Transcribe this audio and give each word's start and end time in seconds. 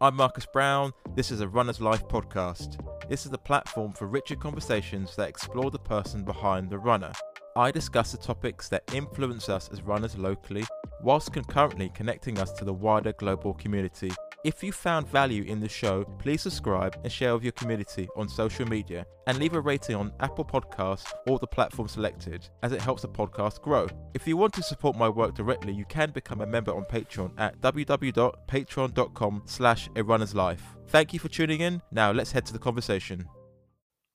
I'm 0.00 0.14
Marcus 0.14 0.46
Brown. 0.46 0.92
This 1.16 1.32
is 1.32 1.40
a 1.40 1.48
Runner's 1.48 1.80
Life 1.80 2.06
podcast. 2.06 2.78
This 3.08 3.24
is 3.24 3.32
the 3.32 3.38
platform 3.38 3.92
for 3.92 4.06
richer 4.06 4.36
conversations 4.36 5.16
that 5.16 5.28
explore 5.28 5.72
the 5.72 5.78
person 5.80 6.22
behind 6.22 6.70
the 6.70 6.78
runner. 6.78 7.10
I 7.56 7.72
discuss 7.72 8.12
the 8.12 8.18
topics 8.18 8.68
that 8.68 8.94
influence 8.94 9.48
us 9.48 9.68
as 9.72 9.82
runners 9.82 10.16
locally, 10.16 10.64
whilst 11.02 11.32
concurrently 11.32 11.90
connecting 11.96 12.38
us 12.38 12.52
to 12.52 12.64
the 12.64 12.72
wider 12.72 13.12
global 13.14 13.54
community. 13.54 14.12
If 14.44 14.62
you 14.62 14.70
found 14.70 15.08
value 15.08 15.42
in 15.42 15.58
the 15.58 15.68
show, 15.68 16.04
please 16.20 16.42
subscribe 16.42 16.96
and 17.02 17.12
share 17.12 17.34
with 17.34 17.42
your 17.42 17.52
community 17.52 18.08
on 18.16 18.28
social 18.28 18.68
media 18.68 19.04
and 19.26 19.36
leave 19.36 19.54
a 19.54 19.60
rating 19.60 19.96
on 19.96 20.12
Apple 20.20 20.44
Podcasts 20.44 21.12
or 21.26 21.40
the 21.40 21.46
platform 21.46 21.88
selected 21.88 22.48
as 22.62 22.70
it 22.70 22.80
helps 22.80 23.02
the 23.02 23.08
podcast 23.08 23.60
grow. 23.62 23.88
If 24.14 24.28
you 24.28 24.36
want 24.36 24.54
to 24.54 24.62
support 24.62 24.96
my 24.96 25.08
work 25.08 25.34
directly, 25.34 25.72
you 25.72 25.84
can 25.86 26.12
become 26.12 26.40
a 26.40 26.46
member 26.46 26.72
on 26.72 26.84
Patreon 26.84 27.32
at 27.36 27.60
www.patreon.com 27.60 29.42
slash 29.44 29.88
a 29.96 30.04
runner's 30.04 30.36
life. 30.36 30.62
Thank 30.86 31.12
you 31.12 31.18
for 31.18 31.28
tuning 31.28 31.60
in. 31.60 31.82
Now 31.90 32.12
let's 32.12 32.30
head 32.30 32.46
to 32.46 32.52
the 32.52 32.60
conversation. 32.60 33.28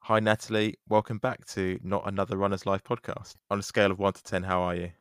Hi 0.04 0.22
Natalie, 0.22 0.76
welcome 0.88 1.18
back 1.18 1.46
to 1.48 1.80
Not 1.84 2.08
Another 2.08 2.38
Runner's 2.38 2.66
Life 2.66 2.84
podcast. 2.84 3.36
On 3.50 3.60
a 3.60 3.64
scale 3.64 3.92
of 3.92 4.00
1 4.00 4.14
to 4.14 4.24
10, 4.24 4.44
how 4.44 4.62
are 4.62 4.76
you? 4.76 4.92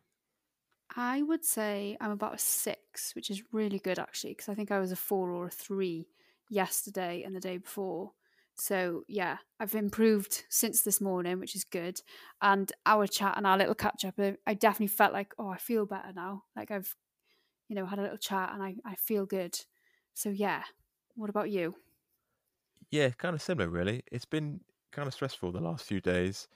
I 0.97 1.23
would 1.23 1.45
say 1.45 1.97
I'm 2.01 2.11
about 2.11 2.35
a 2.35 2.39
six, 2.39 3.15
which 3.15 3.31
is 3.31 3.43
really 3.53 3.79
good 3.79 3.99
actually, 3.99 4.33
because 4.33 4.49
I 4.49 4.55
think 4.55 4.71
I 4.71 4.79
was 4.79 4.93
a 4.93 4.97
four 4.97 5.31
or 5.31 5.47
a 5.47 5.51
three 5.51 6.09
yesterday 6.51 7.23
and 7.25 7.35
the 7.35 7.41
day 7.41 7.57
before. 7.59 8.13
So 8.55 9.05
yeah, 9.09 9.39
I've 9.59 9.75
improved 9.75 10.45
since 10.51 10.83
this 10.83 11.01
morning, 11.01 11.41
which 11.41 11.57
is 11.57 11.65
good. 11.65 12.01
And 12.43 12.71
our 12.85 13.07
chat 13.07 13.35
and 13.37 13.47
our 13.47 13.57
little 13.57 13.75
catch 13.75 14.05
up, 14.05 14.21
I 14.47 14.55
definitely 14.55 14.89
felt 14.89 15.15
like, 15.15 15.33
oh, 15.39 15.49
I 15.49 15.57
feel 15.57 15.87
better 15.87 16.13
now. 16.15 16.45
Like 16.55 16.71
I've, 16.71 16.95
you 17.69 17.77
know, 17.77 17.87
had 17.87 17.99
a 17.99 18.03
little 18.03 18.19
chat 18.19 18.51
and 18.53 18.63
I, 18.63 18.77
I 18.85 18.95
feel 18.97 19.25
good. 19.25 19.59
So 20.15 20.29
yeah. 20.29 20.63
What 21.15 21.31
about 21.31 21.51
you? 21.51 21.75
Yeah, 22.91 23.11
kind 23.11 23.35
of 23.35 23.43
similar, 23.43 23.69
really. 23.69 24.03
It's 24.11 24.25
been 24.25 24.61
kind 24.93 25.09
of 25.09 25.15
stressful 25.15 25.53
the 25.53 25.61
last 25.61 25.85
few 25.85 26.01
days. 26.01 26.49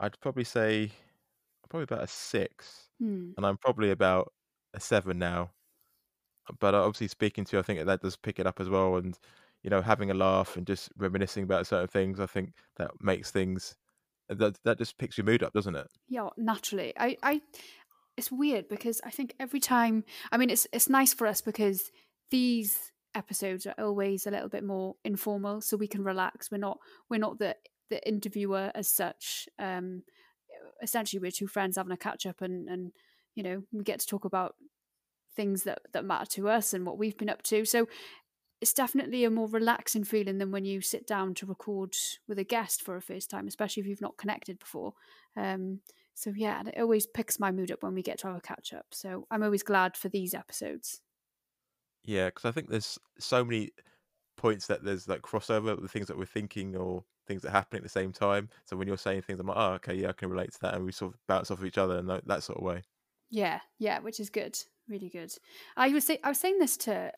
I'd 0.00 0.20
probably 0.20 0.44
say 0.44 0.90
probably 1.74 1.84
about 1.96 2.04
a 2.04 2.08
six, 2.08 2.90
Hmm. 2.98 3.34
and 3.36 3.46
I'm 3.46 3.58
probably 3.58 3.90
about 3.90 4.32
a 4.74 4.80
seven 4.80 5.18
now. 5.18 5.52
But 6.58 6.74
obviously, 6.74 7.08
speaking 7.08 7.44
to 7.46 7.56
you, 7.56 7.60
I 7.60 7.62
think 7.62 7.84
that 7.84 8.00
does 8.02 8.16
pick 8.16 8.38
it 8.38 8.46
up 8.46 8.60
as 8.60 8.68
well, 8.68 8.96
and 8.96 9.18
you 9.62 9.70
know, 9.70 9.80
having 9.82 10.10
a 10.10 10.14
laugh 10.14 10.56
and 10.56 10.66
just 10.66 10.90
reminiscing 10.96 11.44
about 11.44 11.66
certain 11.66 11.88
things, 11.88 12.20
I 12.20 12.26
think 12.26 12.54
that 12.76 12.92
makes 13.00 13.30
things 13.30 13.76
that 14.28 14.58
that 14.64 14.78
just 14.78 14.98
picks 14.98 15.18
your 15.18 15.26
mood 15.26 15.42
up, 15.44 15.52
doesn't 15.54 15.76
it? 15.76 15.88
Yeah, 16.08 16.30
naturally. 16.36 16.92
I, 16.98 17.16
I, 17.22 17.42
it's 18.16 18.32
weird 18.32 18.68
because 18.68 19.00
I 19.04 19.10
think 19.10 19.34
every 19.40 19.60
time, 19.60 20.04
I 20.32 20.36
mean, 20.38 20.50
it's 20.50 20.66
it's 20.72 20.88
nice 20.88 21.14
for 21.14 21.26
us 21.26 21.40
because 21.40 21.90
these 22.30 22.92
episodes 23.14 23.66
are 23.66 23.74
always 23.78 24.26
a 24.26 24.30
little 24.30 24.48
bit 24.48 24.64
more 24.64 24.96
informal, 25.04 25.60
so 25.60 25.76
we 25.76 25.88
can 25.88 26.04
relax. 26.04 26.50
We're 26.50 26.58
not 26.58 26.78
we're 27.10 27.18
not 27.20 27.38
the 27.38 27.56
the 27.90 28.06
interviewer 28.08 28.72
as 28.74 28.88
such. 28.88 29.48
Um, 29.58 30.04
essentially, 30.82 31.20
we're 31.20 31.30
two 31.30 31.46
friends 31.46 31.76
having 31.76 31.92
a 31.92 31.96
catch 31.96 32.26
up, 32.26 32.40
and 32.40 32.68
and 32.68 32.92
you 33.34 33.42
know, 33.42 33.62
we 33.72 33.84
get 33.84 34.00
to 34.00 34.06
talk 34.06 34.24
about 34.24 34.54
things 35.34 35.64
that 35.64 35.80
that 35.92 36.04
matter 36.04 36.26
to 36.26 36.48
us 36.48 36.72
and 36.72 36.86
what 36.86 36.98
we've 36.98 37.18
been 37.18 37.30
up 37.30 37.42
to. 37.42 37.64
So 37.64 37.88
it's 38.60 38.72
definitely 38.72 39.24
a 39.24 39.30
more 39.30 39.48
relaxing 39.48 40.04
feeling 40.04 40.38
than 40.38 40.50
when 40.50 40.64
you 40.64 40.80
sit 40.80 41.06
down 41.06 41.34
to 41.34 41.46
record 41.46 41.94
with 42.28 42.38
a 42.38 42.44
guest 42.44 42.82
for 42.82 42.96
a 42.96 43.02
first 43.02 43.28
time, 43.28 43.46
especially 43.46 43.82
if 43.82 43.86
you've 43.86 44.00
not 44.00 44.16
connected 44.16 44.58
before. 44.58 44.94
Um, 45.36 45.80
so 46.14 46.32
yeah, 46.34 46.62
it 46.66 46.80
always 46.80 47.06
picks 47.06 47.40
my 47.40 47.50
mood 47.50 47.72
up 47.72 47.82
when 47.82 47.94
we 47.94 48.02
get 48.02 48.18
to 48.20 48.28
have 48.28 48.36
a 48.36 48.40
catch 48.40 48.72
up. 48.72 48.86
So 48.92 49.26
I'm 49.30 49.42
always 49.42 49.62
glad 49.62 49.96
for 49.96 50.08
these 50.08 50.32
episodes. 50.32 51.00
Yeah, 52.04 52.26
because 52.26 52.44
I 52.44 52.52
think 52.52 52.70
there's 52.70 52.98
so 53.18 53.44
many 53.44 53.70
points 54.44 54.66
that 54.66 54.84
there's 54.84 55.08
like 55.08 55.22
crossover 55.22 55.80
with 55.80 55.90
things 55.90 56.06
that 56.06 56.18
we're 56.18 56.26
thinking 56.26 56.76
or 56.76 57.02
things 57.26 57.40
that 57.40 57.50
happen 57.50 57.78
at 57.78 57.82
the 57.82 57.88
same 57.88 58.12
time. 58.12 58.50
So 58.66 58.76
when 58.76 58.86
you're 58.86 58.98
saying 58.98 59.22
things, 59.22 59.40
I'm 59.40 59.46
like, 59.46 59.56
oh, 59.56 59.72
okay, 59.76 59.94
yeah, 59.94 60.10
I 60.10 60.12
can 60.12 60.28
relate 60.28 60.52
to 60.52 60.60
that, 60.60 60.74
and 60.74 60.84
we 60.84 60.92
sort 60.92 61.14
of 61.14 61.20
bounce 61.26 61.50
off 61.50 61.60
of 61.60 61.64
each 61.64 61.78
other 61.78 61.98
in 61.98 62.06
that, 62.08 62.28
that 62.28 62.42
sort 62.42 62.58
of 62.58 62.64
way. 62.64 62.82
Yeah, 63.30 63.60
yeah, 63.78 64.00
which 64.00 64.20
is 64.20 64.28
good, 64.28 64.58
really 64.86 65.08
good. 65.08 65.32
I 65.78 65.88
was 65.88 66.04
say, 66.04 66.18
I 66.22 66.28
was 66.28 66.38
saying 66.38 66.58
this 66.58 66.76
to 66.78 67.10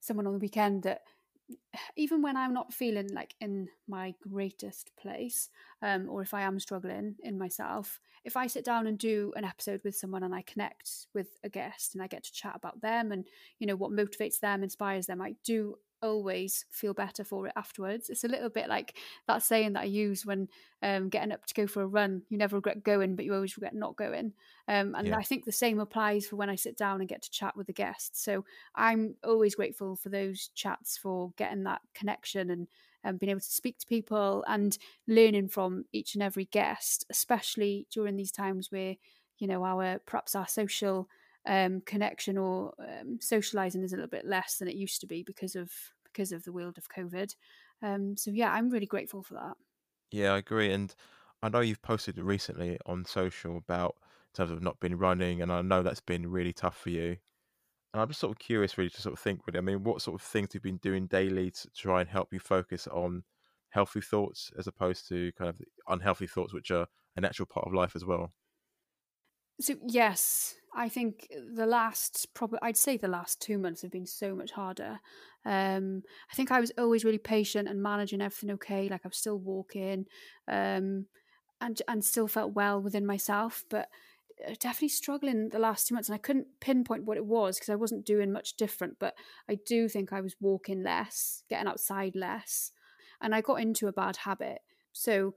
someone 0.00 0.26
on 0.26 0.34
the 0.34 0.38
weekend 0.38 0.82
that 0.82 1.00
even 1.96 2.20
when 2.20 2.36
I'm 2.36 2.52
not 2.52 2.74
feeling 2.74 3.08
like 3.14 3.34
in 3.40 3.68
my 3.88 4.14
greatest 4.20 4.90
place, 5.00 5.48
um, 5.80 6.10
or 6.10 6.20
if 6.20 6.34
I 6.34 6.42
am 6.42 6.60
struggling 6.60 7.14
in 7.22 7.38
myself, 7.38 7.98
if 8.26 8.36
I 8.36 8.46
sit 8.46 8.66
down 8.66 8.86
and 8.86 8.98
do 8.98 9.32
an 9.36 9.44
episode 9.46 9.80
with 9.84 9.96
someone 9.96 10.22
and 10.22 10.34
I 10.34 10.42
connect 10.42 11.06
with 11.14 11.28
a 11.42 11.48
guest 11.48 11.94
and 11.94 12.02
I 12.02 12.08
get 12.08 12.24
to 12.24 12.32
chat 12.32 12.56
about 12.56 12.82
them 12.82 13.10
and 13.10 13.24
you 13.58 13.66
know 13.66 13.76
what 13.76 13.90
motivates 13.90 14.40
them, 14.40 14.62
inspires 14.62 15.06
them, 15.06 15.22
I 15.22 15.34
do 15.44 15.76
always 16.04 16.66
feel 16.70 16.94
better 16.94 17.24
for 17.24 17.46
it 17.46 17.52
afterwards. 17.56 18.10
It's 18.10 18.24
a 18.24 18.28
little 18.28 18.50
bit 18.50 18.68
like 18.68 18.96
that 19.26 19.42
saying 19.42 19.72
that 19.72 19.82
I 19.82 19.86
use 19.86 20.24
when 20.26 20.48
um, 20.82 21.08
getting 21.08 21.32
up 21.32 21.46
to 21.46 21.54
go 21.54 21.66
for 21.66 21.82
a 21.82 21.86
run. 21.86 22.22
You 22.28 22.38
never 22.38 22.56
regret 22.56 22.82
going, 22.84 23.16
but 23.16 23.24
you 23.24 23.34
always 23.34 23.56
regret 23.56 23.74
not 23.74 23.96
going. 23.96 24.34
Um, 24.68 24.94
and 24.94 25.08
Yeah. 25.08 25.18
I 25.18 25.22
think 25.22 25.44
the 25.44 25.52
same 25.52 25.80
applies 25.80 26.26
for 26.26 26.36
when 26.36 26.50
I 26.50 26.56
sit 26.56 26.76
down 26.76 27.00
and 27.00 27.08
get 27.08 27.22
to 27.22 27.30
chat 27.30 27.56
with 27.56 27.66
the 27.66 27.72
guests. 27.72 28.22
So 28.22 28.44
I'm 28.74 29.16
always 29.24 29.54
grateful 29.54 29.96
for 29.96 30.10
those 30.10 30.48
chats 30.54 30.96
for 30.98 31.32
getting 31.36 31.64
that 31.64 31.80
connection 31.94 32.50
and 32.50 32.68
and 33.06 33.18
being 33.18 33.30
able 33.30 33.40
to 33.40 33.46
speak 33.46 33.78
to 33.78 33.86
people 33.86 34.42
and 34.48 34.78
learning 35.06 35.48
from 35.48 35.84
each 35.92 36.14
and 36.14 36.22
every 36.22 36.46
guest, 36.46 37.04
especially 37.10 37.86
during 37.90 38.16
these 38.16 38.32
times 38.32 38.72
where 38.72 38.96
you 39.38 39.46
know 39.46 39.62
our 39.64 39.98
perhaps 40.06 40.34
our 40.34 40.46
social 40.48 41.08
um, 41.46 41.80
connection 41.82 42.38
or 42.38 42.74
um, 42.78 43.20
socializing 43.20 43.82
is 43.82 43.92
a 43.92 43.96
little 43.96 44.08
bit 44.10 44.26
less 44.26 44.58
than 44.58 44.68
it 44.68 44.76
used 44.76 45.00
to 45.02 45.06
be 45.06 45.22
because 45.22 45.54
of 45.56 45.72
because 46.04 46.32
of 46.32 46.44
the 46.44 46.52
world 46.52 46.78
of 46.78 46.88
COVID. 46.88 47.34
Um, 47.82 48.16
so 48.16 48.30
yeah, 48.30 48.52
I'm 48.52 48.70
really 48.70 48.86
grateful 48.86 49.22
for 49.22 49.34
that. 49.34 49.56
Yeah, 50.10 50.32
I 50.32 50.38
agree. 50.38 50.72
And 50.72 50.94
I 51.42 51.48
know 51.48 51.60
you've 51.60 51.82
posted 51.82 52.18
recently 52.18 52.78
on 52.86 53.04
social 53.04 53.56
about 53.56 53.96
in 54.02 54.32
terms 54.34 54.50
of 54.50 54.62
not 54.62 54.80
been 54.80 54.96
running, 54.98 55.42
and 55.42 55.52
I 55.52 55.62
know 55.62 55.82
that's 55.82 56.00
been 56.00 56.30
really 56.30 56.52
tough 56.52 56.78
for 56.78 56.90
you. 56.90 57.18
And 57.94 58.02
I'm 58.02 58.08
just 58.08 58.20
sort 58.20 58.32
of 58.32 58.40
curious, 58.40 58.78
really, 58.78 58.90
to 58.90 59.02
sort 59.02 59.14
of 59.14 59.20
think, 59.20 59.46
really. 59.46 59.58
I 59.58 59.62
mean, 59.62 59.84
what 59.84 60.02
sort 60.02 60.20
of 60.20 60.26
things 60.26 60.50
you've 60.54 60.62
been 60.64 60.78
doing 60.78 61.08
daily 61.08 61.50
to 61.52 61.70
try 61.70 62.00
and 62.02 62.10
help 62.10 62.32
you 62.32 62.40
focus 62.40 62.86
on 62.88 63.24
healthy 63.70 64.00
thoughts 64.02 64.52
as 64.58 64.66
opposed 64.68 65.08
to 65.08 65.32
kind 65.34 65.50
of 65.50 65.60
unhealthy 65.88 66.26
thoughts, 66.28 66.52
which 66.54 66.70
are 66.72 66.88
a 67.16 67.22
natural 67.22 67.46
part 67.46 67.66
of 67.66 67.74
life 67.74 67.96
as 67.96 68.04
well? 68.04 68.34
So 69.60 69.74
yes, 69.86 70.56
I 70.74 70.88
think 70.88 71.28
the 71.54 71.66
last 71.66 72.26
probably 72.34 72.58
I'd 72.62 72.76
say 72.76 72.96
the 72.96 73.08
last 73.08 73.40
two 73.40 73.58
months 73.58 73.82
have 73.82 73.92
been 73.92 74.06
so 74.06 74.34
much 74.34 74.50
harder. 74.50 75.00
Um, 75.44 76.02
I 76.30 76.34
think 76.34 76.50
I 76.50 76.60
was 76.60 76.72
always 76.78 77.04
really 77.04 77.18
patient 77.18 77.68
and 77.68 77.82
managing 77.82 78.20
everything 78.20 78.50
okay. 78.52 78.88
Like 78.88 79.02
I 79.04 79.08
was 79.08 79.16
still 79.16 79.38
walking, 79.38 80.06
um, 80.48 81.06
and 81.60 81.80
and 81.88 82.04
still 82.04 82.28
felt 82.28 82.54
well 82.54 82.80
within 82.80 83.06
myself, 83.06 83.64
but 83.70 83.88
uh, 84.46 84.54
definitely 84.58 84.88
struggling 84.88 85.50
the 85.50 85.58
last 85.58 85.86
two 85.86 85.94
months. 85.94 86.08
And 86.08 86.14
I 86.14 86.18
couldn't 86.18 86.48
pinpoint 86.60 87.04
what 87.04 87.18
it 87.18 87.26
was 87.26 87.56
because 87.56 87.70
I 87.70 87.76
wasn't 87.76 88.06
doing 88.06 88.32
much 88.32 88.56
different. 88.56 88.98
But 88.98 89.14
I 89.48 89.58
do 89.66 89.88
think 89.88 90.12
I 90.12 90.20
was 90.20 90.34
walking 90.40 90.82
less, 90.82 91.44
getting 91.48 91.68
outside 91.68 92.16
less, 92.16 92.72
and 93.20 93.34
I 93.34 93.40
got 93.40 93.60
into 93.60 93.86
a 93.86 93.92
bad 93.92 94.16
habit. 94.16 94.58
So 94.92 95.34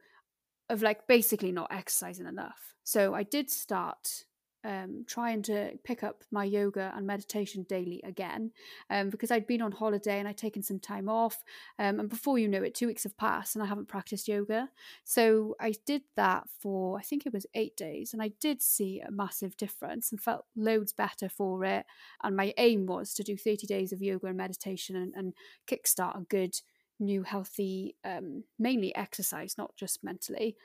of 0.69 0.81
like 0.81 1.08
basically 1.08 1.52
not 1.52 1.72
exercising 1.72 2.25
enough. 2.25 2.75
So 2.84 3.14
I 3.14 3.24
did 3.24 3.50
start 3.50 4.25
um, 4.63 5.06
trying 5.07 5.41
to 5.44 5.78
pick 5.84 6.03
up 6.03 6.23
my 6.31 6.44
yoga 6.44 6.91
and 6.95 7.06
meditation 7.06 7.66
daily 7.69 8.01
again 8.03 8.51
um, 8.90 9.09
because 9.09 9.31
I'd 9.31 9.47
been 9.47 9.62
on 9.62 9.72
holiday 9.72 10.19
and 10.19 10.28
I'd 10.28 10.38
taken 10.38 10.62
some 10.62 10.79
time 10.79 11.07
off. 11.09 11.44
Um, 11.79 12.00
and 12.00 12.09
before 12.09 12.40
you 12.40 12.47
know 12.47 12.63
it, 12.63 12.75
two 12.75 12.88
weeks 12.88 13.03
have 13.03 13.18
passed 13.18 13.56
and 13.56 13.63
I 13.63 13.68
haven't 13.68 13.88
practiced 13.88 14.28
yoga. 14.28 14.69
So 15.03 15.56
I 15.59 15.73
did 15.85 16.01
that 16.16 16.47
for, 16.62 16.97
I 16.97 17.01
think 17.01 17.25
it 17.25 17.34
was 17.34 17.45
eight 17.53 17.78
days. 17.78 18.13
And 18.13 18.22
I 18.22 18.31
did 18.40 18.62
see 18.62 19.00
a 19.00 19.12
massive 19.12 19.56
difference 19.57 20.12
and 20.12 20.19
felt 20.19 20.45
loads 20.56 20.94
better 20.94 21.29
for 21.29 21.63
it. 21.63 21.85
And 22.24 22.35
my 22.35 22.53
aim 22.57 22.88
was 22.88 23.13
to 23.16 23.24
do 23.24 23.38
30 23.38 23.68
days 23.68 23.94
of 23.94 24.01
yoga 24.01 24.28
and 24.28 24.38
meditation 24.38 24.95
and, 24.95 25.13
and 25.16 25.34
kickstart 25.68 26.19
a 26.19 26.24
good 26.25 26.56
new 27.00 27.24
healthy 27.24 27.95
um, 28.04 28.44
mainly 28.57 28.95
exercise 28.95 29.54
not 29.56 29.75
just 29.75 30.04
mentally 30.04 30.56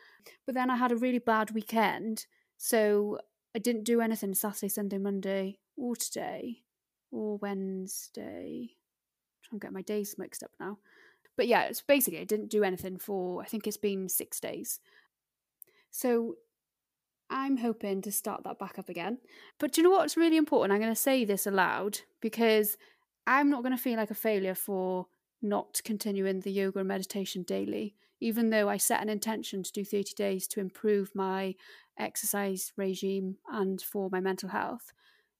but 0.46 0.54
then 0.54 0.70
i 0.70 0.76
had 0.76 0.90
a 0.90 0.96
really 0.96 1.18
bad 1.18 1.50
weekend 1.50 2.24
so 2.56 3.18
i 3.54 3.58
didn't 3.58 3.84
do 3.84 4.00
anything 4.00 4.34
saturday 4.34 4.68
sunday 4.68 4.98
monday 4.98 5.58
or 5.76 5.96
today 5.96 6.58
or 7.10 7.36
wednesday. 7.38 8.70
I'm 8.70 9.48
trying 9.48 9.60
to 9.60 9.66
get 9.66 9.72
my 9.72 9.82
days 9.82 10.16
mixed 10.18 10.42
up 10.42 10.52
now. 10.58 10.78
But 11.36 11.46
yeah 11.46 11.64
it's 11.64 11.82
basically 11.82 12.20
i 12.20 12.24
didn't 12.24 12.50
do 12.50 12.64
anything 12.64 12.98
for 12.98 13.42
i 13.42 13.46
think 13.46 13.66
it's 13.66 13.76
been 13.76 14.08
six 14.08 14.40
days. 14.40 14.80
So 15.90 16.36
i'm 17.30 17.58
hoping 17.58 18.02
to 18.02 18.12
start 18.12 18.44
that 18.44 18.58
back 18.58 18.78
up 18.78 18.88
again. 18.88 19.18
But 19.58 19.72
do 19.72 19.80
you 19.80 19.88
know 19.88 19.94
what's 19.94 20.16
really 20.16 20.36
important? 20.36 20.72
I'm 20.72 20.80
going 20.80 20.94
to 20.94 21.00
say 21.00 21.24
this 21.24 21.46
aloud 21.46 22.00
because 22.20 22.76
i'm 23.26 23.48
not 23.48 23.62
going 23.62 23.76
to 23.76 23.82
feel 23.82 23.96
like 23.96 24.10
a 24.10 24.14
failure 24.14 24.54
for 24.54 25.06
not 25.42 25.80
continuing 25.84 26.40
the 26.40 26.50
yoga 26.50 26.78
and 26.78 26.88
meditation 26.88 27.42
daily, 27.42 27.94
even 28.22 28.50
though 28.50 28.68
I 28.68 28.76
set 28.76 29.02
an 29.02 29.08
intention 29.08 29.62
to 29.62 29.72
do 29.72 29.84
30 29.84 30.14
days 30.14 30.46
to 30.48 30.60
improve 30.60 31.10
my 31.14 31.54
exercise 31.98 32.72
regime 32.76 33.36
and 33.50 33.82
for 33.82 34.08
my 34.10 34.20
mental 34.20 34.48
health. 34.48 34.92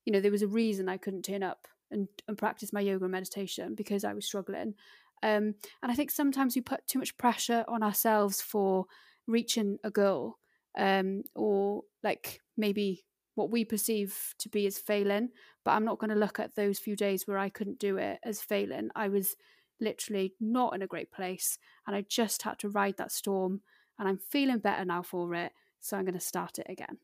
You 0.05 0.13
know, 0.13 0.21
there 0.21 0.33
was 0.33 0.43
a 0.43 0.49
reason 0.49 0.89
I 0.89 0.97
couldn't 0.97 1.25
turn 1.25 1.43
up 1.43 1.69
and, 1.91 2.09
and 2.27 2.37
practice 2.37 2.73
my 2.73 2.81
yoga 2.81 3.05
and 3.05 3.13
meditation 3.13 3.75
because 3.77 4.05
I 4.05 4.15
was 4.15 4.27
struggling. 4.27 4.75
Um, 5.23 5.55
and 5.83 5.93
I 5.93 5.95
think 5.95 6.11
sometimes 6.11 6.57
we 6.57 6.61
put 6.61 6.87
too 6.89 6.99
much 6.99 7.17
pressure 7.17 7.65
on 7.69 7.85
ourselves 7.85 8.41
for 8.41 8.87
reaching 9.29 9.79
a 9.85 9.91
goal 9.91 10.39
um, 10.77 11.23
or 11.37 11.83
like 12.03 12.41
maybe 12.57 13.05
what 13.37 13.51
we 13.51 13.65
perceive 13.65 14.35
to 14.41 14.49
be 14.49 14.67
as 14.67 14.79
failing. 14.79 15.29
But 15.65 15.73
I'm 15.73 15.85
not 15.85 16.01
going 16.01 16.11
to 16.11 16.17
look 16.17 16.41
at 16.41 16.57
those 16.57 16.81
few 16.81 16.97
days 16.97 17.29
where 17.29 17.39
I 17.39 17.49
couldn't 17.49 17.79
do 17.79 17.97
it 17.97 18.19
as 18.25 18.43
failing. 18.43 18.91
I 18.97 19.09
was 19.09 19.37
literally 19.83 20.35
not 20.41 20.75
in 20.75 20.83
a 20.83 20.87
great 20.87 21.11
place 21.11 21.59
and 21.87 21.95
I 21.95 22.05
just 22.09 22.43
had 22.43 22.59
to 22.61 22.69
ride 22.69 22.97
that 22.97 23.13
storm 23.13 23.61
and 23.99 24.09
I'm 24.09 24.19
feeling 24.19 24.59
better 24.59 24.85
now 24.85 25.03
for 25.03 25.35
it. 25.35 25.53
So 25.81 25.97
I'm 25.97 26.05
going 26.05 26.15
to 26.15 26.21
start 26.21 26.59
it 26.59 26.67
again. 26.69 26.99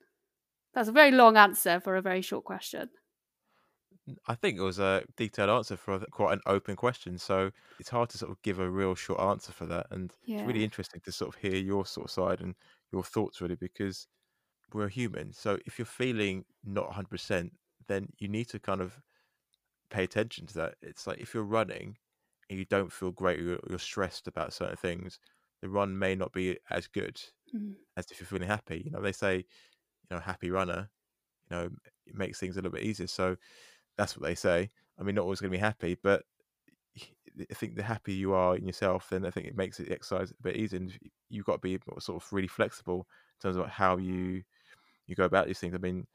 That's 0.72 0.88
a 0.88 0.92
very 0.92 1.10
long 1.10 1.36
answer 1.36 1.80
for 1.80 1.96
a 1.96 2.02
very 2.02 2.22
short 2.22 2.44
question. 2.44 2.88
I 4.26 4.34
think 4.34 4.58
it 4.58 4.62
was 4.62 4.78
a 4.78 5.02
detailed 5.16 5.50
answer 5.50 5.76
for 5.76 5.98
quite 6.10 6.32
an 6.34 6.40
open 6.46 6.76
question. 6.76 7.18
So 7.18 7.50
it's 7.78 7.90
hard 7.90 8.08
to 8.10 8.18
sort 8.18 8.30
of 8.30 8.40
give 8.42 8.58
a 8.58 8.70
real 8.70 8.94
short 8.94 9.20
answer 9.20 9.52
for 9.52 9.66
that. 9.66 9.86
And 9.90 10.12
yeah. 10.24 10.38
it's 10.38 10.46
really 10.46 10.64
interesting 10.64 11.00
to 11.04 11.12
sort 11.12 11.34
of 11.34 11.40
hear 11.40 11.56
your 11.56 11.84
sort 11.84 12.06
of 12.06 12.10
side 12.10 12.40
and 12.40 12.54
your 12.92 13.02
thoughts, 13.02 13.40
really, 13.40 13.56
because 13.56 14.06
we're 14.72 14.88
human. 14.88 15.32
So 15.32 15.58
if 15.66 15.78
you're 15.78 15.86
feeling 15.86 16.44
not 16.64 16.90
100%, 16.90 17.50
then 17.86 18.08
you 18.18 18.28
need 18.28 18.48
to 18.50 18.58
kind 18.58 18.80
of 18.80 19.00
pay 19.90 20.04
attention 20.04 20.46
to 20.46 20.54
that. 20.54 20.74
It's 20.82 21.06
like 21.06 21.18
if 21.18 21.34
you're 21.34 21.42
running 21.42 21.96
and 22.48 22.58
you 22.58 22.64
don't 22.66 22.92
feel 22.92 23.10
great, 23.10 23.40
you're, 23.40 23.60
you're 23.68 23.78
stressed 23.78 24.26
about 24.26 24.52
certain 24.52 24.76
things, 24.76 25.18
the 25.62 25.68
run 25.68 25.98
may 25.98 26.14
not 26.14 26.32
be 26.32 26.58
as 26.70 26.86
good 26.86 27.20
mm. 27.54 27.74
as 27.96 28.10
if 28.10 28.20
you're 28.20 28.26
feeling 28.26 28.48
happy. 28.48 28.82
You 28.84 28.90
know, 28.90 29.00
they 29.00 29.12
say, 29.12 29.36
you 29.36 29.44
know, 30.10 30.20
happy 30.20 30.50
runner, 30.50 30.88
you 31.50 31.56
know, 31.56 31.70
it 32.06 32.14
makes 32.14 32.38
things 32.38 32.56
a 32.56 32.58
little 32.60 32.72
bit 32.72 32.84
easier. 32.84 33.06
So 33.06 33.36
that's 33.96 34.16
what 34.16 34.26
they 34.26 34.34
say. 34.34 34.70
I 34.98 35.02
mean, 35.02 35.14
not 35.14 35.22
always 35.22 35.40
going 35.40 35.52
to 35.52 35.58
be 35.58 35.60
happy, 35.60 35.96
but 36.02 36.22
I 37.50 37.54
think 37.54 37.76
the 37.76 37.82
happier 37.82 38.14
you 38.14 38.34
are 38.34 38.56
in 38.56 38.66
yourself, 38.66 39.08
then 39.10 39.24
I 39.24 39.30
think 39.30 39.46
it 39.46 39.56
makes 39.56 39.78
the 39.78 39.90
exercise 39.92 40.30
a 40.30 40.42
bit 40.42 40.56
easier. 40.56 40.80
And 40.80 40.92
you've 41.28 41.44
got 41.44 41.54
to 41.54 41.58
be 41.58 41.78
sort 42.00 42.22
of 42.22 42.32
really 42.32 42.48
flexible 42.48 43.06
in 43.36 43.48
terms 43.48 43.56
of 43.56 43.68
how 43.68 43.96
you 43.96 44.42
you 45.06 45.14
go 45.14 45.24
about 45.24 45.46
these 45.46 45.58
things. 45.58 45.74
I 45.74 45.78
mean, 45.78 46.06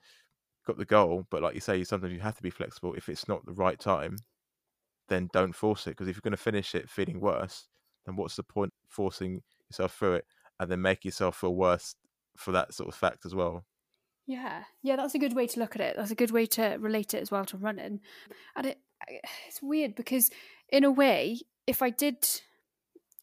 got 0.65 0.77
the 0.77 0.85
goal, 0.85 1.25
but 1.29 1.41
like 1.41 1.55
you 1.55 1.61
say, 1.61 1.83
sometimes 1.83 2.13
you 2.13 2.19
have 2.19 2.35
to 2.35 2.43
be 2.43 2.49
flexible. 2.49 2.93
If 2.93 3.09
it's 3.09 3.27
not 3.27 3.45
the 3.45 3.53
right 3.53 3.79
time, 3.79 4.17
then 5.13 5.29
don't 5.31 5.53
force 5.53 5.87
it. 5.87 5.91
Because 5.91 6.07
if 6.07 6.15
you're 6.15 6.21
going 6.21 6.31
to 6.31 6.37
finish 6.37 6.75
it 6.75 6.89
feeling 6.89 7.19
worse, 7.19 7.67
then 8.05 8.15
what's 8.15 8.35
the 8.35 8.43
point 8.43 8.73
forcing 8.87 9.41
yourself 9.69 9.95
through 9.95 10.15
it 10.15 10.25
and 10.59 10.69
then 10.69 10.81
make 10.81 11.05
yourself 11.05 11.37
feel 11.37 11.55
worse 11.55 11.95
for 12.35 12.51
that 12.51 12.73
sort 12.73 12.89
of 12.89 12.95
fact 12.95 13.25
as 13.25 13.35
well? 13.35 13.65
Yeah, 14.25 14.63
yeah, 14.81 14.95
that's 14.95 15.15
a 15.15 15.19
good 15.19 15.35
way 15.35 15.47
to 15.47 15.59
look 15.59 15.75
at 15.75 15.81
it. 15.81 15.95
That's 15.97 16.11
a 16.11 16.15
good 16.15 16.31
way 16.31 16.45
to 16.47 16.77
relate 16.79 17.13
it 17.13 17.21
as 17.21 17.29
well 17.29 17.45
to 17.45 17.57
running. 17.57 17.99
And 18.55 18.67
it 18.67 18.79
it's 19.47 19.61
weird 19.61 19.95
because 19.95 20.29
in 20.69 20.83
a 20.83 20.91
way, 20.91 21.41
if 21.67 21.81
I 21.81 21.89
did 21.89 22.25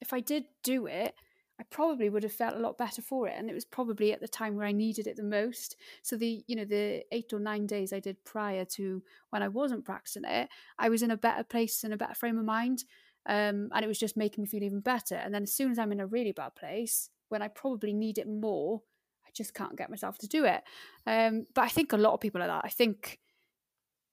if 0.00 0.12
I 0.12 0.20
did 0.20 0.44
do 0.62 0.86
it, 0.86 1.14
I 1.60 1.64
probably 1.64 2.08
would 2.08 2.22
have 2.22 2.32
felt 2.32 2.56
a 2.56 2.60
lot 2.60 2.78
better 2.78 3.02
for 3.02 3.28
it. 3.28 3.34
And 3.36 3.50
it 3.50 3.54
was 3.54 3.66
probably 3.66 4.14
at 4.14 4.20
the 4.20 4.28
time 4.28 4.56
where 4.56 4.66
I 4.66 4.72
needed 4.72 5.06
it 5.06 5.16
the 5.16 5.22
most. 5.22 5.76
So 6.00 6.16
the, 6.16 6.42
you 6.46 6.56
know, 6.56 6.64
the 6.64 7.04
eight 7.12 7.34
or 7.34 7.38
nine 7.38 7.66
days 7.66 7.92
I 7.92 8.00
did 8.00 8.24
prior 8.24 8.64
to 8.76 9.02
when 9.28 9.42
I 9.42 9.48
wasn't 9.48 9.84
practicing 9.84 10.24
it, 10.24 10.48
I 10.78 10.88
was 10.88 11.02
in 11.02 11.10
a 11.10 11.18
better 11.18 11.44
place 11.44 11.84
and 11.84 11.92
a 11.92 11.98
better 11.98 12.14
frame 12.14 12.38
of 12.38 12.46
mind. 12.46 12.84
Um, 13.26 13.68
and 13.74 13.84
it 13.84 13.88
was 13.88 13.98
just 13.98 14.16
making 14.16 14.40
me 14.42 14.48
feel 14.48 14.62
even 14.62 14.80
better. 14.80 15.16
And 15.16 15.34
then 15.34 15.42
as 15.42 15.52
soon 15.52 15.70
as 15.70 15.78
I'm 15.78 15.92
in 15.92 16.00
a 16.00 16.06
really 16.06 16.32
bad 16.32 16.54
place, 16.54 17.10
when 17.28 17.42
I 17.42 17.48
probably 17.48 17.92
need 17.92 18.16
it 18.16 18.26
more, 18.26 18.80
I 19.26 19.30
just 19.34 19.52
can't 19.52 19.76
get 19.76 19.90
myself 19.90 20.16
to 20.18 20.26
do 20.26 20.46
it. 20.46 20.62
Um, 21.06 21.44
but 21.54 21.62
I 21.62 21.68
think 21.68 21.92
a 21.92 21.98
lot 21.98 22.14
of 22.14 22.20
people 22.20 22.42
are 22.42 22.46
that. 22.46 22.64
I 22.64 22.70
think, 22.70 23.20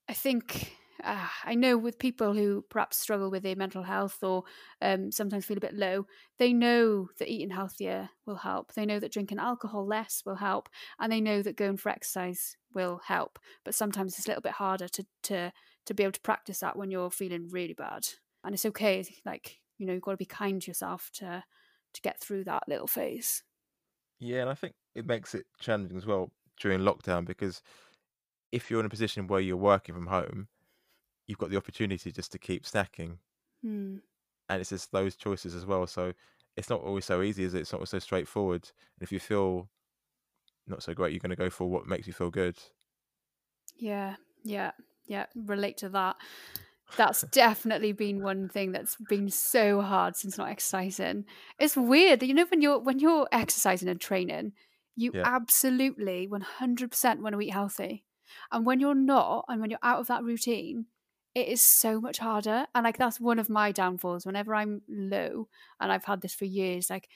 I 0.09 0.13
think 0.13 0.73
uh, 1.03 1.27
I 1.43 1.55
know 1.55 1.77
with 1.77 1.99
people 1.99 2.33
who 2.33 2.65
perhaps 2.69 2.97
struggle 2.97 3.29
with 3.29 3.43
their 3.43 3.55
mental 3.55 3.83
health 3.83 4.23
or 4.23 4.43
um, 4.81 5.11
sometimes 5.11 5.45
feel 5.45 5.57
a 5.57 5.61
bit 5.61 5.75
low, 5.75 6.07
they 6.37 6.53
know 6.53 7.09
that 7.19 7.29
eating 7.29 7.51
healthier 7.51 8.09
will 8.25 8.37
help. 8.37 8.73
They 8.73 8.85
know 8.85 8.99
that 8.99 9.11
drinking 9.11 9.39
alcohol 9.39 9.85
less 9.85 10.23
will 10.25 10.35
help, 10.35 10.69
and 10.99 11.11
they 11.11 11.21
know 11.21 11.41
that 11.41 11.57
going 11.57 11.77
for 11.77 11.89
exercise 11.89 12.57
will 12.73 13.01
help. 13.05 13.39
But 13.63 13.75
sometimes 13.75 14.17
it's 14.17 14.27
a 14.27 14.29
little 14.29 14.41
bit 14.41 14.53
harder 14.53 14.87
to 14.87 15.05
to 15.23 15.51
to 15.85 15.93
be 15.93 16.03
able 16.03 16.13
to 16.13 16.21
practice 16.21 16.59
that 16.59 16.75
when 16.75 16.91
you're 16.91 17.11
feeling 17.11 17.49
really 17.51 17.73
bad. 17.73 18.07
And 18.43 18.53
it's 18.53 18.65
okay, 18.65 19.05
like 19.25 19.57
you 19.77 19.85
know, 19.85 19.93
you've 19.93 20.01
got 20.01 20.11
to 20.11 20.17
be 20.17 20.25
kind 20.25 20.61
to 20.61 20.67
yourself 20.67 21.09
to 21.15 21.43
to 21.93 22.01
get 22.01 22.19
through 22.19 22.43
that 22.45 22.63
little 22.67 22.87
phase. 22.87 23.43
Yeah, 24.19 24.41
and 24.41 24.49
I 24.49 24.55
think 24.55 24.73
it 24.95 25.05
makes 25.05 25.35
it 25.35 25.45
challenging 25.59 25.97
as 25.97 26.05
well 26.05 26.31
during 26.59 26.79
lockdown 26.79 27.25
because 27.25 27.61
if 28.51 28.69
you're 28.71 28.79
in 28.79 28.85
a 28.85 28.89
position 28.89 29.27
where 29.27 29.41
you're 29.41 29.57
working 29.57 29.93
from 29.93 30.07
home 30.07 30.47
you've 31.27 31.37
got 31.37 31.49
the 31.49 31.57
opportunity 31.57 32.11
just 32.11 32.31
to 32.31 32.39
keep 32.39 32.63
snacking. 32.63 33.17
Hmm. 33.61 33.97
And 34.49 34.61
it's 34.61 34.69
just 34.69 34.91
those 34.91 35.15
choices 35.15 35.53
as 35.53 35.65
well. 35.65 35.85
So 35.87 36.13
it's 36.55 36.69
not 36.69 36.81
always 36.81 37.05
so 37.05 37.21
easy, 37.21 37.43
is 37.43 37.53
it? 37.53 37.59
It's 37.59 37.71
not 37.71 37.79
always 37.79 37.89
so 37.89 37.99
straightforward. 37.99 38.63
And 38.63 39.03
if 39.03 39.11
you 39.11 39.19
feel 39.19 39.69
not 40.67 40.83
so 40.83 40.93
great, 40.93 41.11
you're 41.11 41.19
going 41.19 41.29
to 41.29 41.35
go 41.35 41.49
for 41.49 41.69
what 41.69 41.87
makes 41.87 42.07
you 42.07 42.13
feel 42.13 42.31
good. 42.31 42.57
Yeah, 43.75 44.15
yeah, 44.43 44.71
yeah. 45.05 45.25
Relate 45.35 45.77
to 45.77 45.89
that. 45.89 46.15
That's 46.95 47.23
definitely 47.23 47.91
been 47.91 48.23
one 48.23 48.47
thing 48.47 48.71
that's 48.71 48.95
been 49.09 49.29
so 49.29 49.81
hard 49.81 50.15
since 50.15 50.37
not 50.37 50.49
exercising. 50.49 51.25
It's 51.59 51.75
weird, 51.75 52.23
you 52.23 52.33
know, 52.33 52.45
when 52.45 52.61
you're 52.61 52.79
when 52.79 52.99
you're 52.99 53.27
exercising 53.33 53.89
and 53.89 53.99
training, 53.99 54.53
you 54.95 55.11
yeah. 55.13 55.23
absolutely 55.25 56.29
100% 56.31 57.19
want 57.19 57.33
to 57.33 57.41
eat 57.41 57.49
healthy, 57.49 58.05
and 58.51 58.65
when 58.65 58.79
you're 58.79 58.95
not, 58.95 59.45
and 59.49 59.59
when 59.59 59.69
you're 59.69 59.79
out 59.83 59.99
of 59.99 60.07
that 60.07 60.23
routine, 60.23 60.85
it 61.37 61.49
is 61.49 61.61
so 61.61 62.01
much 62.01 62.17
harder. 62.17 62.65
And 62.73 62.83
like 62.83 62.97
that's 62.97 63.19
one 63.19 63.37
of 63.37 63.47
my 63.47 63.71
downfalls. 63.71 64.25
Whenever 64.25 64.55
I'm 64.55 64.81
low, 64.89 65.47
and 65.79 65.91
I've 65.91 66.05
had 66.05 66.21
this 66.21 66.33
for 66.33 66.45
years, 66.45 66.89
like 66.89 67.07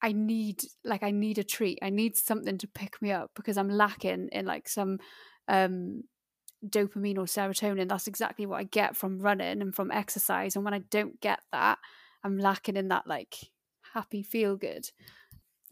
I 0.00 0.12
need 0.12 0.62
like 0.84 1.02
I 1.02 1.10
need 1.10 1.38
a 1.38 1.42
treat. 1.42 1.80
I 1.82 1.90
need 1.90 2.16
something 2.16 2.56
to 2.58 2.68
pick 2.68 3.02
me 3.02 3.10
up 3.10 3.32
because 3.34 3.58
I'm 3.58 3.68
lacking 3.68 4.28
in 4.30 4.46
like 4.46 4.68
some 4.68 5.00
um 5.48 6.04
dopamine 6.64 7.18
or 7.18 7.24
serotonin. 7.24 7.88
That's 7.88 8.06
exactly 8.06 8.46
what 8.46 8.60
I 8.60 8.64
get 8.64 8.96
from 8.96 9.18
running 9.18 9.60
and 9.60 9.74
from 9.74 9.90
exercise. 9.90 10.54
And 10.54 10.64
when 10.64 10.74
I 10.74 10.78
don't 10.78 11.20
get 11.20 11.40
that, 11.50 11.80
I'm 12.22 12.38
lacking 12.38 12.76
in 12.76 12.88
that 12.88 13.08
like 13.08 13.34
happy 13.92 14.22
feel 14.22 14.54
good. 14.54 14.88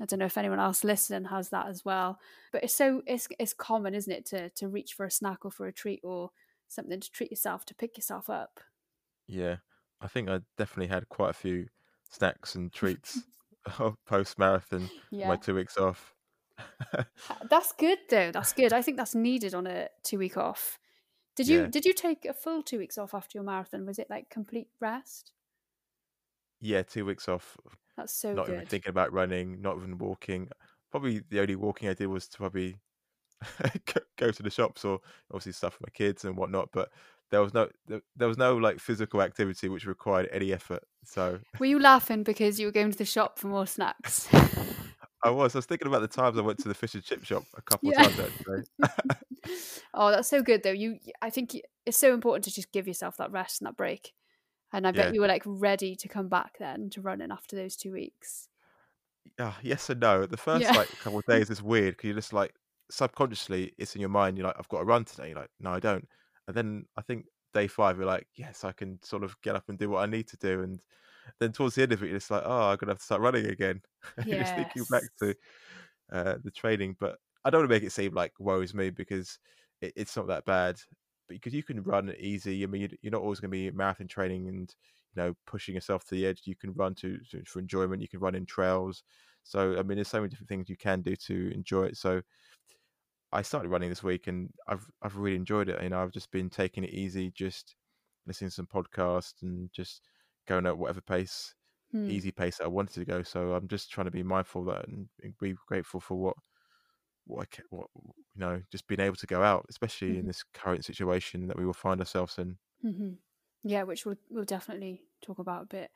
I 0.01 0.07
don't 0.07 0.19
know 0.19 0.27
if 0.27 0.39
anyone 0.39 0.59
else 0.59 0.83
listening 0.83 1.27
has 1.27 1.51
that 1.51 1.69
as 1.69 1.85
well. 1.85 2.19
But 2.51 2.65
it's 2.65 2.75
so 2.75 3.03
it's 3.07 3.29
it's 3.39 3.55
common, 3.55 3.95
isn't 3.95 4.13
it, 4.13 4.27
to 4.27 4.51
to 4.51 4.67
reach 4.67 4.95
for 4.95 5.07
a 5.07 5.11
snack 5.11 5.45
or 5.45 5.53
for 5.53 5.69
a 5.69 5.73
treat 5.73 6.01
or 6.03 6.31
something 6.69 7.01
to 7.01 7.11
treat 7.11 7.31
yourself 7.31 7.65
to 7.67 7.75
pick 7.75 7.97
yourself 7.97 8.31
up. 8.31 8.61
Yeah, 9.27 9.57
I 10.01 10.07
think 10.09 10.29
I 10.29 10.41
definitely 10.57 10.95
had 10.95 11.09
quite 11.09 11.31
a 11.31 11.35
few 11.35 11.67
snacks 12.11 12.55
and 12.55 12.73
treats 12.73 13.21
post 14.07 14.39
marathon. 14.39 14.89
Yeah. 15.11 15.29
My 15.29 15.37
two 15.37 15.55
weeks 15.55 15.77
off. 15.77 16.15
that's 17.51 17.73
good 17.73 17.99
though. 18.09 18.33
That's 18.33 18.53
good. 18.53 18.73
I 18.73 18.83
think 18.83 18.97
that's 18.97 19.15
needed 19.15 19.55
on 19.55 19.67
a 19.67 19.89
two 20.03 20.19
week 20.19 20.37
off. 20.37 20.79
Did 21.37 21.49
you 21.49 21.61
yeah. 21.61 21.67
did 21.67 21.85
you 21.85 21.93
take 21.93 22.25
a 22.25 22.33
full 22.33 22.63
two 22.63 22.79
weeks 22.79 22.99
off 22.99 23.15
after 23.15 23.39
your 23.39 23.45
marathon? 23.45 23.87
Was 23.87 23.99
it 23.99 24.11
like 24.11 24.29
complete 24.29 24.69
rest? 24.81 25.33
Yeah, 26.61 26.83
two 26.83 27.05
weeks 27.05 27.29
off. 27.29 27.57
Uh, 27.65 27.71
that's 27.97 28.13
so 28.13 28.35
not 28.35 28.47
good. 28.47 28.57
even 28.57 28.67
thinking 28.67 28.91
about 28.91 29.13
running, 29.13 29.61
not 29.61 29.77
even 29.77 29.99
walking. 29.99 30.49
Probably 30.91 31.23
the 31.31 31.41
only 31.41 31.57
walking 31.57 31.89
I 31.89 31.95
did 31.95 32.07
was 32.07 32.27
to 32.29 32.39
probably 32.39 32.79
go 34.17 34.31
to 34.31 34.43
the 34.43 34.51
shops 34.51 34.85
or 34.85 35.01
obviously 35.31 35.53
stuff 35.53 35.75
for 35.75 35.85
my 35.85 35.91
kids 35.93 36.25
and 36.25 36.37
whatnot. 36.37 36.71
But 36.73 36.91
there 37.31 37.43
was 37.43 37.55
no 37.55 37.69
there 38.17 38.29
was 38.29 38.39
no 38.39 38.57
like 38.57 38.81
physical 38.81 39.23
activity 39.23 39.69
which 39.69 39.87
required 39.87 40.29
any 40.33 40.53
effort. 40.53 40.83
So 41.05 41.39
were 41.59 41.67
you 41.67 41.79
laughing 41.79 42.23
because 42.23 42.59
you 42.59 42.67
were 42.67 42.73
going 42.73 42.91
to 42.91 42.99
the 42.99 43.05
shop 43.05 43.39
for 43.39 43.49
more 43.49 43.67
snacks? 43.67 44.29
I 45.23 45.31
was. 45.31 45.55
I 45.55 45.59
was 45.59 45.67
thinking 45.67 45.89
about 45.89 46.03
the 46.03 46.09
times 46.09 46.39
I 46.39 46.43
went 46.43 46.59
to 46.61 46.69
the 46.69 46.75
fish 46.75 46.95
and 46.95 47.03
chip 47.03 47.25
shop 47.25 47.43
a 47.57 47.63
couple 47.63 47.91
yeah. 47.91 48.05
of 48.05 48.15
times 48.15 48.31
actually. 48.39 49.57
oh, 49.95 50.11
that's 50.11 50.29
so 50.29 50.43
good 50.43 50.63
though. 50.63 50.71
You, 50.71 50.99
I 51.21 51.31
think 51.31 51.57
it's 51.87 51.99
so 51.99 52.15
important 52.15 52.45
to 52.45 52.53
just 52.53 52.71
give 52.71 52.87
yourself 52.87 53.17
that 53.17 53.33
rest 53.33 53.61
and 53.61 53.67
that 53.67 53.77
break. 53.77 54.13
And 54.73 54.87
I 54.87 54.93
bet 54.93 55.07
yeah. 55.07 55.13
you 55.15 55.21
were 55.23 55.27
like 55.27 55.43
ready 55.45 55.97
to 55.97 56.09
come 56.09 56.29
back 56.29 56.59
then 56.59 56.91
to 56.91 57.01
running 57.01 57.33
after 57.33 57.57
those 57.57 57.75
two 57.75 57.93
weeks. 57.93 58.49
Yeah, 59.39 59.55
yes 59.63 59.91
and 59.91 60.01
no. 60.01 60.27
The 60.27 60.37
first 60.37 60.63
yeah. 60.63 60.73
like 60.73 60.89
couple 61.01 61.19
of 61.19 61.27
days 61.27 61.51
is 61.51 61.63
weird 61.63 61.97
because 61.97 62.09
you're 62.09 62.17
just 62.17 62.33
like 62.33 62.55
subconsciously 62.91 63.73
it's 63.79 63.95
in 63.95 64.01
your 64.01 64.11
mind. 64.11 64.37
You're 64.37 64.47
like, 64.47 64.57
I've 64.59 64.69
got 64.69 64.79
to 64.79 64.85
run 64.85 65.05
today. 65.05 65.29
You're 65.29 65.41
like, 65.41 65.51
no, 65.61 65.71
I 65.73 65.81
don't. 65.81 66.07
And 66.47 66.57
then 66.57 66.85
I 66.97 67.03
think 67.03 67.27
day 67.55 67.67
five, 67.67 67.97
you're 67.97 68.07
like, 68.07 68.27
yes, 68.35 68.65
I 68.65 68.73
can 68.73 68.99
sort 69.03 69.25
of 69.25 69.41
get 69.43 69.57
up 69.57 69.69
and 69.69 69.79
do 69.79 69.91
what 69.91 70.03
I 70.03 70.07
need 70.07 70.29
to 70.29 70.37
do. 70.37 70.63
And 70.63 70.81
then 71.41 71.53
towards 71.53 71.75
the 71.75 71.83
end 71.83 71.93
of 71.93 72.03
it, 72.03 72.07
you're 72.07 72.19
just 72.19 72.31
like, 72.31 72.43
oh, 72.45 72.71
I'm 72.71 72.77
gonna 72.77 72.93
have 72.93 72.99
to 72.99 73.05
start 73.05 73.21
running 73.21 73.47
again. 73.47 73.81
Yes. 74.25 74.49
you're 74.49 74.65
thinking 74.65 74.85
back 74.91 75.03
to 75.21 75.35
uh, 76.13 76.35
the 76.43 76.51
training, 76.51 76.97
but 76.99 77.19
I 77.45 77.51
don't 77.51 77.61
want 77.63 77.71
to 77.71 77.75
make 77.77 77.83
it 77.83 77.93
seem 77.93 78.15
like 78.15 78.33
worries 78.39 78.75
me 78.75 78.91
because 78.91 79.39
it, 79.81 79.93
it's 79.97 80.17
not 80.17 80.29
that 80.29 80.45
bad. 80.45 80.77
Because 81.29 81.53
you 81.53 81.63
can 81.63 81.83
run 81.83 82.15
easy. 82.19 82.63
I 82.63 82.67
mean, 82.67 82.89
you're 83.03 83.13
not 83.13 83.21
always 83.21 83.39
going 83.41 83.51
to 83.51 83.57
be 83.57 83.71
marathon 83.71 84.09
training 84.09 84.49
and 84.49 84.75
you 85.15 85.23
know 85.23 85.35
pushing 85.47 85.75
yourself 85.75 86.05
to 86.07 86.15
the 86.15 86.27
edge. 86.27 86.43
You 86.45 86.57
can 86.57 86.73
run 86.73 86.95
to, 86.97 87.19
to 87.31 87.43
for 87.45 87.59
enjoyment. 87.59 88.01
You 88.01 88.09
can 88.09 88.21
run 88.21 88.35
in 88.35 88.47
trails. 88.47 89.03
So 89.45 89.79
I 89.79 89.83
mean, 89.83 89.97
there's 89.97 90.09
so 90.09 90.21
many 90.21 90.31
different 90.31 90.49
things 90.49 90.71
you 90.71 90.77
can 90.77 91.03
do 91.03 91.15
to 91.17 91.53
enjoy 91.55 91.85
it. 91.85 91.97
So 91.99 92.23
I 93.33 93.43
started 93.43 93.69
running 93.71 93.91
this 93.91 94.03
week 94.03 94.27
and 94.27 94.53
I've 94.69 94.91
I've 95.03 95.17
really 95.17 95.37
enjoyed 95.37 95.69
it. 95.69 95.83
You 95.83 95.91
know, 95.91 96.03
I've 96.03 96.13
just 96.13 96.31
been 96.31 96.51
taking 96.51 96.85
it 96.85 96.91
easy, 96.91 97.31
just 97.31 97.77
listening 98.27 98.51
to 98.51 98.55
some 98.55 98.67
podcasts 98.67 99.43
and 99.43 99.73
just 99.73 100.03
going 100.47 100.67
at 100.67 100.79
whatever 100.79 101.01
pace, 101.03 101.55
Hmm. 101.93 102.19
easy 102.19 102.33
pace 102.33 102.59
that 102.59 102.65
I 102.65 102.69
wanted 102.69 102.95
to 102.95 103.05
go. 103.05 103.23
So 103.23 103.55
I'm 103.55 103.69
just 103.69 103.91
trying 103.91 104.07
to 104.07 104.11
be 104.11 104.23
mindful 104.23 104.69
of 104.69 104.75
that 104.77 104.89
and 104.89 105.09
be 105.39 105.55
grateful 105.67 106.01
for 106.01 106.17
what 106.17 106.37
what 107.27 107.49
I 107.59 107.63
what 107.71 107.89
you 107.97 108.15
know, 108.41 108.63
just 108.71 108.87
being 108.89 109.01
able 109.01 109.17
to 109.17 109.27
go 109.27 109.43
out, 109.43 109.67
especially 109.71 110.19
in 110.19 110.27
Mhm. 110.27 110.29
this 110.29 110.43
current 110.45 110.85
situation 110.85 111.47
that 111.49 111.59
we 111.59 111.67
will 111.67 111.75
find 111.75 112.01
ourselves 112.01 112.39
in. 112.39 112.59
hmm 112.83 113.15
Yeah, 113.65 113.83
which 113.85 114.07
we'll 114.07 114.17
we'll 114.31 114.45
definitely 114.45 115.03
talk 115.21 115.39
about 115.39 115.65
a 115.65 115.67
bit 115.67 115.91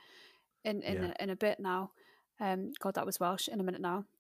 in 0.64 0.82
in 0.82 1.02
Yeah. 1.02 1.04
a, 1.04 1.14
in 1.20 1.30
a 1.30 1.36
bit 1.36 1.60
now. 1.60 1.92
Um, 2.40 2.72
God, 2.80 2.94
that 2.96 3.06
was 3.06 3.20
Welsh. 3.20 3.48
In 3.48 3.60
a 3.60 3.64
minute 3.64 3.80
now. 3.82 4.06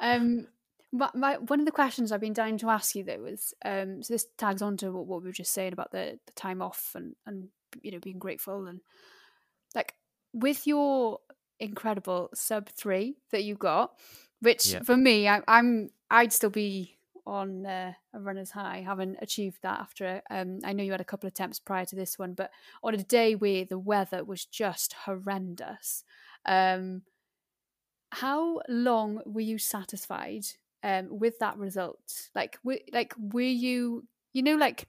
Um, 0.00 0.48
my, 0.92 1.10
my 1.14 1.34
one 1.36 1.60
of 1.60 1.66
the 1.66 1.72
questions 1.72 2.12
I've 2.12 2.20
been 2.20 2.32
dying 2.32 2.58
to 2.58 2.70
ask 2.70 2.94
you 2.94 3.04
though 3.04 3.18
was 3.18 3.54
um, 3.64 4.02
so 4.02 4.14
this 4.14 4.26
tags 4.36 4.62
on 4.62 4.76
to 4.78 4.90
what, 4.90 5.06
what 5.06 5.22
we 5.22 5.28
were 5.28 5.32
just 5.32 5.52
saying 5.52 5.72
about 5.72 5.92
the 5.92 6.18
the 6.26 6.32
time 6.32 6.62
off 6.62 6.92
and 6.94 7.14
and 7.26 7.48
you 7.82 7.90
know 7.90 7.98
being 7.98 8.18
grateful 8.18 8.66
and 8.66 8.80
like 9.74 9.94
with 10.32 10.66
your 10.66 11.20
incredible 11.60 12.30
sub 12.34 12.68
three 12.70 13.16
that 13.30 13.44
you 13.44 13.54
got, 13.54 13.92
which 14.40 14.74
for 14.84 14.96
me 14.96 15.28
I, 15.28 15.42
I'm 15.46 15.90
I'd 16.10 16.32
still 16.32 16.50
be 16.50 16.98
on 17.26 17.66
uh, 17.66 17.92
a 18.14 18.20
runner's 18.20 18.50
high, 18.50 18.82
having 18.86 19.14
achieved 19.20 19.58
that 19.60 19.78
after. 19.78 20.22
Um, 20.30 20.60
I 20.64 20.72
know 20.72 20.82
you 20.82 20.92
had 20.92 21.02
a 21.02 21.04
couple 21.04 21.26
of 21.26 21.32
attempts 21.32 21.60
prior 21.60 21.84
to 21.84 21.94
this 21.94 22.18
one, 22.18 22.32
but 22.32 22.50
on 22.82 22.94
a 22.94 22.98
day 23.02 23.34
where 23.34 23.66
the 23.66 23.78
weather 23.78 24.24
was 24.24 24.46
just 24.46 24.94
horrendous, 25.04 26.04
um, 26.46 27.02
how 28.12 28.62
long 28.66 29.20
were 29.26 29.42
you 29.42 29.58
satisfied 29.58 30.46
um, 30.88 31.18
with 31.18 31.38
that 31.40 31.58
result? 31.58 32.30
Like, 32.34 32.58
were, 32.64 32.78
like 32.92 33.14
were 33.18 33.42
you, 33.42 34.04
you 34.32 34.42
know, 34.42 34.56
like 34.56 34.86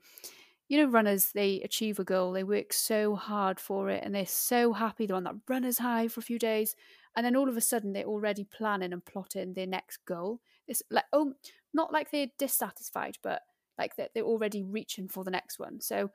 you 0.70 0.77
know, 0.77 0.89
runners 0.89 1.32
they 1.34 1.60
achieve 1.62 1.98
a 1.98 2.03
goal, 2.03 2.32
they 2.32 2.44
work 2.44 2.72
so 2.74 3.15
hard 3.15 3.60
for 3.60 3.89
it, 3.89 4.03
and 4.03 4.13
they're 4.13 4.25
so 4.25 4.72
happy 4.72 5.06
they're 5.08 5.15
on 5.15 5.24
that 5.24 5.36
runner's 5.50 5.79
high 5.79 6.08
for 6.08 6.20
a 6.20 6.24
few 6.24 6.39
days, 6.39 6.75
and 7.15 7.25
then 7.25 7.36
all 7.36 7.50
of 7.50 7.58
a 7.58 7.62
sudden 7.62 7.91
they're 7.91 8.03
already 8.06 8.44
planning 8.44 8.94
and 8.94 9.03
plotting 9.03 9.53
their 9.53 9.68
next 9.68 10.06
goal. 10.06 10.39
It's 10.68 10.84
like 10.91 11.06
oh, 11.12 11.34
not 11.74 11.91
like 11.91 12.12
they're 12.12 12.27
dissatisfied, 12.38 13.18
but 13.24 13.41
like 13.79 13.96
that 13.96 14.12
they're 14.13 14.24
already 14.24 14.63
reaching 14.63 15.08
for 15.08 15.24
the 15.24 15.32
next 15.32 15.58
one. 15.58 15.82
So 15.82 16.12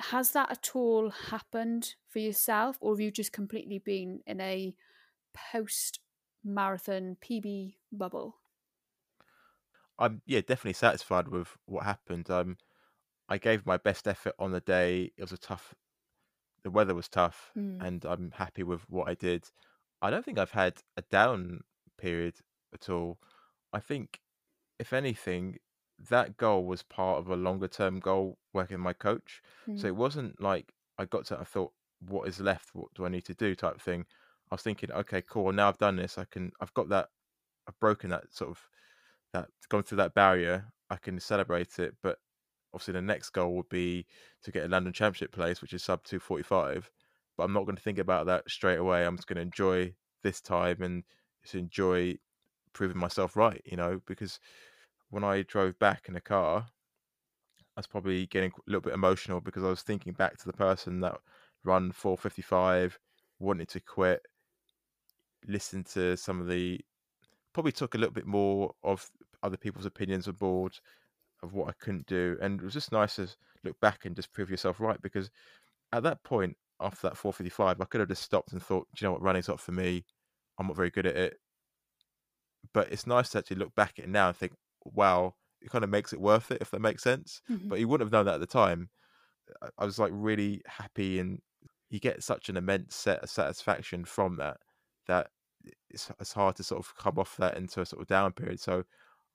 has 0.00 0.32
that 0.32 0.50
at 0.50 0.70
all 0.74 1.10
happened 1.10 1.94
for 2.08 2.18
yourself, 2.18 2.76
or 2.80 2.92
have 2.92 3.00
you 3.00 3.12
just 3.12 3.32
completely 3.32 3.78
been 3.78 4.20
in 4.26 4.40
a 4.40 4.74
post 5.52 6.00
marathon 6.44 7.16
PB 7.22 7.76
bubble? 7.92 8.36
I'm 10.00 10.22
yeah, 10.26 10.40
definitely 10.40 10.74
satisfied 10.74 11.28
with 11.28 11.56
what 11.66 11.84
happened. 11.84 12.30
Um 12.30 12.58
I 13.28 13.38
gave 13.38 13.66
my 13.66 13.78
best 13.78 14.08
effort 14.08 14.34
on 14.38 14.52
the 14.52 14.60
day. 14.60 15.12
It 15.16 15.22
was 15.22 15.32
a 15.32 15.38
tough 15.38 15.74
the 16.64 16.70
weather 16.70 16.94
was 16.94 17.08
tough 17.08 17.54
Mm. 17.56 17.80
and 17.80 18.04
I'm 18.04 18.32
happy 18.32 18.62
with 18.62 18.88
what 18.90 19.08
I 19.08 19.14
did. 19.14 19.50
I 20.02 20.10
don't 20.10 20.24
think 20.24 20.38
I've 20.38 20.50
had 20.52 20.82
a 20.96 21.02
down 21.02 21.62
period 21.98 22.40
at 22.74 22.88
all. 22.90 23.20
I 23.72 23.80
think 23.80 24.20
if 24.78 24.92
anything, 24.92 25.58
that 25.98 26.36
goal 26.36 26.64
was 26.66 26.82
part 26.82 27.18
of 27.20 27.28
a 27.30 27.36
longer 27.36 27.68
term 27.68 28.00
goal 28.00 28.38
working 28.52 28.76
with 28.78 28.84
my 28.84 28.92
coach. 28.94 29.42
So 29.74 29.86
Mm. 29.86 29.88
it 29.88 29.96
wasn't 29.96 30.40
like 30.40 30.74
I 30.98 31.04
got 31.06 31.26
to 31.26 31.38
I 31.40 31.44
thought, 31.44 31.72
what 32.00 32.28
is 32.28 32.40
left? 32.40 32.74
What 32.74 32.94
do 32.94 33.04
I 33.06 33.08
need 33.10 33.26
to 33.26 33.34
do? 33.34 33.54
type 33.54 33.80
thing. 33.80 34.06
I 34.50 34.54
was 34.56 34.62
thinking, 34.62 34.90
okay, 34.92 35.22
cool. 35.22 35.52
Now 35.52 35.68
I've 35.68 35.78
done 35.78 35.96
this. 35.96 36.18
I 36.18 36.24
can. 36.26 36.52
I've 36.60 36.74
got 36.74 36.88
that. 36.90 37.10
I've 37.68 37.78
broken 37.80 38.10
that 38.10 38.32
sort 38.32 38.50
of 38.50 38.68
that 39.32 39.48
gone 39.68 39.82
through 39.82 39.96
that 39.96 40.14
barrier. 40.14 40.66
I 40.90 40.96
can 40.96 41.18
celebrate 41.20 41.78
it. 41.78 41.94
But 42.02 42.18
obviously, 42.74 42.92
the 42.92 43.02
next 43.02 43.30
goal 43.30 43.54
would 43.56 43.68
be 43.68 44.06
to 44.42 44.50
get 44.50 44.64
a 44.64 44.68
London 44.68 44.92
Championship 44.92 45.32
place, 45.32 45.62
which 45.62 45.72
is 45.72 45.82
sub 45.82 46.04
two 46.04 46.20
forty 46.20 46.42
five. 46.42 46.90
But 47.36 47.44
I'm 47.44 47.52
not 47.52 47.64
going 47.64 47.76
to 47.76 47.82
think 47.82 47.98
about 47.98 48.26
that 48.26 48.48
straight 48.50 48.78
away. 48.78 49.04
I'm 49.04 49.16
just 49.16 49.28
going 49.28 49.36
to 49.36 49.42
enjoy 49.42 49.94
this 50.22 50.40
time 50.40 50.82
and 50.82 51.04
just 51.42 51.54
enjoy 51.54 52.18
proving 52.72 52.98
myself 52.98 53.36
right. 53.36 53.62
You 53.64 53.76
know, 53.76 54.00
because 54.06 54.40
when 55.10 55.24
I 55.24 55.42
drove 55.42 55.78
back 55.78 56.04
in 56.08 56.14
the 56.14 56.20
car, 56.20 56.66
I 57.76 57.80
was 57.80 57.86
probably 57.86 58.26
getting 58.26 58.50
a 58.50 58.70
little 58.70 58.80
bit 58.80 58.94
emotional 58.94 59.40
because 59.40 59.64
I 59.64 59.68
was 59.68 59.82
thinking 59.82 60.12
back 60.12 60.38
to 60.38 60.46
the 60.46 60.52
person 60.52 61.00
that 61.00 61.18
run 61.64 61.92
455, 61.92 62.98
wanted 63.38 63.68
to 63.68 63.80
quit, 63.80 64.22
listened 65.46 65.86
to 65.86 66.16
some 66.16 66.40
of 66.40 66.48
the, 66.48 66.80
probably 67.52 67.72
took 67.72 67.94
a 67.94 67.98
little 67.98 68.12
bit 68.12 68.26
more 68.26 68.74
of 68.82 69.08
other 69.42 69.56
people's 69.56 69.86
opinions 69.86 70.28
on 70.28 70.34
board 70.34 70.78
of 71.42 71.54
what 71.54 71.68
I 71.68 71.72
couldn't 71.72 72.06
do. 72.06 72.38
And 72.42 72.60
it 72.60 72.64
was 72.64 72.74
just 72.74 72.92
nice 72.92 73.16
to 73.16 73.28
look 73.64 73.78
back 73.80 74.04
and 74.06 74.16
just 74.16 74.32
prove 74.32 74.50
yourself 74.50 74.80
right 74.80 75.00
because 75.02 75.30
at 75.92 76.02
that 76.04 76.22
point, 76.24 76.56
after 76.80 77.08
that 77.08 77.16
455, 77.18 77.80
I 77.80 77.84
could 77.86 78.00
have 78.00 78.08
just 78.10 78.22
stopped 78.22 78.52
and 78.52 78.62
thought, 78.62 78.88
do 78.94 79.04
you 79.04 79.08
know 79.08 79.12
what, 79.14 79.22
running's 79.22 79.48
not 79.48 79.60
for 79.60 79.72
me. 79.72 80.06
I'm 80.58 80.68
not 80.68 80.76
very 80.76 80.90
good 80.90 81.06
at 81.06 81.16
it. 81.16 81.38
But 82.72 82.92
it's 82.92 83.06
nice 83.06 83.30
to 83.30 83.38
actually 83.38 83.56
look 83.56 83.74
back 83.74 83.98
at 83.98 84.04
it 84.04 84.08
now 84.08 84.28
and 84.28 84.36
think, 84.36 84.52
wow, 84.84 85.34
it 85.60 85.70
kind 85.70 85.84
of 85.84 85.90
makes 85.90 86.12
it 86.12 86.20
worth 86.20 86.50
it, 86.50 86.58
if 86.60 86.70
that 86.70 86.80
makes 86.80 87.02
sense. 87.02 87.42
Mhm. 87.48 87.68
But 87.68 87.78
you 87.80 87.88
wouldn't 87.88 88.06
have 88.06 88.12
known 88.12 88.26
that 88.26 88.34
at 88.34 88.40
the 88.40 88.46
time. 88.46 88.90
I- 89.62 89.70
I 89.78 89.86
was 89.86 89.98
like 89.98 90.12
really 90.14 90.62
happy, 90.66 91.20
and 91.20 91.42
you 91.90 92.00
get 92.00 92.22
such 92.24 92.48
an 92.50 92.56
immense 92.58 92.96
set 92.96 93.22
of 93.22 93.30
satisfaction 93.30 94.04
from 94.06 94.36
that 94.36 94.60
that 95.06 95.32
it's, 95.90 96.10
it's 96.20 96.32
hard 96.34 96.56
to 96.56 96.64
sort 96.64 96.80
of 96.84 96.94
come 96.96 97.18
off 97.18 97.36
that 97.38 97.56
into 97.56 97.80
a 97.82 97.86
sort 97.86 98.02
of 98.02 98.08
down 98.08 98.32
period. 98.34 98.60
So 98.60 98.84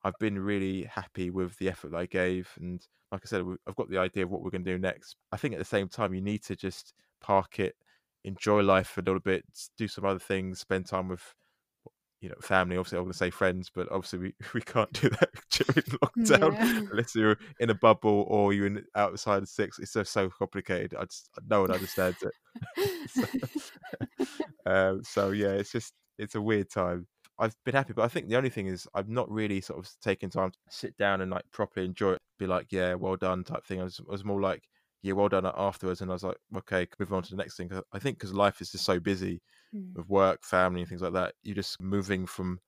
I've 0.06 0.18
been 0.20 0.40
really 0.40 0.84
happy 0.84 1.32
with 1.32 1.58
the 1.58 1.68
effort 1.70 1.92
that 1.92 1.98
I 1.98 2.06
gave, 2.06 2.50
and 2.60 2.82
like 3.12 3.22
I 3.26 3.28
said, 3.28 3.44
I've 3.68 3.76
got 3.76 3.90
the 3.90 3.98
idea 3.98 4.24
of 4.24 4.30
what 4.30 4.44
we're 4.44 4.52
going 4.52 4.64
to 4.64 4.72
do 4.72 4.80
next. 4.80 5.18
I 5.32 5.38
think 5.38 5.54
at 5.54 5.58
the 5.60 5.66
same 5.66 5.90
time, 5.90 6.14
you 6.14 6.22
need 6.22 6.44
to 6.46 6.56
just 6.56 6.94
park 7.22 7.60
it, 7.60 7.76
enjoy 8.24 8.62
life 8.62 8.98
a 8.98 9.02
little 9.02 9.20
bit, 9.20 9.44
do 9.78 9.88
some 9.88 10.06
other 10.06 10.20
things, 10.20 10.60
spend 10.60 10.86
time 10.86 11.10
with 11.10 11.24
you 12.22 12.30
know 12.30 12.36
family. 12.42 12.78
Obviously, 12.78 13.00
I'm 13.00 13.06
going 13.06 13.14
to 13.14 13.18
say 13.18 13.32
friends, 13.32 13.72
but 13.74 13.92
obviously 13.92 14.20
we, 14.20 14.34
we 14.54 14.62
can't 14.62 14.94
do 14.94 15.10
that 15.10 15.30
during 15.50 15.86
lockdown 16.04 16.56
Yeah. 16.60 16.82
unless 16.92 17.16
you're 17.16 17.38
in 17.60 17.72
a 17.72 17.76
bubble 17.76 18.26
or 18.30 18.54
you're 18.54 18.68
in 18.68 18.84
outside 18.96 19.44
of 19.44 19.50
six. 19.50 19.80
It's 19.80 19.94
just 19.94 20.14
so 20.14 20.30
complicated. 20.30 20.94
I 20.96 21.06
just 21.06 21.30
no 21.50 21.62
one 21.62 21.72
understands 21.72 22.24
it. 22.24 22.34
Um, 24.66 25.04
so 25.04 25.32
yeah, 25.32 25.50
it's 25.52 25.72
just 25.72 25.94
it's 26.18 26.36
a 26.36 26.42
weird 26.42 26.70
time. 26.70 27.08
I've 27.38 27.56
been 27.66 27.76
happy, 27.76 27.94
but 27.94 28.04
I 28.04 28.08
think 28.08 28.28
the 28.30 28.38
only 28.38 28.50
thing 28.50 28.68
is 28.68 28.88
I've 28.94 29.10
not 29.10 29.30
really 29.30 29.62
sort 29.62 29.80
of 29.86 29.92
taken 30.02 30.30
time 30.30 30.52
to 30.52 30.60
sit 30.70 30.96
down 30.98 31.22
and 31.22 31.32
like 31.32 31.50
properly 31.52 31.86
enjoy 31.86 32.14
it. 32.14 32.22
Be 32.40 32.48
like, 32.48 32.72
yeah, 32.72 32.94
well 32.96 33.16
done 33.18 33.44
type 33.44 33.66
thing. 33.66 33.82
I 33.82 33.84
was, 33.86 34.00
I 34.00 34.12
was 34.12 34.24
more 34.26 34.42
like, 34.42 34.68
yeah, 35.02 35.14
well 35.14 35.30
done 35.30 35.46
afterwards, 35.56 36.02
and 36.02 36.12
I 36.12 36.14
was 36.16 36.24
like, 36.24 36.38
okay, 36.58 36.88
move 37.00 37.14
on 37.14 37.24
to 37.24 37.32
the 37.32 37.38
next 37.38 37.58
thing. 37.58 37.70
I 37.94 38.00
think 38.00 38.18
because 38.20 38.34
life 38.34 38.62
is 38.62 38.72
just 38.72 38.86
so 38.86 39.00
busy 39.00 39.42
Mm. 39.74 39.96
with 39.96 40.08
work, 40.10 40.44
family, 40.46 40.82
and 40.82 40.90
things 40.90 41.02
like 41.02 41.14
that, 41.14 41.36
you're 41.44 41.56
just 41.56 41.82
moving 41.82 42.26
from 42.26 42.60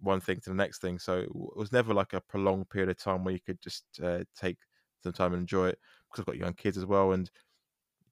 one 0.00 0.20
thing 0.20 0.40
to 0.40 0.50
the 0.50 0.56
next 0.56 0.80
thing. 0.80 0.98
So 0.98 1.18
it 1.20 1.30
was 1.34 1.72
never 1.72 1.94
like 1.94 2.12
a 2.12 2.20
prolonged 2.20 2.70
period 2.70 2.90
of 2.90 2.98
time 2.98 3.24
where 3.24 3.34
you 3.34 3.40
could 3.40 3.60
just 3.62 3.84
uh, 4.02 4.24
take 4.36 4.58
some 5.02 5.12
time 5.12 5.32
and 5.32 5.40
enjoy 5.42 5.68
it. 5.68 5.78
Because 6.10 6.22
I've 6.22 6.26
got 6.26 6.36
young 6.38 6.54
kids 6.54 6.78
as 6.78 6.86
well, 6.86 7.12
and 7.12 7.30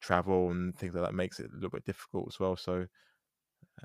travel 0.01 0.51
and 0.51 0.77
things 0.77 0.95
like 0.95 1.05
that 1.05 1.15
makes 1.15 1.41
it 1.41 1.51
a 1.51 1.55
little 1.55 1.71
bit 1.71 1.85
difficult 1.85 2.27
as 2.29 2.39
well. 2.41 2.57
So 2.57 2.87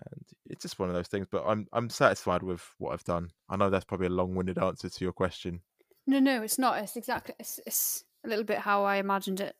and 0.05 0.25
it's 0.45 0.61
just 0.61 0.79
one 0.79 0.89
of 0.89 0.95
those 0.95 1.07
things. 1.07 1.27
But 1.29 1.43
I'm 1.45 1.67
I'm 1.73 1.89
satisfied 1.89 2.43
with 2.43 2.63
what 2.77 2.93
I've 2.93 3.03
done. 3.03 3.29
I 3.49 3.57
know 3.57 3.69
that's 3.69 3.85
probably 3.85 4.07
a 4.07 4.11
long-winded 4.11 4.57
answer 4.57 4.89
to 4.89 5.05
your 5.05 5.13
question. 5.13 5.61
No, 6.07 6.19
no, 6.19 6.41
it's 6.41 6.57
not. 6.57 6.79
It's 6.79 6.95
exactly. 6.95 7.35
It's, 7.39 7.59
it's 7.65 8.03
a 8.25 8.27
little 8.27 8.43
bit 8.43 8.59
how 8.59 8.83
I 8.83 8.97
imagined 8.97 9.41
it. 9.41 9.55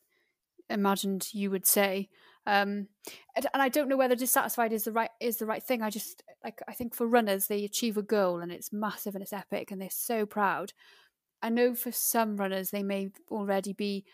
Imagined 0.69 1.27
you 1.33 1.49
would 1.49 1.65
say, 1.65 2.09
um, 2.45 2.87
and, 3.35 3.47
and 3.53 3.61
I 3.61 3.69
don't 3.69 3.89
know 3.89 3.97
whether 3.97 4.15
dissatisfied 4.15 4.71
is 4.71 4.83
the 4.83 4.91
right 4.91 5.09
is 5.19 5.37
the 5.37 5.45
right 5.45 5.63
thing. 5.63 5.81
I 5.81 5.89
just 5.89 6.23
like 6.43 6.61
I 6.67 6.73
think 6.73 6.93
for 6.93 7.07
runners 7.07 7.47
they 7.47 7.63
achieve 7.63 7.97
a 7.97 8.03
goal 8.03 8.39
and 8.39 8.51
it's 8.51 8.71
massive 8.71 9.15
and 9.15 9.23
it's 9.23 9.33
epic 9.33 9.71
and 9.71 9.81
they're 9.81 9.89
so 9.91 10.25
proud. 10.25 10.73
I 11.41 11.49
know 11.49 11.73
for 11.73 11.91
some 11.91 12.37
runners 12.37 12.69
they 12.69 12.83
may 12.83 13.09
already 13.31 13.73
be 13.73 14.05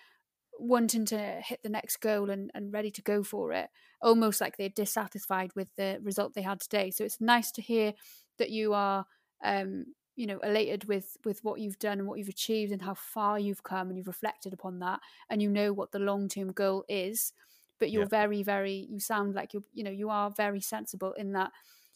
wanting 0.59 1.05
to 1.05 1.41
hit 1.41 1.62
the 1.63 1.69
next 1.69 1.97
goal 1.97 2.29
and, 2.29 2.51
and 2.53 2.74
ready 2.74 2.91
to 2.91 3.01
go 3.01 3.24
for 3.24 3.51
it, 3.53 3.69
almost 4.01 4.41
like 4.41 4.57
they're 4.57 4.69
dissatisfied 4.69 5.51
with 5.55 5.69
the 5.75 6.00
result 6.01 6.33
they 6.33 6.41
had 6.41 6.59
today. 6.59 6.91
So 6.91 7.03
it's 7.03 7.21
nice 7.21 7.51
to 7.53 7.62
hear 7.62 7.93
that 8.38 8.50
you 8.51 8.74
are, 8.74 9.05
um, 9.43 9.85
you 10.15 10.27
know, 10.27 10.39
elated 10.39 10.85
with 10.85 11.17
with 11.25 11.43
what 11.43 11.59
you've 11.59 11.79
done 11.79 12.00
and 12.00 12.07
what 12.07 12.17
you've 12.19 12.29
achieved 12.29 12.71
and 12.71 12.81
how 12.81 12.93
far 12.93 13.39
you've 13.39 13.63
come, 13.63 13.89
and 13.89 13.97
you've 13.97 14.07
reflected 14.07 14.53
upon 14.53 14.79
that, 14.79 15.01
and 15.29 15.41
you 15.41 15.50
know 15.50 15.74
what 15.74 15.91
the 15.91 16.00
long 16.00 16.27
term 16.29 16.51
goal 16.51 16.85
is. 16.88 17.33
But 17.79 17.91
you're 17.91 18.03
Yeah. 18.03 18.07
very, 18.07 18.41
very. 18.43 18.88
You 18.89 19.00
sound 19.00 19.35
like 19.35 19.53
you're, 19.53 19.63
you 19.74 19.83
know, 19.83 19.91
you 19.91 20.09
are 20.09 20.31
very 20.31 20.62
sensible 20.62 21.12
in 21.13 21.33
that 21.33 21.51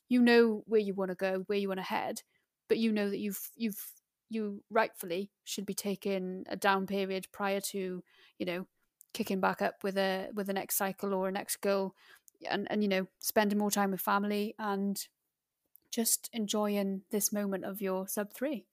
you 0.09 0.21
know 0.21 0.63
where 0.65 0.79
you 0.81 0.93
want 0.93 1.09
to 1.09 1.15
go, 1.15 1.39
where 1.47 1.57
you 1.57 1.67
want 1.67 1.79
to 1.79 1.83
head, 1.83 2.23
but 2.67 2.77
you 2.77 2.91
know 2.91 3.09
that 3.09 3.19
you've 3.19 3.51
you've 3.55 3.93
you 4.29 4.63
rightfully 4.69 5.31
should 5.43 5.65
be 5.65 5.73
taking 5.73 6.45
a 6.49 6.55
down 6.55 6.87
period 6.87 7.27
prior 7.31 7.59
to 7.61 8.03
you 8.37 8.45
know 8.45 8.67
kicking 9.13 9.39
back 9.41 9.61
up 9.61 9.83
with 9.83 9.97
a 9.97 10.29
with 10.33 10.47
the 10.47 10.53
next 10.53 10.75
cycle 10.75 11.13
or 11.13 11.27
a 11.27 11.31
next 11.31 11.57
goal 11.57 11.95
and 12.49 12.67
and 12.71 12.83
you 12.83 12.89
know 12.89 13.07
spending 13.19 13.57
more 13.57 13.71
time 13.71 13.91
with 13.91 14.01
family 14.01 14.55
and 14.59 15.07
just 15.91 16.29
enjoying 16.33 17.03
this 17.11 17.33
moment 17.33 17.65
of 17.65 17.81
your 17.81 18.07
sub 18.07 18.33
3 18.33 18.67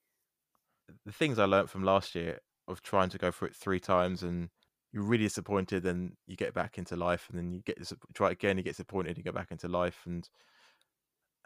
the 1.04 1.12
things 1.12 1.38
I 1.38 1.44
learned 1.44 1.70
from 1.70 1.82
last 1.84 2.14
year 2.14 2.40
of 2.68 2.82
trying 2.82 3.08
to 3.10 3.18
go 3.18 3.30
through 3.30 3.48
it 3.48 3.56
three 3.56 3.80
times 3.80 4.22
and 4.22 4.50
you're 4.92 5.02
really 5.04 5.24
disappointed, 5.24 5.84
and 5.84 6.16
you 6.26 6.36
get 6.36 6.54
back 6.54 6.78
into 6.78 6.96
life, 6.96 7.28
and 7.28 7.36
then 7.36 7.52
you 7.52 7.60
get 7.60 7.76
try 8.14 8.30
again, 8.30 8.56
you 8.56 8.62
get 8.62 8.70
disappointed, 8.70 9.18
you 9.18 9.24
go 9.24 9.32
back 9.32 9.50
into 9.50 9.68
life, 9.68 10.06
and 10.06 10.30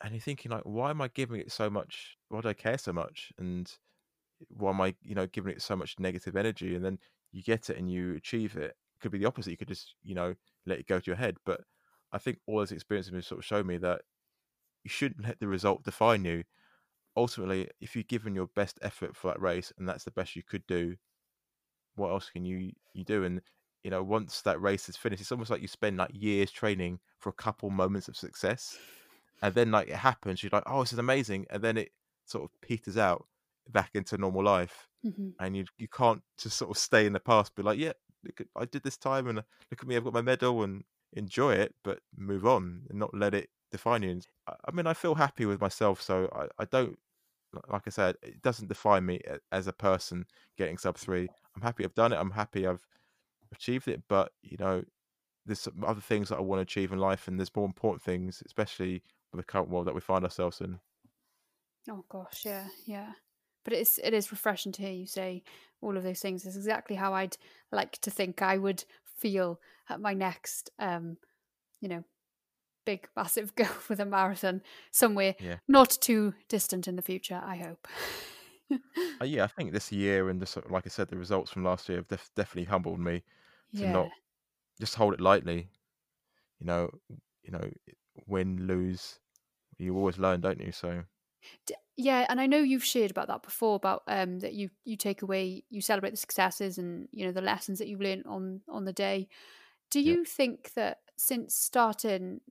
and 0.02 0.14
you're 0.14 0.20
thinking 0.20 0.50
like, 0.50 0.62
why 0.64 0.90
am 0.90 1.00
I 1.00 1.08
giving 1.08 1.40
it 1.40 1.52
so 1.52 1.68
much? 1.68 2.16
Why 2.28 2.40
do 2.40 2.48
I 2.48 2.54
care 2.54 2.78
so 2.78 2.92
much? 2.92 3.32
And 3.38 3.70
why 4.48 4.70
am 4.70 4.80
I, 4.80 4.94
you 5.02 5.14
know, 5.14 5.26
giving 5.26 5.52
it 5.52 5.62
so 5.62 5.76
much 5.76 5.98
negative 5.98 6.36
energy? 6.36 6.74
And 6.74 6.84
then 6.84 6.98
you 7.32 7.42
get 7.42 7.70
it 7.70 7.76
and 7.76 7.90
you 7.90 8.14
achieve 8.14 8.56
it. 8.56 8.70
it 8.70 8.76
could 9.00 9.12
be 9.12 9.18
the 9.18 9.26
opposite. 9.26 9.50
You 9.50 9.56
could 9.56 9.68
just, 9.68 9.94
you 10.02 10.14
know, 10.14 10.34
let 10.66 10.78
it 10.78 10.86
go 10.86 10.98
to 10.98 11.06
your 11.06 11.16
head. 11.16 11.36
But 11.44 11.62
I 12.12 12.18
think 12.18 12.38
all 12.46 12.58
those 12.58 12.72
experiences 12.72 13.12
have 13.12 13.24
sort 13.24 13.40
of 13.40 13.44
shown 13.44 13.66
me 13.66 13.76
that 13.78 14.02
you 14.84 14.90
shouldn't 14.90 15.24
let 15.24 15.40
the 15.40 15.48
result 15.48 15.84
define 15.84 16.24
you. 16.24 16.44
Ultimately, 17.16 17.68
if 17.80 17.94
you've 17.94 18.08
given 18.08 18.34
your 18.34 18.46
best 18.54 18.78
effort 18.82 19.16
for 19.16 19.28
that 19.28 19.40
race 19.40 19.72
and 19.78 19.88
that's 19.88 20.04
the 20.04 20.10
best 20.10 20.36
you 20.36 20.42
could 20.42 20.66
do, 20.66 20.96
what 21.96 22.10
else 22.10 22.30
can 22.30 22.44
you 22.44 22.72
you 22.94 23.04
do? 23.04 23.24
And 23.24 23.40
you 23.82 23.90
know, 23.90 24.02
once 24.02 24.42
that 24.42 24.60
race 24.60 24.88
is 24.88 24.96
finished, 24.96 25.20
it's 25.20 25.32
almost 25.32 25.50
like 25.50 25.62
you 25.62 25.68
spend 25.68 25.96
like 25.96 26.10
years 26.12 26.50
training 26.50 27.00
for 27.18 27.30
a 27.30 27.34
couple 27.34 27.70
moments 27.70 28.08
of 28.08 28.16
success, 28.16 28.78
and 29.42 29.54
then 29.54 29.70
like 29.70 29.88
it 29.88 29.96
happens, 29.96 30.42
you're 30.42 30.50
like, 30.52 30.62
oh, 30.66 30.80
this 30.80 30.92
is 30.92 30.98
amazing, 30.98 31.46
and 31.50 31.62
then 31.62 31.76
it 31.76 31.90
sort 32.26 32.44
of 32.44 32.50
peters 32.60 32.96
out 32.96 33.26
back 33.72 33.90
into 33.94 34.18
normal 34.18 34.44
life, 34.44 34.88
mm-hmm. 35.04 35.30
and 35.38 35.56
you 35.56 35.64
you 35.78 35.88
can't 35.88 36.22
just 36.38 36.56
sort 36.56 36.70
of 36.70 36.78
stay 36.78 37.06
in 37.06 37.12
the 37.12 37.20
past, 37.20 37.54
be 37.54 37.62
like, 37.62 37.78
yeah, 37.78 37.92
I 38.56 38.64
did 38.64 38.82
this 38.82 38.96
time, 38.96 39.28
and 39.28 39.38
uh, 39.40 39.42
look 39.70 39.82
at 39.82 39.88
me, 39.88 39.96
I've 39.96 40.04
got 40.04 40.12
my 40.12 40.22
medal, 40.22 40.62
and 40.62 40.84
enjoy 41.12 41.54
it, 41.54 41.74
but 41.82 42.00
move 42.16 42.46
on 42.46 42.82
and 42.88 42.98
not 42.98 43.14
let 43.14 43.34
it 43.34 43.48
define 43.70 44.02
you. 44.02 44.20
I 44.46 44.70
mean, 44.72 44.86
I 44.86 44.94
feel 44.94 45.14
happy 45.14 45.46
with 45.46 45.60
myself, 45.60 46.00
so 46.00 46.28
I, 46.34 46.62
I 46.62 46.64
don't 46.66 46.98
like 47.68 47.82
I 47.86 47.90
said, 47.90 48.16
it 48.22 48.42
doesn't 48.42 48.68
define 48.68 49.06
me 49.06 49.20
as 49.50 49.66
a 49.66 49.72
person 49.72 50.26
getting 50.56 50.78
sub 50.78 50.96
three. 50.96 51.28
I'm 51.56 51.62
happy 51.62 51.84
I've 51.84 51.94
done 51.94 52.12
it. 52.12 52.16
I'm 52.16 52.30
happy 52.30 52.66
I've 52.66 52.86
achieved 53.52 53.88
it. 53.88 54.02
But 54.08 54.32
you 54.42 54.56
know, 54.58 54.84
there's 55.46 55.60
some 55.60 55.84
other 55.84 56.00
things 56.00 56.28
that 56.28 56.38
I 56.38 56.42
want 56.42 56.58
to 56.58 56.62
achieve 56.62 56.92
in 56.92 56.98
life, 56.98 57.28
and 57.28 57.38
there's 57.38 57.54
more 57.54 57.66
important 57.66 58.02
things, 58.02 58.42
especially 58.46 59.02
with 59.32 59.40
the 59.40 59.50
current 59.50 59.68
world 59.68 59.86
that 59.86 59.94
we 59.94 60.00
find 60.00 60.24
ourselves 60.24 60.60
in. 60.60 60.78
Oh 61.88 62.04
gosh, 62.08 62.42
yeah, 62.44 62.66
yeah. 62.86 63.12
But 63.64 63.74
it's 63.74 63.98
it 63.98 64.14
is 64.14 64.30
refreshing 64.30 64.72
to 64.72 64.82
hear 64.82 64.92
you 64.92 65.06
say 65.06 65.42
all 65.80 65.96
of 65.96 66.02
those 66.02 66.20
things. 66.20 66.44
It's 66.44 66.56
exactly 66.56 66.96
how 66.96 67.14
I'd 67.14 67.36
like 67.72 67.92
to 68.02 68.10
think 68.10 68.42
I 68.42 68.58
would 68.58 68.84
feel 69.16 69.60
at 69.88 70.00
my 70.00 70.14
next, 70.14 70.70
um, 70.78 71.16
you 71.80 71.88
know, 71.88 72.04
big 72.86 73.08
massive 73.16 73.54
go 73.54 73.64
for 73.64 73.94
the 73.94 74.04
marathon 74.04 74.62
somewhere 74.90 75.34
yeah. 75.38 75.56
not 75.68 75.90
too 76.00 76.34
distant 76.48 76.88
in 76.88 76.96
the 76.96 77.02
future. 77.02 77.40
I 77.44 77.56
hope. 77.56 77.88
uh, 79.20 79.24
yeah, 79.24 79.44
I 79.44 79.48
think 79.48 79.72
this 79.72 79.92
year 79.92 80.28
and 80.28 80.40
the 80.40 80.62
like 80.68 80.86
I 80.86 80.90
said, 80.90 81.08
the 81.08 81.16
results 81.16 81.50
from 81.50 81.64
last 81.64 81.88
year 81.88 81.98
have 81.98 82.08
def- 82.08 82.30
definitely 82.36 82.70
humbled 82.70 83.00
me 83.00 83.22
to 83.74 83.82
yeah. 83.82 83.92
not 83.92 84.08
just 84.80 84.94
hold 84.94 85.14
it 85.14 85.20
lightly. 85.20 85.68
You 86.58 86.66
know, 86.66 86.90
you 87.42 87.52
know, 87.52 87.70
win 88.26 88.66
lose, 88.66 89.18
you 89.78 89.96
always 89.96 90.18
learn, 90.18 90.40
don't 90.40 90.60
you? 90.60 90.72
So. 90.72 91.02
Yeah, 92.02 92.24
and 92.28 92.40
I 92.40 92.46
know 92.46 92.58
you've 92.58 92.84
shared 92.84 93.10
about 93.10 93.28
that 93.28 93.42
before 93.42 93.76
about 93.76 94.04
um 94.06 94.38
that 94.40 94.54
you 94.54 94.70
you 94.84 94.96
take 94.96 95.22
away 95.22 95.64
you 95.68 95.80
celebrate 95.80 96.10
the 96.10 96.16
successes 96.16 96.78
and 96.78 97.08
you 97.12 97.26
know 97.26 97.32
the 97.32 97.42
lessons 97.42 97.78
that 97.78 97.88
you've 97.88 98.00
learned 98.00 98.26
on 98.26 98.62
on 98.68 98.84
the 98.84 98.92
day. 98.92 99.28
Do 99.90 100.00
you 100.00 100.24
think 100.24 100.74
that 100.74 101.00
since 101.18 101.56
starting 101.56 102.42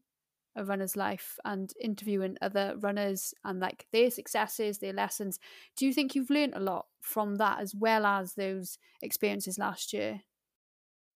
a 0.58 0.66
runner's 0.66 0.98
life 0.98 1.40
and 1.46 1.74
interviewing 1.82 2.38
other 2.42 2.76
runners 2.80 3.34
and 3.46 3.60
like 3.60 3.88
their 3.94 4.12
successes, 4.12 4.80
their 4.80 4.94
lessons. 4.94 5.40
Do 5.78 5.86
you 5.86 5.94
think 5.94 6.16
you've 6.16 6.32
learned 6.32 6.56
a 6.56 6.60
lot 6.62 6.88
from 7.02 7.36
that 7.38 7.60
as 7.60 7.76
well 7.76 8.06
as 8.06 8.36
those 8.36 8.78
experiences 9.02 9.60
last 9.60 9.94
year? 9.94 10.24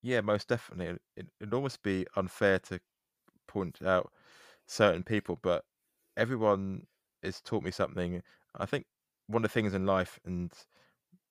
Yeah, 0.02 0.22
most 0.22 0.48
definitely. 0.50 1.00
It'd 1.16 1.54
almost 1.54 1.82
be 1.82 2.06
unfair 2.16 2.60
to 2.60 2.80
point 3.48 3.82
out 3.84 4.13
certain 4.68 5.04
people, 5.04 5.38
but 5.38 5.66
everyone 6.18 6.88
has 7.24 7.42
taught 7.42 7.64
me 7.64 7.72
something. 7.72 8.22
I 8.57 8.66
think 8.66 8.86
one 9.27 9.44
of 9.44 9.50
the 9.50 9.53
things 9.53 9.74
in 9.74 9.86
life, 9.86 10.20
and 10.25 10.51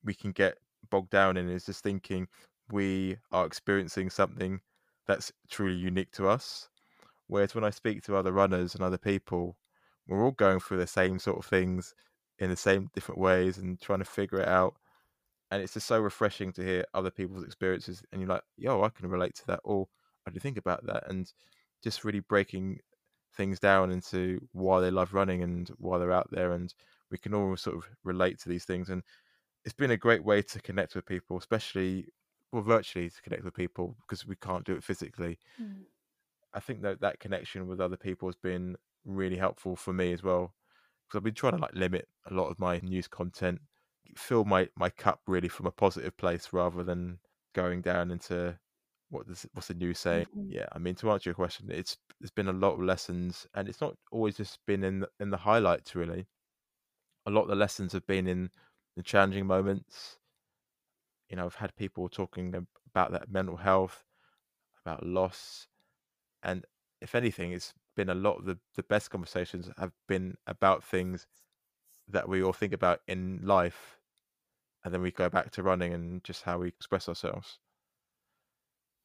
we 0.04 0.14
can 0.14 0.32
get 0.32 0.58
bogged 0.90 1.10
down 1.10 1.36
in, 1.36 1.48
is 1.48 1.66
just 1.66 1.82
thinking 1.82 2.28
we 2.70 3.16
are 3.30 3.46
experiencing 3.46 4.10
something 4.10 4.60
that's 5.06 5.32
truly 5.50 5.74
unique 5.74 6.12
to 6.12 6.28
us. 6.28 6.68
Whereas 7.26 7.54
when 7.54 7.64
I 7.64 7.70
speak 7.70 8.02
to 8.04 8.16
other 8.16 8.32
runners 8.32 8.74
and 8.74 8.82
other 8.82 8.98
people, 8.98 9.56
we're 10.06 10.24
all 10.24 10.32
going 10.32 10.60
through 10.60 10.78
the 10.78 10.86
same 10.86 11.18
sort 11.18 11.38
of 11.38 11.44
things 11.44 11.94
in 12.38 12.50
the 12.50 12.56
same 12.56 12.90
different 12.94 13.20
ways 13.20 13.58
and 13.58 13.80
trying 13.80 14.00
to 14.00 14.04
figure 14.04 14.40
it 14.40 14.48
out. 14.48 14.74
And 15.50 15.62
it's 15.62 15.74
just 15.74 15.86
so 15.86 16.00
refreshing 16.00 16.52
to 16.52 16.62
hear 16.62 16.84
other 16.94 17.10
people's 17.10 17.44
experiences. 17.44 18.02
And 18.10 18.20
you're 18.20 18.28
like, 18.28 18.42
yo, 18.56 18.82
I 18.82 18.88
can 18.88 19.08
relate 19.08 19.34
to 19.36 19.46
that. 19.48 19.60
Or 19.64 19.86
I 20.26 20.30
do 20.30 20.40
think 20.40 20.56
about 20.56 20.84
that. 20.86 21.04
And 21.08 21.30
just 21.82 22.04
really 22.04 22.20
breaking 22.20 22.78
things 23.34 23.58
down 23.58 23.90
into 23.90 24.40
why 24.52 24.80
they 24.80 24.90
love 24.90 25.14
running 25.14 25.42
and 25.42 25.70
why 25.78 25.98
they're 25.98 26.12
out 26.12 26.28
there. 26.30 26.52
And 26.52 26.72
we 27.10 27.18
can 27.18 27.34
all 27.34 27.56
sort 27.56 27.76
of 27.76 27.84
relate 28.04 28.38
to 28.40 28.48
these 28.48 28.64
things. 28.64 28.90
And 28.90 29.02
it's 29.64 29.74
been 29.74 29.90
a 29.90 29.96
great 29.96 30.24
way 30.24 30.42
to 30.42 30.60
connect 30.60 30.94
with 30.94 31.06
people, 31.06 31.38
especially 31.38 32.06
well, 32.52 32.62
virtually 32.62 33.08
to 33.08 33.22
connect 33.22 33.44
with 33.44 33.54
people 33.54 33.96
because 34.02 34.26
we 34.26 34.36
can't 34.36 34.64
do 34.64 34.74
it 34.74 34.84
physically. 34.84 35.38
Mm. 35.60 35.84
I 36.54 36.60
think 36.60 36.82
that 36.82 37.00
that 37.00 37.20
connection 37.20 37.66
with 37.66 37.80
other 37.80 37.96
people 37.96 38.28
has 38.28 38.36
been 38.36 38.76
really 39.04 39.36
helpful 39.36 39.74
for 39.74 39.92
me 39.92 40.12
as 40.12 40.22
well. 40.22 40.54
Because 41.06 41.18
I've 41.18 41.24
been 41.24 41.34
trying 41.34 41.52
to 41.52 41.58
like 41.58 41.74
limit 41.74 42.08
a 42.30 42.34
lot 42.34 42.48
of 42.48 42.58
my 42.58 42.78
news 42.82 43.08
content, 43.08 43.60
fill 44.16 44.44
my 44.44 44.68
my 44.76 44.90
cup 44.90 45.20
really 45.26 45.48
from 45.48 45.66
a 45.66 45.70
positive 45.70 46.16
place 46.16 46.48
rather 46.52 46.82
than 46.82 47.18
going 47.54 47.80
down 47.80 48.10
into 48.10 48.58
what 49.12 49.26
does 49.26 49.46
what's 49.52 49.68
the 49.68 49.74
news 49.74 49.98
saying. 49.98 50.26
Mm-hmm. 50.36 50.50
Yeah, 50.50 50.66
I 50.72 50.78
mean 50.78 50.94
to 50.96 51.10
answer 51.10 51.30
your 51.30 51.34
question, 51.34 51.68
it's 51.70 51.98
there's 52.18 52.30
been 52.30 52.48
a 52.48 52.52
lot 52.52 52.72
of 52.72 52.80
lessons, 52.80 53.46
and 53.54 53.68
it's 53.68 53.80
not 53.80 53.94
always 54.10 54.36
just 54.36 54.58
been 54.66 54.82
in 54.82 55.00
the, 55.00 55.08
in 55.20 55.30
the 55.30 55.36
highlights 55.36 55.94
really. 55.94 56.26
A 57.26 57.30
lot 57.30 57.42
of 57.42 57.48
the 57.48 57.54
lessons 57.54 57.92
have 57.92 58.06
been 58.06 58.26
in 58.26 58.50
the 58.96 59.02
challenging 59.02 59.46
moments. 59.46 60.18
You 61.28 61.36
know, 61.36 61.44
I've 61.44 61.54
had 61.54 61.76
people 61.76 62.08
talking 62.08 62.54
about 62.90 63.12
that 63.12 63.30
mental 63.30 63.56
health, 63.56 64.04
about 64.84 65.06
loss, 65.06 65.68
and 66.42 66.64
if 67.00 67.14
anything, 67.14 67.52
it's 67.52 67.74
been 67.96 68.08
a 68.08 68.14
lot 68.14 68.38
of 68.38 68.46
the, 68.46 68.58
the 68.76 68.82
best 68.84 69.10
conversations 69.10 69.68
have 69.78 69.92
been 70.08 70.36
about 70.46 70.82
things 70.82 71.26
that 72.08 72.28
we 72.28 72.42
all 72.42 72.52
think 72.52 72.72
about 72.72 73.00
in 73.06 73.40
life. 73.42 73.98
And 74.84 74.92
then 74.92 75.02
we 75.02 75.10
go 75.10 75.28
back 75.28 75.50
to 75.52 75.62
running 75.62 75.92
and 75.92 76.24
just 76.24 76.42
how 76.42 76.58
we 76.58 76.68
express 76.68 77.08
ourselves. 77.08 77.58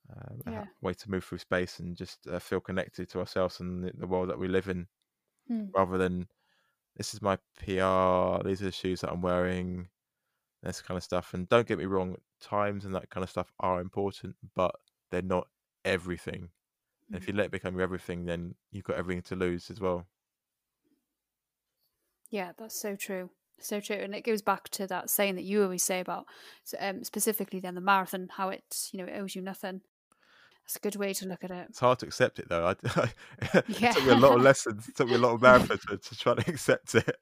Um, 0.10 0.54
yeah. 0.54 0.66
way 0.82 0.94
to 0.94 1.12
move 1.12 1.26
through 1.26 1.40
space 1.40 1.80
and 1.80 1.96
just 1.96 2.28
uh, 2.28 2.40
feel 2.40 2.62
connected 2.62 3.10
to 3.10 3.20
ourselves 3.20 3.60
and 3.60 3.84
the, 3.84 3.92
the 3.98 4.08
world 4.08 4.30
that 4.30 4.40
we 4.40 4.48
live 4.48 4.70
in, 4.70 4.88
hmm. 5.48 5.66
rather 5.76 5.98
than 5.98 6.28
this 6.96 7.14
is 7.14 7.22
my 7.22 7.36
PR, 7.58 8.48
these 8.48 8.62
are 8.62 8.66
the 8.66 8.72
shoes 8.72 9.02
that 9.02 9.12
I'm 9.12 9.22
wearing, 9.22 9.90
this 10.64 10.82
kind 10.82 10.98
of 10.98 11.04
stuff. 11.04 11.34
And 11.34 11.48
don't 11.50 11.68
get 11.68 11.78
me 11.78 11.86
wrong, 11.86 12.16
times 12.42 12.86
and 12.86 12.96
that 12.96 13.10
kind 13.10 13.24
of 13.24 13.30
stuff 13.30 13.52
are 13.60 13.82
important, 13.82 14.36
but 14.56 14.76
they're 15.12 15.22
not 15.22 15.48
everything. 15.86 16.50
And 17.08 17.22
if 17.22 17.28
you 17.28 17.34
let 17.34 17.48
it 17.48 17.52
become 17.52 17.76
your 17.76 17.84
everything, 17.84 18.26
then 18.26 18.56
you've 18.72 18.84
got 18.84 18.98
everything 18.98 19.22
to 19.24 19.36
lose 19.36 19.70
as 19.70 19.80
well. 19.80 20.08
Yeah, 22.30 22.52
that's 22.58 22.80
so 22.80 22.96
true. 22.96 23.30
So 23.60 23.80
true. 23.80 23.96
And 23.96 24.14
it 24.14 24.26
goes 24.26 24.42
back 24.42 24.70
to 24.70 24.88
that 24.88 25.10
saying 25.10 25.36
that 25.36 25.46
you 25.46 25.64
always 25.64 25.84
say 25.84 26.00
about 26.00 26.26
um, 26.80 27.04
specifically 27.04 27.60
then 27.60 27.76
the 27.76 27.82
marathon, 27.82 28.28
how 28.36 28.50
it, 28.50 28.64
you 28.92 29.00
know, 29.00 29.06
it 29.06 29.18
owes 29.18 29.36
you 29.36 29.42
nothing. 29.42 29.82
That's 30.68 30.76
a 30.76 30.80
good 30.80 30.98
way 30.98 31.14
to 31.14 31.28
look 31.30 31.46
at 31.46 31.52
it. 31.52 31.68
It's 31.70 31.80
hard 31.80 32.00
to 32.00 32.08
accept 32.08 32.40
it 32.40 32.50
though. 32.50 32.68
I, 32.68 32.76
I, 33.00 33.10
yeah. 33.70 33.92
it 33.92 33.96
took 33.96 34.06
me 34.06 34.12
a 34.12 34.16
lot 34.16 34.36
of 34.36 34.42
lessons. 34.50 34.90
It 34.90 34.98
took 34.98 35.08
me 35.08 35.16
a 35.16 35.18
lot 35.18 35.34
of 35.34 35.40
marathons 35.40 35.82
to, 35.88 35.98
to 35.98 36.18
try 36.18 36.36
to 36.36 36.42
accept 36.52 36.94
it. 36.94 37.16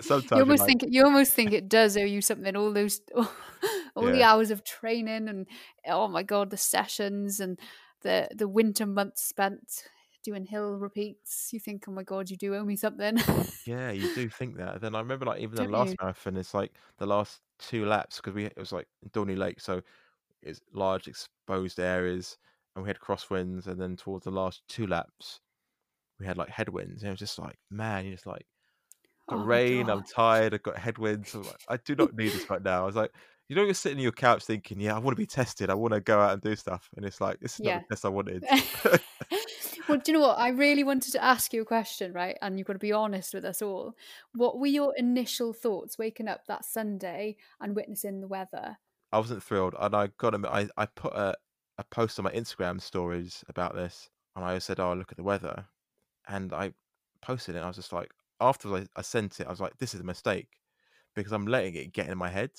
Sometimes 0.00 0.30
you 0.30 0.38
almost 0.38 0.60
like... 0.60 0.68
think 0.68 0.84
you 0.88 1.04
almost 1.04 1.34
think 1.34 1.52
it 1.52 1.68
does 1.68 1.94
owe 1.98 2.00
you 2.00 2.22
something. 2.22 2.56
All 2.56 2.72
those, 2.72 3.02
all, 3.14 3.28
all 3.94 4.06
yeah. 4.06 4.12
the 4.12 4.22
hours 4.22 4.50
of 4.50 4.64
training 4.64 5.28
and 5.28 5.46
oh 5.86 6.08
my 6.08 6.22
god, 6.22 6.48
the 6.48 6.56
sessions 6.56 7.38
and 7.38 7.58
the 8.00 8.28
the 8.34 8.48
winter 8.48 8.86
months 8.86 9.22
spent 9.22 9.84
doing 10.22 10.46
hill 10.46 10.78
repeats, 10.78 11.50
you 11.52 11.60
think, 11.60 11.84
oh 11.86 11.92
my 11.92 12.02
god, 12.02 12.30
you 12.30 12.36
do 12.38 12.54
owe 12.54 12.64
me 12.64 12.76
something. 12.76 13.18
yeah, 13.66 13.90
you 13.90 14.14
do 14.14 14.26
think 14.30 14.56
that. 14.56 14.80
Then 14.80 14.94
I 14.94 15.00
remember 15.00 15.26
like 15.26 15.40
even 15.40 15.56
Don't 15.56 15.70
the 15.70 15.76
last 15.76 15.90
you? 15.90 15.96
marathon, 16.00 16.38
it's 16.38 16.54
like 16.54 16.72
the 16.96 17.04
last 17.04 17.42
two 17.58 17.84
laps 17.84 18.16
because 18.16 18.32
we 18.32 18.46
it 18.46 18.56
was 18.56 18.72
like 18.72 18.88
Dorney 19.12 19.36
Lake, 19.36 19.60
so 19.60 19.82
it's 20.42 20.60
large 20.72 21.08
exposed 21.08 21.78
areas, 21.78 22.38
and 22.74 22.84
we 22.84 22.88
had 22.90 22.98
crosswinds, 23.00 23.66
and 23.66 23.80
then 23.80 23.96
towards 23.96 24.24
the 24.24 24.30
last 24.30 24.62
two 24.68 24.86
laps, 24.86 25.40
we 26.20 26.26
had 26.26 26.38
like 26.38 26.50
headwinds, 26.50 27.02
and 27.02 27.08
it 27.08 27.12
was 27.12 27.20
just 27.20 27.38
like, 27.38 27.58
man, 27.70 28.04
you're 28.06 28.14
just 28.14 28.26
like. 28.26 28.46
Got 29.28 29.36
Oh 29.36 29.44
rain. 29.44 29.88
I'm 29.88 30.02
tired. 30.04 30.54
I've 30.54 30.62
got 30.62 30.78
headwinds. 30.78 31.34
I'm 31.34 31.44
like, 31.46 31.56
I 31.68 31.78
do 31.78 31.94
not 31.94 32.14
need 32.14 32.34
this 32.34 32.50
right 32.50 32.62
now. 32.62 32.82
I 32.82 32.86
was 32.86 32.96
like, 32.96 33.10
you 33.48 33.56
know, 33.56 33.64
you're 33.64 33.74
sitting 33.74 33.98
in 33.98 34.02
your 34.02 34.12
couch 34.12 34.44
thinking, 34.44 34.80
"Yeah, 34.80 34.94
I 34.96 34.98
want 34.98 35.16
to 35.16 35.20
be 35.20 35.26
tested. 35.26 35.70
I 35.70 35.74
want 35.74 35.94
to 35.94 36.00
go 36.00 36.20
out 36.20 36.32
and 36.34 36.42
do 36.42 36.54
stuff," 36.56 36.90
and 36.96 37.06
it's 37.06 37.20
like, 37.20 37.40
this 37.40 37.56
is 37.56 37.64
Yeah. 37.64 37.64
not 37.64 37.82
the 37.88 37.94
test 37.94 38.04
I 38.04 38.08
wanted. 38.08 38.44
well, 39.88 39.98
do 39.98 40.12
you 40.12 40.18
know 40.18 40.26
what? 40.26 40.38
I 40.38 40.48
really 40.48 40.84
wanted 40.84 41.12
to 41.12 41.22
ask 41.24 41.52
you 41.52 41.62
a 41.62 41.66
question, 41.66 42.12
right? 42.12 42.36
And 42.42 42.58
you've 42.58 42.66
got 42.66 42.74
to 42.74 42.78
be 42.78 42.92
honest 42.92 43.34
with 43.34 43.44
us 43.44 43.62
all. 43.62 43.94
What 44.32 44.58
were 44.58 44.66
your 44.66 44.94
initial 44.96 45.52
thoughts 45.52 45.98
waking 45.98 46.28
up 46.28 46.46
that 46.46 46.64
Sunday 46.64 47.36
and 47.60 47.76
witnessing 47.76 48.20
the 48.20 48.28
weather? 48.28 48.78
I 49.12 49.18
wasn't 49.18 49.42
thrilled, 49.42 49.74
and 49.78 49.94
I 49.94 50.08
got 50.08 50.34
admit, 50.34 50.50
I 50.50 50.68
I 50.76 50.86
put 50.86 51.14
a 51.14 51.36
a 51.78 51.84
post 51.84 52.18
on 52.18 52.24
my 52.24 52.32
Instagram 52.32 52.80
stories 52.80 53.44
about 53.48 53.74
this, 53.74 54.10
and 54.36 54.44
I 54.44 54.58
said, 54.58 54.80
"Oh, 54.80 54.94
look 54.94 55.12
at 55.12 55.16
the 55.18 55.24
weather," 55.24 55.68
and 56.28 56.52
I 56.54 56.74
posted 57.22 57.56
it. 57.56 57.60
I 57.60 57.68
was 57.68 57.76
just 57.76 57.92
like, 57.92 58.12
after 58.40 58.74
I, 58.76 58.86
I 58.96 59.02
sent 59.02 59.40
it, 59.40 59.46
I 59.46 59.50
was 59.50 59.60
like, 59.60 59.78
"This 59.78 59.94
is 59.94 60.00
a 60.00 60.04
mistake," 60.04 60.60
because 61.14 61.32
I'm 61.32 61.46
letting 61.46 61.74
it 61.76 61.92
get 61.92 62.08
in 62.10 62.18
my 62.18 62.30
head 62.30 62.52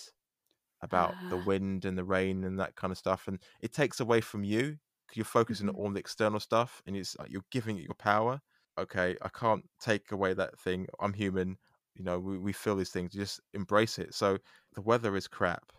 about 0.82 1.18
the 1.30 1.38
Ah, 1.38 1.40
wind 1.40 1.86
and 1.86 1.98
the 1.98 2.04
rain 2.04 2.44
and 2.44 2.60
that 2.60 2.76
kind 2.76 2.92
of 2.92 2.98
stuff, 2.98 3.28
and 3.28 3.42
it 3.62 3.74
takes 3.74 4.00
away 4.00 4.22
from 4.22 4.44
you 4.44 4.78
because 5.08 5.18
you're 5.18 5.26
focusing 5.26 5.68
mhm. 5.68 5.70
on 5.70 5.76
all 5.76 5.92
the 5.92 6.00
external 6.00 6.40
stuff, 6.40 6.82
and 6.86 6.96
it's 6.96 7.18
like 7.18 7.32
you're 7.32 7.46
giving 7.52 7.78
it 7.78 7.84
your 7.84 7.96
power. 7.96 8.42
Okay, 8.78 9.16
I 9.22 9.30
can't 9.30 9.66
take 9.80 10.12
away 10.12 10.34
that 10.34 10.60
thing. 10.60 10.88
I'm 11.00 11.14
human. 11.14 11.58
You 11.96 12.04
know, 12.04 12.20
we, 12.20 12.38
we 12.38 12.54
feel 12.54 12.76
these 12.76 12.92
things. 12.92 13.14
You 13.16 13.22
just 13.22 13.40
embrace 13.54 13.98
it. 14.00 14.14
So 14.14 14.38
the 14.74 14.82
weather 14.82 15.16
is 15.16 15.28
crap. 15.28 15.72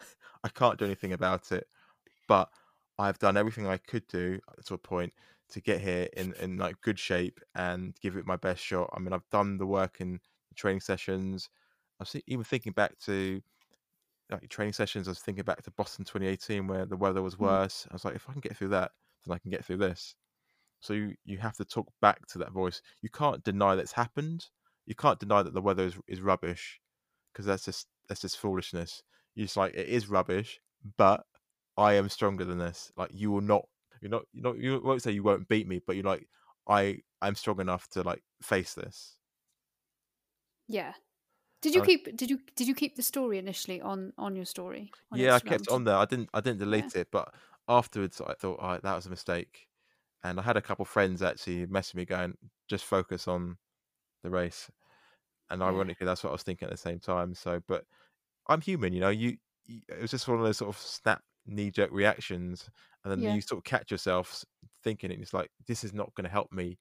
I 0.44 0.48
can't 0.48 0.78
do 0.78 0.84
anything 0.84 1.12
about 1.12 1.52
it, 1.52 1.66
but 2.28 2.50
I've 2.98 3.18
done 3.18 3.36
everything 3.36 3.66
I 3.66 3.78
could 3.78 4.06
do 4.08 4.40
to 4.66 4.74
a 4.74 4.78
point 4.78 5.12
to 5.50 5.60
get 5.60 5.80
here 5.80 6.08
in 6.16 6.34
in 6.34 6.56
like 6.58 6.80
good 6.80 6.98
shape 6.98 7.40
and 7.54 7.94
give 8.00 8.16
it 8.16 8.26
my 8.26 8.36
best 8.36 8.62
shot. 8.62 8.90
I 8.94 9.00
mean, 9.00 9.12
I've 9.12 9.28
done 9.30 9.58
the 9.58 9.66
work 9.66 10.00
in 10.00 10.20
training 10.56 10.80
sessions. 10.80 11.50
I 12.00 12.04
was 12.04 12.16
even 12.26 12.44
thinking 12.44 12.72
back 12.72 12.98
to 13.00 13.42
like 14.30 14.48
training 14.48 14.72
sessions. 14.72 15.08
I 15.08 15.12
was 15.12 15.20
thinking 15.20 15.44
back 15.44 15.62
to 15.62 15.70
Boston 15.70 16.04
2018 16.04 16.66
where 16.66 16.86
the 16.86 16.96
weather 16.96 17.22
was 17.22 17.38
Mm. 17.40 17.58
worse. 17.58 17.86
I 17.90 17.94
was 17.94 18.04
like, 18.04 18.14
if 18.16 18.28
I 18.28 18.32
can 18.32 18.40
get 18.40 18.56
through 18.56 18.68
that, 18.68 18.92
then 19.24 19.34
I 19.34 19.38
can 19.38 19.50
get 19.50 19.64
through 19.64 19.78
this. 19.78 20.16
So 20.80 20.92
you, 20.94 21.16
you 21.24 21.38
have 21.38 21.56
to 21.56 21.64
talk 21.64 21.92
back 22.00 22.26
to 22.28 22.38
that 22.38 22.52
voice. 22.52 22.82
You 23.02 23.10
can't 23.10 23.42
deny 23.44 23.74
that's 23.76 23.92
happened. 23.92 24.48
You 24.86 24.94
can't 24.94 25.20
deny 25.20 25.42
that 25.42 25.54
the 25.54 25.62
weather 25.62 25.84
is, 25.84 25.98
is 26.08 26.20
rubbish 26.20 26.80
because 27.32 27.46
that's 27.46 27.64
just 27.66 27.88
that's 28.08 28.22
just 28.22 28.38
foolishness. 28.38 29.02
You're 29.34 29.46
just 29.46 29.56
like 29.56 29.74
it 29.74 29.88
is 29.88 30.08
rubbish, 30.08 30.60
but 30.96 31.26
I 31.76 31.94
am 31.94 32.08
stronger 32.08 32.44
than 32.44 32.58
this. 32.58 32.92
Like 32.96 33.10
you 33.12 33.30
will 33.30 33.40
not, 33.40 33.68
you're 34.00 34.10
not, 34.10 34.24
you 34.32 34.42
know, 34.42 34.54
you 34.54 34.80
won't 34.82 35.02
say 35.02 35.12
you 35.12 35.22
won't 35.22 35.48
beat 35.48 35.68
me, 35.68 35.80
but 35.86 35.96
you're 35.96 36.04
like 36.04 36.28
I 36.68 37.00
I'm 37.22 37.34
strong 37.34 37.60
enough 37.60 37.88
to 37.90 38.02
like 38.02 38.22
face 38.42 38.74
this. 38.74 39.18
Yeah. 40.68 40.94
Did 41.62 41.74
you 41.74 41.80
Uh, 41.80 41.82
keep 41.82 42.16
did 42.16 42.30
you 42.30 42.40
did 42.56 42.68
you 42.68 42.74
keep 42.74 42.96
the 42.96 43.02
story 43.04 43.38
initially 43.38 43.80
on 43.80 44.12
on 44.18 44.36
your 44.36 44.46
story 44.46 44.92
on 45.12 45.20
yeah, 45.20 45.34
I 45.34 45.40
kept 45.40 45.68
on 45.68 45.84
there. 45.84 45.96
I 45.96 46.04
didn't 46.04 46.30
I 46.34 46.40
didn't 46.40 46.58
yeah. 46.70 46.90
delete 46.90 46.96
it, 46.96 47.08
but 47.10 47.34
afterwards 47.68 48.20
I 48.20 48.34
thought 48.34 48.58
oh, 48.60 48.78
that 48.82 48.94
was 48.96 49.06
a 49.06 49.10
mistake. 49.10 49.68
And 50.24 50.40
I 50.40 50.42
had 50.42 50.56
a 50.56 50.62
couple 50.62 50.84
friends 50.86 51.22
actually 51.22 51.66
message 51.66 51.96
me 51.96 52.04
going, 52.06 52.36
just 52.68 52.84
focus 52.84 53.28
on 53.28 53.58
the 54.24 54.30
race. 54.30 54.70
And 55.50 55.62
Yeah. 55.62 55.88
ironically, 55.88 56.06
that's 56.06 56.24
what 56.24 56.30
I 56.30 56.34
was 56.34 56.44
thinking 56.44 56.66
at 56.66 56.72
the 56.72 56.78
same 56.78 57.00
time. 57.00 57.34
So, 57.34 57.60
but 57.68 57.86
I'm 58.48 58.60
human, 58.62 58.92
you 58.94 59.00
know. 59.00 59.10
You, 59.10 59.38
you 59.66 59.82
it 59.88 60.00
was 60.02 60.10
just 60.12 60.28
one 60.28 60.38
of 60.38 60.44
those 60.44 60.58
sort 60.58 60.70
of 60.74 60.78
snap 60.80 61.22
knee 61.46 61.70
jerk 61.70 61.90
reactions, 61.92 62.70
and 63.04 63.12
then 63.12 63.22
Yeah. 63.22 63.36
you 63.36 63.40
sort 63.40 63.58
of 63.58 63.64
catch 63.64 63.90
yourself 63.90 64.44
thinking 64.82 65.10
it. 65.10 65.20
It's 65.20 65.34
like 65.34 65.50
this 65.66 65.84
is 65.84 65.92
not 65.94 66.14
going 66.14 66.24
to 66.24 66.30
help 66.30 66.52
me. 66.52 66.78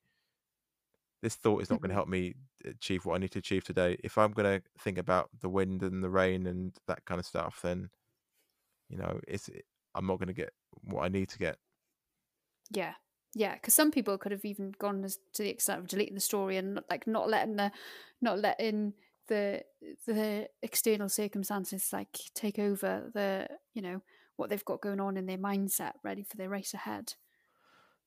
This 1.21 1.36
thought 1.38 1.62
is 1.62 1.69
not 1.69 1.80
going 1.80 1.89
to 1.89 1.93
Mhm. 1.93 1.95
help 1.95 2.10
me 2.10 2.34
achieve 2.65 3.06
what 3.06 3.15
I 3.15 3.17
need 3.19 3.32
to 3.32 3.39
achieve 3.39 3.63
today. 3.63 3.97
If 4.04 4.17
I'm 4.17 4.32
going 4.34 4.62
to 4.62 4.67
think 4.80 4.97
about 4.97 5.30
the 5.39 5.49
wind 5.49 5.82
and 5.82 6.04
the 6.04 6.10
rain 6.10 6.45
and 6.47 6.78
that 6.88 7.06
kind 7.06 7.19
of 7.19 7.26
stuff, 7.26 7.62
then 7.62 7.89
you 8.89 8.97
know, 8.97 9.19
it's 9.28 9.49
I'm 9.95 10.08
not 10.08 10.19
going 10.19 10.28
to 10.28 10.34
get 10.34 10.54
what 10.82 11.04
I 11.04 11.10
need 11.10 11.30
to 11.30 11.39
get. 11.39 11.60
Yeah. 12.69 12.95
Yeah, 13.36 13.56
because 13.56 13.73
some 13.73 13.89
people 13.89 14.17
could 14.19 14.32
have 14.32 14.45
even 14.45 14.73
gone 14.78 15.04
as 15.04 15.17
to 15.34 15.41
the 15.43 15.49
extent 15.49 15.80
of 15.80 15.88
deleting 15.88 16.13
the 16.13 16.19
story 16.21 16.56
and 16.58 16.84
like 16.89 17.08
not 17.08 17.28
letting 17.30 17.56
the 17.56 17.71
not 18.21 18.38
letting 18.39 18.93
the 19.28 19.63
the 20.06 20.49
external 20.62 21.10
circumstances 21.10 21.91
like 21.91 22.15
take 22.36 22.60
over 22.60 23.10
the 23.12 23.47
you 23.73 23.82
know 23.82 24.02
what 24.44 24.50
they've 24.52 24.66
got 24.66 24.82
going 24.82 25.00
on 25.00 25.18
in 25.18 25.26
their 25.26 25.38
mindset 25.40 25.94
ready 26.04 26.24
for 26.24 26.38
their 26.38 26.50
race 26.50 26.74
ahead. 26.74 27.16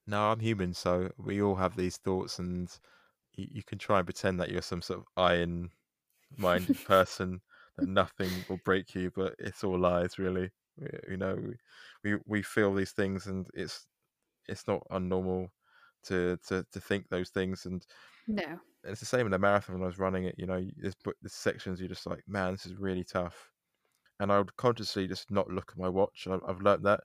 No, 0.07 0.31
I'm 0.31 0.40
human, 0.40 0.75
so 0.75 1.11
we 1.18 1.42
all 1.42 1.57
have 1.57 1.77
these 1.77 1.96
thoughts, 1.96 2.38
and 2.38 2.68
you, 3.33 3.49
you 3.51 3.62
can 3.64 3.79
try 3.79 3.99
and 3.99 4.07
pretend 4.07 4.40
that 4.40 4.51
you're 4.51 4.62
some 4.62 4.83
sort 4.83 5.01
of 5.01 5.07
iron 5.16 5.72
minded 6.37 6.83
person 6.85 7.42
that 7.77 7.87
nothing 7.88 8.44
will 8.49 8.59
break 8.59 8.94
you, 8.94 9.11
but 9.12 9.37
it's 9.38 9.64
all 9.64 9.79
lies, 9.79 10.18
really. 10.18 10.51
We, 10.77 10.88
you 11.11 11.16
know, 11.18 11.37
we, 11.37 11.57
we 12.05 12.20
we 12.27 12.42
feel 12.42 12.75
these 12.75 12.92
things, 12.92 13.27
and 13.29 13.49
it's 13.55 13.87
it's 14.49 14.66
not 14.68 14.83
unnormal 14.90 15.51
to 16.05 16.38
to 16.49 16.64
to 16.72 16.81
think 16.81 17.09
those 17.11 17.31
things, 17.31 17.66
and 17.66 17.87
No. 18.27 18.61
it's 18.85 19.01
the 19.01 19.07
same 19.07 19.27
in 19.27 19.33
the 19.33 19.38
marathon 19.38 19.75
when 19.77 19.83
I 19.83 19.87
was 19.87 19.99
running 19.99 20.25
it. 20.25 20.37
You 20.38 20.46
know, 20.46 20.64
there's 20.77 20.94
but 21.05 21.16
there's 21.22 21.33
sections 21.35 21.81
you're 21.81 21.88
just 21.88 22.07
like, 22.07 22.22
man, 22.29 22.53
this 22.53 22.66
is 22.66 22.77
really 22.77 23.05
tough, 23.05 23.53
and 24.20 24.33
I 24.33 24.38
would 24.38 24.57
consciously 24.57 25.07
just 25.09 25.31
not 25.31 25.50
look 25.50 25.72
at 25.72 25.79
my 25.79 25.88
watch. 25.88 26.26
I've, 26.31 26.40
I've 26.46 26.61
learned 26.62 26.85
that. 26.87 27.00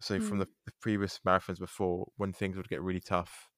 So 0.00 0.20
from 0.20 0.38
the, 0.40 0.46
Mm. 0.46 0.50
the 0.66 0.72
previous 0.80 1.20
marathons 1.26 1.58
before, 1.60 2.08
when 2.16 2.32
things 2.32 2.56
would 2.56 2.68
get 2.68 2.82
really 2.82 3.00
tough, 3.00 3.50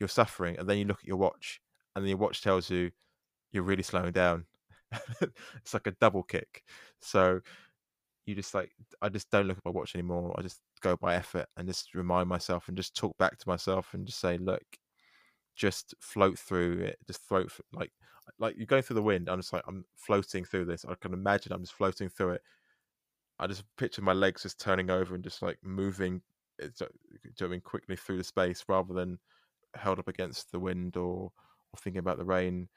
you're 0.00 0.08
suffering, 0.08 0.58
and 0.58 0.68
then 0.68 0.78
you 0.78 0.84
look 0.84 1.00
at 1.00 1.06
your 1.08 1.16
watch, 1.18 1.60
and 1.94 2.04
then 2.04 2.10
your 2.10 2.18
watch 2.18 2.42
tells 2.42 2.70
you 2.70 2.90
you're 3.52 3.64
really 3.64 3.82
slowing 3.84 4.12
down. 4.12 4.46
it's 5.22 5.74
like 5.74 5.86
a 5.86 5.92
double 6.00 6.22
kick. 6.24 6.64
So 7.00 7.40
you 8.26 8.34
just 8.34 8.54
like 8.54 8.72
I 9.02 9.08
just 9.08 9.30
don't 9.30 9.46
look 9.46 9.58
at 9.58 9.64
my 9.64 9.70
watch 9.72 9.94
anymore. 9.94 10.34
I 10.38 10.42
just 10.42 10.60
go 10.80 10.96
by 10.96 11.14
effort 11.16 11.46
and 11.56 11.66
just 11.68 11.94
remind 11.94 12.28
myself 12.28 12.68
and 12.68 12.76
just 12.76 12.96
talk 12.96 13.16
back 13.18 13.38
to 13.38 13.48
myself 13.48 13.94
and 13.94 14.06
just 14.06 14.20
say, 14.20 14.38
look, 14.38 14.62
just 15.60 15.94
float 16.00 16.38
through 16.38 16.80
it. 16.80 16.98
Just 17.06 17.22
float 17.22 17.52
like 17.72 17.92
like 18.38 18.56
you're 18.56 18.66
going 18.66 18.82
through 18.82 18.96
the 18.96 19.02
wind. 19.02 19.28
I'm 19.28 19.40
just 19.40 19.52
like 19.52 19.64
I'm 19.68 19.84
floating 19.96 20.44
through 20.44 20.66
this. 20.66 20.84
I 20.86 20.94
can 20.96 21.14
imagine 21.14 21.52
I'm 21.52 21.62
just 21.62 21.74
floating 21.74 22.08
through 22.08 22.32
it. 22.32 22.42
I 23.38 23.46
just 23.46 23.64
picture 23.76 24.02
my 24.02 24.12
legs 24.12 24.42
just 24.42 24.60
turning 24.60 24.90
over 24.90 25.14
and 25.14 25.24
just 25.24 25.42
like 25.42 25.58
moving, 25.62 26.22
uh, 26.62 26.68
going 27.38 27.60
quickly 27.62 27.96
through 27.96 28.18
the 28.18 28.24
space 28.24 28.64
rather 28.68 28.92
than 28.94 29.18
held 29.76 30.00
up 30.00 30.08
against 30.08 30.52
the 30.52 30.60
wind 30.60 30.96
or 30.96 31.32
or 31.72 31.78
thinking 31.78 32.00
about 32.00 32.18
the 32.18 32.24
rain 32.24 32.68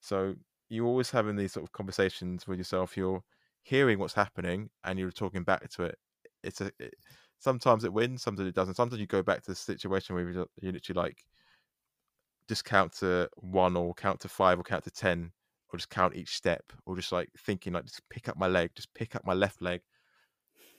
so 0.00 0.34
you're 0.70 0.86
always 0.86 1.10
having 1.10 1.36
these 1.36 1.52
sort 1.54 1.64
of 1.64 1.72
conversations 1.72 2.46
with 2.46 2.58
yourself. 2.58 2.96
You're 2.96 3.24
hearing 3.64 3.98
what's 4.00 4.14
happening 4.14 4.70
and 4.84 4.98
you're 4.98 5.12
talking 5.12 5.44
back 5.44 5.70
to 5.70 5.84
it. 5.84 5.98
It's 6.44 6.60
a 6.62 6.72
it, 6.78 6.94
sometimes 7.40 7.84
it 7.84 7.92
wins, 7.92 8.22
sometimes 8.22 8.48
it 8.48 8.54
doesn't. 8.54 8.76
Sometimes 8.76 9.00
you 9.00 9.06
go 9.08 9.22
back 9.24 9.42
to 9.44 9.52
the 9.52 9.56
situation 9.56 10.14
where 10.16 10.30
you 10.30 10.46
you 10.60 10.72
literally 10.72 11.02
like 11.02 11.24
just 12.48 12.64
count 12.64 12.92
to 12.94 13.28
one 13.36 13.76
or 13.76 13.94
count 13.94 14.20
to 14.20 14.28
five 14.28 14.58
or 14.58 14.62
count 14.64 14.84
to 14.84 14.90
ten 14.90 15.32
or 15.72 15.78
just 15.78 15.90
count 15.90 16.14
each 16.16 16.36
step 16.36 16.72
or 16.86 16.96
just 16.96 17.12
like 17.12 17.30
thinking 17.38 17.72
like 17.74 17.86
just 17.86 18.08
pick 18.10 18.28
up 18.28 18.36
my 18.36 18.48
leg, 18.48 18.70
just 18.76 18.92
pick 18.94 19.16
up 19.16 19.24
my 19.26 19.34
left 19.34 19.62
leg, 19.62 19.82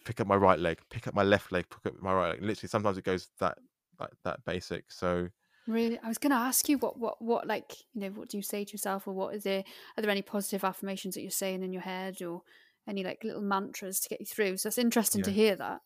pick 0.05 0.19
up 0.19 0.27
my 0.27 0.35
right 0.35 0.59
leg, 0.59 0.79
pick 0.89 1.07
up 1.07 1.13
my 1.13 1.23
left 1.23 1.51
leg, 1.51 1.65
pick 1.69 1.85
up 1.93 2.01
my 2.01 2.13
right 2.13 2.31
leg. 2.31 2.41
Literally, 2.41 2.69
sometimes 2.69 2.97
it 2.97 3.03
goes 3.03 3.29
that 3.39 3.57
like 3.99 4.11
that 4.23 4.43
basic. 4.45 4.91
So 4.91 5.29
Really, 5.67 5.99
I 5.99 6.07
was 6.07 6.17
going 6.17 6.31
to 6.31 6.37
ask 6.37 6.69
you 6.69 6.77
what, 6.77 6.97
what, 6.97 7.21
what, 7.21 7.45
like, 7.45 7.73
you 7.93 7.99
know, 8.01 8.09
what 8.11 8.29
do 8.29 8.37
you 8.37 8.43
say 8.43 8.63
to 8.63 8.71
yourself, 8.71 9.05
or 9.05 9.13
what 9.13 9.35
is 9.35 9.43
there? 9.43 9.65
Are 9.97 10.01
there 10.01 10.09
any 10.09 10.21
positive 10.21 10.63
affirmations 10.63 11.15
that 11.15 11.21
you're 11.21 11.29
saying 11.31 11.61
in 11.61 11.73
your 11.73 11.81
head, 11.81 12.21
or 12.21 12.43
any 12.87 13.03
like 13.03 13.21
little 13.25 13.41
mantras 13.41 13.99
to 13.99 14.09
get 14.09 14.21
you 14.21 14.25
through? 14.25 14.57
So 14.57 14.67
it's 14.67 14.77
interesting 14.77 15.23
to 15.23 15.31
hear 15.33 15.57
that. 15.57 15.81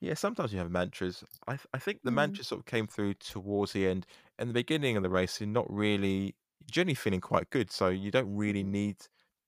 Yeah, 0.00 0.14
sometimes 0.14 0.52
you 0.52 0.58
have 0.58 0.70
mantras. 0.70 1.24
I 1.46 1.58
I 1.72 1.78
think 1.78 2.02
the 2.02 2.10
Mm. 2.10 2.12
mantras 2.12 2.48
sort 2.48 2.60
of 2.60 2.66
came 2.66 2.86
through 2.86 3.14
towards 3.14 3.72
the 3.72 3.86
end. 3.86 4.06
In 4.38 4.48
the 4.48 4.54
beginning 4.54 4.96
of 4.96 5.02
the 5.02 5.10
race, 5.10 5.40
you're 5.40 5.48
not 5.48 5.70
really 5.72 6.34
generally 6.70 6.94
feeling 6.94 7.20
quite 7.20 7.50
good, 7.50 7.70
so 7.70 7.88
you 7.88 8.10
don't 8.10 8.34
really 8.34 8.62
mm-hmm. 8.62 8.72
need 8.72 8.96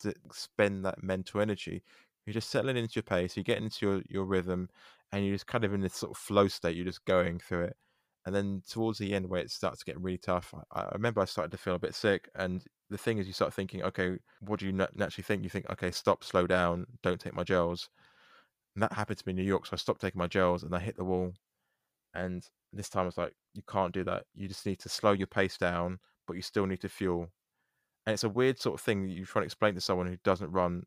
to 0.01 0.15
spend 0.33 0.85
that 0.85 1.03
mental 1.03 1.41
energy. 1.41 1.83
You're 2.25 2.35
just 2.35 2.51
settling 2.51 2.77
into 2.77 2.97
your 2.97 3.03
pace, 3.03 3.37
you 3.37 3.43
get 3.43 3.59
into 3.59 3.87
your, 3.87 4.03
your 4.09 4.25
rhythm, 4.25 4.69
and 5.13 5.25
you're 5.25 5.35
just 5.35 5.47
kind 5.47 5.65
of 5.65 5.73
in 5.75 5.81
this 5.81 5.95
sort 5.95 6.13
of 6.13 6.19
flow 6.19 6.49
state. 6.49 6.77
You're 6.77 6.85
just 6.85 7.05
going 7.05 7.39
through 7.39 7.65
it. 7.65 7.77
And 8.27 8.35
then 8.35 8.63
towards 8.69 8.99
the 8.99 9.15
end, 9.15 9.29
where 9.29 9.41
it 9.41 9.51
starts 9.51 9.79
to 9.79 9.85
get 9.87 10.01
really 10.01 10.19
tough, 10.19 10.53
I, 10.73 10.81
I 10.81 10.91
remember 10.93 11.21
I 11.21 11.25
started 11.25 11.51
to 11.53 11.59
feel 11.59 11.75
a 11.75 11.79
bit 11.79 11.95
sick. 11.95 12.29
And 12.35 12.63
the 12.91 12.99
thing 12.99 13.19
is, 13.19 13.27
you 13.27 13.33
start 13.33 13.55
thinking, 13.55 13.83
okay, 13.83 14.19
what 14.41 14.61
do 14.61 14.67
you 14.67 14.73
nat- 14.73 14.97
naturally 14.97 15.25
think? 15.25 15.43
You 15.43 15.51
think, 15.51 15.69
okay, 15.71 15.91
stop, 15.91 16.23
slow 16.23 16.47
down, 16.47 16.87
don't 17.03 17.21
take 17.21 17.35
my 17.35 17.45
gels 17.45 17.89
and 18.79 18.85
that 18.85 18.93
happened 18.93 19.19
to 19.19 19.25
me 19.27 19.33
in 19.33 19.37
New 19.37 19.43
York. 19.43 19.67
So 19.67 19.71
I 19.73 19.77
stopped 19.77 20.01
taking 20.01 20.21
my 20.21 20.29
gels 20.29 20.63
and 20.63 20.73
I 20.73 20.79
hit 20.79 20.97
the 20.97 21.03
wall. 21.03 21.35
And 22.15 22.45
this 22.73 22.89
time 22.89 23.03
I 23.03 23.07
was 23.07 23.19
like, 23.19 23.35
you 23.55 23.63
can't 23.69 23.93
do 23.93 24.05
that. 24.05 24.25
You 24.35 24.49
just 24.49 24.67
need 24.67 24.79
to 24.81 24.89
slow 24.89 25.13
your 25.13 25.27
pace 25.27 25.57
down, 25.57 25.99
but 26.27 26.35
you 26.35 26.43
still 26.43 26.67
need 26.67 26.81
to 26.81 26.89
fuel. 26.89 27.29
And 28.07 28.15
it's 28.15 28.25
a 28.25 28.29
weird 28.29 28.59
sort 28.59 28.75
of 28.75 28.85
thing 28.85 29.03
that 29.03 29.13
you 29.13 29.25
try 29.27 29.41
to 29.41 29.47
explain 29.47 29.75
to 29.75 29.81
someone 29.81 30.07
who 30.07 30.17
doesn't 30.25 30.51
run 30.51 30.85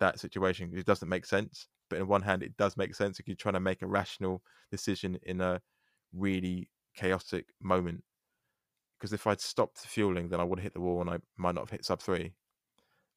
that 0.00 0.18
situation. 0.18 0.72
It 0.74 0.86
doesn't 0.86 1.08
make 1.08 1.26
sense. 1.26 1.68
But 1.88 1.98
in 1.98 2.08
one 2.08 2.22
hand, 2.22 2.42
it 2.42 2.56
does 2.56 2.76
make 2.76 2.94
sense 2.94 3.20
if 3.20 3.28
you're 3.28 3.36
trying 3.36 3.54
to 3.54 3.60
make 3.60 3.82
a 3.82 3.86
rational 3.86 4.42
decision 4.70 5.18
in 5.22 5.40
a 5.40 5.60
really 6.12 6.70
chaotic 6.96 7.48
moment. 7.60 8.02
Because 8.98 9.12
if 9.12 9.26
I'd 9.26 9.40
stopped 9.40 9.78
fueling, 9.78 10.28
then 10.28 10.40
I 10.40 10.44
would 10.44 10.58
have 10.58 10.64
hit 10.64 10.74
the 10.74 10.80
wall 10.80 11.00
and 11.00 11.10
I 11.10 11.18
might 11.36 11.54
not 11.54 11.62
have 11.62 11.70
hit 11.70 11.84
sub 11.84 12.00
three. 12.00 12.34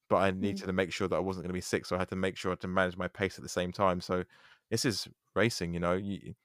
But 0.09 0.17
I 0.17 0.31
needed 0.31 0.63
Mm. 0.63 0.65
to 0.67 0.73
make 0.73 0.93
sure 0.93 1.07
that 1.07 1.15
I 1.15 1.19
wasn't 1.19 1.43
going 1.45 1.49
to 1.49 1.53
be 1.53 1.61
sick, 1.61 1.85
so 1.85 1.95
I 1.95 1.99
had 1.99 2.09
to 2.09 2.15
make 2.15 2.37
sure 2.37 2.51
i 2.51 2.55
to 2.55 2.67
manage 2.67 2.97
my 2.97 3.07
pace 3.07 3.37
at 3.37 3.43
the 3.43 3.49
same 3.49 3.71
time. 3.71 4.01
So 4.01 4.23
this 4.69 4.85
is 4.85 5.07
racing, 5.35 5.73
you 5.73 5.79
know. 5.79 5.93
You 5.93 6.35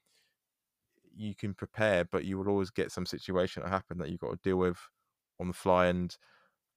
you 1.16 1.34
can 1.34 1.54
prepare, 1.54 2.04
but 2.04 2.24
you 2.24 2.38
will 2.38 2.48
always 2.48 2.70
get 2.70 2.92
some 2.92 3.06
situation 3.06 3.62
that 3.62 3.70
happen 3.70 3.98
that 3.98 4.10
you've 4.10 4.20
got 4.20 4.30
to 4.30 4.48
deal 4.48 4.56
with 4.56 4.78
on 5.40 5.48
the 5.48 5.54
fly. 5.54 5.86
And 5.86 6.16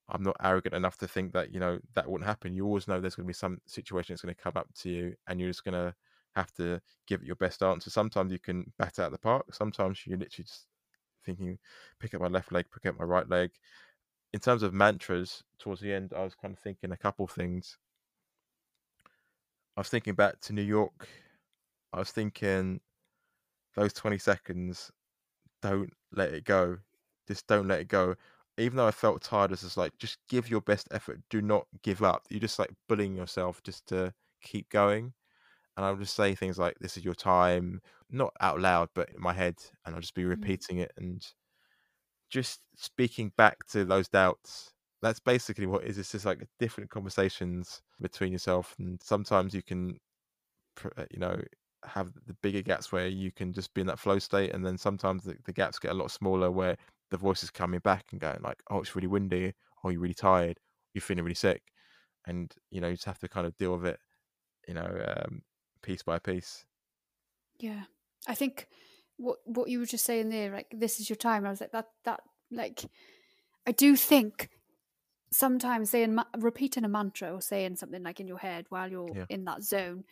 I'm 0.10 0.24
not 0.24 0.38
arrogant 0.41 0.76
enough 0.76 0.98
to 0.98 1.08
think 1.08 1.34
that 1.34 1.54
you 1.54 1.60
know 1.60 1.80
that 1.95 2.10
wouldn't 2.10 2.28
happen. 2.28 2.54
You 2.54 2.65
always 2.65 2.88
know 2.88 3.00
there's 3.00 3.15
going 3.15 3.26
to 3.26 3.30
be 3.30 3.34
some 3.34 3.60
situation 3.65 4.13
that's 4.13 4.21
going 4.21 4.36
to 4.36 4.41
come 4.41 4.54
up 4.56 4.67
to 4.82 4.89
you, 4.89 5.15
and 5.28 5.39
you're 5.39 5.50
just 5.50 5.63
going 5.63 5.74
to 5.74 5.93
have 6.36 6.54
to 6.54 6.82
give 7.08 7.21
it 7.21 7.28
your 7.28 7.38
best 7.38 7.63
answer. 7.63 7.89
Sometimes 7.89 8.32
you 8.32 8.39
can 8.39 8.71
bat 8.78 9.00
out 9.00 9.12
the 9.12 9.17
park. 9.17 9.54
Sometimes 9.54 10.06
you're 10.06 10.17
literally 10.17 10.45
just 10.45 10.67
thinking, 11.26 11.58
pick 12.00 12.13
up 12.13 12.21
my 12.21 12.28
left 12.28 12.52
leg, 12.52 12.65
pick 12.74 12.86
up 12.86 13.00
my 13.00 13.06
right 13.06 13.30
leg. 13.30 13.52
In 14.34 14.39
terms 14.39 14.63
of 14.63 14.74
mantras, 14.74 15.43
towards 15.60 15.82
the 15.82 15.93
end, 15.93 16.12
I 16.15 16.24
was 16.24 16.36
kind 16.36 16.54
of 16.54 16.60
thinking 16.60 16.91
a 16.91 16.98
couple 16.98 17.26
things. 17.26 17.78
I 19.78 19.80
was 19.80 19.89
thinking 19.89 20.13
back 20.13 20.39
to 20.41 20.54
New 20.54 20.62
York. 20.62 21.08
I 21.93 22.00
was 22.00 22.12
thinking 22.12 22.82
those 23.76 23.94
20 23.94 24.18
seconds, 24.18 24.92
don't 25.62 25.92
let 26.12 26.34
it 26.34 26.46
go. 26.46 26.80
Just 27.28 27.48
don't 27.48 27.68
let 27.68 27.82
it 27.82 27.88
go. 27.88 28.16
Even 28.58 28.78
though 28.78 28.88
I 28.88 28.92
felt 28.92 29.22
tired, 29.22 29.52
it's 29.52 29.64
just 29.64 29.78
like, 29.78 29.98
just 29.98 30.20
give 30.30 30.50
your 30.50 30.62
best 30.62 30.88
effort. 30.92 31.22
Do 31.30 31.42
not 31.42 31.68
give 31.84 32.04
up. 32.04 32.24
You're 32.30 32.40
just 32.40 32.60
like 32.60 32.72
bullying 32.88 33.16
yourself 33.16 33.62
just 33.64 33.88
to 33.88 34.14
keep 34.42 34.70
going. 34.70 35.14
And 35.78 35.86
I'll 35.86 35.98
just 35.98 36.16
say 36.16 36.36
things 36.36 36.60
like, 36.60 36.80
this 36.80 36.98
is 36.98 37.06
your 37.06 37.16
time, 37.16 37.82
not 38.10 38.34
out 38.42 38.60
loud, 38.62 38.90
but 38.96 39.10
in 39.12 39.22
my 39.22 39.34
head. 39.34 39.58
And 39.86 39.96
I'll 39.96 40.02
just 40.02 40.16
be 40.16 40.26
Mm. 40.26 40.26
repeating 40.26 40.80
it 40.80 40.94
and 40.98 41.26
just 42.30 42.62
speaking 42.76 43.32
back 43.38 43.66
to 43.68 43.86
those 43.86 44.08
doubts. 44.10 44.74
That's 45.02 45.20
basically 45.20 45.68
what 45.68 45.84
it 45.84 45.90
is. 45.90 45.98
It's 45.98 46.12
just 46.12 46.26
like 46.26 46.48
different 46.60 46.90
conversations 46.90 47.82
between 48.02 48.32
yourself. 48.32 48.76
And 48.80 49.02
sometimes 49.04 49.54
you 49.54 49.62
can, 49.64 50.00
uh, 50.98 51.06
you 51.12 51.20
know, 51.20 51.42
have 51.88 52.13
the 52.26 52.34
bigger 52.41 52.62
gaps 52.62 52.91
where 52.91 53.08
you 53.08 53.32
can 53.32 53.54
just 53.54 53.74
be 53.74 53.82
in 53.82 53.88
that 53.88 54.00
flow 54.00 54.19
state. 54.19 54.54
And 54.54 54.65
then 54.65 54.78
sometimes 54.78 55.24
the, 55.24 55.38
the 55.45 55.54
gaps 55.54 55.80
get 55.80 55.91
a 55.91 55.95
lot 55.95 56.12
smaller 56.12 56.52
where 56.52 56.78
the 57.12 57.17
voice 57.17 57.43
is 57.43 57.52
coming 57.52 57.80
back 57.80 58.06
and 58.12 58.19
going 58.19 58.39
like, 58.41 58.62
oh, 58.69 58.80
it's 58.80 58.95
really 58.95 59.08
windy. 59.08 59.54
Oh, 59.84 59.89
you're 59.89 60.02
really 60.02 60.13
tired. 60.13 60.60
You're 60.93 61.02
feeling 61.02 61.24
really 61.24 61.36
sick. 61.36 61.62
And, 62.26 62.54
you 62.71 62.82
know, 62.82 62.88
you 62.88 62.95
just 62.95 63.06
have 63.06 63.19
to 63.19 63.28
kind 63.28 63.45
of 63.45 63.56
deal 63.58 63.76
with 63.78 63.86
it, 63.86 64.00
you 64.67 64.74
know, 64.74 65.04
um, 65.06 65.43
piece 65.82 66.02
by 66.04 66.19
piece. 66.19 66.65
Yeah, 67.60 67.84
I 68.28 68.36
think 68.36 68.67
what 69.17 69.38
what 69.45 69.69
you 69.69 69.80
were 69.80 69.86
just 69.86 70.06
saying 70.06 70.30
there, 70.30 70.52
like 70.52 70.67
this 70.76 71.00
is 71.00 71.10
your 71.10 71.15
time. 71.15 71.45
I 71.45 71.50
was 71.50 71.62
like 71.62 71.71
that 71.71 71.88
that 72.04 72.21
like 72.52 72.86
I 73.65 73.71
do 73.71 73.95
think 73.95 74.50
sometimes 75.32 75.89
saying 75.89 76.17
repeating 76.38 76.84
a 76.84 76.89
mantra 76.89 77.34
or 77.34 77.41
saying 77.41 77.76
something 77.76 78.04
like 78.04 78.19
in 78.19 78.28
your 78.28 78.38
head 78.39 78.65
while 78.69 78.89
you're 78.89 79.15
Yeah. 79.15 79.26
in 79.30 79.45
that 79.45 79.63
zone, 79.63 80.06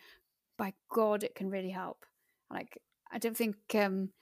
by 0.56 0.74
God, 0.90 1.22
it 1.24 1.34
can 1.34 1.50
really 1.50 1.70
help. 1.70 2.06
Like 2.50 2.78
I 3.10 3.18
don't 3.18 3.36
think 3.36 3.56
um 3.74 4.12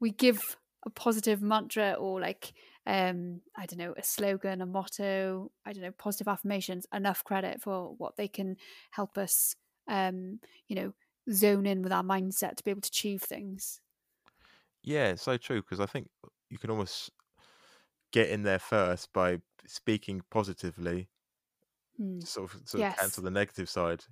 we 0.00 0.10
give 0.10 0.56
a 0.86 0.90
positive 0.90 1.42
mantra 1.42 1.92
or 1.94 2.20
like 2.20 2.52
um 2.86 3.42
I 3.56 3.66
don't 3.66 3.78
know 3.78 3.94
a 3.96 4.02
slogan, 4.02 4.60
a 4.60 4.66
motto, 4.66 5.52
I 5.64 5.72
don't 5.72 5.82
know 5.82 5.92
positive 5.92 6.28
affirmations 6.28 6.86
enough 6.92 7.24
credit 7.24 7.62
for 7.62 7.94
what 7.96 8.16
they 8.16 8.28
can 8.28 8.56
help 8.92 9.18
us 9.18 9.54
um 9.88 10.40
you 10.68 10.76
know 10.76 10.92
zone 11.32 11.66
in 11.66 11.82
with 11.82 11.92
our 11.92 12.02
mindset 12.02 12.56
to 12.56 12.64
be 12.64 12.70
able 12.70 12.80
to 12.82 12.88
achieve 12.88 13.22
things. 13.22 13.80
Yeah, 14.82 15.08
it's 15.10 15.22
so 15.22 15.36
true 15.36 15.62
because 15.62 15.80
I 15.80 15.86
think 15.86 16.08
you 16.48 16.58
can 16.58 16.70
almost 16.70 17.10
get 18.12 18.30
in 18.30 18.42
there 18.44 18.58
first 18.60 19.12
by 19.12 19.40
speaking 19.66 20.22
positively, 20.30 21.08
Hmm. 21.98 22.24
sort 22.24 22.52
of, 22.54 22.68
sort 22.68 22.82
of 22.82 22.88
Yes. 22.88 22.98
cancel 22.98 23.22
the 23.22 23.30
negative 23.30 23.68
side 23.68 24.04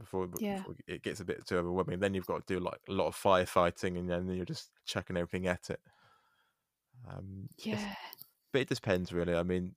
before, 0.00 0.28
Yeah. 0.38 0.64
before 0.66 0.76
it 0.88 1.02
gets 1.04 1.20
a 1.20 1.26
bit 1.26 1.46
too 1.46 1.58
overwhelming. 1.58 2.00
Then 2.00 2.14
you've 2.14 2.26
got 2.26 2.46
to 2.46 2.54
do 2.54 2.60
like 2.60 2.80
a 2.88 2.92
lot 2.92 3.08
of 3.08 3.16
firefighting, 3.16 3.98
and 3.98 4.10
then 4.10 4.28
you're 4.28 4.46
just 4.46 4.72
chucking 4.86 5.16
everything 5.18 5.46
at 5.48 5.70
it. 5.70 5.80
Um, 7.08 7.48
Yeah. 7.64 7.94
but 8.52 8.62
it 8.62 8.68
depends 8.68 9.12
really. 9.12 9.34
I 9.34 9.42
mean, 9.42 9.74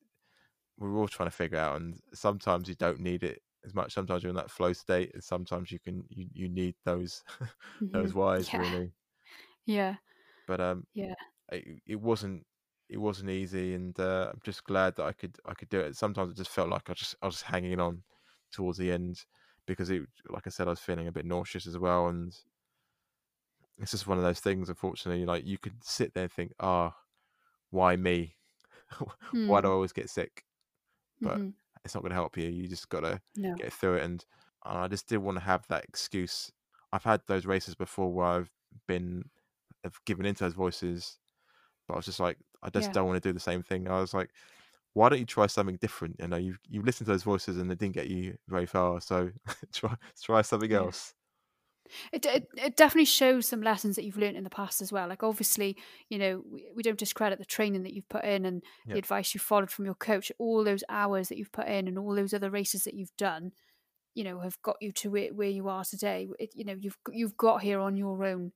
we're 0.78 0.98
all 0.98 1.10
trying 1.10 1.30
to 1.30 1.36
figure 1.36 1.60
out, 1.60 1.82
and 1.82 2.00
sometimes 2.14 2.70
you 2.70 2.76
don't 2.76 3.00
need 3.02 3.24
it 3.24 3.42
as 3.66 3.76
much. 3.76 3.94
Sometimes 3.94 4.24
you're 4.24 4.32
in 4.32 4.36
that 4.38 4.52
flow 4.52 4.74
state, 4.74 5.14
and 5.14 5.24
sometimes 5.24 5.72
you 5.72 5.80
can 5.80 6.06
you, 6.10 6.30
you 6.34 6.50
need 6.50 6.76
those 6.86 7.24
those 7.94 8.14
Mhm. 8.14 8.16
whys 8.16 8.54
Yeah. 8.54 8.56
really. 8.56 8.94
Yeah. 9.66 9.98
But 10.46 10.62
um, 10.62 10.86
Yeah. 10.94 11.16
it, 11.52 11.82
it 11.88 11.98
wasn't 12.02 12.48
it 12.90 12.98
wasn't 12.98 13.30
easy, 13.32 13.74
and 13.76 14.00
uh, 14.00 14.32
I'm 14.34 14.42
just 14.44 14.64
glad 14.66 14.96
that 14.98 15.06
I 15.06 15.14
could 15.14 15.38
I 15.46 15.54
could 15.56 15.70
do 15.70 15.80
it. 15.82 15.96
Sometimes 15.96 16.32
it 16.34 16.38
just 16.38 16.52
felt 16.52 16.70
like 16.70 16.90
I 16.90 16.94
just 16.94 17.16
I 17.22 17.28
was 17.28 17.36
just 17.36 17.46
hanging 17.46 17.80
on 17.80 18.04
towards 18.52 18.78
the 18.80 18.92
end 18.92 19.26
because 19.66 19.90
it, 19.90 20.04
like 20.30 20.48
I 20.48 20.50
said, 20.52 20.68
I 20.68 20.72
was 20.72 20.80
feeling 20.82 21.08
a 21.08 21.12
bit 21.12 21.26
nauseous 21.26 21.68
as 21.68 21.78
well, 21.78 22.08
and 22.08 22.36
it's 23.78 23.92
just 23.92 24.08
one 24.08 24.18
of 24.18 24.24
those 24.24 24.40
things. 24.40 24.70
Unfortunately, 24.70 25.26
like 25.26 25.46
you 25.46 25.58
could 25.58 25.84
sit 25.84 26.14
there 26.14 26.24
and 26.24 26.32
think, 26.32 26.54
ah, 26.60 26.96
why 27.72 27.96
me? 27.96 28.38
why 29.46 29.62
do 29.62 29.68
I 29.70 29.72
Hmm. 29.72 29.74
always 29.74 29.94
get 29.94 30.10
sick? 30.10 30.46
But 31.24 31.42
Mhm. 31.42 31.54
it's 31.86 31.96
not 31.96 32.02
going 32.02 32.12
to 32.12 32.16
help 32.16 32.38
you. 32.38 32.50
You 32.50 32.68
just 32.68 32.90
got 32.90 33.02
to 33.02 33.22
No. 33.36 33.58
get 33.58 33.74
through 33.74 33.98
it, 33.98 34.04
and, 34.04 34.26
and 34.66 34.80
I 34.80 34.90
just 34.90 35.08
didn't 35.10 35.26
want 35.26 35.38
to 35.38 35.46
have 35.46 35.68
that 35.70 35.86
excuse. 35.86 36.52
I've 36.94 37.04
had 37.06 37.24
those 37.28 37.46
races 37.46 37.76
before 37.76 38.14
where 38.14 38.28
I've 38.28 38.52
been 38.88 39.32
have 39.84 40.00
given 40.06 40.26
into 40.26 40.44
those 40.46 40.54
voices, 40.56 41.20
but 41.88 41.96
I 41.96 41.98
was 41.98 42.06
just 42.06 42.20
like, 42.20 42.38
I 42.64 42.70
just 42.70 42.92
Yeah. 42.92 42.94
don't 42.94 43.08
want 43.08 43.22
to 43.22 43.30
do 43.30 43.34
the 43.34 43.40
same 43.40 43.64
thing. 43.64 43.88
I 43.90 44.00
was 44.02 44.14
like, 44.14 44.32
why 44.94 45.10
don't 45.10 45.20
you 45.20 45.26
try 45.26 45.48
something 45.48 45.78
different? 45.78 46.18
You 46.20 46.26
uh, 46.26 46.28
know, 46.28 46.38
you 46.38 46.58
you 46.70 46.82
listened 46.84 47.06
to 47.08 47.12
those 47.14 47.24
voices 47.24 47.58
and 47.58 47.70
they 47.70 47.76
didn't 47.76 47.96
get 47.96 48.10
you 48.10 48.38
very 48.48 48.66
far, 48.66 49.02
so 49.02 49.32
try 49.74 49.96
try 50.22 50.42
something 50.42 50.72
Yeah. 50.72 50.88
else. 50.88 51.14
It, 52.12 52.26
it 52.26 52.48
it 52.56 52.76
definitely 52.76 53.06
shows 53.06 53.46
some 53.48 53.62
lessons 53.62 53.96
that 53.96 54.04
you've 54.04 54.18
learned 54.18 54.38
in 54.38 54.44
the 54.44 54.50
past 54.50 54.82
as 54.82 54.92
well. 54.92 55.08
Like 55.08 55.22
obviously, 55.24 55.78
you 56.10 56.18
know, 56.18 56.44
we, 56.46 56.72
we 56.76 56.84
don't 56.84 56.98
discredit 56.98 57.40
the 57.40 57.46
training 57.46 57.84
that 57.84 57.94
you've 57.94 58.08
put 58.10 58.24
in 58.24 58.46
and 58.46 58.64
Yeah. 58.86 58.94
the 58.94 59.00
advice 59.00 59.34
you 59.34 59.40
followed 59.40 59.70
from 59.72 59.86
your 59.86 59.96
coach. 59.96 60.32
All 60.40 60.64
those 60.64 60.84
hours 60.90 61.30
that 61.30 61.38
you've 61.38 61.52
put 61.52 61.68
in 61.68 61.88
and 61.88 61.98
all 62.00 62.16
those 62.16 62.34
other 62.34 62.50
races 62.50 62.84
that 62.86 62.94
you've 62.94 63.16
done, 63.18 63.52
you 64.16 64.24
know, 64.24 64.40
have 64.42 64.62
got 64.64 64.78
you 64.82 64.92
to 64.94 65.12
where, 65.12 65.34
where 65.34 65.50
you 65.50 65.70
are 65.70 65.86
today. 65.86 66.30
It, 66.40 66.52
you 66.56 66.66
know, 66.66 66.76
you've 66.80 66.98
you've 67.12 67.38
got 67.38 67.64
here 67.64 67.80
on 67.80 67.98
your 67.98 68.24
own 68.26 68.54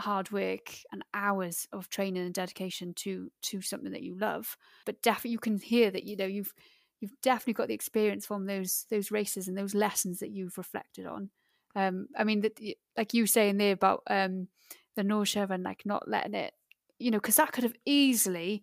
hard 0.00 0.30
work 0.30 0.70
and 0.92 1.04
hours 1.14 1.68
of 1.72 1.88
training 1.88 2.24
and 2.24 2.34
dedication 2.34 2.94
to 2.94 3.30
to 3.42 3.60
something 3.60 3.92
that 3.92 4.02
you 4.02 4.16
love. 4.18 4.56
But 4.86 5.02
definitely, 5.02 5.32
you 5.32 5.38
can 5.38 5.58
hear 5.58 5.90
that 5.90 6.04
you 6.04 6.16
know 6.16 6.26
you've 6.26 6.52
you've 7.00 7.20
definitely 7.22 7.54
got 7.54 7.68
the 7.68 7.74
experience 7.74 8.26
from 8.26 8.46
those 8.46 8.86
those 8.90 9.10
races 9.10 9.48
and 9.48 9.56
those 9.56 9.74
lessons 9.74 10.20
that 10.20 10.30
you've 10.30 10.58
reflected 10.58 11.06
on. 11.06 11.30
Um, 11.74 12.08
I 12.16 12.24
mean, 12.24 12.40
that 12.42 12.60
like 12.96 13.14
you 13.14 13.26
saying 13.26 13.56
there 13.56 13.72
about 13.72 14.02
um 14.08 14.48
the 14.96 15.04
nausea 15.04 15.46
and 15.48 15.62
like 15.62 15.82
not 15.84 16.08
letting 16.08 16.34
it, 16.34 16.52
you 16.98 17.10
know, 17.10 17.18
because 17.18 17.36
that 17.36 17.52
could 17.52 17.64
have 17.64 17.76
easily, 17.86 18.62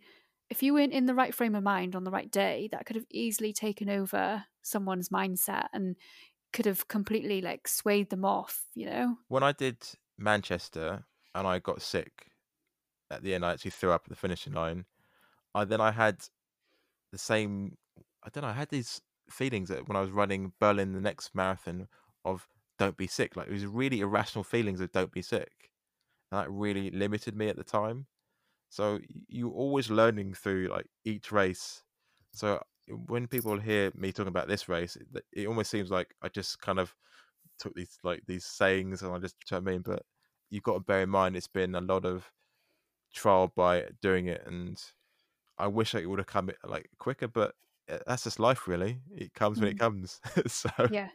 if 0.50 0.62
you 0.62 0.74
weren't 0.74 0.94
in 0.94 1.06
the 1.06 1.16
right 1.16 1.34
frame 1.34 1.56
of 1.56 1.64
mind 1.64 1.96
on 1.96 2.04
the 2.04 2.12
right 2.12 2.30
day, 2.30 2.68
that 2.72 2.86
could 2.86 2.96
have 2.96 3.06
easily 3.10 3.54
taken 3.54 3.90
over 3.90 4.44
someone's 4.62 5.10
mindset 5.10 5.68
and 5.74 5.96
could 6.54 6.66
have 6.66 6.88
completely 6.88 7.42
like 7.42 7.68
swayed 7.68 8.10
them 8.10 8.26
off. 8.26 8.66
You 8.76 8.88
know. 8.88 9.18
When 9.28 9.44
I 9.44 9.52
did 9.52 9.78
Manchester 10.18 11.06
and 11.38 11.48
I 11.48 11.60
got 11.60 11.82
sick 11.82 12.32
at 13.12 13.24
the 13.24 13.34
end, 13.34 13.46
I 13.46 13.54
actually 13.54 13.72
threw 13.72 13.92
up 13.92 14.04
at 14.06 14.10
the 14.10 14.16
finishing 14.16 14.54
line. 14.54 14.86
I 15.54 15.66
then 15.66 15.82
I 15.82 15.92
had 15.92 16.18
the 17.12 17.18
same. 17.18 17.78
I 18.24 18.30
don't 18.30 18.44
know. 18.44 18.50
I 18.50 18.54
had 18.54 18.70
these 18.70 19.02
feelings 19.30 19.70
that 19.70 19.88
when 19.88 19.96
I 19.96 20.02
was 20.02 20.12
running 20.12 20.54
Berlin, 20.60 20.94
the 20.94 21.02
next 21.02 21.34
marathon, 21.34 21.88
of 22.26 22.48
don't 22.80 22.98
be 22.98 23.08
sick. 23.08 23.36
Like 23.36 23.48
it 23.48 23.54
was 23.54 23.66
really 23.66 24.02
irrational 24.02 24.44
feelings 24.44 24.82
of 24.82 24.92
don't 24.92 25.12
be 25.12 25.22
sick, 25.22 25.70
and 26.32 26.42
that 26.42 26.52
really 26.52 26.92
limited 26.92 27.36
me 27.36 27.48
at 27.50 27.56
the 27.56 27.64
time. 27.64 28.08
So 28.70 29.00
you're 29.30 29.52
always 29.52 29.90
learning 29.90 30.34
through 30.34 30.68
like 30.68 30.88
each 31.06 31.32
race. 31.32 31.84
So 32.34 32.62
when 33.08 33.28
people 33.28 33.58
hear 33.60 33.92
me 33.96 34.12
talking 34.12 34.28
about 34.28 34.48
this 34.48 34.68
race, 34.68 34.98
it, 34.98 35.24
it 35.32 35.48
almost 35.48 35.72
seems 35.72 35.92
like 35.92 36.14
I 36.22 36.30
just 36.30 36.60
kind 36.62 36.80
of 36.80 36.94
took 37.60 37.74
these 37.76 37.98
like 38.04 38.24
these 38.28 38.46
sayings 38.46 39.02
and 39.02 39.14
I 39.14 39.20
just 39.20 39.36
try 39.48 39.60
me 39.60 39.76
in. 39.76 39.82
But 39.82 40.04
you've 40.50 40.64
got 40.64 40.74
to 40.76 40.80
bear 40.82 41.02
in 41.04 41.10
mind 41.10 41.36
it's 41.38 41.48
been 41.48 41.76
a 41.76 41.82
lot 41.82 42.06
of 42.06 42.32
trial 43.14 43.50
by 43.56 43.90
doing 44.02 44.28
it, 44.28 44.44
and 44.48 44.82
I 45.58 45.68
wish 45.68 45.96
it 45.96 46.08
would 46.08 46.20
have 46.20 46.28
come 46.28 46.52
like 46.66 46.90
quicker, 47.00 47.28
but 47.30 47.56
uh, 47.90 48.00
that's 48.08 48.26
just 48.26 48.40
life, 48.40 48.68
really. 48.68 49.02
It 49.12 49.34
comes 49.36 49.62
when 49.62 49.70
it 49.72 49.78
Mm. 49.78 49.80
comes. 49.80 50.22
so, 50.48 50.70
Yeah. 50.88 51.12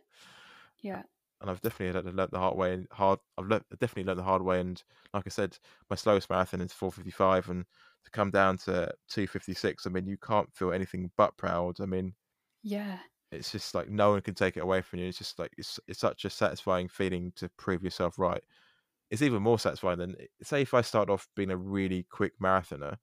Yeah. 0.83 1.05
and 1.41 1.51
I've 1.51 1.61
definitely 1.61 1.95
had 1.95 2.05
to 2.09 2.17
learn 2.17 2.29
the 2.31 2.39
hard 2.39 2.57
way 2.57 2.73
and 2.75 2.87
hard. 2.93 3.19
I've 3.37 3.47
learnt, 3.47 3.67
definitely 3.81 4.05
learned 4.05 4.21
the 4.21 4.25
hard 4.25 4.43
way, 4.43 4.61
and 4.61 4.83
like 5.13 5.27
I 5.27 5.31
said, 5.31 5.59
my 5.91 5.97
slowest 5.97 6.31
marathon 6.31 6.61
is 6.61 6.73
4:55, 6.73 7.49
and 7.49 7.67
to 8.05 8.11
come 8.13 8.31
down 8.31 8.59
to 8.59 8.95
2:56, 9.09 9.87
I 9.87 9.91
mean, 9.91 10.07
you 10.07 10.17
can't 10.19 10.55
feel 10.55 10.73
anything 10.73 11.11
but 11.17 11.37
proud. 11.37 11.81
I 11.81 11.87
mean, 11.87 12.15
Yeah. 12.63 13.03
it's 13.31 13.53
just 13.53 13.75
like 13.75 13.89
no 13.89 14.11
one 14.11 14.21
can 14.23 14.35
take 14.35 14.57
it 14.57 14.61
away 14.63 14.83
from 14.83 14.99
you. 14.99 15.07
It's 15.07 15.19
just 15.19 15.39
like 15.39 15.53
it's 15.57 15.81
it's 15.87 16.01
such 16.01 16.25
a 16.25 16.31
satisfying 16.31 16.89
feeling 16.89 17.33
to 17.37 17.49
prove 17.51 17.83
yourself 17.83 18.19
right. 18.19 18.43
It's 19.13 19.23
even 19.23 19.45
more 19.45 19.61
satisfying 19.61 20.01
than 20.01 20.17
say 20.43 20.63
if 20.63 20.75
I 20.75 20.83
start 20.83 21.11
off 21.11 21.29
being 21.37 21.53
a 21.53 21.59
really 21.59 22.05
quick 22.05 22.41
marathoner, 22.41 22.99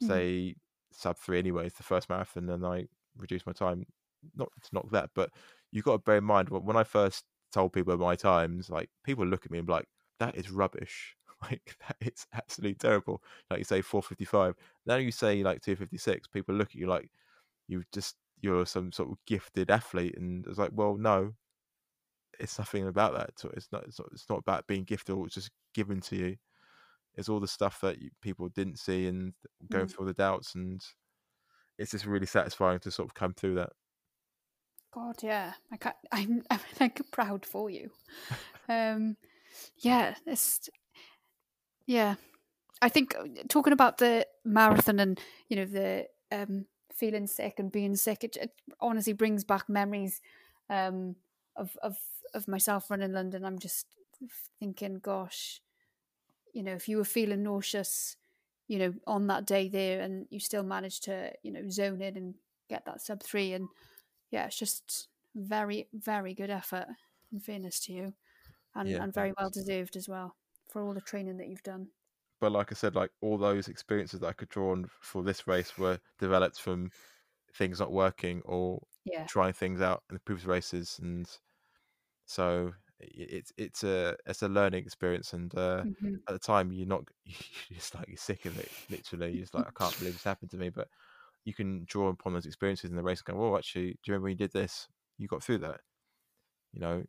Mhm. 0.00 0.22
say 0.22 0.56
sub 0.92 1.18
three 1.18 1.38
anyways, 1.40 1.74
the 1.74 1.84
first 1.84 2.10
marathon, 2.10 2.50
and 2.50 2.66
I 2.66 2.88
reduce 3.16 3.46
my 3.46 3.54
time. 3.54 3.86
Not 4.36 4.50
to 4.64 4.70
knock 4.74 4.90
that, 4.92 5.10
but 5.14 5.30
you've 5.72 5.84
got 5.86 5.94
to 5.94 5.98
bear 6.00 6.18
in 6.18 6.24
mind 6.24 6.50
when 6.50 6.76
I 6.76 6.84
first 6.84 7.26
told 7.52 7.74
people 7.74 7.96
my 7.98 8.16
times, 8.16 8.70
like 8.70 8.90
people 9.04 9.26
look 9.26 9.46
at 9.46 9.52
me 9.52 9.58
and 9.58 9.66
be 9.68 9.72
like, 9.74 9.88
"That 10.20 10.36
is 10.36 10.50
rubbish." 10.50 11.16
like 11.42 11.76
that 11.88 11.96
it's 12.00 12.26
absolutely 12.32 12.76
terrible. 12.76 13.22
Like 13.50 13.58
you 13.60 13.64
say, 13.64 13.82
four 13.82 14.02
fifty 14.02 14.24
five. 14.26 14.56
Now 14.86 14.96
you 14.96 15.12
say 15.12 15.42
like 15.44 15.62
two 15.62 15.76
fifty 15.76 15.98
six. 15.98 16.28
People 16.28 16.54
look 16.56 16.70
at 16.70 16.74
you 16.76 16.86
like 16.88 17.10
you 17.68 17.84
just 17.92 18.16
you're 18.40 18.66
some 18.66 18.92
sort 18.92 19.10
of 19.10 19.18
gifted 19.26 19.70
athlete, 19.70 20.16
and 20.18 20.46
it's 20.46 20.58
like, 20.58 20.72
well, 20.74 20.96
no, 20.96 21.34
it's 22.42 22.58
nothing 22.58 22.86
about 22.86 23.14
that. 23.16 23.38
So 23.38 23.50
it's 23.54 23.68
not. 23.72 23.84
It's 23.84 23.98
not. 23.98 24.08
It's 24.12 24.28
not 24.28 24.40
about 24.40 24.66
being 24.66 24.84
gifted. 24.84 25.14
Or 25.14 25.24
it's 25.26 25.34
just 25.36 25.50
given 25.72 26.00
to 26.02 26.16
you. 26.16 26.36
It's 27.14 27.28
all 27.28 27.40
the 27.40 27.48
stuff 27.48 27.80
that 27.82 28.00
you, 28.00 28.10
people 28.20 28.48
didn't 28.48 28.78
see 28.78 29.06
and 29.06 29.32
going 29.70 29.86
Mm. 29.86 29.90
through 29.90 30.00
all 30.00 30.06
the 30.06 30.12
doubts, 30.14 30.54
and 30.54 30.80
it's 31.78 31.92
just 31.92 32.06
really 32.06 32.26
satisfying 32.26 32.80
to 32.80 32.90
sort 32.90 33.08
of 33.08 33.14
come 33.14 33.32
through 33.34 33.54
that. 33.56 33.70
God, 34.92 35.22
yeah. 35.22 35.52
I 35.70 35.76
can't, 35.78 35.96
I'm, 36.12 36.42
I'm 36.50 36.60
like 36.80 37.00
proud 37.10 37.46
for 37.46 37.70
you. 37.70 37.90
Um, 38.68 39.16
yeah, 39.78 40.14
it's 40.24 40.70
yeah. 41.86 42.14
I 42.80 42.88
think 42.88 43.14
uh, 43.18 43.24
talking 43.48 43.72
about 43.72 43.98
the 43.98 44.26
marathon 44.44 44.98
and 45.00 45.20
you 45.48 45.56
know 45.56 45.64
the 45.66 46.06
um, 46.30 46.66
feeling 46.94 47.26
sick 47.26 47.54
and 47.58 47.70
being 47.70 47.96
sick, 47.96 48.24
it, 48.24 48.36
it 48.40 48.50
honestly 48.80 49.12
brings 49.12 49.44
back 49.44 49.68
memories 49.68 50.20
um, 50.70 51.16
of 51.56 51.76
of 51.82 51.96
of 52.34 52.48
myself 52.48 52.90
running 52.90 53.12
London. 53.12 53.44
I'm 53.44 53.58
just 53.58 53.86
thinking, 54.60 54.96
gosh, 55.00 55.60
you 56.52 56.62
know, 56.62 56.74
if 56.74 56.88
you 56.88 56.96
were 56.96 57.04
feeling 57.04 57.42
nauseous, 57.42 58.16
you 58.68 58.78
know, 58.78 58.94
on 59.06 59.26
that 59.28 59.46
day 59.46 59.68
there, 59.68 60.00
and 60.00 60.26
you 60.30 60.40
still 60.40 60.62
managed 60.62 61.04
to, 61.04 61.32
you 61.42 61.50
know, 61.52 61.68
zone 61.68 62.00
in 62.02 62.16
and 62.16 62.34
get 62.68 62.84
that 62.86 63.00
sub 63.00 63.22
three, 63.22 63.52
and 63.52 63.68
yeah, 64.30 64.46
it's 64.46 64.58
just 64.58 65.08
very, 65.34 65.88
very 65.92 66.34
good 66.34 66.50
effort. 66.50 66.88
In 67.32 67.40
fairness 67.40 67.80
to 67.86 67.92
you, 67.92 68.14
and 68.74 68.96
Yeah, 68.96 69.00
and 69.00 69.14
very 69.14 69.32
well 69.38 69.50
deserved 69.50 69.96
as 69.96 70.08
well 70.08 70.36
for 70.70 70.82
all 70.82 70.94
the 70.94 71.00
training 71.02 71.38
that 71.38 71.48
you've 71.48 71.62
done. 71.64 71.90
But 72.40 72.52
like 72.52 72.70
I 72.72 72.74
said, 72.74 72.94
like 72.94 73.10
all 73.20 73.38
those 73.38 73.68
experiences 73.68 74.20
that 74.20 74.26
I 74.26 74.32
could 74.32 74.48
draw 74.48 74.72
on 74.72 74.90
for 75.00 75.22
this 75.22 75.46
race 75.46 75.78
were 75.78 76.00
developed 76.18 76.60
from 76.60 76.90
things 77.54 77.80
not 77.80 77.92
working 77.92 78.42
or 78.42 78.86
Yeah, 79.04 79.28
trying 79.28 79.52
things 79.54 79.80
out 79.80 80.04
in 80.10 80.14
the 80.14 80.20
previous 80.20 80.46
races, 80.46 80.98
and 80.98 81.28
so 82.32 82.72
it's 83.00 83.52
it's 83.58 83.84
a 83.84 84.16
it's 84.26 84.42
a 84.42 84.48
learning 84.48 84.84
experience. 84.84 85.32
And 85.34 85.54
uh, 85.56 85.84
hmm 85.84 86.24
at 86.28 86.32
the 86.34 86.38
time, 86.38 86.72
you're 86.72 86.86
not 86.86 87.04
you're 87.26 87.36
just 87.76 87.94
like 87.94 88.08
you're 88.08 88.16
sick 88.16 88.46
of 88.46 88.58
it. 88.58 88.72
Literally, 88.88 89.32
you're 89.32 89.42
just 89.42 89.54
like 89.54 89.66
I 89.68 89.72
can't 89.76 89.98
believe 89.98 90.14
this 90.14 90.24
happened 90.24 90.50
to 90.52 90.58
me. 90.58 90.70
But 90.70 90.88
you 91.44 91.54
can 91.54 91.84
draw 91.86 92.08
upon 92.08 92.34
those 92.34 92.46
experiences 92.46 92.90
in 92.90 92.96
the 92.96 93.02
race 93.04 93.22
and 93.26 93.36
go, 93.36 93.42
"Well, 93.42 93.58
actually, 93.58 93.92
do 93.94 93.98
you 94.06 94.12
remember 94.14 94.24
when 94.26 94.32
you 94.32 94.38
did 94.38 94.52
this? 94.52 94.88
You 95.18 95.28
got 95.28 95.42
through 95.44 95.58
that. 95.60 95.82
You 96.72 96.80
know, 96.80 97.04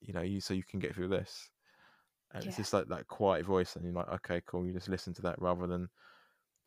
you 0.00 0.12
know, 0.14 0.22
you 0.22 0.40
so 0.40 0.54
you 0.54 0.64
can 0.64 0.80
get 0.80 0.94
through 0.94 1.08
this." 1.08 1.50
And 2.32 2.46
it's 2.46 2.56
just 2.56 2.72
like 2.74 2.88
that 2.88 3.08
quiet 3.08 3.46
voice, 3.46 3.76
and 3.76 3.84
you're 3.84 3.94
like, 3.94 4.08
"Okay, 4.08 4.42
cool." 4.46 4.66
You 4.66 4.72
just 4.74 4.88
listen 4.90 5.14
to 5.14 5.22
that 5.24 5.40
rather 5.40 5.66
than 5.68 5.90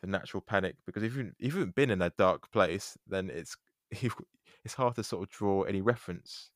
the 0.02 0.08
natural 0.08 0.42
panic 0.42 0.78
because 0.86 1.04
if 1.04 1.16
you 1.16 1.34
if 1.40 1.54
you 1.54 1.60
haven't 1.62 1.76
been 1.76 1.92
in 1.92 2.02
a 2.04 2.12
dark 2.12 2.52
place, 2.52 2.98
then 3.08 3.30
it's 3.32 3.58
it's 4.66 4.76
hard 4.76 4.96
to 4.98 5.04
sort 5.04 5.24
of 5.24 5.30
draw 5.32 5.64
any 5.64 5.82
reference 5.82 6.52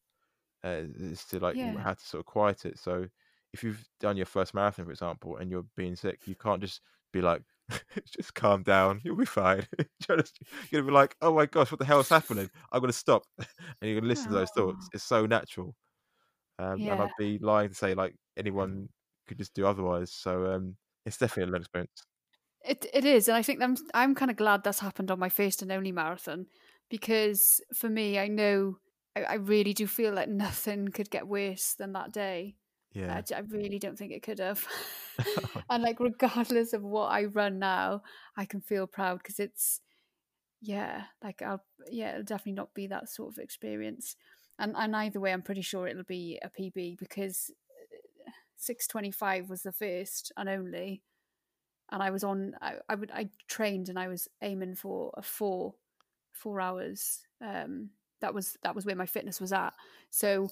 uh, 0.64 0.84
as 1.12 1.26
to 1.26 1.40
like 1.40 1.56
yeah. 1.56 1.78
how 1.78 1.94
to 1.94 2.06
sort 2.06 2.20
of 2.20 2.26
quiet 2.26 2.66
it. 2.66 2.80
So 2.80 3.08
if 3.54 3.64
you've 3.64 3.84
done 4.00 4.18
your 4.18 4.26
first 4.26 4.54
marathon, 4.54 4.86
for 4.86 4.92
example, 4.92 5.38
and 5.38 5.50
you're 5.50 5.66
being 5.76 5.96
sick, 5.96 6.22
you 6.26 6.36
can't 6.36 6.62
just 6.62 6.82
be 7.12 7.22
like, 7.22 7.42
just 8.16 8.34
calm 8.34 8.64
down, 8.64 9.02
you'll 9.04 9.16
be 9.16 9.26
fine. 9.26 9.66
you're 10.08 10.18
gonna 10.72 10.84
be 10.84 10.92
like, 10.92 11.16
oh 11.22 11.34
my 11.34 11.46
gosh, 11.46 11.72
what 11.72 11.80
the 11.80 11.86
hell 11.86 12.00
is 12.00 12.10
happening? 12.10 12.50
I'm 12.72 12.82
gonna 12.82 12.94
stop, 12.94 13.24
and 13.38 13.48
you're 13.82 14.00
gonna 14.00 14.10
listen 14.10 14.30
to 14.30 14.36
those 14.36 14.52
thoughts. 14.52 14.86
Oh, 14.86 14.90
It's 14.94 15.04
so 15.04 15.26
natural, 15.26 15.76
um, 16.58 16.82
and. 16.82 17.02
I'd 17.02 17.12
be 17.18 17.40
lying 17.40 17.70
to 17.70 17.76
say 17.76 17.94
like 17.94 18.16
anyone 18.38 18.90
could 19.28 19.38
just 19.38 19.54
do 19.54 19.66
otherwise. 19.66 20.12
So 20.12 20.52
um, 20.52 20.76
it's 21.06 21.18
definitely 21.18 21.44
a 21.44 21.48
learning 21.48 21.62
experience. 21.62 22.04
It 22.66 22.86
it 22.94 23.06
is, 23.06 23.28
and 23.28 23.38
I 23.38 23.42
think 23.42 23.62
I'm 23.62 23.78
I'm 23.94 24.16
kind 24.16 24.32
of 24.32 24.38
glad 24.38 24.64
that's 24.64 24.80
happened 24.80 25.12
on 25.12 25.20
my 25.20 25.30
first 25.30 25.62
and 25.62 25.72
only 25.72 25.92
marathon 25.92 26.48
because 26.90 27.62
for 27.74 27.90
me, 27.90 28.20
I 28.20 28.28
know 28.28 28.78
I, 29.16 29.24
I 29.24 29.34
really 29.36 29.74
do 29.74 29.88
feel 29.88 30.14
like 30.14 30.30
nothing 30.30 30.90
could 30.90 31.10
get 31.10 31.28
worse 31.28 31.74
than 31.74 31.94
that 31.94 32.12
day. 32.12 32.56
I, 33.08 33.22
Yeah. 33.22 33.22
j- 33.22 33.36
I 33.36 33.40
really 33.40 33.80
don't 33.80 33.98
think 33.98 34.12
it 34.12 34.24
could 34.24 34.40
have. 34.40 34.66
and 35.70 35.84
like, 35.84 36.00
regardless 36.00 36.74
of 36.74 36.84
what 36.84 37.08
I 37.12 37.26
run 37.26 37.60
now, 37.60 38.04
I 38.38 38.46
can 38.46 38.62
feel 38.62 38.88
proud 38.88 39.20
because 39.20 39.40
it's 39.40 39.82
yeah, 40.62 41.04
like 41.24 41.42
I'll 41.42 41.64
yeah, 41.92 42.12
it'll 42.12 42.24
definitely 42.24 42.54
not 42.54 42.74
be 42.74 42.88
that 42.88 43.10
sort 43.10 43.34
of 43.34 43.38
experience. 43.40 44.16
And 44.60 44.76
and 44.78 44.96
either 44.96 45.20
way, 45.20 45.32
I'm 45.34 45.42
pretty 45.42 45.62
sure 45.62 45.88
it'll 45.88 46.04
be 46.04 46.40
a 46.44 46.50
PB 46.50 46.98
because 47.00 47.52
six 48.58 48.88
twenty 48.88 49.12
five 49.12 49.50
was 49.50 49.64
the 49.64 49.72
first 49.72 50.32
and 50.38 50.50
only 50.50 51.02
and 51.92 52.04
I 52.04 52.12
was 52.12 52.24
on. 52.24 52.56
I, 52.62 52.76
I 52.88 52.96
would. 52.96 53.12
I 53.12 53.30
trained 53.48 53.90
and 53.90 53.98
I 54.00 54.08
was 54.08 54.28
aiming 54.42 54.76
for 54.76 55.12
a 55.16 55.22
four, 55.24 55.76
four 56.34 56.62
hours. 56.62 57.22
Um, 57.42 57.90
that 58.22 58.34
was 58.34 58.58
that 58.64 58.76
was 58.76 58.86
where 58.86 58.96
my 58.96 59.06
fitness 59.06 59.40
was 59.40 59.54
at. 59.54 59.74
So, 60.10 60.50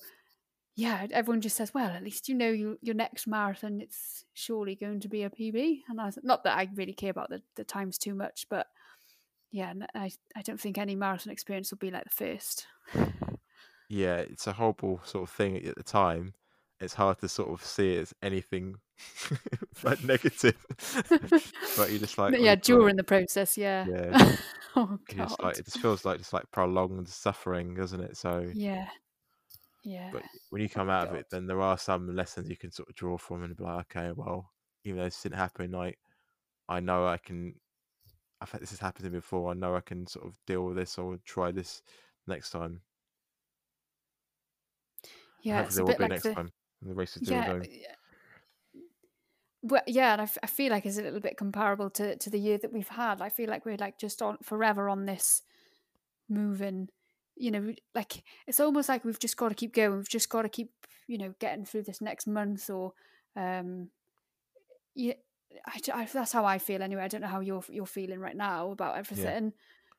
yeah, 0.76 1.08
everyone 1.12 1.42
just 1.42 1.56
says, 1.56 1.74
"Well, 1.74 1.90
at 1.90 2.04
least 2.04 2.30
you 2.30 2.36
know 2.36 2.50
you, 2.50 2.78
your 2.82 2.96
next 2.96 3.28
marathon. 3.28 3.82
It's 3.82 4.26
surely 4.34 4.76
going 4.76 5.00
to 5.02 5.08
be 5.08 5.24
a 5.24 5.30
PB." 5.30 5.82
And 5.90 6.00
I 6.00 6.12
not 6.24 6.44
that 6.44 6.58
I 6.58 6.70
really 6.76 6.94
care 6.94 7.12
about 7.12 7.30
the, 7.30 7.42
the 7.56 7.64
times 7.64 7.98
too 7.98 8.14
much, 8.14 8.48
but 8.50 8.68
yeah, 9.52 9.74
I, 9.96 10.12
I 10.36 10.42
don't 10.42 10.60
think 10.60 10.78
any 10.78 10.96
marathon 10.96 11.32
experience 11.32 11.72
will 11.72 11.78
be 11.78 11.92
like 11.92 12.04
the 12.04 12.10
first. 12.10 12.68
yeah, 13.90 14.18
it's 14.18 14.48
a 14.48 14.54
horrible 14.54 15.02
sort 15.04 15.30
of 15.30 15.36
thing 15.36 15.58
at 15.66 15.76
the 15.76 15.84
time. 15.84 16.34
It's 16.80 16.94
hard 16.94 17.20
to 17.20 17.30
sort 17.30 17.50
of 17.50 17.64
see 17.64 17.96
it 17.96 18.02
as 18.02 18.14
anything 18.22 18.76
but 19.84 20.04
negative. 20.04 20.56
but 21.10 21.90
you're 21.90 22.00
just 22.00 22.18
like, 22.18 22.32
But 22.32 22.40
oh 22.40 22.44
yeah, 22.44 22.56
god, 22.56 22.62
during 22.62 22.96
the 22.96 23.04
process, 23.04 23.58
yeah. 23.58 23.86
yeah. 23.88 24.36
oh 24.76 25.00
just 25.10 25.38
god. 25.38 25.44
like 25.46 25.58
it 25.58 25.66
just 25.66 25.80
feels 25.80 26.06
like 26.06 26.18
just 26.20 26.34
like 26.34 26.50
prolonged 26.52 27.08
suffering, 27.08 27.76
doesn't 27.76 28.02
it? 28.02 28.18
So, 28.18 28.50
Yeah. 28.54 28.88
Yeah. 29.84 30.10
but 30.12 30.24
when 30.50 30.62
you 30.62 30.70
Oh 30.76 30.80
come 30.80 30.88
my 30.88 30.96
out 30.96 31.08
of 31.08 31.16
it, 31.16 31.28
then 31.32 31.48
there 31.48 31.62
are 31.62 31.78
some 31.78 32.14
lessons 32.16 32.50
you 32.50 32.58
can 32.58 32.72
sort 32.72 32.90
of 32.90 32.96
draw 32.96 33.18
from 33.18 33.44
and 33.44 33.56
be 33.56 33.64
like, 33.64 33.96
okay, 33.96 34.12
well, 34.14 34.52
even 34.84 34.98
though 34.98 35.06
this 35.06 35.22
didn't 35.22 35.38
happen, 35.38 35.72
like 35.72 35.98
I 36.68 36.80
know 36.80 37.08
I 37.08 37.18
can. 37.18 37.56
I've 38.42 38.52
had 38.52 38.62
this 38.62 38.70
has 38.72 38.80
happened 38.80 39.06
to 39.06 39.12
me 39.12 39.18
before. 39.18 39.50
I 39.50 39.54
know 39.54 39.76
I 39.76 39.82
can 39.82 40.06
sort 40.06 40.28
of 40.28 40.34
deal 40.46 40.66
with 40.66 40.76
this 40.76 40.98
or 40.98 41.18
try 41.26 41.52
this 41.52 41.82
next 42.28 42.52
time. 42.52 42.82
Yeah, 45.42 45.62
Hopefully, 45.64 45.68
it's 45.68 45.78
a 45.80 45.86
bit 45.86 46.00
like 46.02 46.10
next 46.10 46.24
the 46.24 46.34
The 46.82 46.94
yeah. 47.32 47.54
yeah. 47.64 47.96
Well, 49.64 49.82
yeah, 49.88 50.14
and 50.14 50.22
I, 50.22 50.26
f- 50.26 50.38
I 50.44 50.48
feel 50.48 50.72
like 50.72 50.86
it's 50.86 50.98
a 50.98 51.02
little 51.02 51.20
bit 51.20 51.38
comparable 51.38 51.90
to, 51.92 52.16
to 52.16 52.30
the 52.30 52.40
year 52.40 52.58
that 52.60 52.72
we've 52.72 52.88
had. 52.88 53.22
I 53.22 53.30
feel 53.30 53.50
like 53.50 53.66
we're 53.66 53.78
like 53.78 53.98
just 53.98 54.22
on 54.22 54.38
forever 54.44 54.88
on 54.88 55.06
this 55.06 55.42
moving, 56.30 56.90
you 57.36 57.52
know, 57.52 57.74
like 57.96 58.24
it's 58.48 58.60
almost 58.60 58.90
like 58.90 59.04
we've 59.06 59.20
just 59.20 59.38
got 59.38 59.50
to 59.50 59.56
keep 59.56 59.74
going. 59.74 59.98
We've 59.98 60.10
just 60.10 60.30
got 60.30 60.44
to 60.44 60.50
keep, 60.50 60.72
you 61.08 61.18
know, 61.18 61.34
getting 61.40 61.66
through 61.66 61.84
this 61.84 62.02
next 62.02 62.28
month 62.28 62.70
or, 62.70 62.94
um, 63.36 63.90
yeah, 64.96 65.14
I, 65.66 65.80
I- 65.94 66.06
that's 66.06 66.32
how 66.32 66.46
I 66.46 66.58
feel 66.58 66.82
anyway. 66.82 67.04
I 67.04 67.08
don't 67.08 67.22
know 67.22 67.28
how 67.28 67.40
you're 67.40 67.64
you're 67.70 67.86
feeling 67.86 68.20
right 68.20 68.36
now 68.36 68.72
about 68.72 68.96
Yeah. 69.14 69.32
everything, 69.32 69.54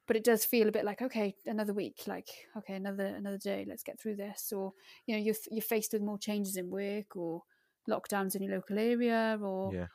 but 0.06 0.16
it 0.16 0.24
does 0.24 0.44
feel 0.44 0.68
a 0.68 0.72
bit 0.72 0.84
like 0.84 1.02
okay, 1.02 1.36
another 1.46 1.72
week, 1.74 2.02
like 2.06 2.28
okay, 2.56 2.74
another 2.74 3.06
another 3.06 3.38
day. 3.38 3.64
Let's 3.68 3.82
get 3.82 4.00
through 4.00 4.16
this. 4.16 4.52
Or 4.52 4.72
you 5.06 5.16
know, 5.16 5.22
you're 5.22 5.34
you're 5.50 5.62
faced 5.62 5.92
with 5.92 6.02
more 6.02 6.18
changes 6.18 6.56
in 6.56 6.70
work 6.70 7.16
or 7.16 7.42
lockdowns 7.88 8.34
in 8.36 8.42
your 8.42 8.52
local 8.56 8.78
area, 8.78 9.38
or 9.42 9.72
Yeah. 9.74 9.86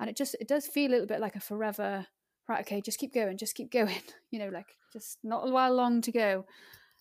and 0.00 0.10
it 0.10 0.16
just 0.16 0.34
it 0.40 0.48
does 0.48 0.66
feel 0.66 0.90
a 0.90 0.92
little 0.92 1.06
bit 1.06 1.20
like 1.20 1.36
a 1.36 1.40
forever. 1.40 2.06
Right, 2.48 2.60
okay, 2.60 2.80
just 2.80 2.98
keep 2.98 3.12
going, 3.12 3.36
just 3.38 3.54
keep 3.54 3.70
going. 3.70 3.94
You 4.30 4.38
know, 4.40 4.48
like 4.48 4.66
just 4.92 5.18
not 5.24 5.46
a 5.48 5.50
while 5.50 5.74
long 5.74 6.00
to 6.02 6.12
go. 6.12 6.46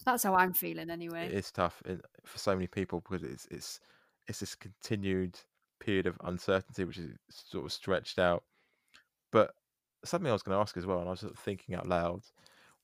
That's 0.06 0.24
how 0.24 0.36
I'm 0.36 0.54
feeling 0.54 0.90
anyway. 0.90 1.30
it's 1.32 1.52
tough 1.52 1.82
for 2.26 2.38
so 2.38 2.54
many 2.54 2.68
people 2.68 3.02
because 3.02 3.24
it's 3.24 3.48
it's 3.52 3.80
it's 4.28 4.40
this 4.40 4.56
continued 4.56 5.40
period 5.80 6.08
of 6.08 6.18
uncertainty 6.24 6.84
which 6.86 6.98
is 6.98 7.12
sort 7.30 7.66
of 7.66 7.72
stretched 7.72 8.20
out. 8.20 8.44
But 9.32 9.52
something 10.04 10.30
I 10.30 10.34
was 10.34 10.44
going 10.44 10.56
to 10.56 10.62
ask 10.62 10.78
as 10.78 10.86
well, 10.86 11.00
and 11.00 11.08
I 11.08 11.12
was 11.12 11.22
sort 11.22 11.34
of 11.34 11.40
thinking 11.40 11.76
out 11.76 11.88
loud 11.88 12.22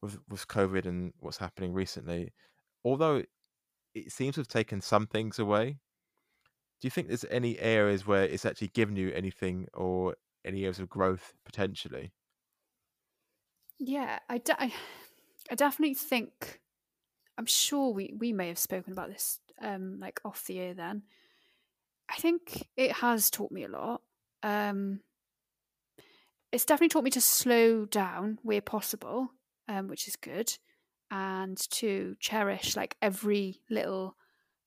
with 0.02 0.18
with 0.30 0.48
COVID 0.48 0.86
and 0.86 1.14
what's 1.20 1.38
happening 1.38 1.74
recently. 1.74 2.34
Although 2.84 3.24
it 3.94 4.12
seems 4.12 4.36
to 4.36 4.42
have 4.42 4.48
taken 4.48 4.82
some 4.82 5.06
things 5.08 5.38
away, 5.40 5.78
do 6.82 6.88
you 6.88 6.92
think 6.92 7.08
there's 7.10 7.26
any 7.26 7.60
areas 7.60 8.08
where 8.08 8.26
it's 8.26 8.46
actually 8.46 8.70
given 8.70 8.98
you 8.98 9.12
anything 9.14 9.68
or 9.74 10.18
any 10.46 10.64
areas 10.64 10.80
of 10.80 10.90
growth 10.90 11.36
potentially? 11.46 12.14
Yeah, 13.80 14.20
I, 14.30 14.38
de- 14.38 14.62
I, 14.62 14.74
I 15.52 15.56
definitely 15.56 15.96
think. 15.96 16.60
I'm 17.38 17.48
sure 17.48 17.92
we 17.94 18.14
we 18.18 18.34
may 18.34 18.50
have 18.50 18.60
spoken 18.60 18.94
about 18.94 19.10
this 19.10 19.40
um 19.62 20.00
like 20.00 20.22
off 20.26 20.46
the 20.46 20.60
air 20.60 20.74
then. 20.74 21.04
I 22.10 22.16
think 22.16 22.68
it 22.76 22.92
has 22.92 23.30
taught 23.30 23.52
me 23.52 23.64
a 23.64 23.70
lot. 23.70 24.02
Um 24.44 25.02
it's 26.52 26.66
definitely 26.66 26.90
taught 26.90 27.04
me 27.04 27.12
to 27.12 27.22
slow 27.22 27.86
down 27.86 28.40
where 28.44 28.62
possible, 28.62 29.30
um, 29.68 29.88
which 29.88 30.08
is 30.08 30.16
good, 30.16 30.58
and 31.10 31.58
to 31.72 32.16
cherish 32.20 32.76
like 32.76 32.98
every 33.02 33.62
little 33.70 34.18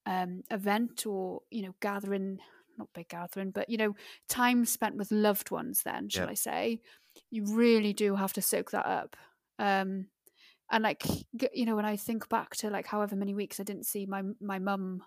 um 0.06 0.42
event 0.50 1.06
or 1.06 1.42
you 1.50 1.62
know 1.62 1.74
gathering 1.80 2.38
not 2.78 2.88
big 2.94 3.08
gathering, 3.08 3.50
but 3.50 3.68
you 3.68 3.76
know, 3.76 3.94
time 4.28 4.64
spent 4.64 4.96
with 4.96 5.10
loved 5.10 5.50
ones. 5.50 5.82
Then, 5.82 6.08
shall. 6.08 6.28
I 6.28 6.34
say, 6.34 6.80
you 7.30 7.44
really 7.54 7.92
do 7.92 8.16
have 8.16 8.32
to 8.34 8.42
soak 8.42 8.70
that 8.72 8.86
up. 8.86 9.16
Um, 9.58 10.06
and 10.70 10.82
like 10.82 11.04
you 11.52 11.66
know, 11.66 11.76
when 11.76 11.84
I 11.84 11.96
think 11.96 12.28
back 12.28 12.56
to 12.56 12.70
like 12.70 12.86
however 12.86 13.16
many 13.16 13.34
weeks 13.34 13.60
I 13.60 13.64
didn't 13.64 13.86
see 13.86 14.06
my 14.06 14.22
my 14.40 14.58
mum, 14.58 15.02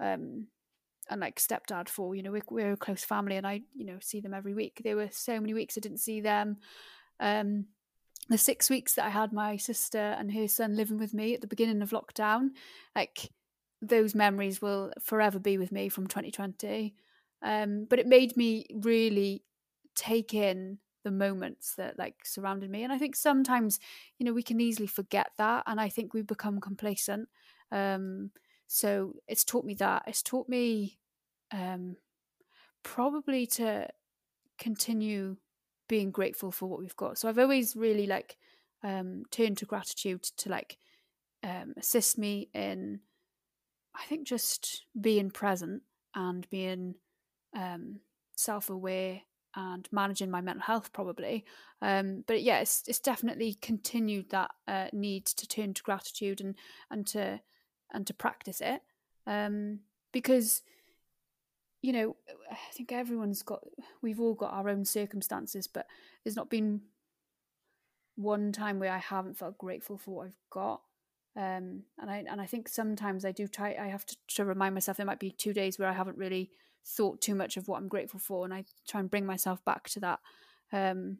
um, 0.00 0.46
and 1.10 1.20
like 1.20 1.38
stepdad 1.38 1.88
for, 1.88 2.14
you 2.14 2.22
know, 2.22 2.32
we're, 2.32 2.42
we're 2.50 2.72
a 2.72 2.76
close 2.76 3.04
family, 3.04 3.36
and 3.36 3.46
I 3.46 3.62
you 3.74 3.86
know 3.86 3.98
see 4.00 4.20
them 4.20 4.34
every 4.34 4.54
week. 4.54 4.80
There 4.82 4.96
were 4.96 5.10
so 5.10 5.38
many 5.40 5.54
weeks 5.54 5.76
I 5.76 5.80
didn't 5.80 5.98
see 5.98 6.20
them. 6.20 6.58
Um, 7.20 7.66
the 8.30 8.38
six 8.38 8.70
weeks 8.70 8.94
that 8.94 9.04
I 9.04 9.10
had 9.10 9.34
my 9.34 9.58
sister 9.58 9.98
and 9.98 10.32
her 10.32 10.48
son 10.48 10.76
living 10.76 10.98
with 10.98 11.12
me 11.12 11.34
at 11.34 11.42
the 11.42 11.46
beginning 11.46 11.82
of 11.82 11.90
lockdown, 11.90 12.50
like 12.96 13.30
those 13.88 14.14
memories 14.14 14.60
will 14.62 14.92
forever 15.00 15.38
be 15.38 15.58
with 15.58 15.72
me 15.72 15.88
from 15.88 16.06
2020. 16.06 16.94
Um, 17.42 17.86
but 17.88 17.98
it 17.98 18.06
made 18.06 18.36
me 18.36 18.66
really 18.72 19.44
take 19.94 20.34
in 20.34 20.78
the 21.04 21.10
moments 21.10 21.74
that 21.76 21.98
like 21.98 22.24
surrounded 22.24 22.70
me. 22.70 22.82
And 22.82 22.92
I 22.92 22.98
think 22.98 23.14
sometimes, 23.14 23.78
you 24.18 24.24
know, 24.24 24.32
we 24.32 24.42
can 24.42 24.60
easily 24.60 24.86
forget 24.86 25.30
that. 25.38 25.64
And 25.66 25.80
I 25.80 25.88
think 25.88 26.14
we 26.14 26.22
become 26.22 26.60
complacent. 26.60 27.28
Um, 27.70 28.30
so 28.66 29.14
it's 29.28 29.44
taught 29.44 29.64
me 29.64 29.74
that. 29.74 30.04
It's 30.06 30.22
taught 30.22 30.48
me 30.48 30.98
um, 31.52 31.96
probably 32.82 33.46
to 33.46 33.88
continue 34.58 35.36
being 35.88 36.10
grateful 36.10 36.50
for 36.50 36.66
what 36.66 36.80
we've 36.80 36.96
got. 36.96 37.18
So 37.18 37.28
I've 37.28 37.38
always 37.38 37.76
really 37.76 38.06
like 38.06 38.36
um, 38.82 39.24
turned 39.30 39.58
to 39.58 39.66
gratitude 39.66 40.22
to 40.22 40.48
like 40.48 40.78
um, 41.42 41.74
assist 41.76 42.16
me 42.18 42.48
in, 42.54 43.00
I 43.96 44.04
think, 44.04 44.26
just 44.26 44.86
being 45.00 45.30
present 45.30 45.82
and 46.14 46.48
being 46.50 46.96
um, 47.56 48.00
self 48.36 48.70
aware 48.70 49.20
and 49.56 49.88
managing 49.92 50.30
my 50.30 50.40
mental 50.40 50.62
health 50.62 50.92
probably. 50.92 51.44
Um, 51.80 52.24
but 52.26 52.42
yeah, 52.42 52.60
it's 52.60 52.82
it's 52.86 53.00
definitely 53.00 53.54
continued 53.60 54.30
that 54.30 54.50
uh, 54.66 54.88
need 54.92 55.26
to 55.26 55.46
turn 55.46 55.74
to 55.74 55.82
gratitude 55.82 56.40
and 56.40 56.54
and 56.90 57.06
to 57.08 57.40
and 57.92 58.06
to 58.06 58.14
practice 58.14 58.60
it 58.60 58.82
um, 59.26 59.80
because 60.12 60.62
you 61.82 61.92
know 61.92 62.16
I 62.50 62.56
think 62.72 62.92
everyone's 62.92 63.42
got 63.42 63.60
we've 64.02 64.20
all 64.20 64.34
got 64.34 64.52
our 64.52 64.68
own 64.68 64.84
circumstances, 64.84 65.66
but 65.66 65.86
there's 66.24 66.36
not 66.36 66.50
been 66.50 66.82
one 68.16 68.52
time 68.52 68.78
where 68.78 68.92
I 68.92 68.98
haven't 68.98 69.36
felt 69.36 69.58
grateful 69.58 69.98
for 69.98 70.16
what 70.16 70.26
I've 70.26 70.40
got. 70.50 70.82
Um, 71.36 71.82
and 71.98 72.10
I 72.10 72.24
and 72.30 72.40
I 72.40 72.46
think 72.46 72.68
sometimes 72.68 73.24
I 73.24 73.32
do 73.32 73.48
try. 73.48 73.76
I 73.80 73.88
have 73.88 74.06
to, 74.06 74.16
to 74.36 74.44
remind 74.44 74.74
myself 74.74 74.96
there 74.96 75.06
might 75.06 75.18
be 75.18 75.32
two 75.32 75.52
days 75.52 75.78
where 75.78 75.88
I 75.88 75.92
haven't 75.92 76.18
really 76.18 76.50
thought 76.84 77.20
too 77.20 77.34
much 77.34 77.56
of 77.56 77.66
what 77.66 77.78
I'm 77.78 77.88
grateful 77.88 78.20
for, 78.20 78.44
and 78.44 78.54
I 78.54 78.64
try 78.86 79.00
and 79.00 79.10
bring 79.10 79.26
myself 79.26 79.64
back 79.64 79.88
to 79.90 80.00
that. 80.00 80.20
Um, 80.72 81.18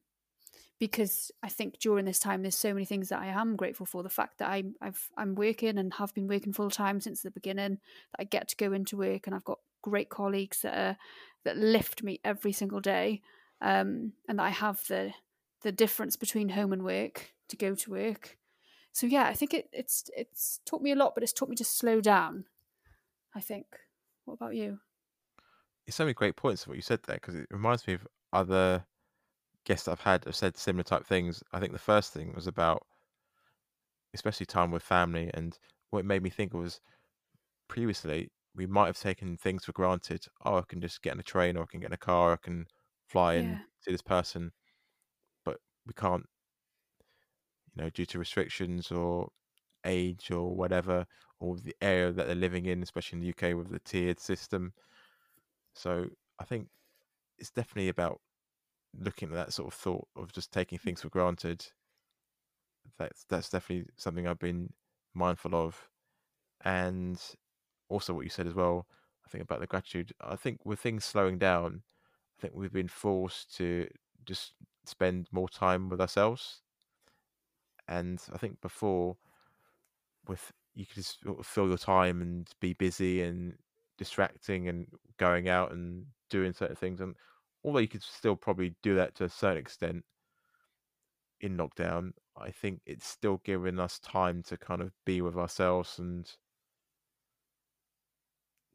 because 0.78 1.30
I 1.42 1.48
think 1.48 1.78
during 1.78 2.04
this 2.04 2.18
time, 2.18 2.42
there's 2.42 2.56
so 2.56 2.74
many 2.74 2.84
things 2.84 3.08
that 3.08 3.20
I 3.20 3.26
am 3.26 3.56
grateful 3.56 3.86
for. 3.86 4.02
The 4.02 4.08
fact 4.08 4.38
that 4.38 4.50
I, 4.50 4.64
I've 4.80 5.08
I'm 5.16 5.34
working 5.34 5.78
and 5.78 5.92
have 5.94 6.14
been 6.14 6.28
working 6.28 6.52
full 6.52 6.70
time 6.70 7.00
since 7.00 7.22
the 7.22 7.30
beginning, 7.30 7.78
that 8.12 8.20
I 8.20 8.24
get 8.24 8.48
to 8.48 8.56
go 8.56 8.72
into 8.72 8.96
work, 8.96 9.26
and 9.26 9.34
I've 9.34 9.44
got 9.44 9.58
great 9.82 10.10
colleagues 10.10 10.60
that 10.62 10.76
are, 10.76 10.96
that 11.44 11.56
lift 11.56 12.02
me 12.02 12.20
every 12.24 12.52
single 12.52 12.80
day, 12.80 13.20
um, 13.60 14.12
and 14.28 14.38
that 14.38 14.44
I 14.44 14.50
have 14.50 14.86
the 14.86 15.12
the 15.62 15.72
difference 15.72 16.16
between 16.16 16.50
home 16.50 16.72
and 16.72 16.84
work 16.84 17.32
to 17.48 17.56
go 17.56 17.74
to 17.74 17.90
work. 17.90 18.36
So 18.95 19.07
yeah, 19.07 19.24
I 19.24 19.34
think 19.34 19.53
it, 19.53 19.68
it's 19.72 20.09
it's 20.16 20.61
taught 20.64 20.80
me 20.80 20.92
a 20.92 20.97
lot, 20.97 21.14
but 21.14 21.24
it's 21.24 21.32
taught 21.32 21.49
me 21.51 21.57
to 21.57 21.64
slow 21.64 22.01
down. 22.01 22.47
I 23.34 23.40
think. 23.40 23.66
What 24.24 24.34
about 24.34 24.55
you? 24.55 24.78
It's 25.86 25.97
so 25.97 26.05
many 26.05 26.14
great 26.14 26.36
points 26.36 26.62
of 26.62 26.68
what 26.68 26.76
you 26.76 26.82
said 26.82 27.03
there 27.03 27.16
because 27.16 27.34
it 27.34 27.49
reminds 27.51 27.86
me 27.86 27.95
of 27.95 28.07
other 28.32 28.86
guests 29.64 29.88
I've 29.88 30.01
had 30.01 30.24
have 30.24 30.36
said 30.36 30.57
similar 30.57 30.84
type 30.84 31.07
things. 31.07 31.42
I 31.53 31.61
think 31.61 31.72
the 31.72 31.78
first 31.78 32.12
thing 32.12 32.34
was 32.34 32.47
about, 32.47 32.86
especially 34.14 34.47
time 34.47 34.70
with 34.70 34.82
family, 34.82 35.30
and 35.34 35.59
what 35.90 36.01
it 36.01 36.07
made 36.07 36.22
me 36.22 36.30
think 36.30 36.55
was 36.55 36.80
previously 37.68 38.30
we 38.55 38.66
might 38.66 38.86
have 38.86 38.99
taken 38.99 39.36
things 39.36 39.64
for 39.64 39.72
granted. 39.72 40.26
Oh, 40.45 40.59
I 40.59 40.62
can 40.62 40.80
just 40.80 41.03
get 41.03 41.14
in 41.14 41.20
a 41.20 41.24
train, 41.24 41.57
or 41.57 41.64
I 41.64 41.66
can 41.66 41.80
get 41.80 41.88
in 41.88 41.95
a 41.95 41.99
car, 41.99 42.30
or 42.30 42.34
I 42.34 42.36
can 42.36 42.66
fly 43.09 43.34
and 43.34 43.59
see 43.80 43.92
this 43.92 44.03
person, 44.03 44.53
but 45.45 45.59
we 45.86 45.95
can't, 45.95 46.26
you 47.74 47.82
know, 47.82 47.90
due 47.90 48.06
to 48.06 48.18
restrictions 48.18 48.90
or 48.90 49.30
age 49.84 50.30
or 50.30 50.54
whatever, 50.54 51.06
or 51.40 51.56
the 51.56 51.76
area 51.80 52.12
that 52.12 52.26
they're 52.26 52.34
living 52.34 52.66
in, 52.66 52.82
especially 52.82 53.18
in 53.18 53.22
the 53.22 53.30
UK 53.30 53.56
with 53.56 53.70
the 53.70 53.80
tiered 53.80 54.20
system. 54.20 54.72
So 55.74 56.06
I 56.38 56.44
think 56.44 56.68
it's 57.38 57.50
definitely 57.50 57.88
about 57.88 58.20
looking 58.98 59.28
at 59.30 59.34
that 59.34 59.52
sort 59.52 59.68
of 59.68 59.74
thought 59.74 60.06
of 60.16 60.32
just 60.32 60.52
taking 60.52 60.78
mm. 60.78 60.82
things 60.82 61.02
for 61.02 61.08
granted. 61.08 61.66
That's 62.98 63.24
that's 63.28 63.50
definitely 63.50 63.86
something 63.96 64.26
I've 64.26 64.38
been 64.38 64.72
mindful 65.14 65.54
of, 65.54 65.88
and 66.64 67.20
also 67.88 68.14
what 68.14 68.24
you 68.24 68.30
said 68.30 68.46
as 68.46 68.54
well. 68.54 68.86
I 69.26 69.30
think 69.30 69.42
about 69.42 69.60
the 69.60 69.66
gratitude. 69.66 70.12
I 70.20 70.36
think 70.36 70.60
with 70.64 70.80
things 70.80 71.04
slowing 71.04 71.38
down, 71.38 71.82
I 72.38 72.42
think 72.42 72.54
we've 72.54 72.72
been 72.72 72.88
forced 72.88 73.56
to 73.56 73.88
just 74.24 74.52
spend 74.84 75.28
more 75.32 75.48
time 75.48 75.88
with 75.88 76.00
ourselves. 76.00 76.60
And 77.89 78.22
I 78.32 78.39
think 78.39 78.61
before, 78.61 79.18
with 80.26 80.53
you 80.74 80.87
could 80.87 80.97
just 80.97 81.20
sort 81.22 81.39
of 81.39 81.47
fill 81.47 81.68
your 81.68 81.78
time 81.78 82.20
and 82.20 82.51
be 82.61 82.72
busy 82.72 83.22
and 83.22 83.57
distracting 83.97 84.68
and 84.68 84.89
going 85.18 85.49
out 85.49 85.72
and 85.72 86.07
doing 86.30 86.53
certain 86.53 86.76
things. 86.76 87.01
And 87.01 87.16
although 87.62 87.78
you 87.78 87.89
could 87.89 88.03
still 88.03 88.37
probably 88.37 88.76
do 88.82 88.95
that 88.97 89.14
to 89.16 89.24
a 89.24 89.28
certain 89.28 89.59
extent 89.59 90.05
in 91.41 91.57
lockdown, 91.57 92.12
I 92.37 92.51
think 92.51 92.82
it's 92.87 93.07
still 93.07 93.39
giving 93.39 93.78
us 93.78 93.99
time 94.01 94.43
to 94.45 94.57
kind 94.57 94.82
of 94.82 94.93
be 95.05 95.20
with 95.20 95.37
ourselves 95.37 95.99
and 95.99 96.37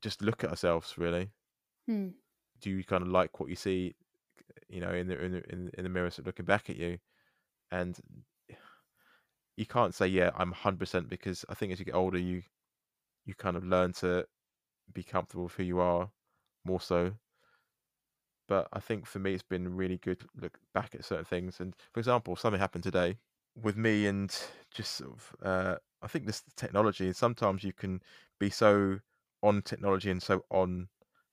just 0.02 0.22
look 0.22 0.44
at 0.44 0.50
ourselves. 0.50 0.98
Really, 0.98 1.32
Hmm. 1.88 2.10
do 2.60 2.70
you 2.70 2.84
kind 2.84 3.04
of 3.04 3.10
like 3.10 3.40
what 3.40 3.50
you 3.50 3.56
see, 3.56 3.96
you 4.70 4.82
know, 4.82 4.92
in 4.92 5.08
the 5.08 5.20
in 5.24 5.32
the, 5.34 5.54
in, 5.54 5.70
in 5.78 5.84
the 5.84 5.90
mirror, 5.90 6.10
sort 6.10 6.22
of 6.22 6.28
looking 6.28 6.46
back 6.46 6.70
at 6.70 6.76
you, 6.78 7.00
and 7.72 8.00
you 9.60 9.66
can't 9.66 9.94
say, 9.94 10.08
yeah, 10.08 10.32
I'm 10.36 10.50
100% 10.52 11.10
because 11.10 11.46
I 11.50 11.54
think 11.54 11.74
as 11.74 11.80
you 11.80 11.86
get 11.86 11.96
older, 11.96 12.18
you 12.18 12.44
you 13.26 13.36
kind 13.36 13.58
of 13.58 13.66
learn 13.66 13.94
to 13.94 14.28
be 14.94 15.04
comfortable 15.04 15.46
with 15.46 15.54
who 15.56 15.64
you 15.64 15.80
are 15.82 16.12
more 16.66 16.82
so. 16.82 17.16
But 18.48 18.68
I 18.74 18.80
think 18.80 19.06
for 19.06 19.20
me, 19.20 19.34
it's 19.34 19.44
been 19.44 19.76
really 19.76 19.98
good 19.98 20.22
to 20.22 20.28
look 20.36 20.60
back 20.74 20.96
at 20.96 21.06
certain 21.06 21.26
things. 21.26 21.60
And 21.60 21.76
for 21.94 22.00
example, 22.00 22.36
something 22.36 22.60
happened 22.60 22.84
today 22.84 23.20
with 23.56 23.78
me 23.78 24.08
and 24.08 24.30
just 24.72 24.96
sort 24.96 25.12
of, 25.12 25.36
uh, 25.44 25.76
I 26.02 26.08
think 26.08 26.26
this 26.26 26.44
technology, 26.56 27.14
sometimes 27.14 27.64
you 27.64 27.74
can 27.74 28.02
be 28.40 28.50
so 28.50 29.00
on 29.44 29.62
technology 29.62 30.10
and 30.10 30.22
so 30.24 30.46
on 30.50 30.70
in 30.72 30.88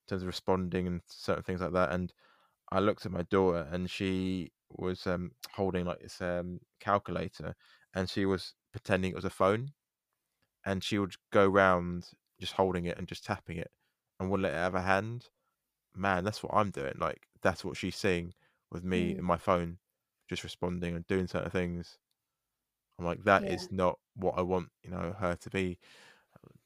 terms 0.08 0.22
of 0.22 0.26
responding 0.26 0.86
and 0.86 1.00
certain 1.06 1.42
things 1.42 1.60
like 1.60 1.72
that. 1.72 1.92
And 1.92 2.12
I 2.72 2.80
looked 2.80 3.06
at 3.06 3.12
my 3.12 3.22
daughter 3.24 3.68
and 3.72 3.90
she 3.90 4.52
was 4.70 5.06
um, 5.06 5.32
holding 5.52 5.86
like 5.86 6.00
this 6.00 6.20
um, 6.20 6.60
calculator 6.80 7.54
and 7.96 8.10
she 8.10 8.26
was 8.26 8.54
pretending 8.72 9.12
it 9.12 9.16
was 9.16 9.26
a 9.26 9.30
phone 9.30 9.74
and 10.64 10.82
she 10.84 10.98
would 10.98 11.14
go 11.32 11.46
round 11.48 12.10
just 12.40 12.54
holding 12.54 12.84
it 12.86 12.98
and 12.98 13.08
just 13.08 13.24
tapping 13.24 13.56
it 13.58 13.70
and 14.18 14.30
wouldn't 14.30 14.44
let 14.44 14.52
it 14.54 14.56
have 14.58 14.74
a 14.74 14.82
hand. 14.82 15.30
Man, 15.94 16.24
that's 16.24 16.42
what 16.42 16.54
I'm 16.54 16.70
doing. 16.70 16.94
Like 16.98 17.28
that's 17.42 17.64
what 17.64 17.76
she's 17.76 17.96
seeing 17.96 18.34
with 18.70 18.84
me 18.84 19.14
Mm. 19.14 19.16
and 19.16 19.26
my 19.26 19.38
phone, 19.38 19.80
just 20.28 20.44
responding 20.44 20.96
and 20.96 21.06
doing 21.06 21.28
certain 21.28 21.50
things. 21.50 21.98
I'm 22.98 23.04
like, 23.04 23.24
that 23.24 23.46
is 23.46 23.66
Yeah. 23.66 23.68
not 23.70 23.98
what 24.14 24.38
I 24.38 24.42
want, 24.42 24.70
you 24.82 24.90
know, 24.90 25.12
her 25.18 25.36
to 25.36 25.50
be 25.50 25.78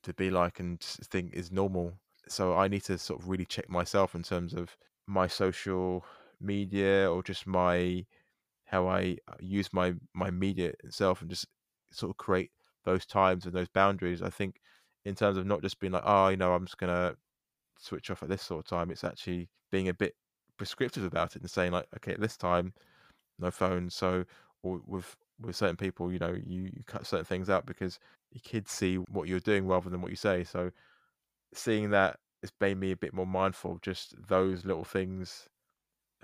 to 0.03 0.15
be 0.15 0.31
like 0.31 0.61
and 0.61 0.81
think 0.81 1.35
is 1.35 1.53
normal. 1.53 2.01
So 2.29 2.55
I 2.57 2.69
need 2.69 2.83
to 2.85 2.99
sort 2.99 3.21
of 3.23 3.29
really 3.29 3.47
check 3.47 3.69
myself 3.71 4.15
in 4.15 4.23
terms 4.23 4.55
of 4.55 4.77
my 5.07 5.27
social 5.29 6.05
media 6.41 7.11
or 7.11 7.23
just 7.23 7.47
my 7.47 8.07
how 8.71 8.89
I 8.89 9.17
uh, 9.29 9.35
use 9.41 9.73
my 9.73 9.95
my 10.15 10.31
media 10.31 10.73
itself 10.85 11.21
and 11.21 11.31
just 11.31 11.47
sort 11.93 12.11
of 12.11 12.17
create 12.17 12.51
those 12.85 13.07
times 13.07 13.47
and 13.47 13.55
those 13.55 13.69
boundaries. 13.69 14.23
I 14.23 14.31
think 14.31 14.61
in 15.05 15.15
terms 15.15 15.39
of 15.39 15.47
not 15.47 15.63
just 15.63 15.81
being 15.81 15.93
like, 15.93 16.05
oh, 16.07 16.29
you 16.29 16.37
know, 16.37 16.55
I'm 16.55 16.67
just 16.67 16.79
gonna 16.79 17.17
switch 17.79 18.11
off 18.11 18.23
at 18.23 18.29
this 18.29 18.43
sort 18.43 18.61
of 18.65 18.67
time. 18.71 18.91
It's 18.91 19.05
actually 19.05 19.49
being 19.73 19.89
a 19.89 19.95
bit 19.95 20.15
prescriptive 20.57 21.05
about 21.05 21.37
it 21.37 21.43
and 21.43 21.51
saying 21.51 21.73
like, 21.73 21.87
okay, 21.97 22.13
at 22.13 22.21
this 22.21 22.37
time, 22.37 22.75
no 23.39 23.51
phone. 23.51 23.91
So 23.91 24.25
or 24.63 24.81
with 24.87 25.17
with 25.41 25.57
certain 25.57 25.77
people, 25.77 26.13
you 26.13 26.19
know, 26.19 26.37
you, 26.47 26.65
you 26.65 26.83
cut 26.87 27.07
certain 27.07 27.25
things 27.25 27.49
out 27.51 27.67
because 27.67 27.99
your 28.33 28.43
kids 28.45 28.71
see 28.71 28.97
what 28.97 29.27
you're 29.29 29.41
doing 29.41 29.67
rather 29.67 29.91
than 29.91 30.03
what 30.03 30.11
you 30.11 30.17
say. 30.17 30.45
So 30.45 30.71
seeing 31.55 31.91
that 31.91 32.19
has 32.43 32.53
made 32.61 32.79
me 32.79 32.93
a 32.93 32.97
bit 32.97 33.15
more 33.15 33.27
mindful 33.27 33.73
of 33.73 33.83
just 33.83 34.15
those 34.29 34.65
little 34.65 34.85
things, 34.85 35.49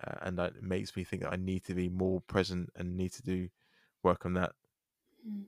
uh, 0.04 0.16
and 0.22 0.38
that 0.38 0.62
makes 0.62 0.96
me 0.96 1.04
think 1.04 1.22
that 1.22 1.32
I 1.32 1.36
need 1.36 1.64
to 1.64 1.74
be 1.74 1.88
more 1.88 2.20
present 2.22 2.70
and 2.76 2.96
need 2.96 3.12
to 3.12 3.22
do 3.22 3.48
work 4.02 4.26
on 4.26 4.34
that. 4.34 4.52
Mm. 5.26 5.44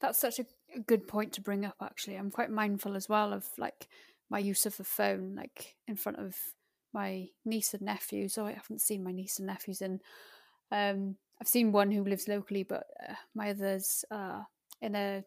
That's 0.00 0.18
such 0.18 0.38
a 0.38 0.80
good 0.86 1.06
point 1.06 1.32
to 1.34 1.40
bring 1.40 1.64
up. 1.64 1.76
Actually, 1.82 2.16
I'm 2.16 2.30
quite 2.30 2.50
mindful 2.50 2.96
as 2.96 3.08
well 3.08 3.32
of 3.32 3.46
like 3.58 3.88
my 4.30 4.38
use 4.38 4.66
of 4.66 4.76
the 4.76 4.84
phone, 4.84 5.34
like 5.36 5.76
in 5.86 5.96
front 5.96 6.18
of 6.18 6.36
my 6.92 7.28
niece 7.44 7.74
and 7.74 7.82
nephews. 7.82 8.38
Oh, 8.38 8.46
I 8.46 8.52
haven't 8.52 8.80
seen 8.80 9.04
my 9.04 9.12
niece 9.12 9.38
and 9.38 9.46
nephews 9.46 9.82
in. 9.82 10.00
Um, 10.72 11.16
I've 11.40 11.48
seen 11.48 11.72
one 11.72 11.90
who 11.90 12.02
lives 12.02 12.28
locally, 12.28 12.62
but 12.62 12.86
uh, 13.08 13.14
my 13.34 13.50
others 13.50 14.04
are 14.10 14.46
in 14.80 14.94
a 14.94 15.24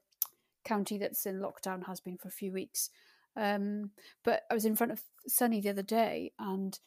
county 0.66 0.98
that's 0.98 1.26
in 1.26 1.40
lockdown, 1.40 1.86
has 1.86 2.00
been 2.00 2.18
for 2.18 2.28
a 2.28 2.32
few 2.32 2.52
weeks. 2.52 2.90
Um, 3.36 3.92
but 4.26 4.44
I 4.50 4.54
was 4.54 4.66
in 4.66 4.76
front 4.76 4.92
of 4.92 5.02
Sunny 5.28 5.62
the 5.62 5.70
other 5.70 5.84
day, 5.84 6.32
and 6.40 6.78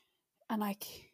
and 0.50 0.60
like 0.60 1.11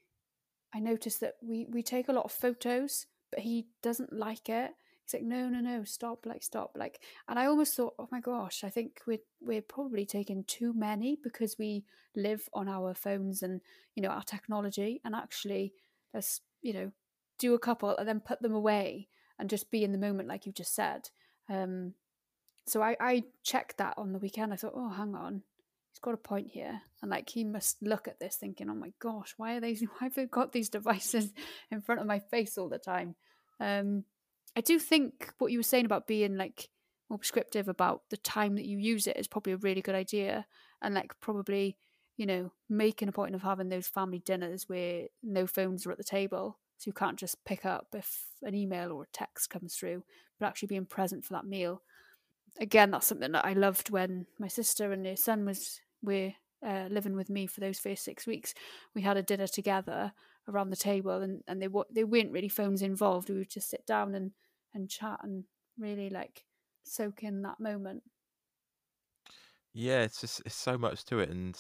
I 0.74 0.80
noticed 0.80 1.20
that 1.20 1.34
we 1.42 1.66
we 1.68 1.82
take 1.82 2.08
a 2.08 2.12
lot 2.12 2.24
of 2.24 2.32
photos, 2.32 3.06
but 3.30 3.40
he 3.40 3.66
doesn't 3.82 4.12
like 4.12 4.48
it. 4.48 4.72
He's 5.04 5.14
like, 5.14 5.22
no, 5.22 5.48
no, 5.48 5.60
no, 5.60 5.84
stop, 5.84 6.26
like, 6.26 6.42
stop, 6.42 6.72
like. 6.76 7.00
And 7.28 7.38
I 7.38 7.46
almost 7.46 7.74
thought, 7.74 7.94
oh 7.98 8.08
my 8.12 8.20
gosh, 8.20 8.62
I 8.62 8.68
think 8.68 9.00
we're 9.06 9.24
we're 9.40 9.62
probably 9.62 10.04
taking 10.04 10.44
too 10.44 10.74
many 10.74 11.16
because 11.22 11.56
we 11.58 11.84
live 12.14 12.48
on 12.52 12.68
our 12.68 12.92
phones 12.94 13.42
and 13.42 13.60
you 13.94 14.02
know 14.02 14.10
our 14.10 14.22
technology, 14.22 15.00
and 15.04 15.14
actually, 15.14 15.72
let's 16.12 16.42
you 16.62 16.72
know 16.74 16.92
do 17.38 17.54
a 17.54 17.58
couple 17.58 17.96
and 17.96 18.08
then 18.08 18.20
put 18.20 18.42
them 18.42 18.54
away 18.54 19.08
and 19.38 19.48
just 19.48 19.70
be 19.70 19.84
in 19.84 19.92
the 19.92 19.98
moment, 19.98 20.28
like 20.28 20.44
you 20.44 20.52
just 20.52 20.74
said. 20.74 21.08
Um, 21.48 21.94
so 22.66 22.82
I 22.82 22.96
I 23.00 23.24
checked 23.42 23.78
that 23.78 23.94
on 23.96 24.12
the 24.12 24.18
weekend. 24.18 24.52
I 24.52 24.56
thought, 24.56 24.74
oh, 24.76 24.90
hang 24.90 25.14
on, 25.14 25.42
he's 25.90 25.98
got 26.00 26.14
a 26.14 26.18
point 26.18 26.48
here, 26.48 26.82
and 27.02 27.10
like 27.10 27.28
he 27.28 27.44
must 27.44 27.82
look 27.82 28.08
at 28.08 28.20
this 28.20 28.36
thinking, 28.36 28.68
oh 28.70 28.74
my 28.74 28.92
gosh, 29.00 29.34
why 29.36 29.54
are 29.54 29.60
they? 29.60 29.74
Why 29.98 30.06
have 30.06 30.14
they 30.14 30.26
got 30.26 30.52
these 30.52 30.68
devices 30.68 31.32
in 31.70 31.80
front 31.80 32.00
of 32.00 32.06
my 32.06 32.18
face 32.18 32.58
all 32.58 32.68
the 32.68 32.78
time? 32.78 33.14
Um, 33.60 34.04
I 34.56 34.60
do 34.60 34.78
think 34.78 35.32
what 35.38 35.52
you 35.52 35.58
were 35.58 35.64
saying 35.64 35.84
about 35.84 36.06
being 36.06 36.36
like 36.36 36.68
more 37.08 37.18
prescriptive 37.18 37.68
about 37.68 38.02
the 38.10 38.16
time 38.16 38.56
that 38.56 38.66
you 38.66 38.78
use 38.78 39.06
it 39.06 39.16
is 39.16 39.28
probably 39.28 39.52
a 39.52 39.58
really 39.58 39.82
good 39.82 39.94
idea, 39.94 40.46
and 40.82 40.94
like 40.94 41.12
probably 41.20 41.76
you 42.16 42.26
know 42.26 42.52
making 42.68 43.08
a 43.08 43.12
point 43.12 43.34
of 43.34 43.42
having 43.42 43.68
those 43.68 43.86
family 43.86 44.18
dinners 44.18 44.68
where 44.68 45.04
no 45.22 45.46
phones 45.46 45.86
are 45.86 45.92
at 45.92 45.98
the 45.98 46.04
table, 46.04 46.58
so 46.76 46.88
you 46.88 46.92
can't 46.92 47.18
just 47.18 47.44
pick 47.44 47.64
up 47.64 47.88
if 47.94 48.26
an 48.42 48.54
email 48.54 48.92
or 48.92 49.02
a 49.04 49.12
text 49.12 49.50
comes 49.50 49.74
through, 49.74 50.04
but 50.38 50.46
actually 50.46 50.68
being 50.68 50.86
present 50.86 51.24
for 51.24 51.32
that 51.34 51.46
meal. 51.46 51.82
Again, 52.58 52.90
that's 52.90 53.06
something 53.06 53.32
that 53.32 53.44
I 53.44 53.52
loved 53.52 53.90
when 53.90 54.26
my 54.38 54.48
sister 54.48 54.92
and 54.92 55.06
her 55.06 55.16
son 55.16 55.44
was 55.44 55.80
were 56.02 56.34
uh, 56.64 56.88
living 56.90 57.14
with 57.14 57.30
me 57.30 57.46
for 57.46 57.60
those 57.60 57.78
first 57.78 58.04
six 58.04 58.26
weeks. 58.26 58.54
We 58.94 59.02
had 59.02 59.16
a 59.16 59.22
dinner 59.22 59.46
together 59.46 60.12
around 60.48 60.70
the 60.70 60.76
table, 60.76 61.22
and 61.22 61.42
and 61.46 61.62
they 61.62 61.68
they 61.90 62.04
weren't 62.04 62.32
really 62.32 62.48
phones 62.48 62.82
involved. 62.82 63.28
We 63.28 63.38
would 63.38 63.50
just 63.50 63.70
sit 63.70 63.86
down 63.86 64.14
and 64.14 64.32
and 64.74 64.90
chat 64.90 65.20
and 65.22 65.44
really 65.78 66.10
like 66.10 66.44
soak 66.84 67.22
in 67.22 67.42
that 67.42 67.60
moment. 67.60 68.04
Yeah, 69.72 70.02
it's 70.02 70.20
just 70.20 70.42
it's 70.46 70.54
so 70.54 70.78
much 70.78 71.04
to 71.06 71.18
it, 71.20 71.30
and 71.30 71.58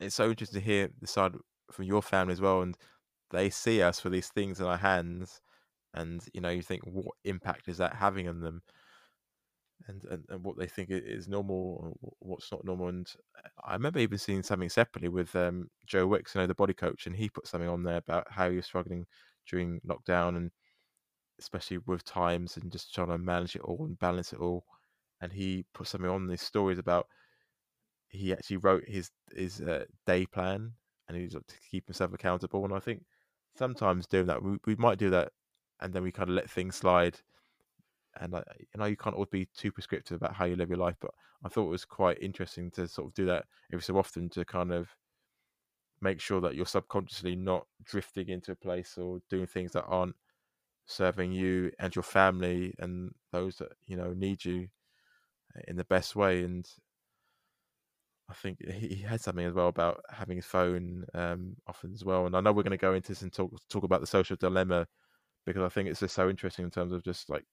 it's 0.00 0.16
so 0.16 0.30
interesting 0.30 0.60
to 0.60 0.66
hear 0.66 0.90
the 1.00 1.06
side 1.06 1.34
from 1.72 1.84
your 1.86 2.02
family 2.02 2.32
as 2.32 2.40
well, 2.40 2.62
and 2.62 2.76
they 3.30 3.50
see 3.50 3.82
us 3.82 4.04
with 4.04 4.12
these 4.14 4.30
things 4.30 4.60
in 4.60 4.66
our 4.66 4.78
hands, 4.78 5.42
and 5.94 6.26
you 6.34 6.40
know 6.42 6.50
you 6.50 6.62
think 6.62 6.84
what 6.86 7.16
impact 7.24 7.68
is 7.68 7.78
that 7.78 7.96
having 7.96 8.28
on 8.28 8.40
them, 8.40 8.62
and 9.86 10.04
and, 10.04 10.24
and 10.28 10.44
what 10.44 10.58
they 10.58 10.66
think 10.66 10.90
is 10.90 11.28
normal, 11.28 11.96
what's 12.18 12.50
not 12.52 12.64
normal, 12.64 12.88
and 12.88 13.10
I 13.64 13.74
remember 13.74 14.00
even 14.00 14.18
seeing 14.18 14.42
something 14.42 14.68
separately 14.68 15.08
with 15.08 15.34
um, 15.36 15.68
Joe 15.86 16.06
Wicks, 16.06 16.34
you 16.34 16.40
know, 16.40 16.46
the 16.46 16.54
body 16.54 16.74
coach, 16.74 17.06
and 17.06 17.16
he 17.16 17.28
put 17.28 17.46
something 17.46 17.68
on 17.68 17.82
there 17.82 17.98
about 17.98 18.26
how 18.30 18.50
he 18.50 18.56
was 18.56 18.66
struggling 18.66 19.06
during 19.48 19.80
lockdown 19.86 20.36
and 20.36 20.50
especially 21.40 21.78
with 21.86 22.04
times 22.04 22.56
and 22.56 22.72
just 22.72 22.94
trying 22.94 23.08
to 23.08 23.18
manage 23.18 23.56
it 23.56 23.62
all 23.62 23.84
and 23.86 23.98
balance 23.98 24.32
it 24.32 24.40
all. 24.40 24.64
And 25.20 25.32
he 25.32 25.64
put 25.74 25.88
something 25.88 26.10
on 26.10 26.26
these 26.28 26.42
stories 26.42 26.78
about 26.78 27.08
he 28.08 28.32
actually 28.32 28.56
wrote 28.58 28.84
his 28.86 29.10
his 29.34 29.60
uh, 29.60 29.84
day 30.06 30.26
plan 30.26 30.72
and 31.08 31.16
he's 31.16 31.32
to 31.32 31.42
keep 31.70 31.86
himself 31.86 32.12
accountable. 32.12 32.64
And 32.64 32.74
I 32.74 32.80
think 32.80 33.04
sometimes 33.56 34.06
doing 34.06 34.26
that, 34.26 34.42
we, 34.42 34.58
we 34.66 34.76
might 34.76 34.98
do 34.98 35.10
that, 35.10 35.32
and 35.80 35.92
then 35.92 36.02
we 36.02 36.12
kind 36.12 36.28
of 36.28 36.34
let 36.34 36.50
things 36.50 36.76
slide. 36.76 37.18
And 38.20 38.32
you 38.32 38.66
know, 38.78 38.86
you 38.86 38.96
can't 38.96 39.14
always 39.14 39.30
be 39.30 39.46
too 39.56 39.72
prescriptive 39.72 40.16
about 40.16 40.34
how 40.34 40.44
you 40.44 40.56
live 40.56 40.68
your 40.70 40.78
life, 40.78 40.96
but 41.00 41.10
I 41.44 41.48
thought 41.48 41.66
it 41.66 41.70
was 41.70 41.84
quite 41.84 42.22
interesting 42.22 42.70
to 42.72 42.88
sort 42.88 43.08
of 43.08 43.14
do 43.14 43.26
that 43.26 43.46
every 43.72 43.82
so 43.82 43.98
often 43.98 44.28
to 44.30 44.44
kind 44.44 44.72
of 44.72 44.88
make 46.00 46.20
sure 46.20 46.40
that 46.40 46.54
you're 46.54 46.66
subconsciously 46.66 47.36
not 47.36 47.66
drifting 47.84 48.28
into 48.28 48.52
a 48.52 48.56
place 48.56 48.96
or 48.98 49.20
doing 49.28 49.46
things 49.46 49.72
that 49.72 49.84
aren't 49.84 50.14
serving 50.86 51.32
you 51.32 51.70
and 51.80 51.94
your 51.94 52.02
family 52.02 52.74
and 52.78 53.12
those 53.32 53.56
that 53.56 53.72
you 53.86 53.96
know 53.96 54.12
need 54.14 54.44
you 54.44 54.68
in 55.66 55.76
the 55.76 55.84
best 55.84 56.16
way 56.16 56.44
and 56.44 56.68
I 58.30 58.34
think 58.34 58.58
he 58.70 58.96
had 58.96 59.20
something 59.20 59.46
as 59.46 59.54
well 59.54 59.68
about 59.68 60.02
having 60.10 60.36
his 60.36 60.44
phone 60.44 61.06
um, 61.14 61.56
often 61.66 61.94
as 61.94 62.04
well. 62.04 62.26
And 62.26 62.36
I 62.36 62.40
know 62.40 62.52
we're 62.52 62.62
going 62.62 62.72
to 62.72 62.76
go 62.76 62.92
into 62.92 63.08
this 63.08 63.22
and 63.22 63.32
talk 63.32 63.50
talk 63.70 63.84
about 63.84 64.02
the 64.02 64.06
social 64.06 64.36
dilemma 64.36 64.86
because 65.46 65.62
I 65.62 65.68
think 65.70 65.88
it's 65.88 66.00
just 66.00 66.14
so 66.14 66.28
interesting 66.28 66.66
in 66.66 66.70
terms 66.70 66.92
of 66.92 67.02
just 67.02 67.30
like 67.30 67.44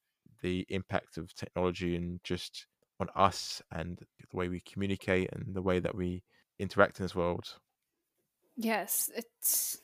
the 0.42 0.66
impact 0.70 1.18
of 1.18 1.34
technology 1.34 1.96
and 1.96 2.20
just 2.24 2.68
on 3.00 3.08
us 3.16 3.62
and 3.72 3.98
the 3.98 4.38
way 4.38 4.48
we 4.48 4.62
communicate 4.62 5.30
and 5.34 5.54
the 5.54 5.62
way 5.62 5.80
that 5.80 5.96
we 5.96 6.24
interact 6.60 7.00
in 7.00 7.06
this 7.06 7.16
world. 7.16 7.56
Yes, 8.56 9.12
it's. 9.16 9.80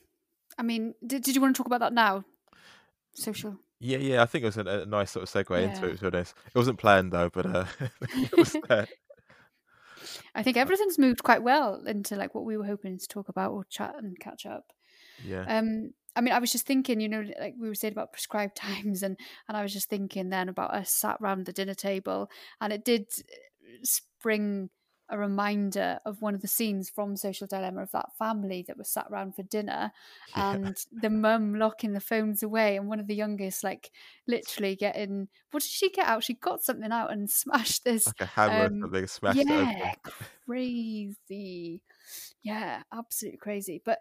I 0.58 0.64
mean, 0.64 0.94
did 1.06 1.24
did 1.24 1.36
you 1.36 1.42
want 1.42 1.56
to 1.56 1.60
talk 1.60 1.68
about 1.68 1.80
that 1.82 1.94
now? 1.94 2.24
social. 3.14 3.58
Yeah, 3.80 3.98
yeah, 3.98 4.22
I 4.22 4.26
think 4.26 4.44
it 4.44 4.48
was 4.48 4.58
a, 4.58 4.82
a 4.82 4.86
nice 4.86 5.12
sort 5.12 5.24
of 5.24 5.30
segue 5.30 5.50
yeah. 5.50 5.70
into 5.70 5.88
it. 5.88 5.96
To 5.96 6.02
be 6.02 6.18
honest, 6.18 6.36
it 6.48 6.56
wasn't 6.56 6.78
planned 6.78 7.12
though, 7.12 7.30
but 7.30 7.46
uh, 7.46 7.66
it 8.02 8.38
was 8.38 8.56
there. 8.70 8.88
I 10.36 10.44
think 10.44 10.58
everything's 10.58 11.00
moved 11.00 11.24
quite 11.24 11.44
well 11.44 11.82
into 11.86 12.16
like 12.16 12.36
what 12.36 12.46
we 12.46 12.58
were 12.58 12.66
hoping 12.66 12.98
to 12.98 13.08
talk 13.08 13.30
about 13.30 13.52
or 13.52 13.66
chat 13.66 13.96
and 13.98 14.20
catch 14.20 14.46
up. 14.46 14.66
Yeah. 15.26 15.46
Um, 15.48 15.94
I 16.16 16.22
mean, 16.22 16.34
I 16.34 16.40
was 16.40 16.52
just 16.52 16.66
thinking, 16.66 17.00
you 17.00 17.10
know, 17.10 17.24
like 17.40 17.56
we 17.60 17.68
were 17.68 17.76
saying 17.76 17.94
about 17.94 18.14
prescribed 18.14 18.56
times, 18.58 19.04
and 19.04 19.18
and 19.48 19.58
I 19.58 19.64
was 19.64 19.74
just 19.74 19.90
thinking 19.90 20.30
then 20.30 20.50
about 20.50 20.74
us 20.74 20.92
sat 20.92 21.20
round 21.22 21.46
the 21.46 21.54
dinner 21.54 21.76
table, 21.76 22.30
and 22.60 22.74
it 22.74 22.86
did 22.86 23.08
spring 23.84 24.70
a 25.12 25.18
reminder 25.18 26.00
of 26.06 26.22
one 26.22 26.34
of 26.34 26.42
the 26.42 26.48
scenes 26.48 26.90
from 26.90 27.18
Social 27.18 27.46
Dilemma 27.46 27.84
of 27.84 27.92
that 27.92 28.16
family 28.18 28.64
that 28.66 28.78
was 28.78 28.90
sat 28.90 29.08
around 29.12 29.36
for 29.36 29.44
dinner 29.44 29.92
yeah. 30.36 30.54
and 30.54 30.78
the 30.94 31.10
mum 31.10 31.54
locking 31.56 31.92
the 31.92 32.00
phones 32.00 32.42
away 32.42 32.78
and 32.78 32.88
one 32.88 33.00
of 33.00 33.08
the 33.08 33.16
youngest 33.16 33.62
like 33.62 33.92
literally 34.26 34.76
getting 34.76 35.28
what 35.52 35.62
did 35.62 35.70
she 35.70 35.90
get 35.90 36.08
out? 36.08 36.24
She 36.24 36.34
got 36.36 36.64
something 36.64 36.92
out 36.92 37.12
and 37.12 37.30
smashed 37.30 37.84
this 37.84 38.08
like 38.08 38.22
a 38.22 38.26
hammer 38.26 38.66
um, 38.68 38.82
something 38.82 39.08
smashed 39.08 39.44
yeah, 39.46 39.94
crazy. 40.46 41.82
Yeah, 42.42 42.82
absolutely 42.94 43.38
crazy. 43.38 43.82
But 43.84 44.00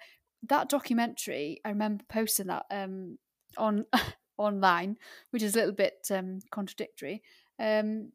that 0.49 0.69
documentary, 0.69 1.61
I 1.65 1.71
remember 1.71 2.05
posting 2.09 2.47
that 2.49 2.67
um 2.71 3.19
on 3.57 3.87
online, 4.39 4.97
which 5.31 5.43
is 5.43 5.55
a 5.55 5.59
little 5.59 5.75
bit 5.75 6.09
um 6.11 6.41
contradictory. 6.51 7.23
Um 7.59 8.13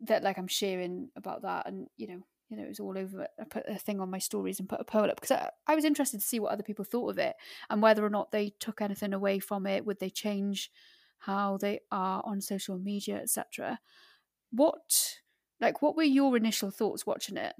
that 0.00 0.22
like 0.22 0.38
I'm 0.38 0.48
sharing 0.48 1.10
about 1.16 1.42
that, 1.42 1.66
and 1.66 1.88
you 1.96 2.08
know, 2.08 2.22
you 2.48 2.56
know, 2.56 2.64
it 2.64 2.68
was 2.68 2.80
all 2.80 2.98
over. 2.98 3.26
I 3.40 3.44
put 3.44 3.64
a 3.68 3.78
thing 3.78 4.00
on 4.00 4.10
my 4.10 4.18
stories 4.18 4.60
and 4.60 4.68
put 4.68 4.80
a 4.80 4.84
poll 4.84 5.10
up 5.10 5.20
because 5.20 5.32
I, 5.32 5.50
I 5.66 5.74
was 5.74 5.84
interested 5.84 6.20
to 6.20 6.26
see 6.26 6.40
what 6.40 6.52
other 6.52 6.62
people 6.62 6.84
thought 6.84 7.10
of 7.10 7.18
it 7.18 7.34
and 7.70 7.82
whether 7.82 8.04
or 8.04 8.10
not 8.10 8.30
they 8.30 8.52
took 8.60 8.80
anything 8.80 9.12
away 9.12 9.38
from 9.38 9.66
it. 9.66 9.86
Would 9.86 10.00
they 10.00 10.10
change 10.10 10.70
how 11.18 11.56
they 11.56 11.80
are 11.90 12.22
on 12.24 12.40
social 12.40 12.78
media, 12.78 13.16
etc. 13.16 13.80
What, 14.50 15.18
like, 15.60 15.82
what 15.82 15.96
were 15.96 16.02
your 16.02 16.36
initial 16.36 16.70
thoughts 16.70 17.06
watching 17.06 17.36
it? 17.36 17.54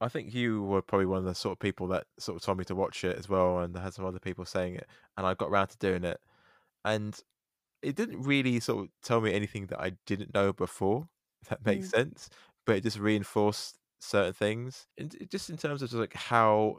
I 0.00 0.08
think 0.08 0.32
you 0.32 0.62
were 0.62 0.82
probably 0.82 1.06
one 1.06 1.18
of 1.18 1.24
the 1.24 1.34
sort 1.34 1.52
of 1.52 1.58
people 1.58 1.88
that 1.88 2.04
sort 2.18 2.36
of 2.36 2.42
told 2.42 2.58
me 2.58 2.64
to 2.64 2.74
watch 2.74 3.02
it 3.04 3.18
as 3.18 3.28
well, 3.28 3.58
and 3.58 3.76
I 3.76 3.82
had 3.82 3.94
some 3.94 4.04
other 4.04 4.20
people 4.20 4.44
saying 4.44 4.76
it, 4.76 4.86
and 5.16 5.26
I 5.26 5.34
got 5.34 5.50
around 5.50 5.68
to 5.68 5.78
doing 5.78 6.04
it, 6.04 6.20
and 6.84 7.18
it 7.82 7.96
didn't 7.96 8.22
really 8.22 8.60
sort 8.60 8.84
of 8.84 8.90
tell 9.02 9.20
me 9.20 9.32
anything 9.32 9.66
that 9.66 9.80
I 9.80 9.92
didn't 10.06 10.34
know 10.34 10.52
before 10.52 11.08
if 11.42 11.48
that 11.48 11.64
makes 11.64 11.88
mm. 11.88 11.92
sense. 11.92 12.30
But 12.66 12.76
it 12.76 12.82
just 12.82 12.98
reinforced 12.98 13.76
certain 14.00 14.34
things, 14.34 14.86
and 14.98 15.16
just 15.30 15.50
in 15.50 15.56
terms 15.56 15.82
of 15.82 15.90
just 15.90 15.98
like 15.98 16.14
how 16.14 16.78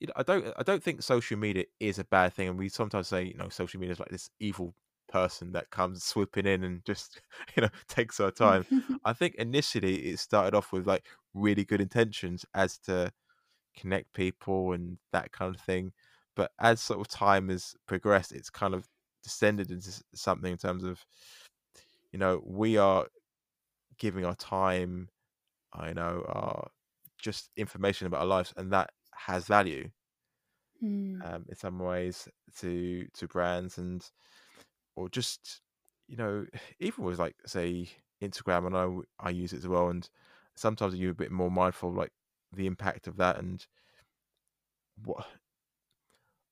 you 0.00 0.06
know, 0.06 0.14
I 0.16 0.22
don't 0.22 0.46
I 0.58 0.62
don't 0.62 0.82
think 0.82 1.02
social 1.02 1.38
media 1.38 1.64
is 1.78 1.98
a 1.98 2.04
bad 2.04 2.32
thing, 2.32 2.48
and 2.48 2.58
we 2.58 2.68
sometimes 2.68 3.08
say 3.08 3.24
you 3.24 3.34
know 3.34 3.48
social 3.50 3.78
media 3.78 3.92
is 3.92 4.00
like 4.00 4.08
this 4.08 4.30
evil 4.40 4.74
person 5.10 5.52
that 5.52 5.70
comes 5.70 6.04
swooping 6.04 6.46
in 6.46 6.64
and 6.64 6.84
just 6.84 7.20
you 7.56 7.62
know 7.62 7.68
takes 7.88 8.20
our 8.20 8.30
time. 8.30 8.64
I 9.04 9.12
think 9.12 9.34
initially 9.36 9.96
it 10.10 10.18
started 10.18 10.54
off 10.56 10.72
with 10.72 10.86
like 10.86 11.04
really 11.34 11.64
good 11.64 11.80
intentions 11.80 12.44
as 12.54 12.78
to 12.78 13.12
connect 13.76 14.12
people 14.14 14.72
and 14.72 14.98
that 15.12 15.32
kind 15.32 15.54
of 15.54 15.60
thing, 15.60 15.92
but 16.34 16.52
as 16.60 16.80
sort 16.80 17.00
of 17.00 17.08
time 17.08 17.48
has 17.48 17.74
progressed, 17.86 18.32
it's 18.32 18.50
kind 18.50 18.74
of 18.74 18.88
descended 19.22 19.70
into 19.70 19.92
something 20.14 20.52
in 20.52 20.58
terms 20.58 20.84
of 20.84 21.04
you 22.12 22.18
know 22.18 22.40
we 22.44 22.76
are 22.78 23.06
giving 23.98 24.24
our 24.24 24.34
time, 24.34 25.08
I 25.72 25.92
know, 25.92 26.24
our 26.26 26.70
just 27.18 27.50
information 27.56 28.06
about 28.06 28.20
our 28.20 28.26
lives, 28.26 28.54
and 28.56 28.72
that 28.72 28.90
has 29.14 29.46
value 29.46 29.90
mm. 30.82 31.34
um, 31.34 31.44
in 31.48 31.56
some 31.56 31.78
ways 31.78 32.28
to 32.58 33.06
to 33.14 33.28
brands 33.28 33.78
and 33.78 34.04
or 35.00 35.08
just 35.08 35.62
you 36.08 36.16
know 36.16 36.46
even 36.80 37.04
with 37.04 37.18
like 37.18 37.36
say 37.46 37.88
Instagram, 38.22 38.66
and 38.66 38.76
I 38.76 39.26
I 39.28 39.30
use 39.30 39.52
it 39.52 39.58
as 39.58 39.68
well, 39.68 39.88
and 39.88 40.08
sometimes 40.56 40.94
you're 40.96 41.12
a 41.12 41.14
bit 41.14 41.32
more 41.32 41.50
mindful, 41.50 41.92
like 41.92 42.12
the 42.52 42.66
impact 42.66 43.06
of 43.06 43.16
that 43.16 43.38
and 43.38 43.66
what. 45.04 45.26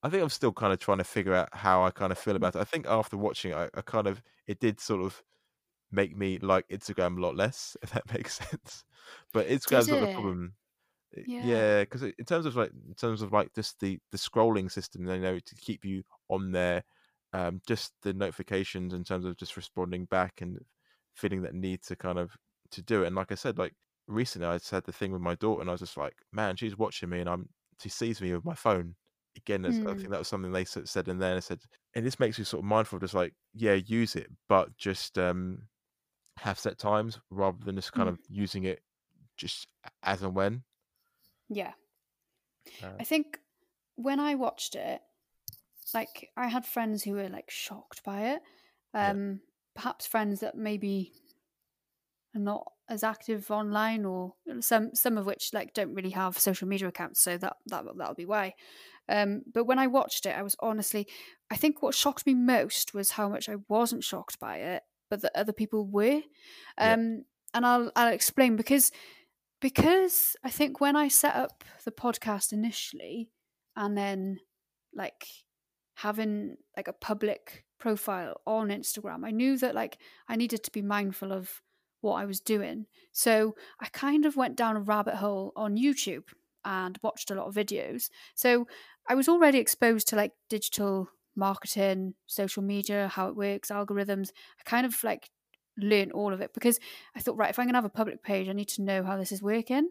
I 0.02 0.08
think 0.10 0.22
I'm 0.22 0.28
still 0.28 0.52
kind 0.52 0.72
of 0.72 0.78
trying 0.78 0.98
to 0.98 1.04
figure 1.04 1.34
out 1.34 1.48
how 1.52 1.82
I 1.82 1.90
kind 1.90 2.12
of 2.12 2.18
feel 2.18 2.36
about 2.36 2.54
it. 2.54 2.60
I 2.60 2.64
think 2.64 2.86
after 2.86 3.16
watching 3.16 3.50
it, 3.50 3.56
I, 3.56 3.68
I 3.74 3.82
kind 3.82 4.06
of 4.06 4.22
it 4.46 4.60
did 4.60 4.78
sort 4.78 5.02
of 5.02 5.24
make 5.90 6.16
me 6.16 6.38
like 6.38 6.68
Instagram 6.68 7.18
a 7.18 7.20
lot 7.20 7.36
less, 7.36 7.76
if 7.82 7.90
that 7.90 8.12
makes 8.12 8.36
sense. 8.50 8.84
But 9.32 9.48
Instagram's 9.48 9.90
not 9.90 10.00
the 10.00 10.08
problem. 10.08 10.54
Eh, 11.16 11.24
yeah, 11.36 11.80
because 11.82 12.02
yeah, 12.02 12.12
in 12.18 12.24
terms 12.24 12.46
of 12.46 12.56
like 12.56 12.72
in 12.88 12.94
terms 12.94 13.22
of 13.22 13.32
like 13.32 13.54
just 13.54 13.80
the 13.80 13.98
the 14.12 14.18
scrolling 14.18 14.70
system, 14.70 15.04
they 15.04 15.18
know 15.18 15.38
to 15.38 15.54
keep 15.56 15.84
you 15.84 16.04
on 16.28 16.52
there. 16.52 16.84
Um, 17.32 17.60
just 17.66 17.92
the 18.02 18.14
notifications 18.14 18.94
in 18.94 19.04
terms 19.04 19.26
of 19.26 19.36
just 19.36 19.56
responding 19.56 20.06
back 20.06 20.40
and 20.40 20.58
feeling 21.14 21.42
that 21.42 21.54
need 21.54 21.82
to 21.82 21.96
kind 21.96 22.18
of 22.18 22.30
to 22.70 22.82
do 22.82 23.02
it. 23.02 23.06
And 23.06 23.16
like 23.16 23.32
I 23.32 23.34
said, 23.34 23.58
like 23.58 23.74
recently 24.06 24.48
I 24.48 24.58
said 24.58 24.84
the 24.84 24.92
thing 24.92 25.12
with 25.12 25.20
my 25.20 25.34
daughter, 25.34 25.60
and 25.60 25.70
I 25.70 25.72
was 25.72 25.80
just 25.80 25.96
like, 25.96 26.14
man, 26.32 26.56
she's 26.56 26.78
watching 26.78 27.10
me, 27.10 27.20
and 27.20 27.28
I'm 27.28 27.48
she 27.80 27.88
sees 27.88 28.20
me 28.20 28.32
with 28.32 28.44
my 28.44 28.54
phone. 28.54 28.94
Again, 29.36 29.62
mm. 29.62 29.68
I 29.68 29.92
think 29.92 30.06
hmm. 30.06 30.10
that 30.10 30.18
was 30.18 30.28
something 30.28 30.50
they 30.50 30.64
said 30.64 31.06
in 31.06 31.18
there. 31.18 31.30
And 31.30 31.36
I 31.36 31.40
said, 31.40 31.60
and 31.94 32.04
this 32.04 32.18
makes 32.18 32.38
me 32.38 32.44
sort 32.44 32.64
of 32.64 32.64
mindful, 32.64 32.96
of 32.96 33.02
just 33.02 33.14
like, 33.14 33.34
yeah, 33.54 33.74
use 33.74 34.16
it, 34.16 34.28
but 34.48 34.76
just 34.76 35.18
um 35.18 35.62
have 36.38 36.58
set 36.58 36.78
times 36.78 37.20
rather 37.30 37.58
than 37.64 37.76
just 37.76 37.92
kind 37.92 38.08
mm. 38.08 38.12
of 38.12 38.18
using 38.28 38.64
it 38.64 38.80
just 39.36 39.68
as 40.02 40.22
and 40.22 40.34
when. 40.34 40.62
Yeah. 41.48 41.72
Uh, 42.82 42.90
I 43.00 43.04
think 43.04 43.38
when 43.96 44.20
I 44.20 44.34
watched 44.34 44.74
it, 44.74 45.00
like 45.94 46.30
I 46.36 46.48
had 46.48 46.66
friends 46.66 47.02
who 47.02 47.12
were 47.12 47.28
like 47.28 47.50
shocked 47.50 48.02
by 48.04 48.32
it. 48.32 48.40
Um, 48.94 49.28
yeah. 49.28 49.34
Perhaps 49.74 50.06
friends 50.06 50.40
that 50.40 50.56
maybe 50.56 51.12
are 52.34 52.40
not 52.40 52.72
as 52.88 53.02
active 53.02 53.50
online, 53.50 54.04
or 54.04 54.34
some 54.60 54.94
some 54.94 55.18
of 55.18 55.26
which 55.26 55.52
like 55.52 55.74
don't 55.74 55.94
really 55.94 56.10
have 56.10 56.38
social 56.38 56.68
media 56.68 56.88
accounts, 56.88 57.20
so 57.20 57.36
that 57.38 57.56
that 57.66 57.84
that'll 57.96 58.14
be 58.14 58.26
why. 58.26 58.54
Um, 59.08 59.42
but 59.52 59.64
when 59.64 59.78
I 59.78 59.86
watched 59.86 60.26
it, 60.26 60.36
I 60.36 60.42
was 60.42 60.56
honestly, 60.60 61.06
I 61.50 61.56
think 61.56 61.82
what 61.82 61.94
shocked 61.94 62.26
me 62.26 62.34
most 62.34 62.92
was 62.92 63.12
how 63.12 63.28
much 63.28 63.48
I 63.48 63.56
wasn't 63.68 64.04
shocked 64.04 64.38
by 64.38 64.58
it, 64.58 64.82
but 65.08 65.22
that 65.22 65.32
other 65.34 65.52
people 65.52 65.86
were. 65.86 66.22
Um, 66.76 67.12
yeah. 67.14 67.16
And 67.54 67.66
I'll 67.66 67.90
I'll 67.96 68.12
explain 68.12 68.56
because 68.56 68.92
because 69.60 70.36
I 70.44 70.50
think 70.50 70.80
when 70.80 70.96
I 70.96 71.08
set 71.08 71.34
up 71.34 71.64
the 71.84 71.90
podcast 71.90 72.52
initially, 72.52 73.30
and 73.76 73.96
then 73.96 74.40
like 74.94 75.26
having 75.98 76.56
like 76.76 76.86
a 76.86 76.92
public 76.92 77.64
profile 77.80 78.40
on 78.46 78.68
Instagram, 78.68 79.24
I 79.24 79.32
knew 79.32 79.56
that 79.58 79.74
like 79.74 79.98
I 80.28 80.36
needed 80.36 80.62
to 80.64 80.70
be 80.70 80.82
mindful 80.82 81.32
of 81.32 81.60
what 82.00 82.14
I 82.14 82.24
was 82.24 82.40
doing. 82.40 82.86
So 83.12 83.56
I 83.80 83.86
kind 83.86 84.24
of 84.24 84.36
went 84.36 84.56
down 84.56 84.76
a 84.76 84.80
rabbit 84.80 85.16
hole 85.16 85.52
on 85.56 85.76
YouTube 85.76 86.24
and 86.64 86.96
watched 87.02 87.32
a 87.32 87.34
lot 87.34 87.48
of 87.48 87.54
videos. 87.54 88.10
So 88.36 88.68
I 89.08 89.16
was 89.16 89.28
already 89.28 89.58
exposed 89.58 90.06
to 90.08 90.16
like 90.16 90.32
digital 90.48 91.08
marketing, 91.34 92.14
social 92.26 92.62
media, 92.62 93.08
how 93.08 93.26
it 93.28 93.36
works, 93.36 93.70
algorithms. 93.70 94.30
I 94.60 94.62
kind 94.64 94.86
of 94.86 95.02
like 95.02 95.30
learned 95.76 96.12
all 96.12 96.32
of 96.32 96.40
it 96.40 96.54
because 96.54 96.78
I 97.16 97.20
thought, 97.20 97.36
right, 97.36 97.50
if 97.50 97.58
I'm 97.58 97.66
gonna 97.66 97.78
have 97.78 97.84
a 97.84 97.90
public 97.90 98.22
page, 98.22 98.48
I 98.48 98.52
need 98.52 98.68
to 98.68 98.82
know 98.82 99.02
how 99.02 99.16
this 99.16 99.32
is 99.32 99.42
working. 99.42 99.88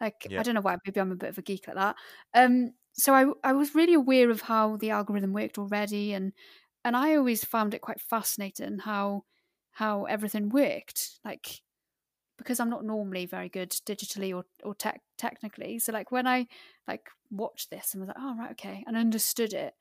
Like 0.00 0.28
yeah. 0.30 0.38
I 0.38 0.44
don't 0.44 0.54
know 0.54 0.60
why, 0.60 0.76
maybe 0.84 1.00
I'm 1.00 1.10
a 1.10 1.16
bit 1.16 1.30
of 1.30 1.38
a 1.38 1.42
geek 1.42 1.66
like 1.66 1.76
that. 1.76 1.96
Um, 2.32 2.74
so 2.96 3.14
I 3.14 3.26
I 3.48 3.52
was 3.52 3.74
really 3.74 3.94
aware 3.94 4.30
of 4.30 4.42
how 4.42 4.76
the 4.76 4.90
algorithm 4.90 5.32
worked 5.32 5.58
already, 5.58 6.12
and 6.12 6.32
and 6.84 6.96
I 6.96 7.16
always 7.16 7.44
found 7.44 7.74
it 7.74 7.80
quite 7.80 8.00
fascinating 8.00 8.78
how 8.78 9.24
how 9.72 10.04
everything 10.04 10.48
worked. 10.48 11.18
Like 11.24 11.62
because 12.38 12.60
I'm 12.60 12.70
not 12.70 12.84
normally 12.84 13.26
very 13.26 13.48
good 13.48 13.70
digitally 13.70 14.34
or 14.34 14.44
or 14.62 14.74
tech 14.74 15.00
technically, 15.18 15.78
so 15.78 15.92
like 15.92 16.12
when 16.12 16.26
I 16.26 16.46
like 16.88 17.08
watched 17.30 17.70
this 17.70 17.92
and 17.94 18.00
was 18.00 18.08
like, 18.08 18.18
oh 18.20 18.36
right, 18.38 18.52
okay, 18.52 18.84
and 18.86 18.96
understood 18.96 19.52
it, 19.52 19.74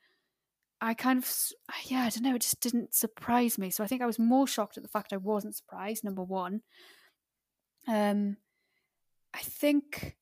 I 0.82 0.93
kind 0.93 1.20
of, 1.20 1.36
yeah, 1.86 2.03
I 2.03 2.09
don't 2.09 2.24
know, 2.24 2.36
it 2.36 2.41
just 2.41 2.59
didn't 2.59 2.93
surprise 2.93 3.57
me. 3.57 3.70
So 3.70 3.84
I 3.84 3.88
think 3.88 4.01
I 4.01 4.05
was 4.05 4.20
more 4.20 4.47
shocked 4.47 4.78
at 4.78 4.84
the 4.84 4.89
fact 4.89 5.13
I 5.13 5.18
wasn't 5.18 5.55
surprised, 5.55 6.03
number 6.03 6.24
one. 6.24 6.61
Um, 7.88 8.38
I 9.34 9.39
think, 9.39 10.16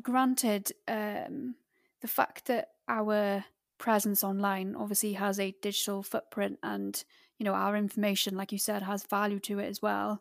granted, 0.00 0.72
um, 0.86 1.56
the 2.02 2.08
fact 2.08 2.46
that 2.46 2.68
our 2.88 3.44
presence 3.78 4.22
online 4.22 4.76
obviously 4.76 5.14
has 5.14 5.40
a 5.40 5.54
digital 5.62 6.02
footprint 6.02 6.58
and, 6.62 7.02
you 7.38 7.44
know, 7.44 7.54
our 7.54 7.76
information, 7.76 8.36
like 8.36 8.52
you 8.52 8.58
said, 8.58 8.82
has 8.82 9.04
value 9.04 9.40
to 9.40 9.58
it 9.58 9.68
as 9.68 9.80
well. 9.80 10.20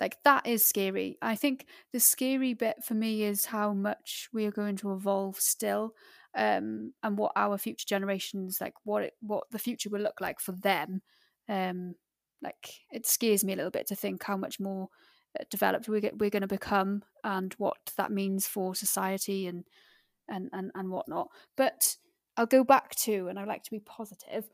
Like 0.00 0.16
that 0.24 0.46
is 0.46 0.64
scary. 0.64 1.18
I 1.22 1.34
think 1.36 1.66
the 1.92 2.00
scary 2.00 2.54
bit 2.54 2.84
for 2.84 2.94
me 2.94 3.22
is 3.22 3.46
how 3.46 3.72
much 3.72 4.28
we 4.32 4.46
are 4.46 4.50
going 4.52 4.76
to 4.76 4.92
evolve 4.92 5.36
still 5.36 5.94
um, 6.36 6.92
and 7.02 7.18
what 7.18 7.32
our 7.36 7.58
future 7.58 7.86
generations 7.86 8.58
like 8.60 8.74
what 8.84 9.02
it, 9.02 9.14
what 9.20 9.44
the 9.50 9.58
future 9.58 9.90
will 9.90 10.00
look 10.00 10.20
like 10.20 10.40
for 10.40 10.52
them 10.52 11.02
um, 11.48 11.94
like 12.42 12.80
it 12.92 13.06
scares 13.06 13.42
me 13.42 13.52
a 13.52 13.56
little 13.56 13.70
bit 13.70 13.86
to 13.88 13.96
think 13.96 14.22
how 14.22 14.36
much 14.36 14.60
more 14.60 14.88
uh, 15.38 15.44
developed 15.50 15.88
we 15.88 16.00
get, 16.00 16.18
we're 16.18 16.30
going 16.30 16.42
to 16.42 16.46
become 16.46 17.02
and 17.24 17.54
what 17.54 17.92
that 17.96 18.12
means 18.12 18.46
for 18.46 18.74
society 18.74 19.46
and 19.46 19.64
and 20.28 20.50
and, 20.52 20.70
and 20.74 20.90
whatnot 20.90 21.28
but 21.56 21.96
i'll 22.36 22.46
go 22.46 22.64
back 22.64 22.94
to 22.94 23.28
and 23.28 23.38
i 23.38 23.44
like 23.44 23.62
to 23.62 23.70
be 23.70 23.80
positive 23.80 24.48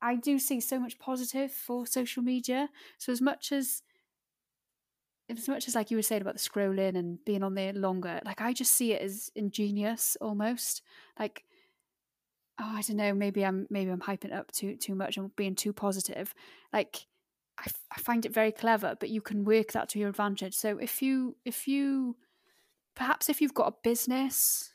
i 0.00 0.16
do 0.16 0.38
see 0.38 0.60
so 0.60 0.78
much 0.78 0.98
positive 0.98 1.50
for 1.52 1.86
social 1.86 2.22
media 2.22 2.68
so 2.98 3.12
as 3.12 3.20
much 3.20 3.52
as 3.52 3.82
as 5.38 5.48
much 5.48 5.68
as 5.68 5.74
like 5.74 5.90
you 5.90 5.96
were 5.96 6.02
saying 6.02 6.22
about 6.22 6.34
the 6.34 6.40
scrolling 6.40 6.96
and 6.96 7.24
being 7.24 7.42
on 7.42 7.54
there 7.54 7.72
longer, 7.72 8.20
like 8.24 8.40
I 8.40 8.52
just 8.52 8.72
see 8.72 8.92
it 8.92 9.00
as 9.00 9.30
ingenious 9.34 10.16
almost. 10.20 10.82
Like 11.18 11.44
oh, 12.60 12.74
I 12.76 12.82
don't 12.82 12.96
know, 12.96 13.14
maybe 13.14 13.44
I'm 13.44 13.66
maybe 13.70 13.90
I'm 13.90 14.00
hyping 14.00 14.34
up 14.34 14.52
too 14.52 14.76
too 14.76 14.94
much 14.94 15.16
and 15.16 15.34
being 15.36 15.54
too 15.54 15.72
positive. 15.72 16.34
Like 16.72 17.06
I, 17.58 17.64
f- 17.66 17.84
I 17.96 18.00
find 18.00 18.24
it 18.24 18.32
very 18.32 18.52
clever, 18.52 18.96
but 18.98 19.10
you 19.10 19.20
can 19.20 19.44
work 19.44 19.72
that 19.72 19.88
to 19.90 19.98
your 19.98 20.08
advantage. 20.08 20.54
So 20.54 20.78
if 20.78 21.02
you 21.02 21.36
if 21.44 21.66
you 21.66 22.16
perhaps 22.94 23.28
if 23.28 23.40
you've 23.40 23.54
got 23.54 23.68
a 23.68 23.76
business, 23.82 24.71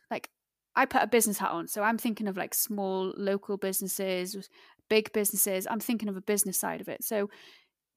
I 0.78 0.86
put 0.86 1.02
a 1.02 1.08
business 1.08 1.40
hat 1.40 1.52
on, 1.52 1.68
so 1.68 1.82
I'm 1.82 1.98
thinking 1.98 2.28
of 2.28 2.38
like 2.38 2.54
small 2.54 3.12
local 3.18 3.58
businesses, 3.58 4.48
big 4.90 5.12
businesses. 5.12 5.66
I'm 5.70 5.80
thinking 5.80 6.08
of 6.08 6.16
a 6.16 6.22
business 6.22 6.60
side 6.60 6.82
of 6.82 6.88
it. 6.88 7.04
So 7.04 7.30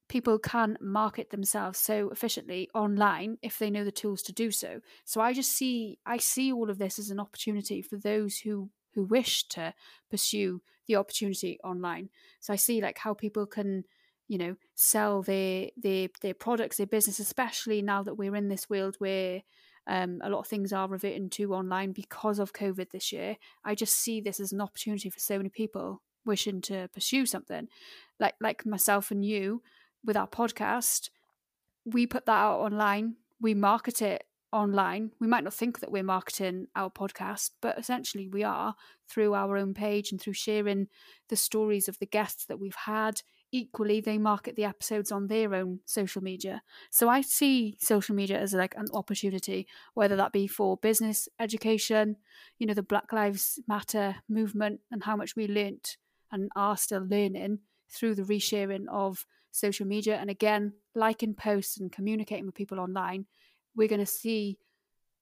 people 0.09 0.39
can 0.39 0.77
market 0.81 1.29
themselves 1.29 1.79
so 1.79 2.09
efficiently 2.09 2.67
online 2.73 3.37
if 3.43 3.59
they 3.59 3.69
know 3.69 3.85
the 3.85 3.91
tools 3.91 4.23
to 4.23 4.33
do 4.33 4.49
so. 4.49 4.81
So 5.05 5.21
I 5.21 5.31
just 5.31 5.53
see 5.53 5.99
I 6.05 6.17
see 6.17 6.51
all 6.51 6.69
of 6.69 6.79
this 6.79 6.99
as 6.99 7.11
an 7.11 7.19
opportunity 7.19 7.81
for 7.83 7.97
those 7.97 8.39
who 8.39 8.71
who 8.95 9.05
wish 9.05 9.47
to 9.49 9.73
pursue 10.09 10.61
the 10.87 10.95
opportunity 10.95 11.59
online. 11.63 12.09
So 12.39 12.51
I 12.51 12.57
see 12.57 12.81
like 12.81 12.97
how 12.97 13.13
people 13.13 13.45
can 13.45 13.83
you 14.27 14.37
know 14.37 14.55
sell 14.75 15.21
their 15.21 15.69
their 15.77 16.09
their 16.21 16.33
products 16.33 16.77
their 16.77 16.87
business 16.87 17.19
especially 17.19 17.81
now 17.81 18.01
that 18.01 18.15
we're 18.15 18.35
in 18.35 18.49
this 18.49 18.69
world 18.69 18.95
where 18.97 19.43
um, 19.87 20.19
a 20.23 20.29
lot 20.29 20.39
of 20.39 20.47
things 20.47 20.71
are 20.71 20.87
reverting 20.87 21.29
to 21.29 21.53
online 21.53 21.91
because 21.91 22.39
of 22.39 22.53
covid 22.53 22.91
this 22.91 23.11
year 23.11 23.37
i 23.65 23.73
just 23.73 23.95
see 23.95 24.21
this 24.21 24.39
as 24.39 24.51
an 24.51 24.61
opportunity 24.61 25.09
for 25.09 25.19
so 25.19 25.37
many 25.37 25.49
people 25.49 26.01
wishing 26.25 26.61
to 26.61 26.87
pursue 26.93 27.25
something 27.25 27.67
like 28.19 28.35
like 28.39 28.65
myself 28.65 29.11
and 29.11 29.25
you 29.25 29.61
with 30.03 30.17
our 30.17 30.27
podcast, 30.27 31.09
we 31.85 32.07
put 32.07 32.25
that 32.25 32.31
out 32.31 32.59
online, 32.59 33.15
we 33.39 33.53
market 33.53 34.01
it 34.01 34.23
online. 34.51 35.11
We 35.19 35.27
might 35.27 35.43
not 35.43 35.53
think 35.53 35.79
that 35.79 35.91
we're 35.91 36.03
marketing 36.03 36.67
our 36.75 36.89
podcast, 36.89 37.51
but 37.61 37.77
essentially 37.77 38.27
we 38.27 38.43
are 38.43 38.75
through 39.09 39.33
our 39.33 39.55
own 39.57 39.73
page 39.73 40.11
and 40.11 40.19
through 40.19 40.33
sharing 40.33 40.87
the 41.29 41.35
stories 41.35 41.87
of 41.87 41.97
the 41.99 42.05
guests 42.05 42.45
that 42.45 42.59
we've 42.59 42.75
had. 42.75 43.21
Equally, 43.51 43.99
they 43.99 44.17
market 44.17 44.55
the 44.55 44.63
episodes 44.63 45.11
on 45.11 45.27
their 45.27 45.53
own 45.53 45.79
social 45.85 46.23
media. 46.23 46.61
So 46.89 47.09
I 47.09 47.21
see 47.21 47.77
social 47.79 48.15
media 48.15 48.39
as 48.39 48.53
like 48.53 48.75
an 48.77 48.87
opportunity, 48.93 49.67
whether 49.93 50.15
that 50.15 50.31
be 50.31 50.47
for 50.47 50.77
business 50.77 51.27
education, 51.39 52.15
you 52.57 52.65
know, 52.65 52.73
the 52.73 52.83
Black 52.83 53.11
Lives 53.11 53.59
Matter 53.67 54.15
movement 54.29 54.79
and 54.89 55.03
how 55.03 55.15
much 55.15 55.35
we 55.35 55.47
learnt 55.47 55.97
and 56.31 56.49
are 56.55 56.77
still 56.77 57.05
learning 57.05 57.59
through 57.89 58.15
the 58.15 58.23
resharing 58.23 58.85
of 58.89 59.25
social 59.51 59.85
media 59.85 60.15
and 60.15 60.29
again 60.29 60.73
liking 60.95 61.33
posts 61.33 61.77
and 61.77 61.91
communicating 61.91 62.45
with 62.45 62.55
people 62.55 62.79
online 62.79 63.25
we're 63.75 63.87
going 63.87 63.99
to 63.99 64.05
see 64.05 64.57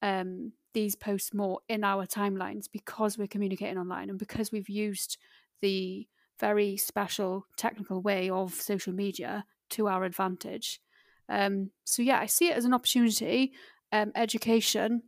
um, 0.02 0.54
these 0.74 0.96
posts 0.96 1.34
more 1.34 1.60
in 1.68 1.84
our 1.84 2.06
timelines 2.06 2.66
because 2.72 3.18
we're 3.18 3.28
communicating 3.28 3.78
online 3.78 4.10
and 4.10 4.20
because 4.20 4.52
we've 4.52 4.70
used 4.70 5.18
the 5.62 6.08
very 6.40 6.78
special 6.78 7.46
technical 7.58 8.02
way 8.02 8.30
of 8.30 8.54
social 8.54 8.94
media 8.94 9.46
to 9.72 9.88
our 9.88 10.04
advantage. 10.04 10.80
Um, 11.28 11.70
so 11.84 12.02
yeah 12.02 12.20
i 12.20 12.26
see 12.26 12.50
it 12.50 12.58
as 12.58 12.66
an 12.66 12.74
opportunity 12.74 13.54
um, 13.92 14.12
education 14.16 15.04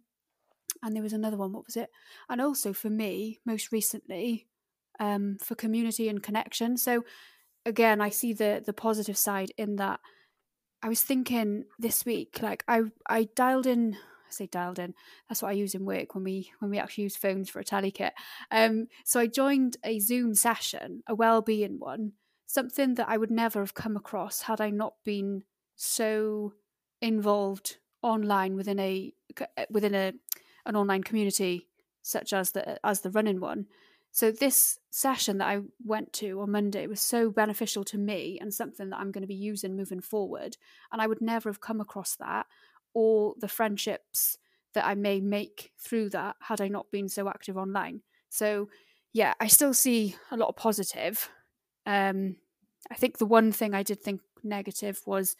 and 0.83 0.95
there 0.95 1.03
was 1.03 1.13
another 1.13 1.37
one 1.37 1.53
what 1.53 1.65
was 1.65 1.75
it? 1.75 1.89
And 2.29 2.41
also 2.41 2.73
for 2.73 2.89
me 2.89 3.39
most 3.45 3.71
recently 3.71 4.47
um, 4.99 5.37
for 5.39 5.55
community 5.55 6.09
and 6.09 6.21
connection. 6.21 6.77
So 6.77 7.03
again, 7.65 8.01
I 8.01 8.09
see 8.09 8.33
the 8.33 8.61
the 8.65 8.73
positive 8.73 9.17
side 9.17 9.51
in 9.57 9.75
that. 9.77 9.99
I 10.83 10.89
was 10.89 11.03
thinking 11.03 11.65
this 11.77 12.05
week, 12.05 12.39
like 12.41 12.63
I 12.67 12.83
I 13.07 13.29
dialed 13.35 13.67
in. 13.67 13.97
I 14.31 14.35
say 14.35 14.47
dialed 14.47 14.79
in. 14.79 14.93
That's 15.27 15.41
what 15.41 15.49
I 15.49 15.53
use 15.53 15.75
in 15.75 15.85
work 15.85 16.15
when 16.15 16.23
we 16.23 16.51
when 16.59 16.71
we 16.71 16.79
actually 16.79 17.05
use 17.05 17.15
phones 17.15 17.49
for 17.49 17.59
a 17.59 17.63
tally 17.63 17.91
kit. 17.91 18.13
Um, 18.51 18.87
so 19.03 19.19
I 19.19 19.27
joined 19.27 19.77
a 19.83 19.99
Zoom 19.99 20.33
session, 20.35 21.03
a 21.07 21.15
well-being 21.15 21.79
one, 21.79 22.13
something 22.45 22.95
that 22.95 23.09
I 23.09 23.17
would 23.17 23.31
never 23.31 23.59
have 23.59 23.73
come 23.73 23.95
across 23.95 24.43
had 24.43 24.61
I 24.61 24.69
not 24.69 24.95
been 25.03 25.43
so 25.75 26.53
involved 27.01 27.77
online 28.01 28.55
within 28.55 28.79
a 28.79 29.13
within 29.69 29.95
a 29.95 30.13
an 30.65 30.75
online 30.75 31.03
community 31.03 31.67
such 32.01 32.33
as 32.33 32.51
the 32.51 32.85
as 32.85 33.01
the 33.01 33.11
running 33.11 33.39
one. 33.39 33.67
So 34.13 34.29
this 34.29 34.77
session 34.89 35.37
that 35.37 35.47
I 35.47 35.61
went 35.85 36.11
to 36.13 36.41
on 36.41 36.51
Monday 36.51 36.85
was 36.85 36.99
so 36.99 37.31
beneficial 37.31 37.85
to 37.85 37.97
me 37.97 38.37
and 38.41 38.53
something 38.53 38.89
that 38.89 38.99
I'm 38.99 39.11
going 39.11 39.21
to 39.21 39.27
be 39.27 39.33
using 39.33 39.77
moving 39.77 40.01
forward. 40.01 40.57
And 40.91 41.01
I 41.01 41.07
would 41.07 41.21
never 41.21 41.47
have 41.47 41.61
come 41.61 41.79
across 41.79 42.17
that 42.17 42.45
or 42.93 43.35
the 43.39 43.47
friendships 43.47 44.37
that 44.73 44.85
I 44.85 44.95
may 44.95 45.19
make 45.19 45.71
through 45.79 46.09
that 46.09 46.35
had 46.41 46.61
I 46.61 46.67
not 46.67 46.91
been 46.91 47.09
so 47.09 47.27
active 47.27 47.57
online. 47.57 48.01
So 48.29 48.69
yeah, 49.13 49.33
I 49.39 49.47
still 49.47 49.73
see 49.73 50.15
a 50.31 50.37
lot 50.37 50.49
of 50.49 50.55
positive. 50.55 51.29
Um, 51.85 52.37
I 52.89 52.95
think 52.95 53.17
the 53.17 53.25
one 53.25 53.51
thing 53.51 53.73
I 53.73 53.83
did 53.83 54.01
think 54.01 54.21
negative 54.43 55.01
was 55.05 55.35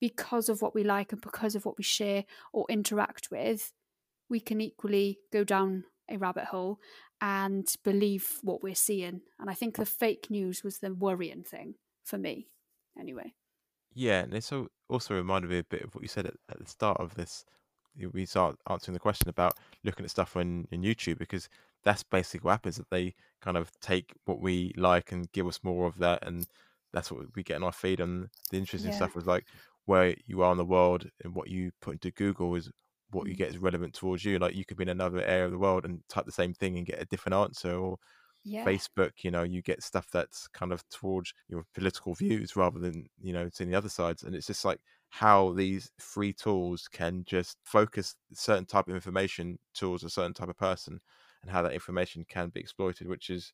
because 0.00 0.48
of 0.48 0.62
what 0.62 0.74
we 0.74 0.84
like 0.84 1.12
and 1.12 1.20
because 1.20 1.54
of 1.54 1.64
what 1.64 1.78
we 1.78 1.84
share 1.84 2.24
or 2.52 2.66
interact 2.68 3.30
with, 3.30 3.72
we 4.28 4.40
can 4.40 4.60
equally 4.60 5.18
go 5.32 5.44
down 5.44 5.84
a 6.08 6.18
rabbit 6.18 6.44
hole 6.44 6.78
and 7.20 7.66
believe 7.82 8.38
what 8.42 8.62
we're 8.62 8.74
seeing. 8.74 9.22
And 9.40 9.48
I 9.48 9.54
think 9.54 9.76
the 9.76 9.86
fake 9.86 10.28
news 10.30 10.62
was 10.62 10.78
the 10.78 10.94
worrying 10.94 11.42
thing 11.42 11.74
for 12.04 12.18
me, 12.18 12.48
anyway. 12.98 13.34
Yeah, 13.96 14.20
and 14.20 14.34
it's 14.34 14.52
also 14.90 15.14
reminded 15.14 15.50
me 15.50 15.58
a 15.58 15.64
bit 15.64 15.80
of 15.80 15.94
what 15.94 16.02
you 16.02 16.08
said 16.08 16.26
at, 16.26 16.34
at 16.50 16.58
the 16.58 16.66
start 16.66 17.00
of 17.00 17.14
this. 17.14 17.46
We 18.12 18.26
start 18.26 18.58
answering 18.68 18.92
the 18.92 19.00
question 19.00 19.30
about 19.30 19.54
looking 19.82 20.04
at 20.04 20.10
stuff 20.10 20.36
on 20.36 20.68
in 20.70 20.82
YouTube 20.82 21.16
because 21.16 21.48
that's 21.82 22.02
basically 22.02 22.44
what 22.44 22.52
happens. 22.52 22.76
That 22.76 22.90
they 22.90 23.14
kind 23.40 23.56
of 23.56 23.72
take 23.80 24.12
what 24.26 24.38
we 24.38 24.74
like 24.76 25.12
and 25.12 25.32
give 25.32 25.46
us 25.46 25.60
more 25.62 25.86
of 25.86 25.96
that, 25.98 26.26
and 26.26 26.46
that's 26.92 27.10
what 27.10 27.24
we 27.34 27.42
get 27.42 27.56
in 27.56 27.62
our 27.62 27.72
feed. 27.72 28.00
And 28.00 28.28
the 28.50 28.58
interesting 28.58 28.90
yeah. 28.90 28.96
stuff 28.98 29.14
was 29.14 29.24
like 29.24 29.46
where 29.86 30.14
you 30.26 30.42
are 30.42 30.52
in 30.52 30.58
the 30.58 30.64
world 30.64 31.08
and 31.24 31.34
what 31.34 31.48
you 31.48 31.70
put 31.80 31.94
into 31.94 32.10
Google 32.10 32.54
is 32.54 32.70
what 33.12 33.26
you 33.26 33.34
mm. 33.34 33.38
get 33.38 33.48
is 33.48 33.56
relevant 33.56 33.94
towards 33.94 34.26
you. 34.26 34.38
Like 34.38 34.54
you 34.54 34.66
could 34.66 34.76
be 34.76 34.82
in 34.82 34.90
another 34.90 35.22
area 35.22 35.46
of 35.46 35.52
the 35.52 35.58
world 35.58 35.86
and 35.86 36.00
type 36.10 36.26
the 36.26 36.32
same 36.32 36.52
thing 36.52 36.76
and 36.76 36.86
get 36.86 37.00
a 37.00 37.06
different 37.06 37.34
answer. 37.34 37.74
Or 37.74 37.96
yeah. 38.46 38.66
Facebook, 38.66 39.12
you 39.22 39.30
know, 39.30 39.42
you 39.44 39.62
get 39.62 39.82
stuff 39.82 40.08
that's 40.10 40.48
kind 40.48 40.72
of 40.72 40.88
towards 40.90 41.34
your 41.48 41.64
political 41.74 42.14
views 42.14 42.56
rather 42.56 42.78
than 42.80 43.08
you 43.20 43.32
know 43.32 43.48
seeing 43.52 43.70
the 43.70 43.76
other 43.76 43.88
sides. 43.88 44.22
And 44.24 44.34
it's 44.34 44.46
just 44.48 44.64
like 44.64 44.80
how 45.10 45.52
these 45.52 45.90
free 45.98 46.32
tools 46.32 46.88
can 46.88 47.24
just 47.24 47.58
focus 47.64 48.16
certain 48.34 48.66
type 48.66 48.88
of 48.88 48.94
information 48.94 49.58
towards 49.74 50.04
a 50.04 50.10
certain 50.10 50.34
type 50.34 50.48
of 50.48 50.56
person, 50.58 51.00
and 51.42 51.50
how 51.50 51.62
that 51.62 51.74
information 51.74 52.24
can 52.28 52.50
be 52.50 52.60
exploited, 52.60 53.08
which 53.08 53.30
is 53.30 53.52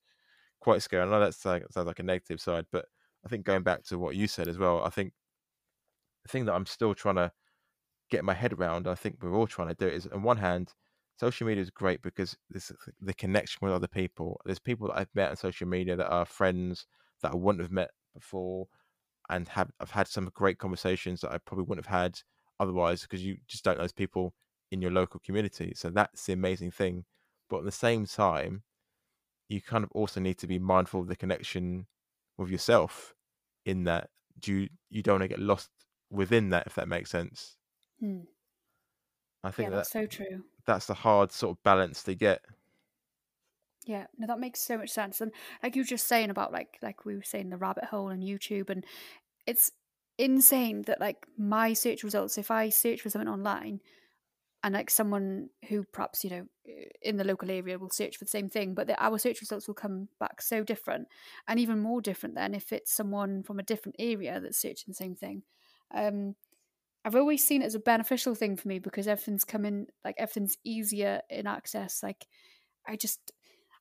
quite 0.61 0.83
scary. 0.83 1.03
I 1.03 1.07
know 1.11 1.21
that 1.21 1.35
sounds 1.35 1.77
like 1.77 1.99
a 2.01 2.03
negative 2.05 2.41
side, 2.41 2.67
but 2.73 2.87
I 3.25 3.29
think 3.29 3.45
going 3.47 3.63
back 3.63 3.85
to 3.85 3.99
what 3.99 4.17
you 4.17 4.29
said 4.29 4.49
as 4.49 4.59
well, 4.59 4.83
I 4.85 4.91
think 4.91 5.15
the 6.25 6.29
thing 6.29 6.45
that 6.47 6.55
I'm 6.55 6.67
still 6.67 6.95
trying 6.95 7.17
to 7.17 7.33
get 8.11 8.25
my 8.25 8.35
head 8.35 8.53
around, 8.53 8.89
I 8.89 8.95
think 8.95 9.19
we're 9.23 9.35
all 9.37 9.47
trying 9.49 9.69
to 9.69 9.75
do 9.75 9.87
it, 9.89 9.95
is 9.95 10.07
on 10.09 10.23
one 10.23 10.39
hand, 10.39 10.75
social 11.19 11.47
media 11.47 11.63
is 11.63 11.71
great 11.71 12.03
because 12.03 12.37
this 12.51 12.73
the 13.01 13.15
connection 13.15 13.59
with 13.63 13.73
other 13.73 13.89
people. 13.89 14.41
There's 14.45 14.59
people 14.59 14.89
that 14.89 14.99
I've 14.99 15.15
met 15.15 15.31
on 15.31 15.37
social 15.37 15.69
media 15.69 15.97
that 15.97 16.11
are 16.11 16.25
friends 16.25 16.87
that 17.23 17.33
I 17.33 17.37
wouldn't 17.37 17.63
have 17.63 17.73
met 17.73 17.91
before, 18.15 18.69
and 19.31 19.49
have 19.49 19.71
I've 19.81 19.91
had 19.91 20.09
some 20.09 20.31
great 20.35 20.59
conversations 20.59 21.21
that 21.21 21.33
I 21.33 21.39
probably 21.39 21.65
wouldn't 21.65 21.87
have 21.87 22.03
had 22.03 22.21
otherwise 22.61 23.03
because 23.03 23.25
you 23.25 23.37
just 23.49 23.65
don't 23.65 23.77
know 23.77 23.85
those 23.85 23.93
people 23.93 24.35
in 24.71 24.83
your 24.83 24.91
local 24.91 25.21
community. 25.25 25.73
So 25.77 25.91
that's 25.91 26.27
the 26.27 26.33
amazing 26.33 26.71
thing. 26.71 27.05
But 27.49 27.59
at 27.59 27.65
the 27.65 27.73
same 27.73 28.07
time, 28.07 28.63
you 29.49 29.61
kind 29.61 29.85
of 29.85 29.91
also 29.93 30.21
need 30.21 30.39
to 30.39 30.47
be 30.47 30.59
mindful 30.59 31.01
of 31.01 31.09
the 31.09 31.17
connection 31.17 31.87
with 32.39 32.49
yourself 32.51 33.15
in 33.67 33.85
that 33.85 34.11
you 34.45 34.69
you 34.91 35.03
don't 35.03 35.21
want 35.21 35.23
to 35.23 35.29
get 35.29 35.39
lost 35.39 35.71
within 36.11 36.51
that 36.51 36.67
if 36.67 36.75
that 36.75 36.89
makes 36.89 37.11
sense 37.11 37.57
Hmm. 38.03 38.23
I 39.45 39.51
think 39.53 39.71
yeah, 39.71 39.77
that's 39.77 39.91
that 39.91 40.01
so 40.01 40.07
true. 40.07 40.45
That's 40.67 40.87
the 40.87 40.95
hard 40.95 41.33
sort 41.33 41.57
of 41.57 41.63
balance 41.63 42.03
to 42.05 42.15
get. 42.15 42.43
Yeah, 43.85 44.07
no, 44.17 44.27
that 44.27 44.41
makes 44.41 44.61
so 44.61 44.79
much 44.79 44.91
sense. 44.91 45.21
And 45.21 45.33
like 45.63 45.75
you 45.75 45.83
were 45.83 45.87
just 45.87 46.07
saying 46.07 46.31
about 46.31 46.53
like 46.53 46.79
like 46.83 47.05
we 47.05 47.17
were 47.17 47.23
saying 47.23 47.51
the 47.51 47.57
rabbit 47.57 47.85
hole 47.85 48.09
and 48.09 48.23
YouTube, 48.23 48.71
and 48.71 48.85
it's 49.47 49.73
insane 50.19 50.83
that 50.83 51.01
like 51.01 51.27
my 51.37 51.73
search 51.73 52.05
results, 52.05 52.39
if 52.39 52.51
I 52.51 52.69
search 52.69 53.01
for 53.01 53.11
something 53.11 53.29
online, 53.29 53.81
and 54.63 54.75
like 54.75 54.91
someone 54.91 55.49
who 55.69 55.85
perhaps 55.93 56.23
you 56.23 56.31
know 56.31 56.47
in 57.03 57.17
the 57.17 57.25
local 57.25 57.51
area 57.51 57.79
will 57.79 57.91
search 57.91 58.17
for 58.17 58.25
the 58.25 58.31
same 58.31 58.49
thing, 58.49 58.75
but 58.75 58.87
the, 58.87 59.03
our 59.03 59.19
search 59.19 59.41
results 59.41 59.67
will 59.67 59.75
come 59.75 60.09
back 60.21 60.41
so 60.41 60.63
different, 60.63 61.09
and 61.49 61.59
even 61.59 61.81
more 61.81 62.01
different 62.01 62.37
than 62.37 62.55
if 62.55 62.73
it's 62.73 62.93
someone 62.93 63.43
from 63.43 63.59
a 63.59 63.65
different 63.65 63.97
area 63.99 64.41
that's 64.41 64.59
searching 64.59 64.87
the 64.89 64.95
same 64.95 65.17
thing. 65.17 65.43
Um, 65.93 66.37
I've 67.05 67.17
always 67.17 67.47
seen 67.47 67.63
it 67.63 67.67
as 67.67 67.75
a 67.75 67.81
beneficial 67.81 68.35
thing 68.35 68.57
for 68.57 68.69
me 68.69 68.79
because 68.79 69.09
everything's 69.09 69.45
coming 69.45 69.87
like 70.05 70.15
everything's 70.19 70.57
easier 70.65 71.21
in 71.29 71.47
access. 71.47 72.03
Like 72.03 72.27
I 72.87 72.97
just 72.97 73.33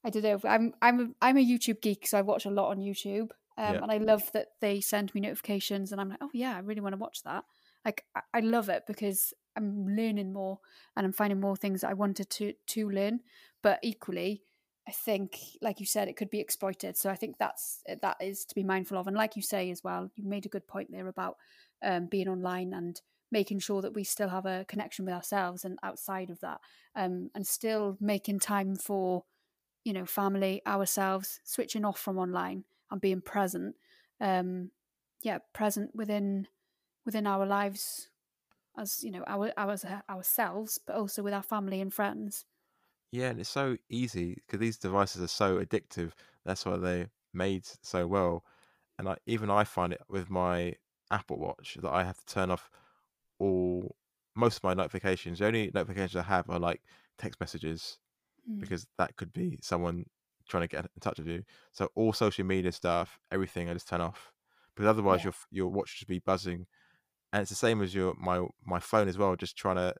I 0.03 0.09
don't 0.09 0.24
know. 0.24 0.39
I'm 0.43 0.74
I'm 0.82 0.99
a, 0.99 1.07
I'm 1.22 1.38
a 1.38 1.45
YouTube 1.45 1.82
geek, 1.82 2.07
so 2.07 2.17
I 2.17 2.22
watch 2.22 2.45
a 2.45 2.51
lot 2.51 2.69
on 2.69 2.80
YouTube, 2.80 3.30
um, 3.57 3.76
yeah. 3.76 3.80
and 3.84 3.91
I 3.91 3.97
love 3.97 4.32
that 4.34 4.47
they 4.59 4.82
send 4.82 5.13
me 5.13 5.22
notifications, 5.22 5.91
and 5.91 6.01
I'm 6.01 6.09
like, 6.09 6.19
oh 6.22 6.32
yeah, 6.34 6.55
I 6.55 6.59
really 6.59 6.82
want 6.82 6.93
to 6.93 6.99
watch 6.99 7.22
that. 7.24 7.43
Like 7.86 8.05
I, 8.15 8.22
I 8.34 8.39
love 8.39 8.69
it 8.69 8.84
because 8.88 9.34
I'm 9.55 9.95
learning 9.95 10.34
more 10.34 10.59
and 10.95 11.05
I'm 11.05 11.13
finding 11.13 11.39
more 11.39 11.55
things 11.55 11.82
that 11.82 11.89
I 11.89 11.93
wanted 11.93 12.30
to 12.32 12.53
to 12.67 12.89
learn. 12.89 13.19
But 13.61 13.80
equally, 13.84 14.41
I 14.88 14.91
think, 14.91 15.38
like 15.61 15.80
you 15.80 15.86
said, 15.86 16.07
it 16.07 16.17
could 16.17 16.32
be 16.32 16.39
exploited. 16.39 16.97
So 16.97 17.09
I 17.09 17.15
think 17.15 17.38
that's 17.38 17.84
that 18.01 18.17
is 18.19 18.45
to 18.45 18.55
be 18.55 18.63
mindful 18.63 18.97
of. 18.97 19.07
And 19.07 19.15
like 19.15 19.36
you 19.36 19.41
say 19.41 19.69
as 19.69 19.84
well, 19.84 20.09
you 20.15 20.24
made 20.28 20.45
a 20.45 20.49
good 20.49 20.67
point 20.67 20.89
there 20.91 21.07
about 21.07 21.38
um, 21.84 22.08
being 22.08 22.28
online 22.28 22.74
and 22.74 23.02
making 23.32 23.60
sure 23.60 23.82
that 23.82 23.94
we 23.94 24.04
still 24.04 24.30
have 24.30 24.46
a 24.46 24.66
connection 24.68 25.06
with 25.06 25.14
ourselves 25.14 25.64
and 25.64 25.80
outside 25.84 26.30
of 26.30 26.40
that 26.42 26.60
um, 26.96 27.30
and 27.34 27.48
still 27.48 27.98
making 28.00 28.40
time 28.40 28.76
for 28.76 29.24
you 29.84 29.94
know 29.94 30.06
family 30.06 30.62
ourselves 30.68 31.40
switching 31.44 31.86
off 31.86 32.00
from 32.00 32.18
online 32.18 32.64
and 32.92 33.02
being 33.02 33.22
present 33.22 33.76
um 34.20 34.70
yeah 35.24 35.40
present 35.54 35.96
within 35.96 36.48
within 37.06 37.26
our 37.26 37.46
lives 37.46 38.10
as 38.78 39.04
you 39.04 39.12
know 39.12 39.24
our, 39.28 39.52
our 39.58 39.76
ourselves 40.10 40.80
but 40.86 40.96
also 40.96 41.24
with 41.24 41.34
our 41.34 41.44
family 41.44 41.82
and 41.82 41.94
friends. 41.94 42.46
Yeah 43.12 43.30
and 43.30 43.40
it's 43.40 43.50
so 43.50 43.78
easy 43.90 44.36
because 44.36 44.60
these 44.60 44.78
devices 44.78 45.22
are 45.22 45.28
so 45.28 45.58
addictive 45.64 46.12
that's 46.46 46.66
why 46.66 46.78
they're 46.78 47.10
made 47.34 47.66
so 47.82 48.08
well 48.08 48.46
and 48.98 49.10
I, 49.10 49.18
even 49.26 49.50
i 49.50 49.64
find 49.64 49.92
it 49.94 50.02
with 50.08 50.30
my 50.30 50.76
apple 51.12 51.38
watch 51.38 51.78
that 51.82 51.91
i 51.91 52.03
have 52.03 52.18
to 52.18 52.26
turn 52.26 52.49
off 52.49 52.70
all 53.39 53.95
most 54.36 54.57
of 54.57 54.64
my 54.64 54.74
notifications. 54.74 55.39
The 55.39 55.47
only 55.47 55.72
notifications 55.74 56.16
I 56.16 56.24
have 56.24 56.49
are 56.49 56.59
like 56.59 56.82
text 57.18 57.39
messages 57.39 57.97
mm. 58.49 58.59
because 58.59 58.88
that 58.97 59.16
could 59.16 59.34
be 59.34 59.59
someone 59.62 60.05
trying 60.47 60.62
to 60.62 60.68
get 60.68 60.86
in 60.86 60.89
touch 60.99 61.20
with 61.20 61.28
you. 61.28 61.43
So 61.72 61.89
all 61.95 62.14
social 62.14 62.45
media 62.45 62.72
stuff, 62.72 63.20
everything, 63.32 63.70
I 63.70 63.74
just 63.74 63.88
turn 63.88 64.01
off 64.01 64.32
because 64.76 64.88
otherwise 64.88 65.20
yeah. 65.20 65.32
your 65.51 65.66
your 65.66 65.72
watch 65.72 65.89
should 65.89 66.07
be 66.07 66.20
buzzing, 66.20 66.66
and 67.34 67.41
it's 67.41 67.49
the 67.49 67.55
same 67.55 67.82
as 67.82 67.93
your 67.93 68.14
my 68.20 68.45
my 68.66 68.80
phone 68.80 69.07
as 69.07 69.18
well. 69.18 69.36
Just 69.36 69.57
trying 69.57 69.78
to 69.78 69.93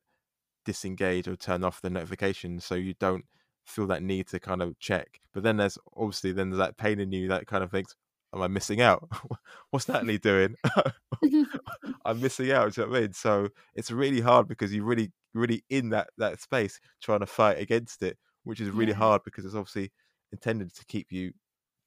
disengage 0.66 1.28
or 1.28 1.36
turn 1.36 1.64
off 1.64 1.82
the 1.82 1.89
notifications 1.89 2.64
so 2.64 2.76
you 2.76 2.93
don't 2.99 3.26
feel 3.66 3.88
that 3.88 4.03
need 4.03 4.28
to 4.28 4.39
kind 4.39 4.62
of 4.62 4.78
check. 4.80 5.20
But 5.34 5.43
then 5.43 5.57
there's 5.57 5.78
obviously 5.95 6.32
then 6.32 6.49
there's 6.49 6.59
that 6.59 6.78
pain 6.78 6.99
in 6.99 7.12
you 7.12 7.28
that 7.30 7.47
kind 7.47 7.64
of 7.64 7.72
thinks, 7.72 7.95
am 8.34 8.42
I 8.42 8.48
missing 8.48 8.82
out? 8.82 9.10
What's 9.70 9.88
Natalie 9.88 10.18
doing? 10.18 10.56
I'm 12.06 12.22
missing 12.22 12.52
out. 12.52 12.74
Do 12.74 12.82
you 12.82 12.88
know 12.88 12.92
what 12.92 12.98
I 12.98 13.02
mean? 13.02 13.14
So 13.14 13.50
it's 13.76 13.92
really 13.92 14.22
hard 14.22 14.48
because 14.48 14.74
you're 14.74 14.86
really, 14.86 15.12
really 15.34 15.64
in 15.70 15.90
that 15.90 16.10
that 16.18 16.42
space 16.42 16.80
trying 17.02 17.20
to 17.20 17.26
fight 17.26 17.60
against 17.60 18.02
it, 18.04 18.18
which 18.44 18.62
is 18.62 18.70
really 18.70 18.92
yeah. 18.92 18.98
hard 18.98 19.22
because 19.24 19.46
it's 19.46 19.56
obviously 19.56 19.92
intended 20.32 20.74
to 20.76 20.86
keep 20.86 21.12
you 21.12 21.34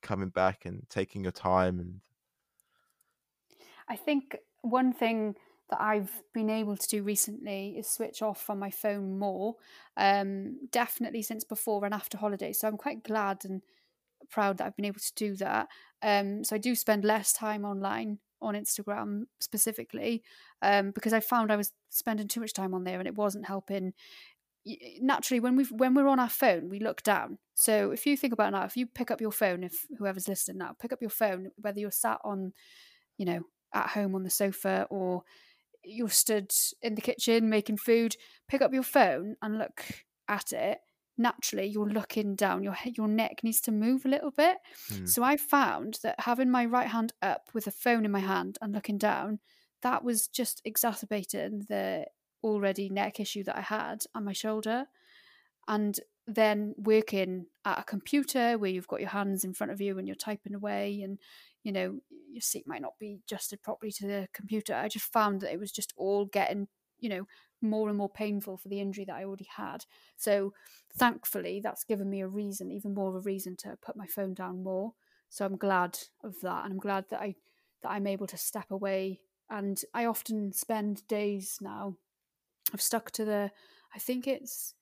coming 0.02 0.28
back 0.28 0.64
and 0.64 0.82
taking 0.90 1.22
your 1.22 1.32
time. 1.32 1.80
And 1.80 2.00
I 3.88 3.96
think 3.96 4.36
one 4.62 4.92
thing 4.92 5.34
that 5.70 5.80
I've 5.80 6.10
been 6.34 6.50
able 6.50 6.76
to 6.76 6.88
do 6.88 7.02
recently 7.02 7.76
is 7.78 7.88
switch 7.88 8.20
off 8.20 8.40
from 8.40 8.58
my 8.58 8.70
phone 8.70 9.18
more. 9.18 9.56
Um, 9.96 10.68
definitely 10.70 11.22
since 11.22 11.42
before 11.42 11.84
and 11.84 11.94
after 11.94 12.18
holidays. 12.18 12.60
So 12.60 12.68
I'm 12.68 12.76
quite 12.76 13.02
glad 13.02 13.44
and 13.44 13.62
proud 14.30 14.58
that 14.58 14.66
I've 14.66 14.76
been 14.76 14.84
able 14.84 15.00
to 15.00 15.14
do 15.14 15.36
that. 15.36 15.68
Um, 16.04 16.44
so 16.44 16.54
I 16.54 16.58
do 16.58 16.74
spend 16.74 17.02
less 17.02 17.32
time 17.32 17.64
online 17.64 18.18
on 18.42 18.54
Instagram 18.54 19.22
specifically 19.40 20.22
um, 20.60 20.90
because 20.90 21.14
I 21.14 21.20
found 21.20 21.50
I 21.50 21.56
was 21.56 21.72
spending 21.88 22.28
too 22.28 22.40
much 22.40 22.52
time 22.52 22.74
on 22.74 22.84
there 22.84 22.98
and 22.98 23.08
it 23.08 23.16
wasn't 23.16 23.46
helping. 23.46 23.94
Naturally, 25.00 25.40
when 25.40 25.56
we 25.56 25.64
when 25.64 25.94
we're 25.94 26.08
on 26.08 26.20
our 26.20 26.28
phone, 26.28 26.68
we 26.68 26.78
look 26.78 27.02
down. 27.02 27.38
So 27.54 27.90
if 27.90 28.06
you 28.06 28.16
think 28.16 28.32
about 28.32 28.52
now, 28.52 28.64
if 28.64 28.76
you 28.76 28.86
pick 28.86 29.10
up 29.10 29.20
your 29.20 29.32
phone, 29.32 29.64
if 29.64 29.86
whoever's 29.98 30.28
listening 30.28 30.58
now, 30.58 30.76
pick 30.78 30.92
up 30.92 31.00
your 31.00 31.10
phone, 31.10 31.50
whether 31.56 31.80
you're 31.80 31.90
sat 31.90 32.18
on, 32.22 32.52
you 33.16 33.24
know, 33.24 33.40
at 33.74 33.88
home 33.88 34.14
on 34.14 34.22
the 34.22 34.30
sofa 34.30 34.86
or 34.90 35.22
you're 35.82 36.08
stood 36.08 36.50
in 36.82 36.94
the 36.94 37.02
kitchen 37.02 37.48
making 37.48 37.78
food, 37.78 38.16
pick 38.48 38.62
up 38.62 38.72
your 38.72 38.82
phone 38.82 39.36
and 39.42 39.58
look 39.58 39.84
at 40.28 40.52
it, 40.52 40.78
naturally 41.16 41.66
you're 41.66 41.88
looking 41.88 42.34
down. 42.34 42.62
Your 42.62 42.76
your 42.84 43.08
neck 43.08 43.40
needs 43.42 43.60
to 43.62 43.72
move 43.72 44.04
a 44.04 44.08
little 44.08 44.30
bit. 44.30 44.58
Mm. 44.90 45.08
So 45.08 45.22
I 45.22 45.36
found 45.36 45.98
that 46.02 46.20
having 46.20 46.50
my 46.50 46.64
right 46.64 46.88
hand 46.88 47.12
up 47.22 47.48
with 47.54 47.66
a 47.66 47.72
phone 47.72 48.04
in 48.04 48.10
my 48.10 48.20
hand 48.20 48.58
and 48.60 48.72
looking 48.72 48.98
down, 48.98 49.40
that 49.82 50.04
was 50.04 50.26
just 50.28 50.62
exacerbating 50.64 51.66
the 51.68 52.06
already 52.42 52.88
neck 52.88 53.20
issue 53.20 53.44
that 53.44 53.56
I 53.56 53.62
had 53.62 54.04
on 54.14 54.24
my 54.24 54.32
shoulder. 54.32 54.86
And 55.66 55.98
then 56.26 56.74
working 56.76 57.46
at 57.64 57.80
a 57.80 57.84
computer 57.84 58.56
where 58.58 58.70
you've 58.70 58.88
got 58.88 59.00
your 59.00 59.10
hands 59.10 59.44
in 59.44 59.52
front 59.52 59.72
of 59.72 59.80
you 59.80 59.98
and 59.98 60.06
you're 60.06 60.14
typing 60.14 60.54
away 60.54 61.02
and 61.02 61.18
you 61.62 61.72
know 61.72 61.98
your 62.30 62.40
seat 62.40 62.66
might 62.66 62.80
not 62.80 62.98
be 62.98 63.18
adjusted 63.24 63.62
properly 63.62 63.92
to 63.92 64.06
the 64.06 64.26
computer 64.32 64.74
i 64.74 64.88
just 64.88 65.12
found 65.12 65.42
that 65.42 65.52
it 65.52 65.60
was 65.60 65.70
just 65.70 65.92
all 65.96 66.24
getting 66.24 66.66
you 67.04 67.10
know 67.10 67.26
more 67.60 67.88
and 67.88 67.98
more 67.98 68.08
painful 68.08 68.56
for 68.56 68.68
the 68.68 68.80
injury 68.80 69.04
that 69.04 69.16
i 69.16 69.24
already 69.24 69.48
had 69.56 69.84
so 70.16 70.52
thankfully 70.96 71.60
that's 71.62 71.84
given 71.84 72.10
me 72.10 72.20
a 72.20 72.26
reason 72.26 72.70
even 72.70 72.94
more 72.94 73.10
of 73.10 73.14
a 73.14 73.20
reason 73.20 73.56
to 73.56 73.76
put 73.80 73.96
my 73.96 74.06
phone 74.06 74.34
down 74.34 74.62
more 74.62 74.92
so 75.28 75.44
i'm 75.44 75.56
glad 75.56 75.98
of 76.24 76.34
that 76.42 76.64
and 76.64 76.72
i'm 76.72 76.80
glad 76.80 77.04
that 77.10 77.20
i 77.20 77.34
that 77.82 77.90
i'm 77.90 78.06
able 78.06 78.26
to 78.26 78.36
step 78.36 78.70
away 78.70 79.20
and 79.50 79.82
i 79.92 80.04
often 80.04 80.52
spend 80.52 81.06
days 81.06 81.58
now 81.60 81.94
i've 82.72 82.82
stuck 82.82 83.10
to 83.10 83.24
the 83.24 83.50
i 83.94 83.98
think 83.98 84.26
it's 84.26 84.74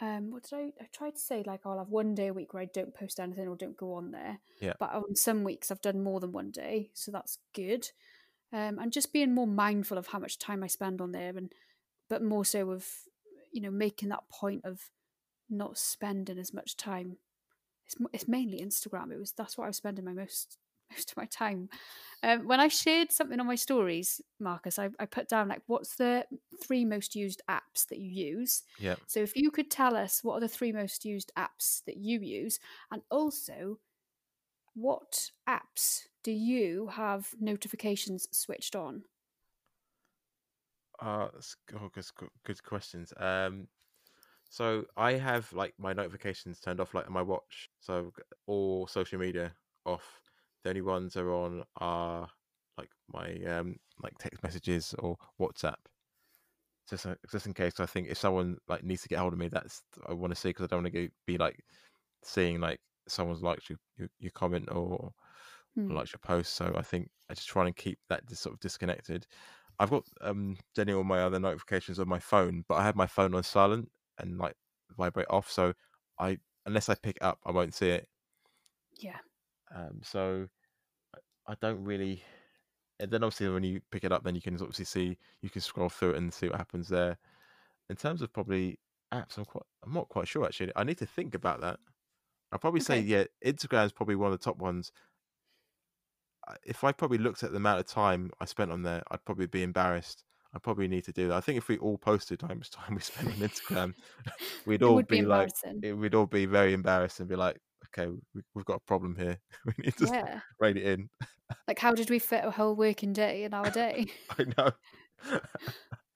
um 0.00 0.30
what 0.30 0.42
did 0.42 0.54
I 0.54 0.72
I 0.80 0.86
tried 0.92 1.14
to 1.14 1.20
say 1.20 1.42
like 1.46 1.60
I'll 1.64 1.78
have 1.78 1.90
one 1.90 2.14
day 2.14 2.28
a 2.28 2.32
week 2.32 2.52
where 2.52 2.62
I 2.62 2.68
don't 2.72 2.94
post 2.94 3.20
anything 3.20 3.46
or 3.46 3.56
don't 3.56 3.76
go 3.76 3.94
on 3.94 4.10
there. 4.10 4.38
Yeah. 4.60 4.72
But 4.78 4.92
on 4.92 5.14
some 5.14 5.44
weeks 5.44 5.70
I've 5.70 5.82
done 5.82 6.02
more 6.02 6.20
than 6.20 6.32
one 6.32 6.50
day, 6.50 6.90
so 6.94 7.10
that's 7.10 7.38
good. 7.54 7.88
Um 8.52 8.78
and 8.78 8.92
just 8.92 9.12
being 9.12 9.34
more 9.34 9.46
mindful 9.46 9.98
of 9.98 10.08
how 10.08 10.18
much 10.18 10.38
time 10.38 10.64
I 10.64 10.68
spend 10.68 11.00
on 11.00 11.12
there 11.12 11.36
and 11.36 11.52
but 12.10 12.22
more 12.22 12.44
so 12.44 12.70
of 12.70 12.86
you 13.52 13.62
know 13.62 13.70
making 13.70 14.10
that 14.10 14.28
point 14.30 14.66
of 14.66 14.90
not 15.48 15.78
spending 15.78 16.38
as 16.38 16.52
much 16.52 16.76
time. 16.76 17.16
It's 17.86 17.96
it's 18.12 18.28
mainly 18.28 18.60
Instagram. 18.60 19.12
It 19.12 19.18
was 19.18 19.32
that's 19.32 19.56
what 19.56 19.64
I 19.64 19.68
was 19.68 19.78
spending 19.78 20.04
my 20.04 20.12
most 20.12 20.58
most 20.90 21.12
of 21.12 21.16
my 21.16 21.26
time. 21.26 21.70
Um, 22.22 22.46
when 22.46 22.60
I 22.60 22.68
shared 22.68 23.12
something 23.12 23.40
on 23.40 23.46
my 23.46 23.54
stories, 23.54 24.20
Marcus, 24.38 24.78
I, 24.78 24.90
I 24.98 25.06
put 25.06 25.28
down 25.28 25.48
like, 25.48 25.62
what's 25.66 25.96
the 25.96 26.26
three 26.62 26.84
most 26.84 27.14
used 27.14 27.40
apps 27.48 27.86
that 27.88 27.98
you 27.98 28.10
use? 28.10 28.64
Yeah. 28.78 28.96
So 29.06 29.20
if 29.20 29.36
you 29.36 29.50
could 29.50 29.70
tell 29.70 29.96
us 29.96 30.22
what 30.22 30.34
are 30.34 30.40
the 30.40 30.48
three 30.48 30.72
most 30.72 31.04
used 31.04 31.32
apps 31.38 31.82
that 31.86 31.96
you 31.96 32.20
use, 32.20 32.58
and 32.90 33.02
also 33.10 33.78
what 34.74 35.30
apps 35.48 36.02
do 36.22 36.32
you 36.32 36.88
have 36.88 37.28
notifications 37.40 38.28
switched 38.32 38.76
on? 38.76 39.04
Uh, 41.00 41.30
oh, 41.74 41.88
good, 41.88 42.06
good 42.44 42.62
questions. 42.62 43.12
Um, 43.16 43.68
so 44.50 44.86
I 44.96 45.14
have 45.14 45.52
like 45.52 45.74
my 45.78 45.92
notifications 45.94 46.60
turned 46.60 46.80
off, 46.80 46.94
like 46.94 47.06
on 47.06 47.12
my 47.12 47.22
watch. 47.22 47.70
So 47.80 48.12
all 48.46 48.86
social 48.86 49.18
media 49.20 49.56
off. 49.86 50.22
The 50.64 50.70
only 50.70 50.82
ones 50.82 51.16
are 51.16 51.32
on 51.32 51.64
are 51.76 52.30
like 52.78 52.90
my 53.08 53.34
um 53.44 53.76
like 54.02 54.18
text 54.18 54.42
messages 54.42 54.94
or 54.94 55.16
WhatsApp. 55.40 55.76
Just 56.88 57.06
uh, 57.06 57.14
just 57.30 57.46
in 57.46 57.54
case, 57.54 57.78
I 57.78 57.86
think 57.86 58.08
if 58.08 58.18
someone 58.18 58.58
like 58.66 58.82
needs 58.82 59.02
to 59.02 59.08
get 59.08 59.18
hold 59.20 59.32
of 59.32 59.38
me, 59.38 59.48
that's 59.48 59.82
I 60.06 60.12
want 60.12 60.32
to 60.32 60.34
see 60.40 60.48
because 60.50 60.64
I 60.64 60.66
don't 60.68 60.82
want 60.82 60.94
to 60.94 61.10
be 61.26 61.38
like 61.38 61.64
seeing 62.22 62.60
like 62.60 62.80
someone's 63.08 63.42
liked 63.42 63.70
your 63.70 63.78
your, 63.96 64.08
your 64.18 64.32
comment 64.32 64.70
or, 64.72 65.12
Hmm. 65.74 65.90
or 65.90 65.96
liked 65.96 66.12
your 66.12 66.20
post. 66.20 66.54
So 66.54 66.74
I 66.76 66.82
think 66.82 67.10
I 67.30 67.34
just 67.34 67.48
try 67.48 67.66
and 67.66 67.76
keep 67.76 68.00
that 68.08 68.26
dis- 68.26 68.40
sort 68.40 68.54
of 68.54 68.60
disconnected. 68.60 69.26
I've 69.80 69.90
got 69.90 70.04
um 70.22 70.58
generally 70.76 70.98
all 70.98 71.04
my 71.04 71.22
other 71.22 71.40
notifications 71.40 72.00
on 72.00 72.08
my 72.08 72.20
phone, 72.20 72.66
but 72.68 72.76
I 72.76 72.84
have 72.84 72.96
my 72.96 73.08
phone 73.08 73.34
on 73.34 73.44
silent 73.44 73.90
and 74.18 74.38
like 74.38 74.56
vibrate 74.96 75.28
off. 75.30 75.50
So 75.50 75.74
I 76.20 76.38
unless 76.66 76.90
I 76.90 76.96
pick 76.96 77.16
it 77.18 77.22
up, 77.24 77.40
I 77.46 77.52
won't 77.52 77.74
see 77.74 77.90
it. 77.90 78.08
Yeah. 78.98 79.20
Um, 79.74 80.00
so 80.02 80.48
I- 81.46 81.54
don't 81.60 81.84
really. 81.84 82.22
And 83.00 83.10
then 83.12 83.24
obviously 83.24 83.48
when 83.48 83.64
you 83.64 83.80
pick 83.90 84.04
it 84.04 84.12
up, 84.12 84.24
then 84.24 84.34
you 84.36 84.42
can 84.42 84.54
obviously 84.56 84.84
see 84.86 85.18
you 85.42 85.50
can 85.50 85.62
scroll 85.62 85.88
through 85.90 86.12
it 86.12 86.16
and 86.18 86.32
see 86.34 86.48
what 86.48 86.58
happens 86.58 86.88
there. 86.88 87.18
In 87.90 87.96
terms 87.96 88.22
of 88.22 88.32
probably 88.32 88.80
apps, 89.12 89.38
I'm 89.38 89.44
quite 89.46 89.64
I'm 89.84 89.92
not 89.94 90.08
quite 90.10 90.28
sure 90.28 90.46
actually. 90.46 90.72
I 90.76 90.84
need 90.84 90.98
to 90.98 91.06
think 91.06 91.34
about 91.34 91.60
that. 91.62 91.80
I'll 92.52 92.58
probably 92.60 92.80
say 92.80 93.00
yeah, 93.00 93.24
Instagram 93.44 93.86
is 93.86 93.92
probably 93.92 94.16
one 94.16 94.32
of 94.32 94.38
the 94.40 94.44
top 94.44 94.58
ones. 94.58 94.92
If 96.64 96.84
I 96.84 96.92
probably 96.92 97.18
looked 97.18 97.42
at 97.42 97.50
the 97.50 97.56
amount 97.56 97.80
of 97.80 97.86
time 97.86 98.30
I 98.40 98.44
spent 98.44 98.70
on 98.70 98.82
there, 98.82 99.02
I'd 99.10 99.24
probably 99.24 99.46
be 99.46 99.62
embarrassed. 99.62 100.24
I 100.54 100.58
probably 100.58 100.88
need 100.88 101.04
to 101.04 101.12
do 101.12 101.28
that. 101.28 101.36
I 101.36 101.40
think 101.40 101.58
if 101.58 101.68
we 101.68 101.78
all 101.78 101.96
posted 101.98 102.42
how 102.42 102.54
much 102.54 102.70
time 102.70 102.94
we 102.94 103.00
spent 103.00 103.28
on 103.28 103.34
Instagram, 103.48 103.94
we'd 104.66 104.82
all 104.82 105.02
be 105.02 105.20
be 105.20 105.22
like, 105.22 105.50
it, 105.82 105.92
we'd 105.92 106.14
all 106.14 106.26
be 106.26 106.46
very 106.46 106.72
embarrassed 106.72 107.20
and 107.20 107.28
be 107.28 107.36
like, 107.36 107.58
okay, 107.86 108.10
we, 108.34 108.42
we've 108.54 108.64
got 108.64 108.76
a 108.76 108.86
problem 108.86 109.16
here. 109.16 109.38
we 109.64 109.74
need 109.78 109.96
to 109.96 110.06
Yeah. 110.06 110.40
rein 110.58 110.76
it 110.76 110.84
in. 110.84 111.08
Like, 111.68 111.78
how 111.78 111.94
did 111.94 112.10
we 112.10 112.18
fit 112.18 112.44
a 112.44 112.50
whole 112.50 112.74
working 112.74 113.12
day 113.12 113.44
in 113.44 113.54
our 113.54 113.70
day? 113.70 114.06
I 114.38 114.44
know. 114.56 115.40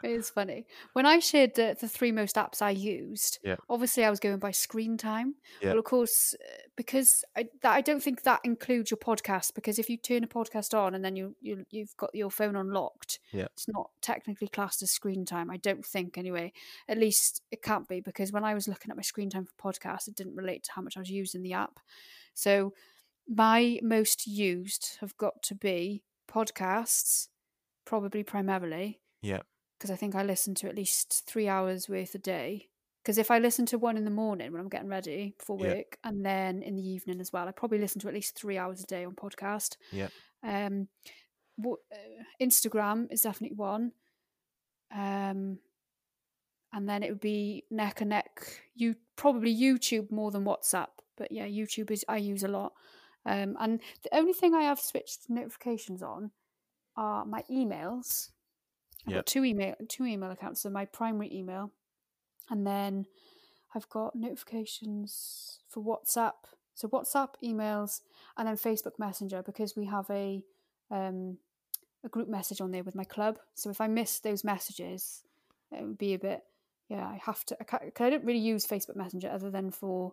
It 0.05 0.11
is 0.11 0.29
funny. 0.31 0.67
When 0.93 1.07
I 1.07 1.19
shared 1.19 1.55
the, 1.55 1.77
the 1.81 1.89
three 1.89 2.13
most 2.13 2.37
apps 2.37 2.61
I 2.61 2.71
used, 2.71 3.39
Yeah. 3.43 3.57
obviously 3.71 4.05
I 4.05 4.11
was 4.11 4.21
going 4.21 4.39
by 4.39 4.51
screen 4.51 4.97
time. 4.99 5.37
Yeah. 5.63 5.71
Well, 5.71 5.79
of 5.79 5.85
course, 5.85 6.35
uh, 6.35 6.53
because 6.77 7.25
I, 7.37 7.47
that, 7.63 7.73
I 7.73 7.81
don't 7.81 8.03
think 8.03 8.23
that 8.23 8.41
includes 8.45 8.91
your 8.91 8.99
podcast. 8.99 9.55
Because 9.55 9.79
if 9.79 9.89
you 9.89 9.97
turn 9.97 10.23
a 10.23 10.27
podcast 10.29 10.79
on 10.79 10.95
and 10.95 11.05
then 11.05 11.17
you, 11.17 11.35
you 11.41 11.65
you've 11.71 11.97
got 11.97 12.15
your 12.15 12.31
phone 12.31 12.55
unlocked, 12.55 13.19
Yeah. 13.33 13.47
it's 13.55 13.67
not 13.69 13.91
technically 14.03 14.49
classed 14.49 14.83
as 14.83 14.91
screen 14.91 15.25
time. 15.25 15.51
I 15.51 15.57
don't 15.57 15.85
think 15.87 16.19
anyway. 16.19 16.53
At 16.89 16.99
least 16.99 17.41
it 17.51 17.63
can't 17.63 17.89
be 17.89 18.01
because 18.01 18.31
when 18.31 18.45
I 18.45 18.55
was 18.55 18.69
looking 18.69 18.91
at 18.91 18.97
my 18.97 19.03
screen 19.03 19.31
time 19.31 19.47
for 19.47 19.73
podcasts, 19.73 20.07
it 20.07 20.17
didn't 20.17 20.37
relate 20.37 20.65
to 20.65 20.73
how 20.73 20.83
much 20.83 20.97
I 20.97 21.01
was 21.01 21.11
using 21.11 21.43
the 21.43 21.55
app. 21.55 21.81
So 22.35 22.75
my 23.27 23.79
most 23.83 24.27
used 24.27 24.99
have 25.01 25.17
got 25.17 25.43
to 25.45 25.55
be 25.55 26.03
podcasts, 26.31 27.29
probably 27.87 28.23
primarily 28.23 29.01
Yeah. 29.23 29.41
Because 29.85 29.93
I 29.93 29.97
think 29.97 30.15
I 30.15 30.23
listen 30.23 30.55
to 30.55 30.67
at 30.67 30.77
least 30.77 31.25
three 31.27 31.47
hours 31.47 31.91
worth 31.91 32.15
a 32.15 32.19
day. 32.19 32.71
Because 33.03 33.19
if 33.19 33.31
I 33.31 33.39
listen 33.39 33.67
to 33.67 33.77
one 33.77 33.99
in 33.99 34.07
the 34.07 34.11
morning 34.11 34.51
when 34.51 34.63
I'm 34.63 34.71
getting 34.71 34.89
ready 34.89 35.35
for 35.39 35.59
Yeah. 35.59 35.75
work, 35.75 35.99
and 36.03 36.25
then 36.25 36.63
in 36.63 36.75
the 36.75 36.89
evening 36.89 37.21
as 37.21 37.35
well, 37.35 37.47
I 37.47 37.51
probably 37.53 37.77
listen 37.77 38.01
to 38.01 38.09
at 38.09 38.15
least 38.15 38.35
three 38.35 38.57
hours 38.57 38.83
a 38.83 38.87
day 38.87 39.05
on 39.05 39.15
podcast. 39.15 39.77
Yeah. 39.93 40.09
Um, 40.43 40.89
what, 41.57 41.81
uh, 41.93 42.23
Instagram 42.41 43.13
is 43.13 43.21
definitely 43.21 43.59
one. 43.59 43.93
Um, 44.91 45.59
and 46.73 46.89
then 46.89 47.03
it 47.03 47.11
would 47.11 47.21
be 47.21 47.65
neck 47.71 48.01
and 48.01 48.09
neck. 48.09 48.63
You 48.75 48.97
probably 49.17 49.55
YouTube 49.55 50.11
more 50.11 50.31
than 50.31 50.47
WhatsApp, 50.47 50.89
but 51.19 51.31
yeah, 51.31 51.47
YouTube 51.47 51.91
is 51.91 52.07
I 52.09 52.17
use 52.17 52.43
a 52.43 52.49
lot. 52.49 52.73
Um, 53.27 53.55
and 53.61 53.83
the 54.03 54.17
only 54.17 54.33
thing 54.33 54.55
I 54.55 54.63
have 54.63 54.81
switched 54.81 55.29
notifications 55.29 56.03
on 56.03 56.31
are 56.97 57.27
my 57.27 57.43
emails. 57.51 58.31
I've 59.07 59.13
Yeah. 59.13 59.19
got 59.19 59.27
two 59.27 59.45
email 59.45 59.75
two 59.89 60.05
email 60.05 60.31
accounts. 60.31 60.61
So 60.63 60.71
my 60.71 60.85
primary 60.85 61.33
email, 61.35 61.73
and 62.51 62.67
then 62.67 63.07
I've 63.75 63.89
got 63.89 64.15
notifications 64.15 65.61
for 65.69 65.83
WhatsApp. 65.83 66.35
So 66.75 66.89
WhatsApp, 66.89 67.31
emails, 67.43 68.01
and 68.37 68.49
then 68.49 68.57
Facebook 68.57 68.99
Messenger 68.99 69.43
because 69.43 69.77
we 69.77 69.87
have 69.87 70.09
a 70.11 70.45
um, 70.91 71.39
a 72.03 72.09
group 72.09 72.29
message 72.29 72.61
on 72.61 72.71
there 72.71 72.83
with 72.85 72.95
my 72.95 73.05
club. 73.05 73.39
So 73.55 73.71
if 73.71 73.81
I 73.81 73.87
miss 73.87 74.19
those 74.21 74.45
messages, 74.45 75.25
it 75.73 75.83
would 75.83 75.99
be 75.99 76.15
a 76.15 76.19
bit. 76.19 76.43
Yeah, 76.89 77.07
I 77.07 77.19
have 77.25 77.45
to. 77.47 77.57
I, 77.61 77.65
can't, 77.65 77.95
'cause 77.95 78.05
I 78.07 78.11
don't 78.11 78.25
really 78.25 78.39
use 78.41 78.67
Facebook 78.67 78.97
Messenger 78.97 79.31
other 79.31 79.51
than 79.51 79.71
for 79.71 80.13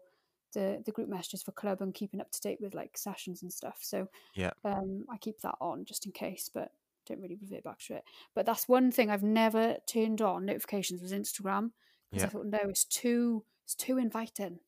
the 0.53 0.81
the 0.85 0.91
group 0.91 1.09
messages 1.09 1.43
for 1.43 1.51
club 1.51 1.81
and 1.81 1.93
keeping 1.93 2.21
up 2.21 2.31
to 2.31 2.41
date 2.41 2.59
with 2.61 2.73
like 2.73 2.97
sessions 2.97 3.41
and 3.41 3.51
stuff. 3.51 3.79
So 3.81 4.07
Yeah. 4.35 4.51
um, 4.63 5.05
I 5.09 5.17
keep 5.17 5.39
that 5.41 5.55
on 5.59 5.85
just 5.85 6.05
in 6.05 6.11
case, 6.11 6.49
but 6.53 6.71
don't 7.07 7.21
really 7.21 7.37
revert 7.41 7.63
back 7.63 7.79
to 7.87 7.95
it. 7.95 8.03
But 8.35 8.45
that's 8.45 8.67
one 8.67 8.91
thing 8.91 9.09
I've 9.09 9.23
never 9.23 9.77
turned 9.87 10.21
on 10.21 10.45
notifications 10.45 11.01
was 11.01 11.13
Instagram 11.13 11.71
because 12.09 12.23
Yeah. 12.23 12.27
I 12.27 12.29
thought 12.29 12.45
no, 12.45 12.59
it's 12.69 12.85
too 12.85 13.43
it's 13.63 13.75
too 13.75 13.97
inviting. 13.97 14.59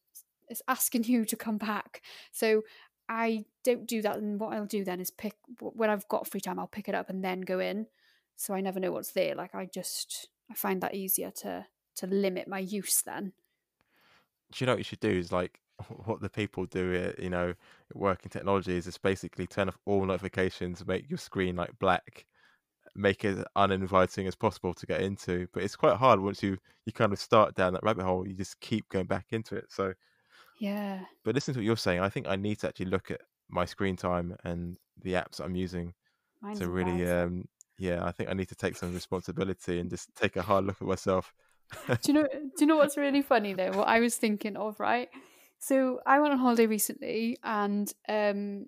It's 0.50 0.62
asking 0.68 1.06
you 1.06 1.26
to 1.26 1.36
come 1.36 1.58
back. 1.58 2.02
So 2.32 2.64
I 3.10 3.46
don't 3.64 3.88
do 3.88 4.02
that. 4.02 4.18
And 4.18 4.40
what 4.40 4.54
I'll 4.54 4.66
do 4.66 4.84
then 4.84 5.00
is 5.00 5.12
pick 5.12 5.36
when 5.60 5.90
I've 5.90 6.08
got 6.08 6.28
free 6.28 6.40
time, 6.42 6.60
I'll 6.60 6.68
pick 6.68 6.88
it 6.88 6.96
up 6.96 7.10
and 7.10 7.24
then 7.24 7.42
go 7.42 7.60
in. 7.60 7.88
So 8.36 8.54
I 8.54 8.62
never 8.62 8.80
know 8.80 8.92
what's 8.92 9.12
there. 9.12 9.36
Like 9.36 9.56
I 9.56 9.66
just 9.66 10.30
I 10.50 10.54
find 10.54 10.82
that 10.82 10.96
easier 10.96 11.32
to 11.42 11.66
to 11.96 12.08
limit 12.08 12.48
my 12.48 12.60
use 12.60 13.02
then. 13.02 13.34
Do 14.52 14.64
you 14.64 14.66
know 14.68 14.74
what 14.74 14.80
you 14.80 14.84
should 14.84 15.00
do? 15.00 15.10
Is 15.10 15.32
like 15.32 15.60
what 16.06 16.22
the 16.22 16.30
people 16.30 16.66
do 16.66 16.94
at 16.96 17.20
you 17.20 17.30
know 17.30 17.54
work 17.94 18.24
in 18.24 18.30
technology 18.30 18.78
is 18.78 18.86
just 18.86 19.02
basically 19.02 19.48
turn 19.48 19.68
off 19.68 19.78
all 19.86 20.06
notifications, 20.06 20.86
make 20.86 21.10
your 21.10 21.18
screen 21.18 21.56
like 21.56 21.78
black, 21.80 22.26
make 22.96 23.26
it 23.26 23.46
uninviting 23.56 24.28
as 24.28 24.36
possible 24.36 24.74
to 24.74 24.86
get 24.86 25.02
into. 25.02 25.48
But 25.54 25.64
it's 25.64 25.76
quite 25.76 25.98
hard 25.98 26.20
once 26.20 26.44
you 26.44 26.58
you 26.86 26.94
kind 26.94 27.14
of 27.14 27.20
start 27.20 27.56
down 27.56 27.74
that 27.74 27.84
rabbit 27.84 28.06
hole. 28.06 28.28
You 28.28 28.34
just 28.36 28.60
keep 28.60 28.90
going 28.90 29.08
back 29.08 29.28
into 29.32 29.56
it. 29.56 29.66
So, 29.72 29.94
Yeah. 30.60 31.06
but 31.24 31.36
listen 31.36 31.54
to 31.54 31.60
what 31.60 31.66
you're 31.66 31.78
saying. 31.78 32.00
I 32.02 32.10
think 32.10 32.28
I 32.28 32.36
need 32.36 32.60
to 32.60 32.68
actually 32.68 32.88
look 32.88 33.12
at 33.12 33.22
my 33.50 33.66
screen 33.66 33.96
time 33.96 34.36
and 34.44 34.78
the 35.02 35.14
apps 35.14 35.40
I'm 35.40 35.56
using 35.56 35.94
Mine's 36.42 36.60
to 36.60 36.68
really 36.70 37.08
um 37.10 37.46
Yeah, 37.78 38.06
I 38.06 38.12
think 38.12 38.30
I 38.30 38.34
need 38.34 38.50
to 38.50 38.56
take 38.56 38.76
some 38.78 38.94
responsibility 38.94 39.80
and 39.80 39.90
just 39.90 40.14
take 40.16 40.36
a 40.36 40.42
hard 40.44 40.66
look 40.66 40.82
at 40.82 40.88
myself. 40.88 41.34
do 42.02 42.12
you 42.12 42.14
know? 42.14 42.28
Do 42.32 42.52
you 42.60 42.68
know 42.68 42.78
what's 42.78 42.98
really 42.98 43.22
funny 43.22 43.54
though? 43.54 43.72
What 43.72 43.88
I 43.88 44.00
was 44.00 44.16
thinking 44.18 44.58
of, 44.58 44.80
right? 44.80 45.10
So 45.64 46.01
I 46.05 46.20
went 46.20 46.34
on 46.34 46.39
holiday 46.39 46.66
recently 46.66 47.38
and 47.41 47.91
um, 48.09 48.66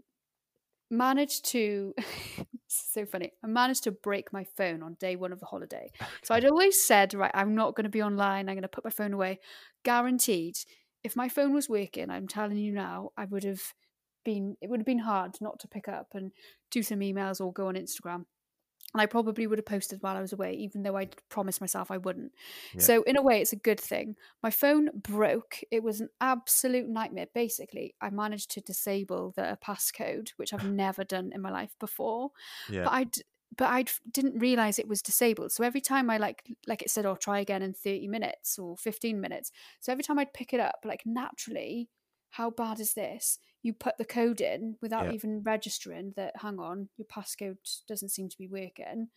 managed 0.89 1.43
to. 1.51 1.93
so 2.67 3.05
funny. 3.05 3.33
I 3.43 3.47
managed 3.47 3.83
to 3.83 3.91
break 3.91 4.31
my 4.31 4.45
phone 4.55 4.81
on 4.81 4.95
day 4.97 5.17
one 5.17 5.33
of 5.33 5.41
the 5.41 5.45
holiday. 5.45 5.91
So 6.23 6.33
I'd 6.33 6.45
always 6.45 6.81
said, 6.81 7.13
right, 7.13 7.31
I'm 7.33 7.53
not 7.53 7.75
going 7.75 7.83
to 7.83 7.89
be 7.89 8.01
online. 8.01 8.47
I'm 8.47 8.55
going 8.55 8.61
to 8.61 8.69
put 8.69 8.85
my 8.85 8.89
phone 8.89 9.11
away. 9.11 9.39
Guaranteed. 9.83 10.55
If 11.03 11.17
my 11.17 11.27
phone 11.27 11.53
was 11.53 11.67
working, 11.67 12.09
I'm 12.09 12.29
telling 12.29 12.57
you 12.57 12.71
now, 12.71 13.09
I 13.17 13.25
would 13.25 13.43
have 13.43 13.73
been. 14.23 14.55
It 14.61 14.69
would 14.69 14.79
have 14.79 14.87
been 14.87 14.99
hard 14.99 15.35
not 15.41 15.59
to 15.59 15.67
pick 15.67 15.89
up 15.89 16.07
and 16.13 16.31
do 16.71 16.81
some 16.81 16.99
emails 17.01 17.41
or 17.41 17.51
go 17.51 17.67
on 17.67 17.75
Instagram 17.75 18.23
and 18.95 19.01
I 19.01 19.07
probably 19.07 19.45
would 19.45 19.57
have 19.57 19.65
posted 19.65 20.01
while 20.01 20.15
I 20.15 20.21
was 20.21 20.31
away, 20.31 20.53
even 20.53 20.83
though 20.83 20.95
I 20.95 21.09
promised 21.27 21.59
myself 21.59 21.91
I 21.91 21.97
wouldn't. 21.97 22.31
Yeah. 22.73 22.79
So, 22.79 23.03
in 23.03 23.17
a 23.17 23.21
way, 23.21 23.41
it's 23.41 23.51
a 23.51 23.57
good 23.57 23.77
thing. 23.77 24.15
My 24.41 24.49
phone 24.49 24.89
broke. 24.95 25.59
It 25.69 25.83
was 25.83 25.99
an 25.99 26.07
absolute 26.21 26.87
nightmare. 26.87 27.25
Basically, 27.35 27.93
I 27.99 28.09
managed 28.09 28.51
to 28.51 28.61
disable 28.61 29.33
the 29.35 29.43
uh, 29.43 29.55
passcode, 29.57 30.29
which 30.37 30.53
I've 30.53 30.71
never 30.71 31.03
done 31.03 31.31
in 31.35 31.41
my 31.41 31.51
life 31.51 31.75
before. 31.77 32.31
Yeah. 32.69 32.85
But 32.85 32.93
I 32.93 33.05
but 33.57 33.65
I 33.65 33.83
didn't 34.09 34.39
realize 34.39 34.79
it 34.79 34.87
was 34.87 35.01
disabled. 35.01 35.51
So 35.51 35.65
every 35.65 35.81
time 35.81 36.09
I 36.09 36.15
like 36.17 36.49
like 36.65 36.81
it 36.81 36.89
said, 36.89 37.05
"I'll 37.05 37.11
oh, 37.11 37.17
try 37.17 37.39
again 37.39 37.63
in 37.63 37.73
thirty 37.73 38.07
minutes 38.07 38.57
or 38.57 38.77
fifteen 38.77 39.19
minutes." 39.19 39.51
So 39.81 39.91
every 39.91 40.05
time 40.05 40.19
I'd 40.19 40.33
pick 40.33 40.53
it 40.53 40.61
up, 40.61 40.85
like 40.85 41.01
naturally, 41.05 41.89
how 42.29 42.49
bad 42.49 42.79
is 42.79 42.93
this? 42.93 43.39
You 43.65 43.73
put 43.73 43.97
the 43.97 44.05
code 44.05 44.41
in 44.41 44.75
without 44.79 45.05
yeah. 45.05 45.11
even 45.13 45.41
registering 45.41 46.13
that 46.15 46.33
hang 46.35 46.59
on 46.59 46.87
your 46.97 47.07
passcode 47.07 47.57
doesn't 47.87 48.09
seem 48.09 48.29
to 48.29 48.37
be 48.37 48.47
working. 48.47 49.07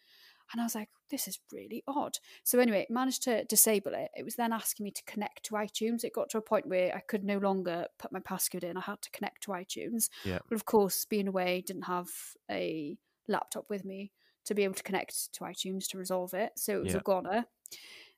And 0.50 0.62
i 0.62 0.64
was 0.64 0.74
like 0.74 0.88
this 1.10 1.28
is 1.28 1.38
really 1.52 1.84
odd. 1.86 2.16
So 2.44 2.58
anyway 2.58 2.86
managed 2.88 3.24
to 3.24 3.44
disable 3.44 3.92
it. 3.92 4.08
It 4.16 4.24
was 4.24 4.36
then 4.36 4.54
asking 4.54 4.84
me 4.84 4.90
to 4.92 5.02
connect 5.04 5.44
to 5.44 5.54
itunes. 5.54 6.02
It 6.02 6.14
got 6.14 6.30
to 6.30 6.38
a 6.38 6.42
point 6.42 6.66
where 6.66 6.96
i 6.96 7.00
could 7.00 7.24
no 7.24 7.36
longer 7.36 7.86
put 7.98 8.10
my 8.10 8.20
passcode 8.20 8.64
in. 8.64 8.78
I 8.78 8.80
had 8.80 9.02
to 9.02 9.10
connect 9.10 9.42
to 9.42 9.50
itunes. 9.50 10.08
Yeah. 10.24 10.38
but 10.48 10.56
of 10.56 10.64
course 10.64 11.04
being 11.04 11.28
away 11.28 11.62
didn't 11.66 11.82
have 11.82 12.08
a 12.50 12.96
laptop 13.28 13.66
with 13.68 13.84
me 13.84 14.12
to 14.46 14.54
be 14.54 14.64
able 14.64 14.74
to 14.74 14.82
connect 14.82 15.34
to 15.34 15.40
itunes 15.44 15.86
to 15.88 15.98
resolve 15.98 16.32
it. 16.32 16.52
So 16.56 16.78
it 16.78 16.84
was 16.84 16.94
yeah. 16.94 17.00
a 17.00 17.02
goner. 17.02 17.44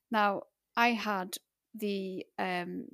Now 0.09 0.43
i 0.77 0.93
had 0.93 1.35
the 1.75 2.25
um 2.39 2.85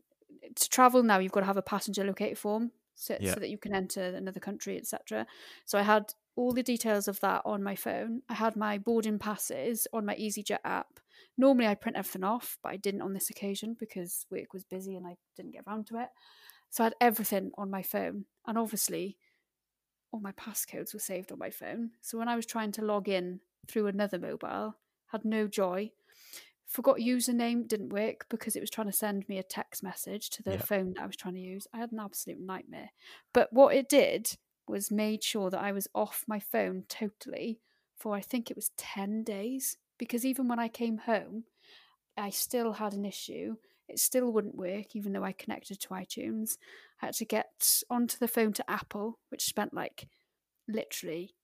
to 0.55 0.69
travel 0.69 1.03
now 1.03 1.19
you've 1.19 1.31
got 1.31 1.41
to 1.41 1.45
have 1.45 1.57
a 1.57 1.61
passenger 1.61 2.03
locator 2.03 2.35
form 2.35 2.71
so, 2.97 3.15
yeah. 3.19 3.33
so 3.33 3.39
that 3.39 3.49
you 3.49 3.57
can 3.57 3.75
enter 3.75 4.01
another 4.01 4.39
country, 4.39 4.75
etc. 4.75 5.27
So 5.65 5.77
I 5.77 5.83
had 5.83 6.13
all 6.35 6.51
the 6.51 6.63
details 6.63 7.07
of 7.07 7.19
that 7.19 7.43
on 7.45 7.63
my 7.63 7.75
phone. 7.75 8.23
I 8.27 8.33
had 8.33 8.55
my 8.55 8.77
boarding 8.79 9.19
passes 9.19 9.87
on 9.93 10.05
my 10.05 10.15
EasyJet 10.15 10.59
app. 10.65 10.99
Normally 11.37 11.67
I 11.67 11.75
print 11.75 11.97
everything 11.97 12.23
off, 12.23 12.57
but 12.63 12.71
I 12.71 12.77
didn't 12.77 13.03
on 13.03 13.13
this 13.13 13.29
occasion 13.29 13.77
because 13.79 14.25
work 14.31 14.51
was 14.51 14.63
busy 14.63 14.95
and 14.95 15.05
I 15.05 15.15
didn't 15.35 15.53
get 15.53 15.63
around 15.67 15.87
to 15.87 16.01
it. 16.01 16.09
So 16.71 16.83
I 16.83 16.85
had 16.85 16.95
everything 16.99 17.51
on 17.57 17.69
my 17.69 17.83
phone. 17.83 18.25
And 18.47 18.57
obviously, 18.57 19.17
all 20.11 20.19
my 20.19 20.31
passcodes 20.31 20.93
were 20.93 20.99
saved 20.99 21.31
on 21.31 21.37
my 21.37 21.51
phone. 21.51 21.91
So 22.01 22.17
when 22.17 22.27
I 22.27 22.35
was 22.35 22.47
trying 22.47 22.71
to 22.73 22.85
log 22.85 23.07
in 23.07 23.41
through 23.67 23.87
another 23.87 24.17
mobile, 24.17 24.75
had 25.07 25.23
no 25.23 25.47
joy 25.47 25.91
forgot 26.67 26.97
username 26.97 27.67
didn't 27.67 27.89
work 27.89 28.25
because 28.29 28.55
it 28.55 28.59
was 28.59 28.69
trying 28.69 28.87
to 28.87 28.93
send 28.93 29.27
me 29.29 29.37
a 29.37 29.43
text 29.43 29.83
message 29.83 30.29
to 30.31 30.43
the 30.43 30.51
yeah. 30.51 30.61
phone 30.61 30.93
that 30.93 31.03
I 31.03 31.07
was 31.07 31.15
trying 31.15 31.35
to 31.35 31.39
use. 31.39 31.67
I 31.73 31.77
had 31.77 31.91
an 31.91 31.99
absolute 31.99 32.39
nightmare. 32.39 32.89
But 33.33 33.51
what 33.51 33.75
it 33.75 33.89
did 33.89 34.37
was 34.67 34.91
made 34.91 35.23
sure 35.23 35.49
that 35.49 35.61
I 35.61 35.71
was 35.71 35.87
off 35.95 36.25
my 36.27 36.39
phone 36.39 36.83
totally 36.89 37.61
for 37.95 38.15
I 38.15 38.21
think 38.21 38.51
it 38.51 38.57
was 38.57 38.71
10 38.77 39.23
days 39.23 39.77
because 39.97 40.25
even 40.25 40.47
when 40.47 40.59
I 40.59 40.67
came 40.67 40.99
home, 40.99 41.45
I 42.17 42.29
still 42.29 42.73
had 42.73 42.93
an 42.93 43.05
issue. 43.05 43.55
It 43.87 43.99
still 43.99 44.31
wouldn't 44.31 44.55
work 44.55 44.95
even 44.95 45.13
though 45.13 45.23
I 45.23 45.31
connected 45.31 45.79
to 45.79 45.89
iTunes. 45.89 46.57
I 47.01 47.07
had 47.07 47.15
to 47.15 47.25
get 47.25 47.83
onto 47.89 48.17
the 48.17 48.27
phone 48.27 48.53
to 48.53 48.69
Apple, 48.69 49.19
which 49.29 49.45
spent 49.45 49.73
like 49.73 50.07
literally 50.67 51.35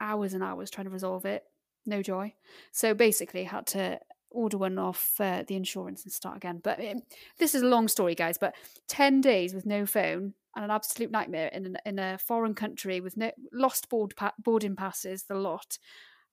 hours 0.00 0.32
and 0.32 0.42
hours 0.42 0.70
trying 0.70 0.86
to 0.86 0.90
resolve 0.90 1.26
it. 1.26 1.44
No 1.86 2.02
joy. 2.02 2.34
So 2.72 2.94
basically, 2.94 3.42
I 3.42 3.50
had 3.50 3.66
to 3.68 4.00
order 4.30 4.58
one 4.58 4.78
off 4.78 5.14
uh, 5.20 5.44
the 5.46 5.56
insurance 5.56 6.04
and 6.04 6.12
start 6.12 6.36
again. 6.36 6.60
But 6.62 6.80
it, 6.80 6.98
this 7.38 7.54
is 7.54 7.62
a 7.62 7.68
long 7.68 7.88
story, 7.88 8.14
guys. 8.14 8.38
But 8.38 8.54
ten 8.88 9.20
days 9.20 9.54
with 9.54 9.66
no 9.66 9.86
phone 9.86 10.34
and 10.56 10.64
an 10.64 10.70
absolute 10.70 11.10
nightmare 11.10 11.48
in 11.48 11.66
an, 11.66 11.76
in 11.84 11.98
a 11.98 12.18
foreign 12.18 12.54
country 12.54 13.00
with 13.00 13.16
no 13.16 13.30
lost 13.52 13.88
board 13.88 14.14
pa- 14.16 14.34
boarding 14.38 14.76
passes, 14.76 15.24
the 15.24 15.34
lot, 15.34 15.78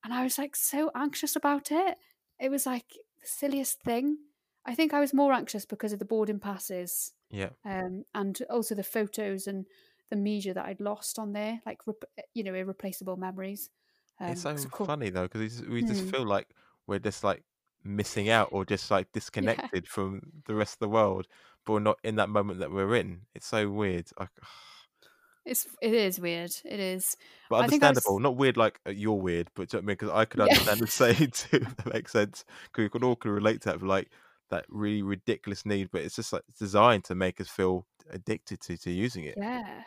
and 0.03 0.13
I 0.13 0.23
was 0.23 0.37
like 0.37 0.55
so 0.55 0.91
anxious 0.95 1.35
about 1.35 1.71
it. 1.71 1.97
It 2.39 2.49
was 2.49 2.65
like 2.65 2.89
the 3.21 3.27
silliest 3.27 3.81
thing. 3.81 4.17
I 4.65 4.75
think 4.75 4.93
I 4.93 4.99
was 4.99 5.13
more 5.13 5.33
anxious 5.33 5.65
because 5.65 5.93
of 5.93 5.99
the 5.99 6.05
boarding 6.05 6.39
passes, 6.39 7.13
yeah, 7.29 7.49
um, 7.65 8.03
and 8.13 8.39
also 8.49 8.75
the 8.75 8.83
photos 8.83 9.47
and 9.47 9.65
the 10.09 10.15
media 10.15 10.53
that 10.53 10.65
I'd 10.65 10.81
lost 10.81 11.19
on 11.19 11.33
there, 11.33 11.61
like 11.65 11.81
you 12.33 12.43
know, 12.43 12.53
irreplaceable 12.53 13.17
memories. 13.17 13.69
Um, 14.19 14.31
it's 14.31 14.41
so 14.41 14.55
funny 14.85 15.09
though 15.09 15.27
because 15.27 15.61
we 15.63 15.83
just 15.83 16.05
mm. 16.05 16.11
feel 16.11 16.25
like 16.25 16.47
we're 16.87 16.99
just 16.99 17.23
like 17.23 17.43
missing 17.84 18.30
out 18.30 18.49
or 18.51 18.65
just 18.65 18.89
like 18.91 19.11
disconnected 19.11 19.84
yeah. 19.86 19.89
from 19.89 20.21
the 20.45 20.55
rest 20.55 20.75
of 20.75 20.80
the 20.80 20.89
world, 20.89 21.28
but 21.65 21.73
we're 21.73 21.80
not 21.80 21.99
in 22.03 22.15
that 22.15 22.30
moment 22.30 22.59
that 22.59 22.71
we're 22.71 22.95
in. 22.95 23.21
It's 23.36 23.47
so 23.47 23.69
weird. 23.69 24.07
I, 24.17 24.28
it's 25.45 25.67
it 25.82 25.93
is 25.93 26.19
weird. 26.19 26.51
It 26.65 26.80
is, 26.80 27.17
but 27.49 27.63
understandable. 27.63 28.15
Was... 28.15 28.23
Not 28.23 28.36
weird 28.36 28.57
like 28.57 28.80
uh, 28.88 28.91
you're 28.91 29.13
weird, 29.13 29.49
but 29.55 29.71
you 29.71 29.78
know 29.78 29.84
I 29.84 29.86
mean? 29.86 29.95
Because 29.95 30.09
I 30.09 30.25
could 30.25 30.41
understand 30.41 30.80
yeah. 30.80 30.86
the 30.86 30.91
saying 30.91 31.32
too. 31.34 31.59
That 31.59 31.93
makes 31.93 32.11
sense. 32.11 32.43
Because 32.65 32.84
we 32.84 32.89
could 32.89 33.03
all 33.03 33.15
can 33.15 33.32
relate 33.32 33.61
to 33.61 33.69
that. 33.69 33.82
Like 33.82 34.09
that 34.49 34.65
really 34.69 35.01
ridiculous 35.01 35.65
need, 35.65 35.89
but 35.91 36.01
it's 36.01 36.15
just 36.15 36.34
like 36.34 36.43
it's 36.49 36.59
designed 36.59 37.03
to 37.05 37.15
make 37.15 37.41
us 37.41 37.49
feel 37.49 37.86
addicted 38.09 38.61
to 38.61 38.78
to 38.78 38.91
using 38.91 39.25
it. 39.25 39.36
Yeah, 39.38 39.84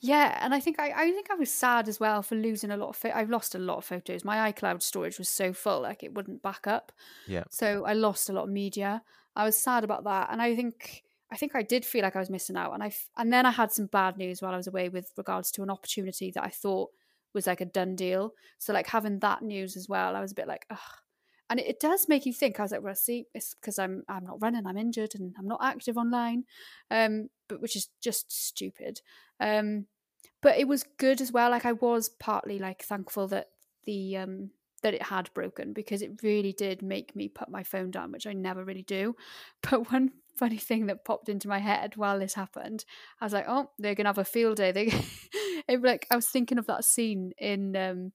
yeah, 0.00 0.38
and 0.42 0.54
I 0.54 0.60
think 0.60 0.78
I, 0.78 0.92
I 0.92 1.10
think 1.10 1.30
I 1.30 1.34
was 1.34 1.52
sad 1.52 1.88
as 1.88 2.00
well 2.00 2.22
for 2.22 2.34
losing 2.34 2.70
a 2.70 2.76
lot 2.76 2.90
of. 2.90 2.96
Fo- 2.96 3.12
I've 3.14 3.30
lost 3.30 3.54
a 3.54 3.58
lot 3.58 3.78
of 3.78 3.84
photos. 3.84 4.24
My 4.24 4.52
iCloud 4.52 4.82
storage 4.82 5.18
was 5.18 5.28
so 5.28 5.52
full, 5.52 5.82
like 5.82 6.02
it 6.02 6.14
wouldn't 6.14 6.42
back 6.42 6.66
up. 6.66 6.92
Yeah. 7.26 7.44
So 7.50 7.84
I 7.84 7.92
lost 7.92 8.28
a 8.28 8.32
lot 8.32 8.44
of 8.44 8.50
media. 8.50 9.02
I 9.34 9.44
was 9.44 9.56
sad 9.56 9.84
about 9.84 10.04
that, 10.04 10.28
and 10.30 10.40
I 10.40 10.56
think 10.56 11.02
I 11.30 11.36
think 11.36 11.54
I 11.54 11.62
did 11.62 11.84
feel 11.84 12.02
like 12.02 12.16
I 12.16 12.20
was 12.20 12.30
missing 12.30 12.56
out. 12.56 12.72
And 12.72 12.82
I 12.82 12.92
and 13.16 13.32
then 13.32 13.46
I 13.46 13.50
had 13.50 13.72
some 13.72 13.86
bad 13.86 14.16
news 14.16 14.40
while 14.40 14.54
I 14.54 14.56
was 14.56 14.66
away 14.66 14.88
with 14.88 15.12
regards 15.16 15.50
to 15.52 15.62
an 15.62 15.70
opportunity 15.70 16.30
that 16.32 16.44
I 16.44 16.50
thought 16.50 16.90
was 17.34 17.46
like 17.46 17.60
a 17.60 17.66
done 17.66 17.94
deal. 17.94 18.32
So 18.58 18.72
like 18.72 18.88
having 18.88 19.18
that 19.20 19.42
news 19.42 19.76
as 19.76 19.88
well, 19.88 20.16
I 20.16 20.20
was 20.20 20.32
a 20.32 20.36
bit 20.36 20.48
like, 20.48 20.66
ugh. 20.70 20.78
And 21.48 21.60
it, 21.60 21.66
it 21.66 21.80
does 21.80 22.08
make 22.08 22.26
you 22.26 22.32
think. 22.32 22.58
I 22.58 22.62
was 22.62 22.72
like, 22.72 22.82
well, 22.82 22.94
see, 22.94 23.26
it's 23.34 23.54
because 23.54 23.78
I'm 23.78 24.02
I'm 24.08 24.24
not 24.24 24.40
running, 24.40 24.66
I'm 24.66 24.76
injured, 24.76 25.14
and 25.14 25.34
I'm 25.38 25.46
not 25.46 25.60
active 25.62 25.96
online, 25.96 26.44
um, 26.90 27.28
but 27.48 27.60
which 27.60 27.76
is 27.76 27.88
just 28.02 28.32
stupid. 28.32 29.00
Um, 29.40 29.86
but 30.42 30.58
it 30.58 30.68
was 30.68 30.84
good 30.98 31.20
as 31.20 31.32
well. 31.32 31.50
Like 31.50 31.66
I 31.66 31.72
was 31.72 32.08
partly 32.08 32.58
like 32.58 32.82
thankful 32.82 33.28
that 33.28 33.48
the 33.84 34.16
um 34.16 34.50
that 34.82 34.94
it 34.94 35.02
had 35.02 35.32
broken 35.34 35.72
because 35.72 36.02
it 36.02 36.22
really 36.22 36.52
did 36.52 36.82
make 36.82 37.16
me 37.16 37.28
put 37.28 37.48
my 37.48 37.62
phone 37.62 37.90
down, 37.90 38.12
which 38.12 38.26
I 38.26 38.32
never 38.32 38.64
really 38.64 38.82
do. 38.82 39.16
But 39.62 39.90
one 39.90 40.12
funny 40.36 40.58
thing 40.58 40.86
that 40.86 41.04
popped 41.04 41.28
into 41.28 41.48
my 41.48 41.58
head 41.58 41.96
while 41.96 42.18
this 42.18 42.34
happened, 42.34 42.84
I 43.20 43.24
was 43.24 43.32
like, 43.32 43.46
oh, 43.48 43.70
they're 43.78 43.94
gonna 43.94 44.10
have 44.10 44.18
a 44.18 44.24
field 44.24 44.56
day. 44.58 44.72
They, 45.68 45.76
like 45.78 46.06
I 46.10 46.16
was 46.16 46.28
thinking 46.28 46.58
of 46.58 46.66
that 46.66 46.84
scene 46.84 47.32
in 47.38 47.74
um 47.76 48.12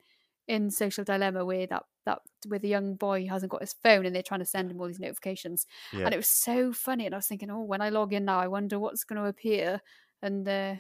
in 0.48 0.70
Social 0.70 1.04
Dilemma 1.04 1.44
where 1.46 1.68
that 1.68 1.84
that 2.06 2.20
with 2.47 2.64
a 2.64 2.68
young 2.68 2.95
boy 2.95 3.24
who 3.24 3.30
hasn't 3.30 3.52
got 3.52 3.62
his 3.62 3.74
phone 3.74 4.06
and 4.06 4.16
they're 4.16 4.24
trying 4.24 4.39
to 4.39 4.45
send 4.45 4.72
him 4.72 4.80
all 4.80 4.88
these 4.88 4.99
notifications, 4.99 5.66
yeah. 5.93 6.06
and 6.06 6.14
it 6.14 6.18
was 6.18 6.28
so 6.28 6.74
funny. 6.74 7.06
And 7.06 7.16
I 7.16 7.18
was 7.18 7.28
thinking, 7.28 7.49
oh, 7.52 7.64
when 7.64 7.82
I 7.82 7.89
log 7.89 8.14
in 8.14 8.26
now, 8.26 8.39
I 8.39 8.47
wonder 8.47 8.80
what's 8.80 9.04
going 9.04 9.22
to 9.22 9.28
appear. 9.28 9.82
And 10.22 10.47
uh, 10.47 10.76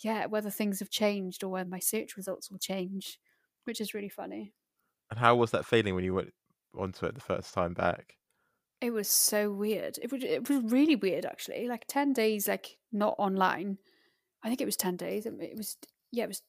yeah, 0.00 0.26
whether 0.26 0.50
things 0.50 0.78
have 0.80 0.90
changed 0.90 1.44
or 1.44 1.48
whether 1.48 1.68
my 1.68 1.78
search 1.78 2.16
results 2.16 2.50
will 2.50 2.58
change, 2.58 3.18
which 3.64 3.80
is 3.80 3.94
really 3.94 4.08
funny. 4.08 4.52
And 5.10 5.18
how 5.18 5.36
was 5.36 5.50
that 5.52 5.66
feeling 5.66 5.94
when 5.94 6.04
you 6.04 6.14
went 6.14 6.32
onto 6.78 7.06
it 7.06 7.14
the 7.14 7.20
first 7.20 7.54
time 7.54 7.74
back? 7.74 8.16
It 8.80 8.92
was 8.92 9.08
so 9.08 9.50
weird. 9.50 9.98
It 10.02 10.12
was 10.12 10.22
it 10.22 10.48
was 10.48 10.72
really 10.72 10.96
weird 10.96 11.24
actually. 11.24 11.68
Like 11.68 11.84
ten 11.86 12.12
days, 12.12 12.48
like 12.48 12.76
not 12.92 13.14
online. 13.18 13.78
I 14.42 14.48
think 14.48 14.60
it 14.60 14.66
was 14.66 14.76
ten 14.76 14.96
days. 14.96 15.24
It 15.24 15.56
was 15.56 15.76
yeah, 16.10 16.24
it 16.24 16.28
was 16.28 16.42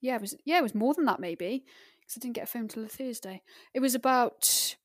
yeah, 0.00 0.16
it 0.16 0.20
was 0.20 0.34
yeah, 0.44 0.58
it 0.58 0.62
was 0.62 0.74
more 0.74 0.94
than 0.94 1.04
that 1.06 1.20
maybe 1.20 1.64
because 2.12 2.20
I 2.20 2.26
didn't 2.26 2.36
get 2.36 2.44
a 2.44 2.46
phone 2.46 2.68
till 2.68 2.82
the 2.82 2.88
Thursday. 2.88 3.42
It 3.74 3.80
was 3.80 3.94
about 3.94 4.76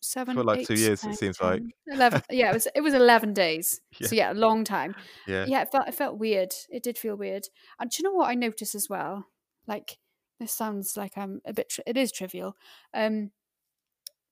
seven. 0.00 0.34
For 0.36 0.44
like 0.44 0.60
eight, 0.60 0.66
two 0.66 0.74
years, 0.74 1.02
nine, 1.02 1.12
it 1.12 1.18
seems 1.18 1.38
10, 1.38 1.48
like 1.48 1.62
eleven. 1.88 2.22
yeah, 2.30 2.50
it 2.50 2.54
was. 2.54 2.68
It 2.74 2.80
was 2.80 2.94
eleven 2.94 3.34
days. 3.34 3.80
Yeah. 3.98 4.06
So 4.08 4.14
yeah, 4.16 4.32
a 4.32 4.34
long 4.34 4.64
time. 4.64 4.94
Yeah, 5.26 5.44
yeah. 5.46 5.62
It 5.62 5.70
felt 5.70 5.88
it 5.88 5.94
felt 5.94 6.18
weird. 6.18 6.54
It 6.70 6.82
did 6.82 6.98
feel 6.98 7.14
weird. 7.14 7.44
And 7.78 7.90
do 7.90 7.96
you 7.98 8.04
know 8.08 8.16
what 8.16 8.28
I 8.30 8.34
noticed 8.34 8.74
as 8.74 8.88
well? 8.88 9.26
Like 9.66 9.98
this 10.40 10.52
sounds 10.52 10.96
like 10.96 11.16
I'm 11.16 11.40
a 11.44 11.52
bit. 11.52 11.68
Tri- 11.68 11.84
it 11.86 11.96
is 11.96 12.10
trivial, 12.10 12.56
um, 12.94 13.30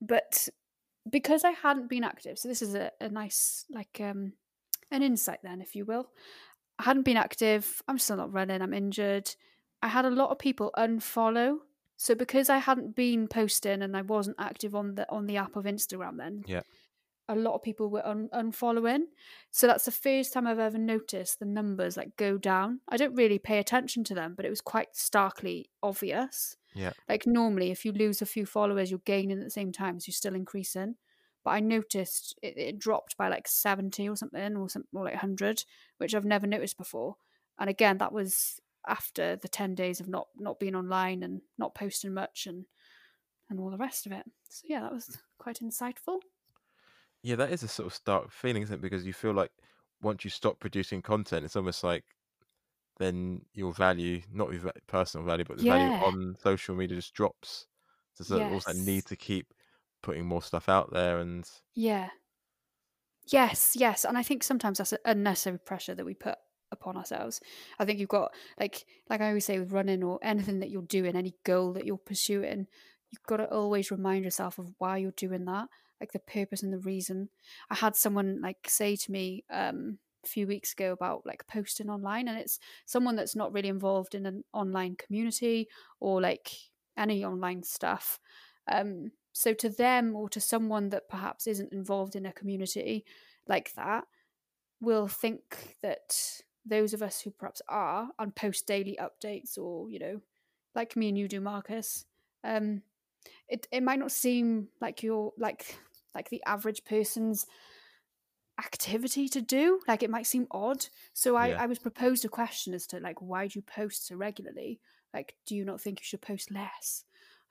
but 0.01 0.49
because 1.09 1.43
I 1.43 1.51
hadn't 1.51 1.89
been 1.89 2.03
active, 2.03 2.37
so 2.39 2.47
this 2.47 2.61
is 2.61 2.75
a, 2.75 2.91
a 2.99 3.09
nice 3.09 3.65
like 3.69 3.99
um 4.01 4.33
an 4.89 5.03
insight 5.03 5.39
then, 5.43 5.61
if 5.61 5.75
you 5.75 5.85
will. 5.85 6.09
I 6.79 6.83
hadn't 6.83 7.03
been 7.03 7.17
active. 7.17 7.81
I'm 7.87 7.99
still 7.99 8.17
not 8.17 8.33
running. 8.33 8.61
I'm 8.61 8.73
injured. 8.73 9.35
I 9.83 9.87
had 9.87 10.05
a 10.05 10.09
lot 10.09 10.31
of 10.31 10.39
people 10.39 10.71
unfollow 10.77 11.57
So 12.01 12.15
because 12.15 12.49
I 12.49 12.57
hadn't 12.57 12.95
been 12.95 13.27
posting 13.27 13.83
and 13.83 13.95
I 13.95 14.01
wasn't 14.01 14.37
active 14.39 14.73
on 14.73 14.95
the 14.95 15.07
on 15.11 15.27
the 15.27 15.37
app 15.37 15.55
of 15.55 15.65
Instagram 15.65 16.17
then, 16.17 16.43
Yeah. 16.47 16.63
a 17.29 17.35
lot 17.35 17.53
of 17.53 17.61
people 17.61 17.91
were 17.91 18.03
un- 18.03 18.29
unfollowing. 18.33 19.03
So 19.51 19.67
that's 19.67 19.85
the 19.85 19.91
first 19.91 20.33
time 20.33 20.47
I've 20.47 20.57
ever 20.57 20.79
noticed 20.79 21.37
the 21.37 21.45
numbers 21.45 21.97
like 21.97 22.17
go 22.17 22.39
down. 22.39 22.79
I 22.89 22.97
don't 22.97 23.13
really 23.13 23.37
pay 23.37 23.59
attention 23.59 24.03
to 24.05 24.15
them, 24.15 24.33
but 24.35 24.45
it 24.45 24.49
was 24.49 24.61
quite 24.61 24.95
starkly 24.95 25.69
obvious. 25.83 26.57
Yeah. 26.73 26.93
Like 27.07 27.27
normally, 27.27 27.69
if 27.69 27.85
you 27.85 27.91
lose 27.91 28.19
a 28.19 28.25
few 28.25 28.47
followers, 28.47 28.89
you're 28.89 28.99
gaining 29.05 29.37
at 29.37 29.43
the 29.43 29.51
same 29.59 29.71
time 29.71 29.97
as 29.97 30.07
you're 30.07 30.13
still 30.23 30.33
increasing. 30.33 30.95
But 31.43 31.51
I 31.51 31.59
noticed 31.59 32.35
it, 32.41 32.57
it 32.57 32.79
dropped 32.79 33.15
by 33.15 33.27
like 33.27 33.47
70 33.47 34.09
or 34.09 34.15
something, 34.15 34.57
or 34.57 34.69
something 34.69 34.89
more 34.91 35.03
like 35.05 35.13
100, 35.21 35.65
which 35.99 36.15
I've 36.15 36.25
never 36.25 36.47
noticed 36.47 36.77
before. 36.79 37.17
And 37.59 37.69
again, 37.69 37.99
that 37.99 38.11
was 38.11 38.59
after 38.87 39.35
the 39.35 39.47
10 39.49 39.75
days 39.75 39.99
of 40.01 40.07
not 40.07 40.29
not 40.37 40.59
being 40.59 40.75
online 40.75 41.23
and 41.23 41.41
not 41.57 41.75
posting 41.75 42.13
much 42.13 42.47
and 42.47 42.65
and 43.49 43.59
all 43.59 43.71
the 43.71 43.77
rest 43.77 44.05
of 44.05 44.11
it. 44.13 44.25
So 44.49 44.63
yeah, 44.67 44.81
that 44.81 44.93
was 44.93 45.19
quite 45.39 45.59
insightful. 45.59 46.21
Yeah, 47.23 47.35
that 47.37 47.51
is 47.51 47.63
a 47.63 47.67
sort 47.67 47.87
of 47.87 47.93
stark 47.93 48.31
feeling, 48.31 48.63
isn't 48.63 48.75
it? 48.75 48.81
Because 48.81 49.05
you 49.05 49.13
feel 49.13 49.33
like 49.33 49.51
once 50.01 50.23
you 50.23 50.29
stop 50.29 50.59
producing 50.59 51.01
content, 51.01 51.45
it's 51.45 51.55
almost 51.55 51.83
like 51.83 52.05
then 52.99 53.45
your 53.53 53.73
value, 53.73 54.21
not 54.31 54.53
your 54.53 54.71
personal 54.87 55.25
value, 55.25 55.45
but 55.45 55.57
the 55.57 55.65
value 55.65 55.91
on 55.99 56.35
social 56.39 56.75
media 56.75 56.97
just 56.97 57.13
drops. 57.15 57.67
So 58.13 58.23
there's 58.25 58.41
that- 58.41 58.49
also 58.49 58.73
need 58.73 59.05
to 59.07 59.17
keep 59.17 59.53
putting 60.03 60.25
more 60.25 60.43
stuff 60.43 60.69
out 60.69 60.91
there, 60.93 61.19
and 61.19 61.49
Yeah. 61.73 62.11
Yes, 63.25 63.75
yes. 63.75 64.03
And 64.05 64.17
I 64.17 64.23
think 64.23 64.43
sometimes 64.43 64.77
that's 64.79 64.93
an 64.93 64.99
unnecessary 65.05 65.59
pressure 65.59 65.95
that 65.95 66.05
we 66.05 66.13
put 66.13 66.37
upon 66.71 66.97
ourselves. 66.97 67.41
I 67.79 67.85
think 67.85 67.99
you've 67.99 68.09
got 68.09 68.33
like 68.59 68.85
like 69.09 69.21
I 69.21 69.27
always 69.29 69.45
say 69.45 69.59
with 69.59 69.71
running 69.71 70.03
or 70.03 70.19
anything 70.21 70.59
that 70.59 70.69
you're 70.69 70.81
doing, 70.83 71.15
any 71.15 71.35
goal 71.43 71.73
that 71.73 71.85
you're 71.85 71.97
pursuing, 71.97 72.67
you've 73.09 73.23
got 73.23 73.37
to 73.37 73.45
always 73.51 73.91
remind 73.91 74.23
yourself 74.23 74.57
of 74.59 74.73
why 74.77 74.97
you're 74.97 75.11
doing 75.11 75.45
that, 75.45 75.67
like 75.99 76.11
the 76.11 76.19
purpose 76.19 76.63
and 76.63 76.73
the 76.73 76.79
reason. 76.79 77.29
I 77.69 77.75
had 77.75 77.95
someone 77.95 78.41
like 78.41 78.67
say 78.67 78.95
to 78.95 79.11
me 79.11 79.43
um 79.49 79.99
a 80.23 80.27
few 80.27 80.45
weeks 80.45 80.73
ago 80.73 80.91
about 80.91 81.25
like 81.25 81.47
posting 81.47 81.89
online 81.89 82.27
and 82.27 82.37
it's 82.37 82.59
someone 82.85 83.15
that's 83.15 83.35
not 83.35 83.51
really 83.53 83.69
involved 83.69 84.13
in 84.13 84.27
an 84.27 84.43
online 84.53 84.95
community 84.95 85.67
or 85.99 86.21
like 86.21 86.51
any 86.97 87.25
online 87.25 87.63
stuff. 87.63 88.19
Um 88.71 89.11
so 89.33 89.53
to 89.53 89.69
them 89.69 90.15
or 90.15 90.29
to 90.29 90.41
someone 90.41 90.89
that 90.89 91.09
perhaps 91.09 91.47
isn't 91.47 91.73
involved 91.73 92.15
in 92.15 92.25
a 92.25 92.33
community 92.33 93.05
like 93.47 93.73
that 93.75 94.03
will 94.81 95.07
think 95.07 95.77
that 95.81 96.41
those 96.65 96.93
of 96.93 97.01
us 97.01 97.21
who 97.21 97.31
perhaps 97.31 97.61
are 97.67 98.09
and 98.19 98.35
post 98.35 98.67
daily 98.67 98.97
updates 99.01 99.57
or 99.57 99.89
you 99.89 99.99
know 99.99 100.21
like 100.75 100.95
me 100.95 101.09
and 101.09 101.17
you 101.17 101.27
do 101.27 101.41
marcus 101.41 102.05
um 102.43 102.81
it, 103.47 103.67
it 103.71 103.83
might 103.83 103.99
not 103.99 104.11
seem 104.11 104.67
like 104.79 105.03
you're 105.03 105.33
like 105.37 105.77
like 106.15 106.29
the 106.29 106.41
average 106.45 106.83
person's 106.85 107.45
activity 108.59 109.27
to 109.27 109.41
do 109.41 109.79
like 109.87 110.03
it 110.03 110.09
might 110.09 110.27
seem 110.27 110.45
odd. 110.51 110.85
So 111.13 111.35
i 111.35 111.49
Yeah. 111.49 111.61
i 111.63 111.65
was 111.65 111.79
proposed 111.79 112.25
a 112.25 112.29
question 112.29 112.73
as 112.73 112.85
to 112.87 112.99
like 112.99 113.21
why 113.21 113.47
do 113.47 113.57
you 113.59 113.63
post 113.63 114.07
so 114.07 114.15
regularly? 114.15 114.79
Like 115.13 115.35
do 115.45 115.55
you 115.55 115.65
not 115.65 115.81
think 115.81 115.99
you 115.99 116.03
should 116.03 116.21
post 116.21 116.51
less? 116.51 117.03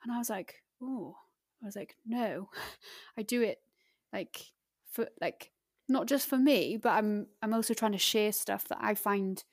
And 0.03 0.11
i 0.11 0.17
was 0.17 0.29
like 0.29 0.63
oh 0.81 1.15
i 1.61 1.65
was 1.65 1.75
like 1.75 1.95
no. 2.05 2.49
I 3.17 3.23
do 3.23 3.41
it 3.41 3.59
like 4.13 4.41
for 4.91 5.07
like 5.19 5.51
not 5.91 6.07
just 6.07 6.27
for 6.27 6.37
me 6.37 6.77
but 6.77 6.89
i'm 6.89 7.27
i'm 7.41 7.53
also 7.53 7.73
trying 7.73 7.91
to 7.91 7.97
share 7.97 8.31
stuff 8.31 8.67
that 8.67 8.79
i 8.81 8.93
find 8.93 9.43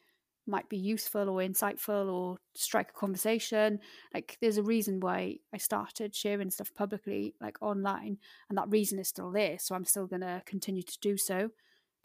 might 0.49 0.69
be 0.69 0.79
useful 0.79 1.29
or 1.29 1.41
insightful 1.41 2.11
or 2.13 2.39
strike 2.55 2.91
a 2.91 2.99
conversation. 2.99 3.79
Like 4.15 4.39
there's 4.41 4.57
a 4.57 4.63
reason 4.63 4.99
why 4.99 5.37
i 5.55 5.59
started 5.59 6.15
sharing 6.15 6.51
stuff 6.51 6.73
publicly 6.75 7.35
like 7.41 7.61
online 7.61 8.19
and 8.49 8.59
that 8.59 8.71
reason 8.71 8.99
is 8.99 9.09
still 9.09 9.31
there 9.31 9.59
so 9.59 9.75
i'm 9.75 9.85
still 9.85 10.09
to 10.09 10.43
continue 10.47 10.83
to 10.83 10.99
do 11.01 11.17
so. 11.17 11.51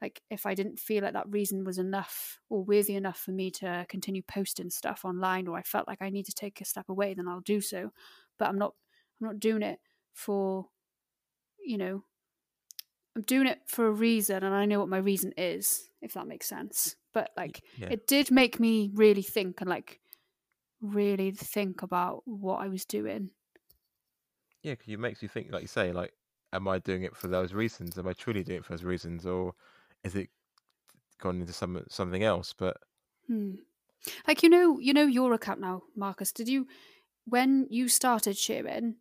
Like 0.02 0.22
if 0.30 0.46
i 0.46 0.54
didn't 0.54 0.80
feel 0.80 1.04
like 1.04 1.14
that 1.14 1.32
reason 1.32 1.64
was 1.64 1.78
enough 1.78 2.40
or 2.50 2.64
worthy 2.64 2.96
enough 2.96 3.18
for 3.20 3.32
me 3.32 3.50
to 3.52 3.86
continue 3.88 4.22
posting 4.22 4.70
stuff 4.70 5.06
online 5.06 5.48
or 5.48 5.58
i 5.58 5.62
felt 5.64 5.88
like 5.88 6.02
i 6.02 6.10
need 6.10 6.26
to 6.26 6.34
take 6.34 6.60
a 6.60 6.66
step 6.66 6.90
away 6.90 7.14
then 7.14 7.28
i'll 7.28 7.40
do 7.40 7.62
so. 7.62 7.92
But 8.38 8.50
i'm 8.50 8.58
not 8.58 8.74
i'm 9.22 9.28
not 9.28 9.40
doing 9.40 9.64
it 9.64 9.80
for 10.14 10.68
you 11.66 11.78
know 11.78 12.04
i'm 13.16 13.22
doing 13.24 13.48
it 13.48 13.60
for 13.68 13.88
a 13.88 13.92
reason 13.92 14.44
and 14.44 14.56
i 14.56 14.66
know 14.66 14.80
what 14.80 14.90
my 14.90 14.98
reason 14.98 15.34
is 15.38 15.90
if 16.02 16.14
that 16.14 16.28
makes 16.28 16.48
sense 16.48 16.96
but 17.14 17.30
like 17.38 17.62
yeah, 17.78 17.90
it 17.90 18.08
did 18.08 18.32
make 18.32 18.60
me 18.60 18.90
really 18.94 19.22
think 19.22 19.62
and 19.62 19.70
like 19.70 20.00
really 20.84 21.32
think 21.32 21.82
about 21.82 22.22
what 22.26 22.58
I 22.58 22.68
was 22.68 22.86
doing. 22.86 23.30
Yeah, 24.62 24.74
because 24.74 24.94
it 24.94 25.00
makes 25.00 25.22
you 25.22 25.30
think, 25.30 25.52
like 25.52 25.62
you 25.62 25.68
say, 25.68 25.92
like, 25.92 26.14
am 26.52 26.68
I 26.68 26.80
doing 26.80 27.04
it 27.04 27.16
for 27.16 27.28
those 27.28 27.54
reasons? 27.54 27.98
Am 27.98 28.08
I 28.08 28.14
truly 28.14 28.44
doing 28.44 28.60
it 28.60 28.66
for 28.66 28.74
those 28.74 28.84
reasons, 28.84 29.26
or 29.26 29.54
is 30.04 30.16
it 30.16 30.30
gone 31.20 31.42
into 31.42 31.54
some 31.54 31.84
something 31.90 32.24
else? 32.24 32.54
But 32.58 32.78
Hmm. 33.28 33.56
Like 34.28 34.44
you 34.44 34.50
know, 34.50 34.80
you 34.80 34.94
know 34.94 35.06
your 35.06 35.34
account 35.34 35.62
now, 35.62 35.84
Marcus. 35.96 36.32
Did 36.32 36.50
you 36.50 36.68
when 37.26 37.68
you 37.70 37.88
started 37.88 38.38
sharing? 38.38 38.96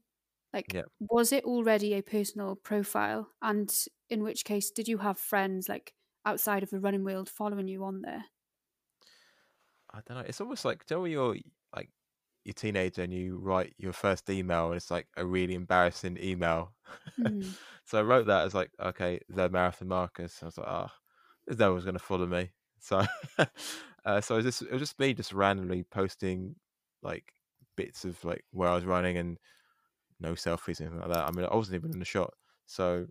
Like, 0.52 0.74
Yeah. 0.74 0.84
was 1.00 1.32
it 1.32 1.44
already 1.44 1.94
a 1.94 2.02
personal 2.02 2.56
profile? 2.56 3.32
And 3.42 3.72
in 4.08 4.22
which 4.22 4.44
case, 4.44 4.70
did 4.70 4.88
you 4.88 4.98
have 4.98 5.18
friends 5.18 5.68
like 5.68 5.94
outside 6.24 6.62
of 6.62 6.70
the 6.70 6.80
running 6.80 7.04
world 7.04 7.28
following 7.28 7.68
you 7.68 7.84
on 7.84 8.02
there? 8.02 8.26
I 9.92 10.00
don't 10.06 10.16
know. 10.18 10.24
It's 10.26 10.40
almost 10.40 10.64
like, 10.64 10.86
do 10.86 10.94
you 10.94 11.00
know 11.00 11.04
you're 11.06 11.36
like 11.74 11.90
you're 12.44 12.54
teenager 12.54 13.02
and 13.02 13.12
you 13.12 13.38
write 13.38 13.74
your 13.78 13.92
first 13.92 14.28
email, 14.30 14.66
and 14.68 14.76
it's 14.76 14.90
like 14.90 15.08
a 15.16 15.26
really 15.26 15.54
embarrassing 15.54 16.18
email. 16.22 16.74
Hmm. 17.16 17.52
so 17.84 17.98
I 17.98 18.02
wrote 18.02 18.26
that 18.26 18.46
as 18.46 18.54
like, 18.54 18.70
okay, 18.80 19.20
the 19.28 19.48
marathon 19.50 19.88
Marcus. 19.88 20.42
I 20.42 20.46
was 20.46 20.58
like, 20.58 20.68
ah, 20.68 20.94
there's 21.46 21.58
no 21.58 21.72
one's 21.72 21.84
gonna 21.84 21.98
follow 21.98 22.26
me. 22.26 22.52
So, 22.80 23.04
uh, 24.04 24.20
so 24.20 24.34
it 24.36 24.44
was 24.44 24.44
just 24.46 24.62
it 24.62 24.72
was 24.72 24.80
just 24.82 24.98
me 24.98 25.14
just 25.14 25.32
randomly 25.32 25.84
posting 25.84 26.56
like 27.02 27.32
bits 27.76 28.04
of 28.04 28.22
like 28.24 28.44
where 28.52 28.68
I 28.70 28.74
was 28.74 28.84
running 28.84 29.16
and 29.18 29.38
no 30.22 30.32
selfies 30.32 30.80
anything 30.80 31.00
like 31.00 31.10
that. 31.10 31.26
I 31.26 31.30
mean, 31.32 31.46
I 31.46 31.54
wasn't 31.54 31.76
even 31.76 31.92
in 31.92 31.98
the 31.98 32.04
shot, 32.04 32.32
so 32.66 33.06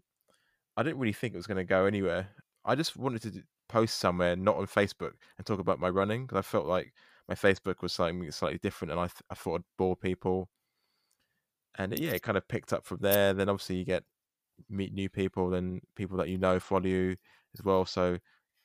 I 0.78 0.84
didn't 0.84 1.00
really 1.00 1.14
think 1.14 1.34
it 1.34 1.38
was 1.38 1.48
going 1.48 1.58
to 1.58 1.64
go 1.64 1.86
anywhere. 1.86 2.30
I 2.66 2.76
just 2.76 2.98
wanted 2.98 3.22
to 3.24 3.44
post 3.70 3.98
somewhere, 4.00 4.36
not 4.36 4.58
on 4.58 4.68
Facebook, 4.68 5.14
and 5.38 5.46
talk 5.46 5.60
about 5.60 5.80
my 5.80 5.90
running 5.90 6.26
because 6.26 6.38
I 6.38 6.42
felt 6.44 6.66
like 6.66 6.94
my 7.28 7.36
Facebook 7.36 7.82
was 7.82 7.94
something 7.94 8.30
slightly 8.32 8.60
different, 8.60 8.92
and 8.92 9.00
I 9.00 9.08
th- 9.08 9.24
I 9.30 9.36
thought 9.36 9.56
I'd 9.56 9.78
bore 9.78 9.96
people. 9.96 10.50
And 11.78 11.98
yeah, 11.98 12.12
it 12.12 12.24
kind 12.24 12.38
of 12.38 12.48
picked 12.48 12.74
up 12.74 12.86
from 12.86 13.00
there. 13.02 13.34
Then 13.34 13.50
obviously 13.50 13.78
you 13.78 13.86
get 13.86 14.04
meet 14.70 14.94
new 14.94 15.10
people, 15.10 15.50
then 15.50 15.82
people 15.96 16.18
that 16.18 16.30
you 16.30 16.38
know 16.38 16.60
follow 16.60 16.86
you 16.86 17.18
as 17.58 17.64
well. 17.64 17.86
So 17.86 18.18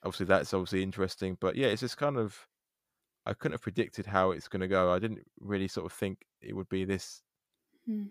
obviously 0.05 0.27
that's 0.27 0.55
obviously 0.55 0.83
interesting. 0.83 1.37
But 1.41 1.57
yeah, 1.57 1.69
it's 1.69 1.83
just 1.83 1.97
kind 1.99 2.17
of 2.19 2.49
I 3.27 3.35
couldn't 3.35 3.55
have 3.55 3.63
predicted 3.63 4.07
how 4.07 4.31
it's 4.33 4.49
going 4.49 4.61
to 4.61 4.69
go. 4.69 4.93
I 4.93 4.99
didn't 4.99 5.27
really 5.41 5.69
sort 5.69 5.87
of 5.87 5.93
think 5.93 6.27
it 6.41 6.55
would 6.55 6.69
be 6.69 6.85
this 6.85 7.23
Hmm. 7.87 8.07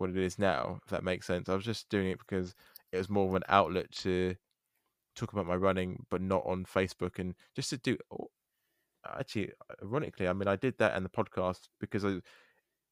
What 0.00 0.10
it 0.10 0.16
is 0.18 0.38
now, 0.38 0.80
if 0.84 0.90
that 0.90 1.04
makes 1.04 1.26
sense. 1.26 1.48
I 1.48 1.54
was 1.56 1.64
just 1.64 1.88
doing 1.90 2.08
it 2.10 2.18
because 2.18 2.54
it 2.92 2.98
was 2.98 3.10
more 3.10 3.28
of 3.28 3.34
an 3.34 3.44
outlet 3.48 3.90
to 3.92 4.36
talk 5.16 5.32
about 5.32 5.46
my 5.46 5.56
running, 5.56 6.06
but 6.10 6.22
not 6.22 6.44
on 6.46 6.64
Facebook 6.64 7.18
and 7.18 7.34
just 7.56 7.70
to 7.70 7.78
do. 7.78 7.98
oh, 8.12 8.28
Actually, 9.06 9.52
ironically, 9.82 10.28
I 10.28 10.32
mean, 10.34 10.48
I 10.48 10.56
did 10.56 10.76
that 10.78 10.94
and 10.96 11.04
the 11.04 11.10
podcast 11.10 11.68
because 11.80 12.04
I 12.04 12.20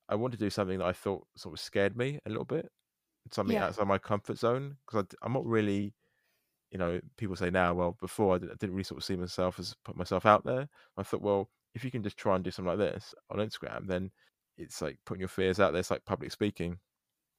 I 0.08 0.14
wanted 0.16 0.38
to 0.38 0.46
do 0.46 0.50
something 0.50 0.78
that 0.78 0.86
I 0.86 0.92
thought 0.92 1.26
sort 1.36 1.54
of 1.54 1.60
scared 1.60 1.96
me 1.96 2.20
a 2.26 2.30
little 2.30 2.44
bit, 2.44 2.70
something 3.32 3.58
Yeah. 3.58 3.60
outside 3.60 3.86
my 3.88 3.98
comfort 3.98 4.38
zone 4.38 4.78
because 4.86 5.06
I'm 5.22 5.32
not 5.34 5.46
really, 5.46 5.94
you 6.70 6.78
know, 6.78 7.00
people 7.16 7.36
say 7.36 7.50
now, 7.50 7.74
well, 7.74 7.92
before 8.00 8.36
I 8.36 8.38
didn't 8.38 8.70
really 8.72 8.84
sort 8.84 8.98
of 8.98 9.04
see 9.04 9.16
myself 9.16 9.58
as 9.58 9.74
put 9.84 9.96
myself 9.96 10.26
out 10.26 10.44
there. 10.44 10.68
I 10.96 11.02
thought, 11.04 11.22
well, 11.22 11.50
if 11.74 11.84
you 11.84 11.90
can 11.90 12.02
just 12.02 12.16
try 12.18 12.34
and 12.36 12.44
do 12.44 12.50
something 12.50 12.78
like 12.78 12.92
this 12.92 13.14
on 13.30 13.38
Instagram, 13.38 13.86
then 13.88 14.10
it's 14.58 14.82
like 14.82 14.98
putting 15.06 15.20
your 15.20 15.28
fears 15.28 15.60
out 15.60 15.72
there. 15.72 15.80
It's 15.80 15.90
like 15.90 16.04
public 16.04 16.32
speaking, 16.32 16.78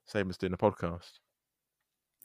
same 0.09 0.29
as 0.29 0.37
doing 0.37 0.53
a 0.53 0.57
podcast. 0.57 1.19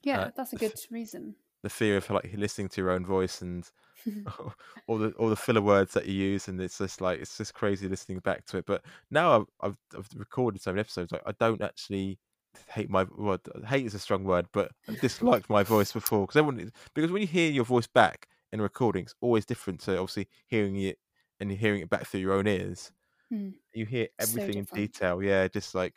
Yeah, 0.03 0.27
Uh, 0.27 0.31
that's 0.37 0.53
a 0.53 0.57
good 0.57 0.79
reason. 0.91 1.37
The 1.63 1.71
fear 1.71 1.97
of 1.97 2.11
like 2.11 2.31
listening 2.35 2.69
to 2.69 2.81
your 2.83 2.91
own 2.91 3.07
voice 3.07 3.41
and 3.41 3.69
all 4.87 4.99
the 4.99 5.13
all 5.13 5.31
the 5.31 5.37
filler 5.37 5.63
words 5.63 5.95
that 5.95 6.07
you 6.07 6.15
use, 6.15 6.49
and 6.49 6.61
it's 6.61 6.79
just 6.79 7.01
like 7.01 7.21
it's 7.21 7.39
just 7.39 7.55
crazy 7.55 7.89
listening 7.89 8.21
back 8.21 8.45
to 8.47 8.59
it. 8.59 8.67
But 8.67 8.85
now 9.11 9.37
I've 9.41 9.47
I've, 9.61 9.79
I've 9.99 10.09
recorded 10.17 10.63
so 10.63 10.73
many 10.73 10.81
episodes, 10.81 11.13
like 11.13 11.23
I 11.27 11.33
don't 11.41 11.63
actually 11.63 12.21
hate 12.69 12.91
my 12.91 13.07
well, 13.17 13.39
hate 13.67 13.87
is 13.87 13.95
a 13.95 13.99
strong 13.99 14.25
word, 14.25 14.49
but 14.53 14.73
I 14.89 14.97
disliked 15.01 15.49
my 15.51 15.63
voice 15.63 15.93
before 15.93 16.23
because 16.27 16.37
everyone 16.37 16.71
because 16.95 17.11
when 17.13 17.23
you 17.23 17.29
hear 17.29 17.51
your 17.51 17.65
voice 17.65 17.87
back 17.87 18.29
in 18.53 18.61
a 18.61 18.63
recording, 18.65 19.05
it's 19.05 19.15
always 19.23 19.47
different 19.47 19.81
to 19.83 19.93
obviously 19.99 20.29
hearing 20.47 20.77
it 20.77 20.99
and 21.41 21.51
hearing 21.53 21.81
it 21.83 21.91
back 21.91 22.07
through 22.07 22.21
your 22.21 22.35
own 22.35 22.47
ears. 22.47 22.93
Hmm. 23.31 23.51
You 23.75 23.87
hear 23.87 24.09
So 24.19 24.43
everything 24.43 24.59
in 24.59 24.67
detail, 24.73 25.23
yeah, 25.23 25.49
just 25.49 25.75
like 25.75 25.95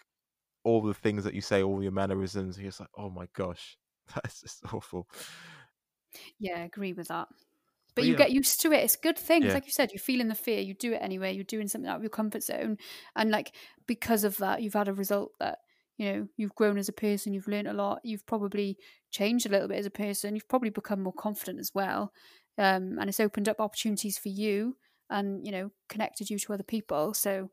all 0.68 0.81
the 0.81 0.94
things 0.94 1.23
that 1.23 1.34
you 1.34 1.41
say, 1.41 1.64
all 1.64 1.81
your 1.84 1.91
mannerisms. 1.91 2.57
You're 2.60 2.69
just 2.69 2.80
like, 2.81 2.89
oh 2.98 3.10
my 3.10 3.27
gosh, 3.34 3.77
that's 4.15 4.41
just 4.41 4.65
awful. 4.73 5.07
Yeah, 6.39 6.57
I 6.57 6.64
agree 6.65 6.94
with 6.94 7.07
that. 7.10 7.27
but 7.95 8.03
Well, 8.03 8.07
you 8.07 8.14
yeah. 8.14 8.15
get 8.15 8.31
used 8.31 8.61
to 8.61 8.72
it. 8.72 8.84
It's 8.84 8.95
a 8.95 8.99
good 8.99 9.18
thing. 9.18 9.45
It's 9.45 9.53
Yeah. 9.53 9.56
like 9.56 9.65
you 9.65 9.72
said, 9.72 9.91
you're 9.91 9.99
feeling 9.99 10.27
the 10.27 10.35
fear, 10.35 10.61
you 10.61 10.73
do 10.73 10.94
it 10.94 11.02
anyway, 11.02 11.34
you're 11.34 11.44
doing 11.44 11.68
something 11.68 11.89
out 11.89 11.98
of 11.98 12.03
your 12.03 12.10
comfort 12.11 12.44
zone. 12.44 12.77
And 13.15 13.31
like 13.31 13.56
because 13.88 14.23
of 14.23 14.38
that, 14.38 14.61
you've 14.61 14.73
had 14.76 14.88
a 14.88 14.94
result 14.94 15.34
that, 15.39 15.60
you 15.98 16.11
know, 16.14 16.27
you've 16.38 16.56
grown 16.56 16.77
as 16.77 16.89
a 16.89 16.94
person, 16.94 17.34
you've 17.34 17.48
learned 17.48 17.68
a 17.68 17.73
lot, 17.73 18.02
you've 18.03 18.26
probably 18.27 18.77
changed 19.11 19.48
a 19.48 19.49
little 19.49 19.68
bit 19.68 19.80
as 19.80 19.85
a 19.88 19.91
person, 19.91 20.35
you've 20.35 20.49
probably 20.49 20.69
become 20.69 21.02
more 21.03 21.14
confident 21.14 21.60
as 21.60 21.72
well. 21.73 22.14
Um, 22.57 22.99
and 22.99 23.10
it's 23.10 23.19
opened 23.19 23.49
up 23.49 23.61
opportunities 23.61 24.18
for 24.18 24.30
you 24.30 24.77
and, 25.10 25.45
you 25.45 25.52
know, 25.52 25.72
connected 25.89 26.30
you 26.30 26.39
to 26.39 26.53
other 26.53 26.64
people. 26.64 27.14
So 27.15 27.49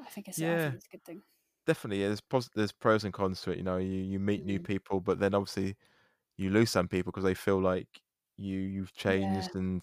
I 0.00 0.06
think 0.10 0.28
it's, 0.28 0.42
I 0.42 0.56
Yeah. 0.56 0.58
think 0.58 0.76
it's 0.76 0.86
a 0.86 0.90
good 0.96 1.04
thing. 1.04 1.22
Definitely. 1.66 2.00
Yeah, 2.02 2.08
there's 2.08 2.20
pos- 2.20 2.50
there's 2.54 2.72
pros 2.72 3.04
and 3.04 3.12
cons 3.12 3.40
to 3.42 3.50
it. 3.52 3.58
You 3.58 3.64
know, 3.64 3.76
you 3.78 3.98
you 3.98 4.18
meet 4.18 4.44
new 4.44 4.58
Mm. 4.60 4.64
people, 4.64 5.00
but 5.00 5.18
then 5.18 5.34
obviously 5.34 5.76
you 6.36 6.50
lose 6.50 6.70
some 6.70 6.88
people 6.88 7.12
because 7.12 7.24
they 7.24 7.34
feel 7.34 7.60
like 7.60 7.88
you 8.36 8.58
you've 8.58 8.92
Yeah. 8.96 9.02
changed 9.02 9.54
and 9.54 9.82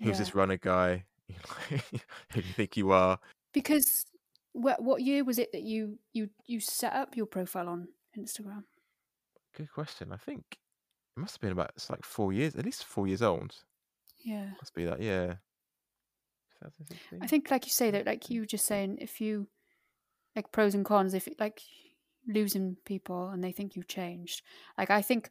who's 0.00 0.08
Yeah. 0.12 0.18
this 0.18 0.34
runner 0.34 0.56
guy? 0.58 1.04
Who 1.70 2.40
do 2.42 2.46
you 2.48 2.54
think 2.54 2.76
you 2.76 2.90
are? 2.92 3.18
Because 3.52 4.04
what 4.52 4.82
what 4.82 5.02
year 5.02 5.24
was 5.24 5.38
it 5.38 5.52
that 5.52 5.62
you 5.62 5.98
you 6.12 6.28
you 6.46 6.60
set 6.60 6.92
up 6.92 7.16
your 7.16 7.26
profile 7.26 7.68
on 7.68 7.88
Instagram? 8.18 8.64
Good 9.56 9.70
question. 9.72 10.12
I 10.12 10.16
think 10.18 10.58
it 11.16 11.20
must 11.20 11.34
have 11.36 11.40
been 11.40 11.52
about 11.52 11.70
it's 11.76 11.88
like 11.90 12.04
four 12.04 12.32
years, 12.32 12.54
at 12.56 12.64
least 12.64 12.84
four 12.84 13.06
years 13.06 13.22
old. 13.22 13.54
Yeah. 14.18 14.50
Must 14.60 14.74
be 14.74 14.84
that, 14.84 15.00
yeah. 15.00 15.36
I 17.20 17.26
think 17.26 17.50
like 17.50 17.66
you 17.66 17.72
say 17.72 17.90
that 17.90 18.06
like 18.06 18.30
you 18.30 18.40
were 18.40 18.46
just 18.46 18.66
saying 18.66 18.98
if 19.00 19.20
you 19.20 19.48
like 20.36 20.52
pros 20.52 20.74
and 20.74 20.84
cons 20.84 21.14
if 21.14 21.28
like 21.38 21.62
losing 22.26 22.76
people 22.84 23.28
and 23.30 23.42
they 23.42 23.52
think 23.52 23.76
you've 23.76 23.88
changed. 23.88 24.42
Like 24.78 24.90
I 24.90 25.02
think 25.02 25.30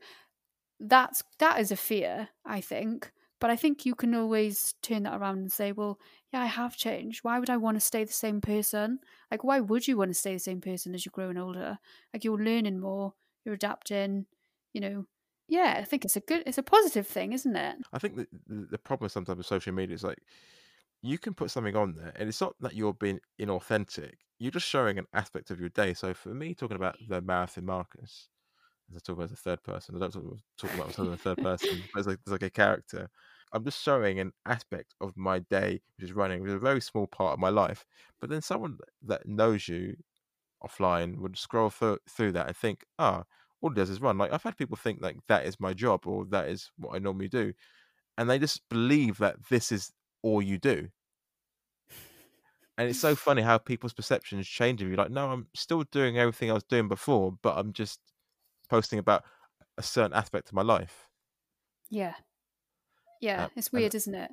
that's 0.80 1.24
that 1.40 1.60
is 1.60 1.72
a 1.72 1.76
fear, 1.76 2.30
I 2.46 2.62
think. 2.62 3.12
But 3.40 3.50
I 3.50 3.56
think 3.56 3.88
you 3.88 3.96
can 3.96 4.14
always 4.14 4.76
turn 4.84 5.02
that 5.04 5.20
around 5.20 5.40
and 5.40 5.52
say, 5.52 5.72
well, 5.72 6.00
yeah, 6.32 6.44
I 6.44 6.46
have 6.46 6.78
changed. 6.78 7.24
Why 7.24 7.40
would 7.40 7.50
I 7.50 7.58
want 7.58 7.76
to 7.76 7.82
stay 7.82 8.04
the 8.04 8.14
same 8.14 8.40
person? 8.40 9.00
Like, 9.32 9.44
why 9.44 9.60
would 9.60 9.88
you 9.88 9.98
want 9.98 10.12
to 10.12 10.14
stay 10.14 10.34
the 10.34 10.40
same 10.40 10.62
person 10.62 10.94
as 10.94 11.04
you're 11.04 11.12
growing 11.12 11.40
older? 11.40 11.80
Like, 12.14 12.24
you're 12.24 12.38
learning 12.38 12.80
more, 12.80 13.16
you're 13.44 13.56
adapting, 13.56 14.28
you 14.74 14.82
know. 14.82 15.06
Yeah, 15.48 15.76
I 15.80 15.84
think 15.86 16.06
it's 16.06 16.16
a 16.16 16.20
good, 16.20 16.44
it's 16.46 16.60
a 16.60 16.64
positive 16.64 17.08
thing, 17.08 17.34
isn't 17.34 17.56
it? 17.56 17.78
I 17.92 17.98
think 17.98 18.16
the, 18.16 18.28
the 18.48 18.78
problem 18.78 19.10
sometimes 19.10 19.38
with 19.38 19.48
social 19.48 19.74
media 19.74 19.96
is 19.96 20.04
like 20.04 20.20
you 21.02 21.18
can 21.18 21.34
put 21.34 21.52
something 21.52 21.76
on 21.76 21.96
there, 21.96 22.14
and 22.16 22.30
it's 22.30 22.42
not 22.42 22.56
that 22.60 22.74
you're 22.74 22.94
being 22.94 23.20
inauthentic. 23.40 24.14
You're 24.40 24.52
just 24.52 24.68
showing 24.68 24.98
an 24.98 25.06
aspect 25.14 25.52
of 25.52 25.60
your 25.60 25.70
day. 25.70 25.94
So 25.94 26.14
for 26.14 26.30
me, 26.30 26.54
talking 26.54 26.78
about 26.78 26.98
the 27.08 27.22
marathon 27.22 27.66
Marcus, 27.66 28.30
as 28.90 28.98
I 28.98 29.00
talk 29.00 29.16
about 29.16 29.26
as 29.26 29.32
a 29.32 29.36
third 29.36 29.64
person, 29.64 29.96
I 29.96 30.00
don't 30.00 30.12
talk, 30.12 30.74
about 30.74 30.88
myself 30.88 31.06
in 31.06 31.12
the 31.12 31.18
third 31.18 31.38
person, 31.38 31.84
as 31.98 32.08
like, 32.08 32.20
as 32.26 32.32
like 32.32 32.44
a 32.44 32.50
character. 32.50 33.10
I'm 33.54 33.66
just 33.66 33.82
showing 33.82 34.20
an 34.20 34.32
aspect 34.46 34.96
of 35.02 35.16
my 35.18 35.40
day, 35.40 35.82
which 35.98 36.10
is 36.10 36.14
running, 36.14 36.42
which 36.42 36.50
is 36.50 36.56
a 36.56 36.60
very 36.60 36.82
small 36.82 37.08
part 37.08 37.34
of 37.34 37.40
my 37.40 37.50
life. 37.50 37.86
But 38.20 38.30
then 38.30 38.42
someone 38.42 38.78
that 39.06 39.28
knows 39.28 39.68
you 39.68 39.96
offline 40.64 41.18
would 41.18 41.38
scroll 41.38 41.70
through, 41.70 42.00
through 42.10 42.32
that 42.34 42.48
and 42.48 42.56
think, 42.56 42.86
ah, 43.00 43.24
all 43.62 43.72
it 43.72 43.76
does 43.76 43.90
is 43.90 44.02
run. 44.02 44.18
Like 44.18 44.34
I've 44.34 44.44
had 44.44 44.58
people 44.58 44.78
think 44.78 45.02
like 45.02 45.18
that 45.28 45.46
is 45.46 45.60
my 45.60 45.74
job 45.74 46.06
or 46.06 46.26
that 46.26 46.50
is 46.50 46.72
what 46.78 46.96
I 46.96 47.00
normally 47.00 47.28
do, 47.28 47.54
and 48.18 48.30
they 48.30 48.40
just 48.40 48.62
believe 48.70 49.18
that 49.20 49.36
this 49.50 49.72
is 49.72 49.92
all 50.24 50.42
you 50.42 50.58
do. 50.58 50.90
And 52.78 52.90
it's 52.90 53.00
so 53.00 53.16
funny 53.16 53.42
how 53.42 53.58
people's 53.58 53.94
perceptions 53.94 54.48
change 54.48 54.82
of 54.82 54.88
you. 54.90 54.96
Like, 54.96 55.12
no, 55.12 55.30
I'm 55.32 55.48
still 55.54 55.84
doing 55.92 56.18
everything 56.18 56.50
I 56.50 56.54
was 56.54 56.64
doing 56.64 56.88
before, 56.88 57.38
but 57.42 57.58
I'm 57.58 57.74
just 57.74 58.00
posting 58.70 58.98
about 58.98 59.24
a 59.78 59.84
certain 59.84 60.14
aspect 60.14 60.48
of 60.50 60.54
my 60.54 60.62
life. 60.64 61.08
Yeah. 61.90 62.14
Yeah, 63.20 63.46
Uh, 63.46 63.50
it's 63.56 63.68
and- 63.68 63.80
weird, 63.80 63.94
isn't 63.96 64.16
it? 64.16 64.32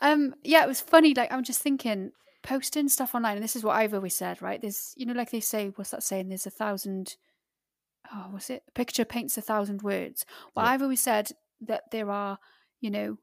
Um, 0.00 0.34
yeah, 0.42 0.64
it 0.64 0.68
was 0.68 0.80
funny. 0.80 1.12
Like 1.14 1.30
I'm 1.32 1.44
just 1.44 1.60
thinking, 1.62 2.12
posting 2.42 2.88
stuff 2.88 3.14
online, 3.14 3.36
and 3.36 3.44
this 3.44 3.54
is 3.56 3.62
what 3.64 3.76
I've 3.76 3.94
always 3.94 4.16
said, 4.16 4.40
right? 4.40 4.60
There's, 4.60 4.94
you 4.96 5.04
know, 5.06 5.12
like 5.12 5.30
they 5.30 5.40
say, 5.40 5.68
what's 5.76 5.90
that 5.90 6.02
saying? 6.02 6.28
There's 6.28 6.46
a 6.46 6.50
thousand. 6.50 7.16
Oh, 8.12 8.28
what's 8.30 8.48
it? 8.48 8.62
A 8.66 8.70
picture 8.72 9.04
paints 9.04 9.36
a 9.36 9.42
thousand 9.42 9.82
words. 9.82 10.24
Well, 10.54 10.64
Yeah. 10.64 10.72
I've 10.72 10.82
always 10.82 11.00
said 11.00 11.30
that 11.60 11.90
there 11.90 12.10
are, 12.10 12.38
you 12.80 12.90
know, 12.90 13.18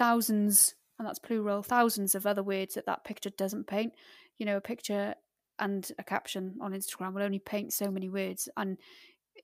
thousands, 0.00 0.74
and 0.98 1.06
that's 1.06 1.18
plural, 1.18 1.62
thousands 1.62 2.14
of 2.14 2.26
other 2.26 2.42
words 2.42 2.74
that 2.74 2.86
that 2.86 3.04
picture 3.04 3.30
doesn't 3.30 3.66
paint. 3.66 3.92
You 4.38 4.46
know, 4.46 4.56
a 4.56 4.60
picture 4.62 5.14
and 5.58 5.86
a 5.98 6.02
caption 6.02 6.56
on 6.62 6.72
Instagram 6.72 7.12
will 7.12 7.22
only 7.22 7.38
paint 7.38 7.74
so 7.74 7.90
many 7.90 8.08
words, 8.08 8.48
and 8.56 8.78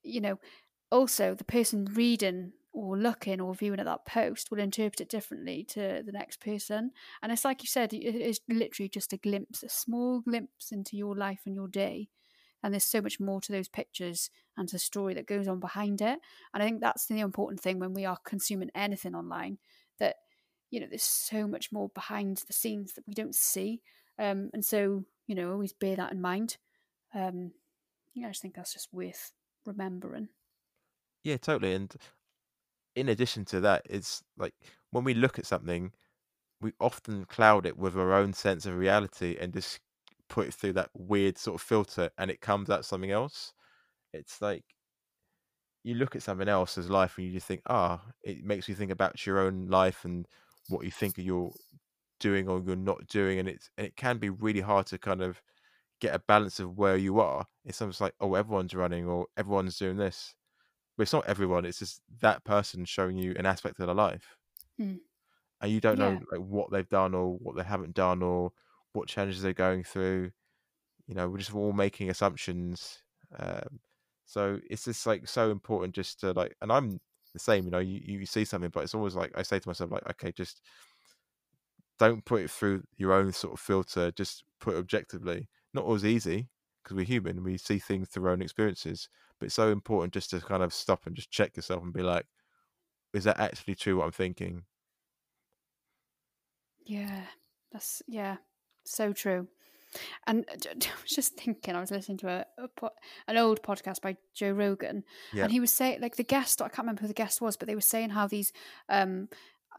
you 0.02 0.20
know, 0.20 0.40
also 0.90 1.34
the 1.34 1.44
person 1.44 1.84
reading 1.92 2.52
or 2.72 2.96
looking 2.96 3.40
or 3.40 3.54
viewing 3.54 3.80
at 3.80 3.86
that 3.86 4.06
post 4.06 4.50
will 4.50 4.58
interpret 4.58 5.00
it 5.00 5.10
differently 5.10 5.64
to 5.64 6.02
the 6.04 6.12
next 6.12 6.40
person. 6.40 6.90
And 7.22 7.32
it's 7.32 7.44
like 7.44 7.62
you 7.62 7.68
said, 7.68 7.92
it 7.92 8.04
is 8.04 8.40
literally 8.48 8.88
just 8.88 9.12
a 9.12 9.16
glimpse, 9.16 9.62
a 9.62 9.68
small 9.68 10.20
glimpse 10.20 10.72
into 10.72 10.96
your 10.96 11.16
life 11.16 11.40
and 11.46 11.54
your 11.54 11.68
day. 11.68 12.08
And 12.62 12.74
there's 12.74 12.84
so 12.84 13.00
much 13.00 13.18
more 13.18 13.40
to 13.40 13.52
those 13.52 13.68
pictures 13.68 14.30
and 14.56 14.68
to 14.68 14.74
the 14.74 14.78
story 14.80 15.14
that 15.14 15.26
goes 15.26 15.48
on 15.48 15.58
behind 15.58 16.02
it. 16.02 16.18
And 16.52 16.62
I 16.62 16.66
think 16.66 16.80
that's 16.80 17.06
the 17.06 17.20
important 17.20 17.60
thing 17.60 17.78
when 17.78 17.94
we 17.94 18.04
are 18.04 18.18
consuming 18.24 18.70
anything 18.74 19.14
online 19.14 19.58
you 20.70 20.80
know, 20.80 20.86
there's 20.88 21.02
so 21.02 21.46
much 21.46 21.72
more 21.72 21.88
behind 21.90 22.38
the 22.46 22.52
scenes 22.52 22.94
that 22.94 23.06
we 23.06 23.14
don't 23.14 23.34
see. 23.34 23.82
Um, 24.18 24.50
and 24.52 24.64
so, 24.64 25.04
you 25.26 25.34
know, 25.34 25.52
always 25.52 25.72
bear 25.72 25.96
that 25.96 26.12
in 26.12 26.20
mind. 26.20 26.56
Um, 27.14 27.52
yeah, 28.14 28.26
I 28.26 28.30
just 28.30 28.42
think 28.42 28.54
that's 28.54 28.72
just 28.72 28.92
worth 28.92 29.32
remembering. 29.64 30.28
Yeah, 31.22 31.36
totally. 31.36 31.74
And 31.74 31.94
in 32.94 33.08
addition 33.08 33.44
to 33.46 33.60
that, 33.60 33.82
it's 33.88 34.22
like 34.36 34.54
when 34.90 35.04
we 35.04 35.14
look 35.14 35.38
at 35.38 35.46
something, 35.46 35.92
we 36.60 36.72
often 36.80 37.26
cloud 37.26 37.66
it 37.66 37.76
with 37.76 37.96
our 37.96 38.12
own 38.12 38.32
sense 38.32 38.66
of 38.66 38.76
reality 38.76 39.36
and 39.40 39.52
just 39.52 39.80
put 40.28 40.48
it 40.48 40.54
through 40.54 40.72
that 40.74 40.90
weird 40.94 41.38
sort 41.38 41.56
of 41.56 41.62
filter 41.66 42.10
and 42.18 42.30
it 42.30 42.40
comes 42.40 42.70
out 42.70 42.84
something 42.84 43.10
else. 43.10 43.52
It's 44.12 44.40
like 44.40 44.64
you 45.84 45.94
look 45.94 46.16
at 46.16 46.22
something 46.22 46.48
else's 46.48 46.90
life 46.90 47.16
and 47.16 47.26
you 47.26 47.32
just 47.32 47.46
think, 47.46 47.62
ah, 47.66 48.02
it 48.24 48.44
makes 48.44 48.68
you 48.68 48.74
think 48.74 48.90
about 48.90 49.24
your 49.24 49.38
own 49.38 49.66
life 49.66 50.04
and 50.04 50.26
what 50.68 50.84
you 50.84 50.90
think 50.90 51.14
you're 51.16 51.52
doing 52.20 52.48
or 52.48 52.62
you're 52.64 52.76
not 52.76 53.06
doing. 53.08 53.38
And 53.38 53.48
it's 53.48 53.70
and 53.76 53.86
it 53.86 53.96
can 53.96 54.18
be 54.18 54.30
really 54.30 54.60
hard 54.60 54.86
to 54.86 54.98
kind 54.98 55.22
of 55.22 55.40
get 56.00 56.14
a 56.14 56.18
balance 56.20 56.60
of 56.60 56.76
where 56.76 56.96
you 56.96 57.20
are. 57.20 57.46
It's 57.64 57.80
almost 57.80 58.00
like, 58.00 58.14
oh, 58.20 58.34
everyone's 58.34 58.74
running 58.74 59.06
or 59.06 59.26
everyone's 59.36 59.78
doing 59.78 59.96
this. 59.96 60.34
But 60.96 61.02
it's 61.02 61.12
not 61.12 61.26
everyone, 61.26 61.64
it's 61.66 61.78
just 61.78 62.00
that 62.20 62.44
person 62.44 62.84
showing 62.84 63.18
you 63.18 63.34
an 63.38 63.44
aspect 63.46 63.78
of 63.78 63.86
their 63.86 63.94
life. 63.94 64.36
Mm. 64.80 64.98
And 65.60 65.72
you 65.72 65.80
don't 65.80 65.98
know 65.98 66.20
like 66.30 66.40
what 66.40 66.70
they've 66.70 66.88
done 66.88 67.14
or 67.14 67.36
what 67.38 67.56
they 67.56 67.62
haven't 67.62 67.94
done 67.94 68.22
or 68.22 68.52
what 68.92 69.08
challenges 69.08 69.42
they're 69.42 69.52
going 69.52 69.84
through. 69.84 70.30
You 71.06 71.14
know, 71.14 71.28
we're 71.28 71.38
just 71.38 71.54
all 71.54 71.72
making 71.72 72.10
assumptions. 72.10 73.02
Um, 73.38 73.80
so 74.24 74.58
it's 74.68 74.84
just 74.84 75.06
like 75.06 75.28
so 75.28 75.50
important 75.50 75.94
just 75.94 76.20
to 76.20 76.32
like 76.32 76.56
and 76.60 76.72
I'm 76.72 77.00
the 77.36 77.40
same, 77.40 77.64
you 77.66 77.70
know, 77.70 77.78
you, 77.80 78.00
you 78.04 78.26
see 78.26 78.44
something, 78.44 78.70
but 78.70 78.84
it's 78.84 78.94
always 78.94 79.14
like 79.16 79.32
I 79.36 79.42
say 79.42 79.58
to 79.60 79.68
myself, 79.68 79.90
like, 79.92 80.08
okay, 80.10 80.32
just 80.32 80.62
don't 81.98 82.24
put 82.24 82.42
it 82.42 82.50
through 82.50 82.84
your 82.96 83.12
own 83.12 83.32
sort 83.32 83.54
of 83.54 83.60
filter, 83.60 84.10
just 84.12 84.44
put 84.60 84.74
it 84.74 84.78
objectively. 84.78 85.48
Not 85.72 85.84
always 85.84 86.04
easy 86.04 86.48
because 86.82 86.96
we're 86.96 87.04
human, 87.06 87.42
we 87.42 87.56
see 87.58 87.78
things 87.78 88.08
through 88.08 88.26
our 88.26 88.32
own 88.32 88.42
experiences, 88.42 89.08
but 89.38 89.46
it's 89.46 89.54
so 89.54 89.70
important 89.72 90.14
just 90.14 90.30
to 90.30 90.40
kind 90.40 90.62
of 90.62 90.72
stop 90.74 91.06
and 91.06 91.16
just 91.16 91.30
check 91.30 91.56
yourself 91.56 91.82
and 91.82 91.92
be 91.92 92.02
like, 92.02 92.26
is 93.14 93.24
that 93.24 93.40
actually 93.40 93.76
true 93.76 93.98
what 93.98 94.06
I'm 94.06 94.12
thinking? 94.12 94.64
Yeah, 96.84 97.26
that's 97.70 98.02
yeah, 98.06 98.38
so 98.84 99.12
true. 99.12 99.48
And 100.26 100.44
I 100.52 101.02
was 101.02 101.10
just 101.10 101.34
thinking, 101.34 101.74
I 101.74 101.80
was 101.80 101.90
listening 101.90 102.18
to 102.18 102.28
a, 102.28 102.62
a 102.64 102.68
po- 102.68 102.90
an 103.28 103.36
old 103.36 103.62
podcast 103.62 104.00
by 104.00 104.16
Joe 104.34 104.52
Rogan, 104.52 105.04
Yeah. 105.32 105.44
and 105.44 105.52
he 105.52 105.60
was 105.60 105.72
saying, 105.72 106.00
like 106.00 106.16
the 106.16 106.24
guest, 106.24 106.60
I 106.62 106.68
can't 106.68 106.80
remember 106.80 107.02
who 107.02 107.08
the 107.08 107.14
guest 107.14 107.40
was, 107.40 107.56
but 107.56 107.66
they 107.68 107.74
were 107.74 107.80
saying 107.80 108.10
how 108.10 108.26
these, 108.26 108.52
um, 108.88 109.28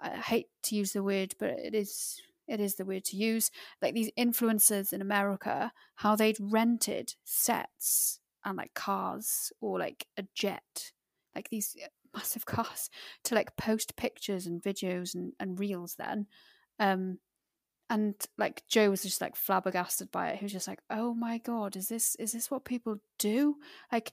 I 0.01 0.09
hate 0.09 0.47
to 0.63 0.75
use 0.75 0.93
the 0.93 1.03
word, 1.03 1.33
but 1.39 1.49
it 1.49 1.73
is 1.75 2.21
it 2.47 2.61
is 2.61 2.75
the 2.75 2.85
word 2.85 3.03
to 3.03 3.17
use, 3.17 3.51
like 3.81 3.93
these 3.93 4.09
influencers 4.17 4.93
in 4.93 5.01
America, 5.01 5.73
how 5.95 6.15
they'd 6.15 6.37
rented 6.39 7.13
sets 7.25 8.21
and 8.45 8.55
like 8.57 8.73
cars 8.73 9.51
or 9.59 9.77
like 9.79 10.05
a 10.15 10.23
jet, 10.33 10.91
like 11.35 11.49
these 11.49 11.75
uh, 11.83 11.87
massive 12.15 12.45
cars 12.55 12.89
to 13.25 13.35
like 13.35 13.57
post 13.57 13.97
pictures 13.97 14.45
and 14.47 14.63
videos 14.63 15.13
and, 15.13 15.33
and 15.41 15.59
reels 15.59 15.95
then 15.95 16.25
um 16.79 17.17
and 17.89 18.15
like 18.37 18.63
joe 18.67 18.89
was 18.89 19.03
just 19.03 19.21
like 19.21 19.35
flabbergasted 19.35 20.11
by 20.11 20.29
it. 20.29 20.39
He 20.39 20.45
was 20.45 20.51
just 20.51 20.67
like 20.67 20.81
oh 20.89 21.13
my 21.13 21.37
god 21.37 21.75
is 21.75 21.87
this 21.87 22.15
is 22.15 22.33
this 22.33 22.51
what 22.51 22.65
people 22.65 22.97
do? 23.17 23.55
Like 23.91 24.11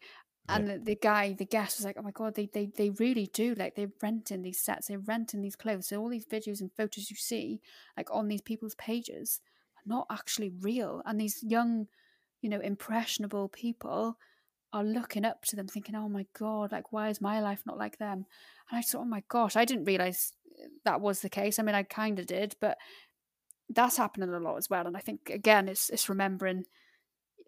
Yeah. 0.48 0.56
and 0.56 0.68
the, 0.68 0.78
the 0.78 0.94
guy 0.96 1.32
the 1.32 1.46
guest 1.46 1.78
was 1.78 1.84
like 1.84 1.96
oh 1.98 2.02
my 2.02 2.12
god 2.12 2.34
they, 2.34 2.46
they 2.52 2.70
they 2.76 2.90
really 2.90 3.28
do 3.32 3.54
like 3.54 3.74
they're 3.74 3.92
renting 4.02 4.42
these 4.42 4.60
sets 4.60 4.88
they're 4.88 4.98
renting 4.98 5.42
these 5.42 5.56
clothes. 5.56 5.88
So 5.88 6.00
all 6.00 6.08
these 6.08 6.26
videos 6.26 6.60
and 6.60 6.70
photos 6.76 7.10
you 7.10 7.16
see 7.16 7.60
like 7.96 8.08
on 8.12 8.28
these 8.28 8.42
people's 8.42 8.74
pages 8.76 9.40
are 9.76 9.88
not 9.88 10.06
actually 10.10 10.52
real. 10.60 11.02
And 11.04 11.20
these 11.20 11.42
young 11.42 11.88
you 12.42 12.50
know 12.50 12.60
impressionable 12.60 13.48
people 13.48 14.18
are 14.72 14.84
looking 14.84 15.24
up 15.24 15.42
to 15.46 15.56
them 15.56 15.68
thinking 15.68 15.94
oh 15.94 16.08
my 16.08 16.26
god 16.38 16.72
like 16.72 16.92
why 16.92 17.08
is 17.08 17.20
my 17.20 17.40
life 17.40 17.62
not 17.66 17.78
like 17.78 17.98
them? 17.98 18.26
And 18.70 18.78
i 18.78 18.82
thought 18.82 19.02
oh 19.02 19.04
my 19.04 19.22
gosh 19.28 19.56
i 19.56 19.64
didn't 19.64 19.84
realize 19.84 20.32
uh, 20.62 20.68
that 20.84 21.00
was 21.00 21.20
the 21.20 21.28
case. 21.28 21.58
I 21.58 21.62
mean, 21.62 21.74
I 21.74 21.82
kind 21.82 22.18
of 22.18 22.26
did, 22.26 22.54
but 22.60 22.76
that's 23.68 23.96
happening 23.96 24.30
a 24.30 24.40
lot 24.40 24.56
as 24.56 24.70
well. 24.70 24.86
And 24.86 24.96
I 24.96 25.00
think 25.00 25.30
again, 25.30 25.68
it's 25.68 25.90
it's 25.90 26.08
remembering 26.08 26.64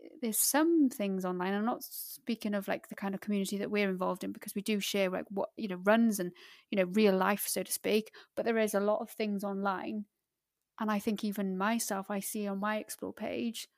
eh, 0.03 0.09
there's 0.23 0.39
some 0.39 0.89
things 0.91 1.25
online. 1.25 1.55
I'm 1.55 1.65
not 1.65 1.85
speaking 1.85 2.55
of 2.55 2.69
like 2.69 2.89
the 2.89 2.97
kind 2.97 3.15
of 3.15 3.21
community 3.21 3.59
that 3.59 3.71
we're 3.71 3.91
involved 3.91 4.25
in 4.25 4.33
because 4.33 4.55
we 4.55 4.63
do 4.63 4.81
share 4.81 5.11
like 5.11 5.27
what 5.31 5.51
you 5.57 5.69
know 5.69 5.77
runs 5.85 6.21
and 6.21 6.33
you 6.71 6.77
know 6.79 6.85
real 6.85 7.17
life, 7.17 7.47
so 7.49 7.63
to 7.63 7.73
speak. 7.73 8.13
But 8.37 8.45
there 8.47 8.59
is 8.59 8.75
a 8.75 8.81
lot 8.81 9.01
of 9.01 9.11
things 9.11 9.45
online, 9.45 10.07
and 10.81 10.91
I 10.91 10.99
think 10.99 11.25
even 11.25 11.59
myself, 11.59 12.11
I 12.11 12.21
see 12.21 12.47
on 12.49 12.61
my 12.61 12.79
explore 12.79 13.15
page, 13.15 13.69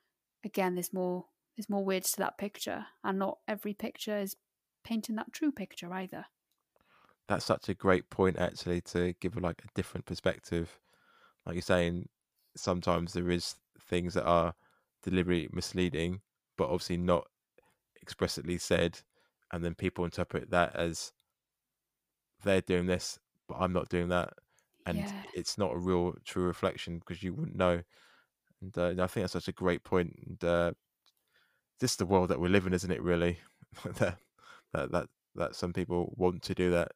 again, 0.45 0.75
there's 0.75 0.93
more 0.93 1.27
there's 1.57 1.69
more 1.69 1.85
words 1.85 2.11
to 2.13 2.19
that 2.19 2.37
picture, 2.37 2.87
and 3.03 3.19
not 3.19 3.39
every 3.47 3.73
picture 3.73 4.19
is 4.19 4.37
painting 4.83 5.15
that 5.17 5.33
true 5.33 5.51
picture 5.51 5.93
either. 5.93 6.25
That's 7.27 7.45
such 7.45 7.69
a 7.69 7.73
great 7.73 8.09
point, 8.09 8.37
actually, 8.37 8.81
to 8.81 9.13
give 9.13 9.35
like 9.37 9.63
a 9.63 9.67
different 9.75 10.05
perspective. 10.05 10.79
Like 11.45 11.55
you're 11.55 11.61
saying, 11.63 12.09
sometimes 12.55 13.13
there 13.13 13.29
is 13.29 13.55
things 13.81 14.13
that 14.15 14.25
are 14.25 14.55
deliberately 15.03 15.49
misleading, 15.53 16.21
but 16.57 16.65
obviously 16.65 16.97
not 16.97 17.27
explicitly 18.01 18.57
said, 18.57 19.01
and 19.51 19.63
then 19.63 19.75
people 19.75 20.05
interpret 20.05 20.49
that 20.51 20.75
as 20.75 21.13
they're 22.43 22.61
doing 22.61 22.85
this, 22.85 23.19
but 23.47 23.55
I'm 23.55 23.73
not 23.73 23.89
doing 23.89 24.09
that, 24.09 24.33
and 24.85 25.11
Yeah. 25.11 25.23
it's 25.33 25.57
not 25.57 25.73
a 25.73 25.77
real 25.77 26.13
true 26.25 26.43
reflection 26.43 26.99
because 26.99 27.23
you 27.23 27.33
wouldn't 27.33 27.57
know. 27.57 27.83
And 28.61 28.77
uh, 28.77 28.89
I 29.03 29.07
think 29.07 29.23
that's 29.23 29.33
such 29.33 29.47
a 29.49 29.53
great 29.53 29.83
point. 29.83 30.15
And 30.27 30.43
uh, 30.43 30.73
this 31.79 31.91
is 31.91 31.97
the 31.97 32.05
world 32.05 32.29
that 32.29 32.39
we 32.39 32.49
live 32.49 32.67
in, 32.67 32.73
isn't 32.73 32.91
it? 32.91 33.01
Really, 33.01 33.39
that 33.83 34.17
that 34.73 34.91
that 34.91 35.07
that 35.35 35.55
some 35.55 35.73
people 35.73 36.13
want 36.17 36.43
to 36.43 36.55
do 36.55 36.71
that 36.71 36.91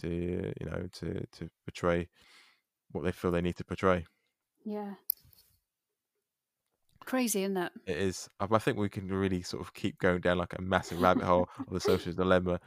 to 0.00 0.52
you 0.60 0.66
know 0.66 0.88
to 0.92 1.26
to 1.32 1.50
portray 1.66 2.08
what 2.92 3.04
they 3.04 3.12
feel 3.12 3.30
they 3.30 3.42
need 3.42 3.56
to 3.56 3.64
portray. 3.64 4.06
Yeah. 4.64 4.94
Crazy, 7.04 7.42
isn't 7.42 7.56
it? 7.56 7.72
It 7.86 7.96
is. 7.98 8.28
I 8.40 8.46
I 8.50 8.58
think 8.58 8.78
we 8.78 8.88
can 8.88 9.08
really 9.08 9.42
sort 9.42 9.62
of 9.62 9.74
keep 9.74 9.98
going 9.98 10.20
down 10.20 10.38
like 10.38 10.58
a 10.58 10.62
massive 10.62 11.00
rabbit 11.00 11.24
hole 11.24 11.48
of 11.58 11.72
the 11.72 11.80
social 11.80 12.12
dilemma. 12.12 12.60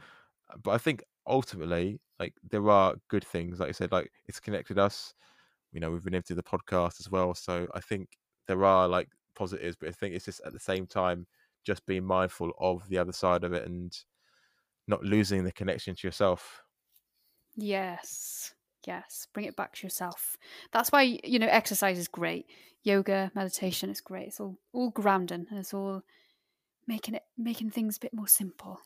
But 0.62 0.70
I 0.70 0.78
think 0.78 1.02
ultimately, 1.26 2.00
like 2.18 2.34
there 2.48 2.68
are 2.70 2.94
good 3.08 3.24
things. 3.24 3.58
Like 3.58 3.70
I 3.70 3.72
said, 3.72 3.92
like 3.92 4.10
it's 4.26 4.40
connected 4.40 4.78
us. 4.78 5.14
You 5.72 5.80
know, 5.80 5.90
we've 5.90 6.04
been 6.04 6.14
able 6.14 6.22
to 6.22 6.34
do 6.34 6.36
the 6.36 6.42
podcast 6.42 7.00
as 7.00 7.10
well. 7.10 7.34
So 7.34 7.66
I 7.74 7.80
think 7.80 8.10
there 8.46 8.64
are 8.64 8.88
like 8.88 9.08
positives, 9.34 9.76
but 9.78 9.88
I 9.88 9.92
think 9.92 10.14
it's 10.14 10.24
just 10.24 10.40
at 10.46 10.52
the 10.52 10.60
same 10.60 10.86
time 10.86 11.26
just 11.64 11.84
being 11.84 12.04
mindful 12.04 12.52
of 12.58 12.88
the 12.88 12.98
other 12.98 13.12
side 13.12 13.44
of 13.44 13.52
it 13.52 13.66
and 13.66 13.96
not 14.86 15.02
losing 15.02 15.44
the 15.44 15.52
connection 15.52 15.94
to 15.94 16.06
yourself. 16.06 16.62
Yes. 17.56 18.54
Yes. 18.86 19.26
Bring 19.32 19.46
it 19.46 19.56
back 19.56 19.74
to 19.76 19.86
yourself. 19.86 20.36
That's 20.72 20.90
why, 20.90 21.20
you 21.24 21.38
know, 21.38 21.48
exercise 21.48 21.98
is 21.98 22.08
great. 22.08 22.46
Yoga, 22.82 23.30
meditation 23.34 23.90
is 23.90 24.00
great. 24.00 24.28
It's 24.28 24.40
all 24.40 24.58
all 24.72 24.90
grounding 24.90 25.46
and 25.50 25.58
it's 25.58 25.74
all 25.74 26.02
making 26.86 27.14
it 27.14 27.24
making 27.36 27.70
things 27.70 27.96
a 27.96 28.00
bit 28.00 28.14
more 28.14 28.28
simple. 28.28 28.80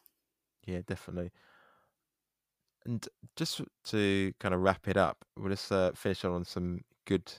Yeah, 0.66 0.80
definitely. 0.86 1.30
And 2.84 3.06
just 3.36 3.60
to 3.84 4.32
kind 4.40 4.54
of 4.54 4.60
wrap 4.60 4.88
it 4.88 4.96
up, 4.96 5.24
we'll 5.36 5.50
just 5.50 5.70
uh, 5.70 5.92
finish 5.92 6.24
on 6.24 6.44
some 6.44 6.80
good, 7.06 7.32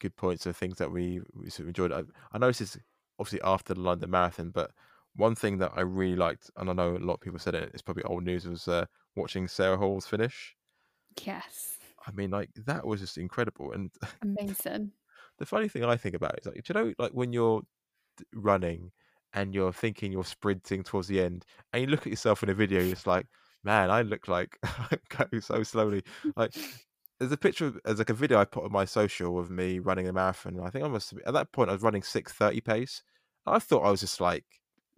good 0.00 0.16
points 0.16 0.44
of 0.44 0.56
things 0.56 0.76
that 0.78 0.90
we, 0.90 1.20
we 1.32 1.48
sort 1.48 1.60
of 1.60 1.68
enjoyed. 1.68 1.92
I, 1.92 2.02
I 2.32 2.38
know 2.38 2.48
this 2.48 2.60
is 2.60 2.78
obviously 3.18 3.40
after 3.42 3.72
the 3.72 3.80
London 3.80 4.10
Marathon, 4.10 4.50
but 4.50 4.72
one 5.16 5.34
thing 5.34 5.58
that 5.58 5.72
I 5.74 5.80
really 5.80 6.16
liked, 6.16 6.50
and 6.56 6.68
I 6.68 6.72
know 6.74 6.96
a 6.96 6.98
lot 6.98 7.14
of 7.14 7.20
people 7.20 7.38
said 7.38 7.54
it, 7.54 7.70
it's 7.72 7.82
probably 7.82 8.02
old 8.04 8.24
news, 8.24 8.46
was 8.46 8.68
uh, 8.68 8.84
watching 9.16 9.48
Sarah 9.48 9.78
Hall's 9.78 10.06
finish. 10.06 10.54
Yes. 11.26 11.78
I 12.06 12.12
mean, 12.12 12.30
like 12.30 12.50
that 12.66 12.86
was 12.86 13.00
just 13.00 13.18
incredible. 13.18 13.72
And 13.72 13.90
Amazing. 14.22 14.92
the 15.38 15.46
funny 15.46 15.68
thing 15.68 15.84
I 15.84 15.96
think 15.96 16.14
about 16.14 16.34
it 16.34 16.40
is 16.40 16.46
like, 16.46 16.62
do 16.62 16.62
you 16.66 16.74
know, 16.74 16.94
like 16.98 17.12
when 17.12 17.32
you're 17.32 17.62
running 18.34 18.92
and 19.32 19.54
you're 19.54 19.72
thinking 19.72 20.12
you're 20.12 20.24
sprinting 20.24 20.82
towards 20.82 21.08
the 21.08 21.20
end, 21.20 21.44
and 21.72 21.82
you 21.82 21.88
look 21.88 22.00
at 22.00 22.10
yourself 22.10 22.42
in 22.42 22.48
a 22.48 22.54
video, 22.54 22.80
you're 22.80 22.96
like, 23.06 23.26
man, 23.62 23.90
I 23.90 24.02
look 24.02 24.28
like 24.28 24.58
going 25.08 25.40
so 25.40 25.62
slowly. 25.62 26.02
Like 26.36 26.54
there's 27.18 27.32
a 27.32 27.36
picture, 27.36 27.66
of, 27.66 27.78
there's 27.84 27.98
like 27.98 28.10
a 28.10 28.14
video 28.14 28.38
I 28.38 28.44
put 28.46 28.64
on 28.64 28.72
my 28.72 28.86
social 28.86 29.38
of 29.38 29.50
me 29.50 29.78
running 29.78 30.08
a 30.08 30.12
marathon. 30.12 30.58
I 30.60 30.70
think 30.70 30.84
I 30.84 30.88
must 30.88 31.12
at 31.26 31.34
that 31.34 31.52
point 31.52 31.70
I 31.70 31.74
was 31.74 31.82
running 31.82 32.02
six 32.02 32.32
thirty 32.32 32.60
pace. 32.60 33.02
I 33.46 33.58
thought 33.58 33.84
I 33.84 33.90
was 33.90 34.00
just 34.00 34.20
like 34.20 34.44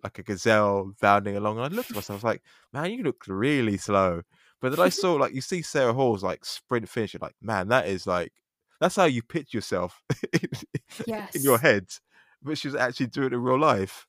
like 0.02 0.18
a 0.18 0.22
gazelle 0.22 0.92
bounding 1.00 1.36
along, 1.36 1.58
and 1.58 1.64
I 1.66 1.68
looked 1.68 1.90
at 1.90 1.96
myself, 1.96 2.10
I 2.10 2.18
was 2.18 2.24
like, 2.24 2.42
man, 2.72 2.90
you 2.90 3.02
look 3.04 3.24
really 3.28 3.76
slow. 3.76 4.22
But 4.62 4.70
then 4.70 4.80
I 4.80 4.90
saw 4.90 5.14
like 5.14 5.34
you 5.34 5.40
see 5.40 5.60
Sarah 5.60 5.92
Hall's 5.92 6.22
like 6.22 6.44
sprint 6.44 6.88
finish, 6.88 7.12
you're 7.12 7.18
like, 7.20 7.34
man, 7.42 7.68
that 7.68 7.88
is 7.88 8.06
like 8.06 8.32
that's 8.80 8.94
how 8.94 9.04
you 9.04 9.20
pitch 9.20 9.52
yourself 9.52 10.02
in, 10.32 10.48
in 11.34 11.42
your 11.42 11.58
head, 11.58 11.88
but 12.40 12.56
she 12.56 12.68
was 12.68 12.76
actually 12.76 13.08
doing 13.08 13.26
it 13.26 13.32
in 13.32 13.42
real 13.42 13.58
life. 13.58 14.06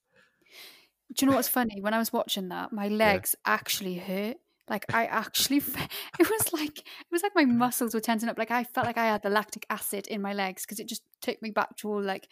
Do 1.16 1.26
you 1.26 1.30
know 1.30 1.36
what's 1.36 1.48
funny? 1.48 1.82
When 1.82 1.94
I 1.94 2.00
was 2.00 2.14
watching 2.14 2.50
that, 2.50 2.72
my 2.72 2.88
legs 2.88 3.36
actually 3.46 3.96
hurt. 3.96 4.38
Like 4.70 4.86
I 4.94 5.06
actually, 5.08 5.58
it 6.20 6.30
was 6.30 6.54
like 6.54 6.78
it 6.80 7.12
was 7.12 7.24
like 7.24 7.34
my 7.36 7.46
muscles 7.46 7.96
were 7.96 8.00
tensing 8.00 8.30
up. 8.30 8.38
Like 8.38 8.52
I 8.52 8.64
felt 8.64 8.86
like 8.86 8.98
I 8.98 9.08
had 9.08 9.24
the 9.24 9.30
lactic 9.32 9.66
acid 9.72 10.08
in 10.08 10.22
my 10.22 10.34
legs 10.34 10.64
because 10.64 10.80
it 10.80 10.88
just 10.88 11.02
took 11.22 11.42
me 11.42 11.50
back 11.50 11.76
to 11.78 11.90
all 11.90 12.02
like 12.02 12.28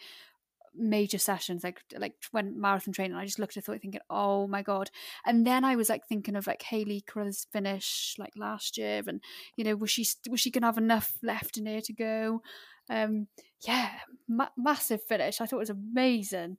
major 0.74 1.18
sessions, 1.18 1.64
like 1.64 1.82
like 1.98 2.16
when 2.30 2.60
marathon 2.60 2.92
training. 2.94 3.16
I 3.16 3.24
just 3.26 3.38
looked 3.38 3.56
at 3.56 3.68
it, 3.68 3.82
thinking, 3.82 4.00
"Oh 4.10 4.46
my 4.46 4.62
god!" 4.62 4.90
And 5.26 5.46
then 5.46 5.64
I 5.64 5.76
was 5.76 5.88
like 5.88 6.06
thinking 6.06 6.36
of 6.36 6.46
like 6.46 6.62
Hayley 6.62 7.00
Carruthers' 7.00 7.44
finish 7.52 8.14
like 8.18 8.34
last 8.36 8.78
year, 8.78 9.02
and 9.06 9.22
you 9.56 9.64
know, 9.64 9.76
was 9.76 9.90
she 9.90 10.06
was 10.30 10.40
she 10.40 10.50
gonna 10.50 10.66
have 10.66 10.78
enough 10.78 11.18
left 11.22 11.58
in 11.58 11.66
her 11.66 11.80
to 11.82 11.92
go? 11.92 12.42
Um, 12.90 13.28
yeah, 13.66 14.00
ma- 14.28 14.50
massive 14.56 15.02
finish. 15.04 15.40
I 15.40 15.46
thought 15.46 15.56
it 15.56 15.60
was 15.60 15.70
amazing. 15.70 16.58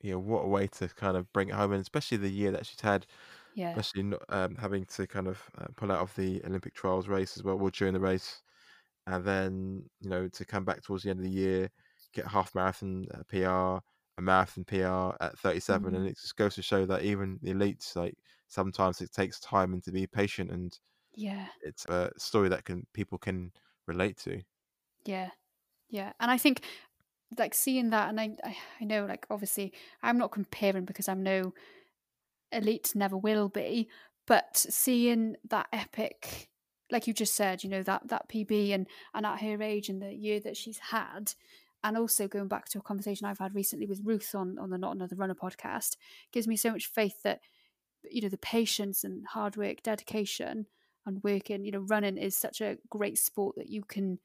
Yeah, 0.00 0.16
what 0.16 0.44
a 0.44 0.48
way 0.48 0.66
to 0.66 0.88
kind 0.88 1.16
of 1.16 1.32
bring 1.32 1.48
it 1.48 1.54
home, 1.54 1.72
and 1.72 1.80
especially 1.80 2.16
the 2.18 2.28
year 2.28 2.50
that 2.52 2.66
she's 2.66 2.80
had, 2.80 3.06
Yeah, 3.54 3.80
especially 3.80 4.02
not, 4.04 4.22
um, 4.28 4.56
having 4.56 4.84
to 4.86 5.06
kind 5.06 5.28
of 5.28 5.50
uh, 5.58 5.68
pull 5.76 5.92
out 5.92 6.00
of 6.00 6.14
the 6.16 6.42
Olympic 6.44 6.74
trials 6.74 7.08
race 7.08 7.36
as 7.36 7.42
well, 7.44 7.56
well 7.58 7.70
during 7.70 7.94
the 7.94 8.00
race, 8.00 8.42
and 9.06 9.24
then 9.24 9.90
you 10.00 10.10
know 10.10 10.28
to 10.28 10.44
come 10.46 10.64
back 10.66 10.82
towards 10.82 11.04
the 11.04 11.10
end 11.10 11.20
of 11.20 11.24
the 11.26 11.30
year, 11.32 11.70
get 12.12 12.26
half 12.26 12.54
marathon 12.54 13.06
uh, 13.14 13.22
PR, 13.28 13.82
a 14.18 14.22
marathon 14.22 14.64
PR 14.64 15.16
at 15.20 15.38
37, 15.38 15.94
and 15.94 16.06
Mhm. 16.06 16.08
it 16.08 16.18
just 16.20 16.36
goes 16.36 16.54
to 16.56 16.62
show 16.62 16.86
that 16.86 17.02
even 17.02 17.38
the 17.42 17.52
elites, 17.52 17.96
like 17.96 18.16
sometimes 18.48 19.00
it 19.00 19.12
takes 19.12 19.40
time 19.40 19.72
and 19.74 19.82
to 19.84 19.92
be 19.92 20.06
patient, 20.06 20.50
and 20.50 20.78
yeah. 21.14 21.48
it's 21.62 21.86
a 21.86 22.12
story 22.18 22.48
that 22.50 22.64
can 22.64 22.86
people 22.94 23.18
can 23.18 23.52
relate 23.86 24.18
to. 24.18 24.42
Yeah, 25.04 25.30
yeah, 25.90 26.14
and 26.20 26.30
I 26.30 26.38
think 26.38 26.64
like 27.38 27.54
seeing 27.54 27.90
that, 27.90 28.10
and 28.10 28.20
I, 28.20 28.36
I, 28.44 28.56
I 28.80 28.84
know 28.84 29.06
like 29.06 29.26
obviously 29.30 29.74
I'm 30.02 30.18
not 30.18 30.32
comparing 30.32 30.86
because 30.86 31.08
I'm 31.08 31.22
no 31.22 31.54
elite, 32.52 32.94
never 32.94 33.16
will 33.16 33.48
be, 33.48 33.88
but 34.26 34.56
seeing 34.56 35.36
that 35.44 35.68
epic, 35.72 36.50
like 36.90 37.06
you 37.06 37.14
just 37.14 37.34
said, 37.34 37.64
you 37.64 37.70
know 37.70 37.82
that 37.82 38.08
that 38.08 38.28
PB 38.28 38.72
and 38.72 38.86
and 39.14 39.26
at 39.26 39.40
her 39.40 39.62
age 39.62 39.88
and 39.88 40.02
the 40.02 40.14
year 40.14 40.40
that 40.40 40.56
she's 40.56 40.78
had, 40.78 41.34
and 41.84 41.96
also 41.96 42.28
going 42.28 42.48
back 42.48 42.68
to 42.70 42.78
a 42.78 42.82
conversation 42.82 43.26
I've 43.26 43.38
had 43.38 43.54
recently 43.54 43.86
with 43.86 44.02
Ruth 44.04 44.34
on 44.34 44.58
on 44.58 44.70
the 44.70 44.78
Not 44.78 44.96
Another 44.96 45.16
Runner 45.16 45.34
podcast, 45.34 45.96
gives 46.32 46.46
me 46.46 46.56
so 46.56 46.72
much 46.72 46.86
faith 46.86 47.22
that 47.22 47.40
you 48.10 48.22
know 48.22 48.28
the 48.28 48.38
patience 48.38 49.04
and 49.04 49.26
hard 49.26 49.56
work, 49.56 49.82
dedication, 49.82 50.66
and 51.06 51.22
working, 51.22 51.64
you 51.64 51.72
know, 51.72 51.84
running 51.88 52.16
is 52.16 52.36
such 52.36 52.60
a 52.60 52.78
great 52.88 53.18
sport 53.18 53.56
that 53.56 53.68
you 53.68 53.82
can 53.82 54.18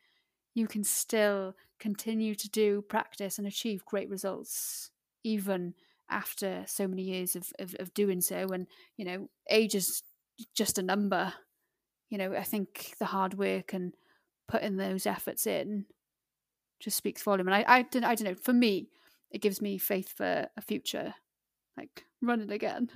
you 0.54 0.68
can 0.68 0.84
still 0.84 1.56
continue 1.80 2.34
to 2.34 2.50
do 2.50 2.82
practice 2.82 3.38
and 3.38 3.48
achieve 3.48 3.86
great 3.86 4.10
results 4.10 4.90
even 5.24 5.74
after 6.10 6.64
so 6.66 6.88
many 6.88 7.04
years 7.04 7.36
of, 7.36 7.52
of, 7.60 7.76
of 7.80 7.94
doing 7.94 8.22
so. 8.22 8.48
And 8.54 8.68
you 8.96 9.06
know 9.06 9.30
age 9.50 9.76
is 9.76 10.04
just 10.56 10.78
a 10.78 10.84
number. 10.84 11.34
You 12.10 12.18
know 12.18 12.34
i 12.34 12.44
think 12.44 12.94
the 13.00 13.06
hard 13.06 13.34
work 13.38 13.74
and 13.74 13.94
putting 14.48 14.78
those 14.78 15.06
efforts 15.06 15.46
in 15.46 15.86
just 16.80 16.98
speaks 16.98 17.24
volume 17.24 17.48
and 17.48 17.56
i 17.56 17.66
i 17.68 17.82
don't, 17.84 18.04
I 18.04 18.16
don't 18.16 18.28
know 18.28 18.36
for 18.36 18.54
me 18.54 18.90
it 19.32 19.40
gives 19.42 19.62
me 19.62 19.78
faith 19.78 20.10
for 20.10 20.50
a 20.58 20.62
future 20.62 21.16
like 21.78 22.06
running 22.22 22.52
again 22.52 22.92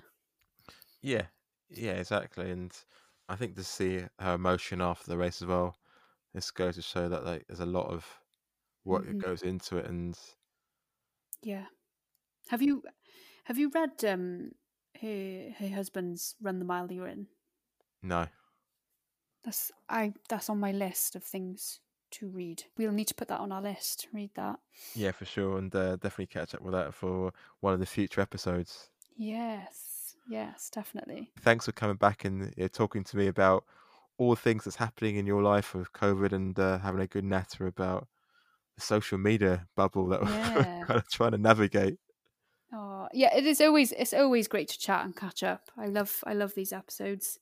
Yeah, 1.02 1.28
yeah, 1.70 1.94
exactly. 1.94 2.52
And 2.52 2.76
I 3.30 3.36
think 3.36 3.56
to 3.56 3.64
see 3.64 4.06
her 4.20 4.34
emotion 4.36 4.82
after 4.82 5.08
the 5.10 5.18
race 5.18 5.42
as 5.42 5.48
well, 5.48 5.78
this 6.34 6.52
goes 6.52 6.76
to 6.76 6.82
show 6.82 7.10
that 7.10 7.26
like 7.26 7.48
there's 7.48 7.60
a 7.60 7.66
lot 7.66 7.88
of 7.88 8.22
work 8.86 9.06
that 9.06 9.18
Mhm. 9.18 9.24
goes 9.24 9.44
into 9.44 9.78
it. 9.78 9.88
And 9.88 10.20
yeah 11.42 11.68
have 12.50 12.62
you 12.62 12.84
have 13.46 13.58
you 13.60 13.70
read 13.70 14.04
um 14.06 14.54
her 15.02 15.52
her 15.58 15.70
husband's 15.70 16.36
run 16.42 16.60
the 16.60 16.66
mile 16.66 16.92
you're 16.92 17.08
in 17.08 17.28
no, 18.02 18.28
That's 19.44 19.72
I 19.90 20.14
that's 20.30 20.50
on 20.50 20.60
my 20.60 20.72
list 20.72 21.16
of 21.16 21.24
things 21.24 21.80
to 22.12 22.28
read. 22.30 22.64
We'll 22.78 22.92
need 22.92 23.08
to 23.08 23.16
put 23.16 23.28
that 23.30 23.40
on 23.40 23.52
our 23.52 23.62
list. 23.62 24.08
Read 24.14 24.32
that. 24.36 24.60
yeah, 24.96 25.12
for 25.12 25.26
sure, 25.26 25.58
and 25.58 25.74
uh, 25.76 25.96
definitely 25.96 26.28
catch 26.28 26.54
up 26.56 26.62
with 26.62 26.74
that 26.74 26.94
for 26.94 27.32
one 27.60 27.74
of 27.74 27.80
the 27.80 27.86
future 27.86 28.22
episodes. 28.22 28.90
Yes. 29.18 30.16
Yes, 30.30 30.70
definitely. 30.70 31.32
Thanks 31.42 31.66
for 31.66 31.72
coming 31.72 31.96
back 31.98 32.26
and 32.26 32.54
uh, 32.62 32.68
talking 32.72 33.04
to 33.06 33.18
me 33.18 33.28
about 33.28 33.66
all 34.18 34.30
the 34.30 34.36
things 34.42 34.64
that's 34.64 34.76
happening 34.78 35.16
in 35.16 35.26
your 35.26 35.42
life 35.42 35.74
with 35.74 35.92
COVID 35.94 36.32
and 36.32 36.58
uh, 36.60 36.78
having 36.80 37.02
a 37.02 37.08
good 37.08 37.24
natter 37.26 37.66
about 37.66 38.08
the 38.76 38.82
social 38.82 39.18
media 39.18 39.68
bubble 39.76 40.08
that 40.08 40.22
Yeah. 40.26 40.56
we're 40.56 40.86
kind 40.86 40.98
of 41.00 41.10
trying 41.10 41.32
to 41.32 41.38
navigate. 41.38 41.98
Oh, 42.74 43.10
yeah, 43.14 43.36
it 43.36 43.46
is 43.46 43.60
always 43.60 43.92
it's 43.94 44.14
always 44.14 44.48
great 44.48 44.70
to 44.70 44.80
chat 44.80 45.04
and 45.04 45.16
catch 45.16 45.44
up. 45.44 45.70
I 45.78 45.88
love 45.88 46.24
I 46.26 46.34
love 46.34 46.54
these 46.56 46.72
episodes. 46.72 47.40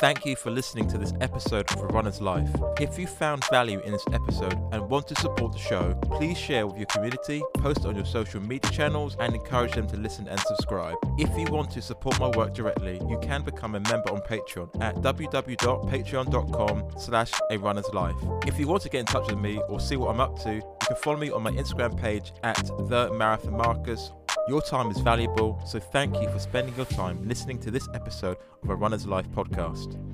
Thank 0.00 0.24
you 0.24 0.34
for 0.34 0.50
listening 0.50 0.88
to 0.88 0.96
this 0.96 1.12
episode 1.20 1.70
of 1.72 1.82
A 1.82 1.86
Runner's 1.88 2.22
Life. 2.22 2.48
If 2.80 2.98
you 2.98 3.06
found 3.06 3.44
value 3.50 3.80
in 3.80 3.92
this 3.92 4.06
episode 4.14 4.58
and 4.72 4.88
want 4.88 5.06
to 5.08 5.14
support 5.16 5.52
the 5.52 5.58
show, 5.58 5.92
please 6.04 6.38
share 6.38 6.66
with 6.66 6.78
your 6.78 6.86
community, 6.86 7.42
post 7.58 7.84
on 7.84 7.96
your 7.96 8.06
social 8.06 8.40
media 8.40 8.70
channels, 8.70 9.14
and 9.20 9.34
encourage 9.34 9.74
them 9.74 9.86
to 9.88 9.98
listen 9.98 10.26
and 10.26 10.40
subscribe. 10.40 10.96
If 11.18 11.28
you 11.36 11.52
want 11.52 11.70
to 11.72 11.82
support 11.82 12.18
my 12.18 12.28
work 12.28 12.54
directly, 12.54 12.98
you 13.10 13.18
can 13.20 13.42
become 13.42 13.74
a 13.74 13.80
member 13.80 14.10
on 14.10 14.22
Patreon 14.22 14.80
at 14.80 14.94
www.patreon.com 14.96 16.84
slash 16.98 17.32
a 17.50 17.58
runner's 17.58 17.92
life. 17.92 18.16
If 18.46 18.58
you 18.58 18.68
want 18.68 18.82
to 18.84 18.88
get 18.88 19.00
in 19.00 19.06
touch 19.06 19.28
with 19.28 19.38
me 19.38 19.60
or 19.68 19.80
see 19.80 19.96
what 19.96 20.08
I'm 20.14 20.20
up 20.20 20.38
to, 20.44 20.54
you 20.54 20.62
can 20.86 20.96
follow 20.96 21.18
me 21.18 21.30
on 21.30 21.42
my 21.42 21.50
Instagram 21.50 21.94
page 22.00 22.32
at 22.42 22.64
the 22.88 23.12
Marathon 23.12 23.54
Marcus 23.54 24.12
your 24.50 24.60
time 24.60 24.90
is 24.90 24.98
valuable, 24.98 25.62
so 25.64 25.78
thank 25.78 26.20
you 26.20 26.28
for 26.28 26.40
spending 26.40 26.74
your 26.74 26.86
time 26.86 27.24
listening 27.28 27.56
to 27.60 27.70
this 27.70 27.88
episode 27.94 28.36
of 28.64 28.70
a 28.70 28.74
Runner's 28.74 29.06
Life 29.06 29.30
podcast. 29.30 30.09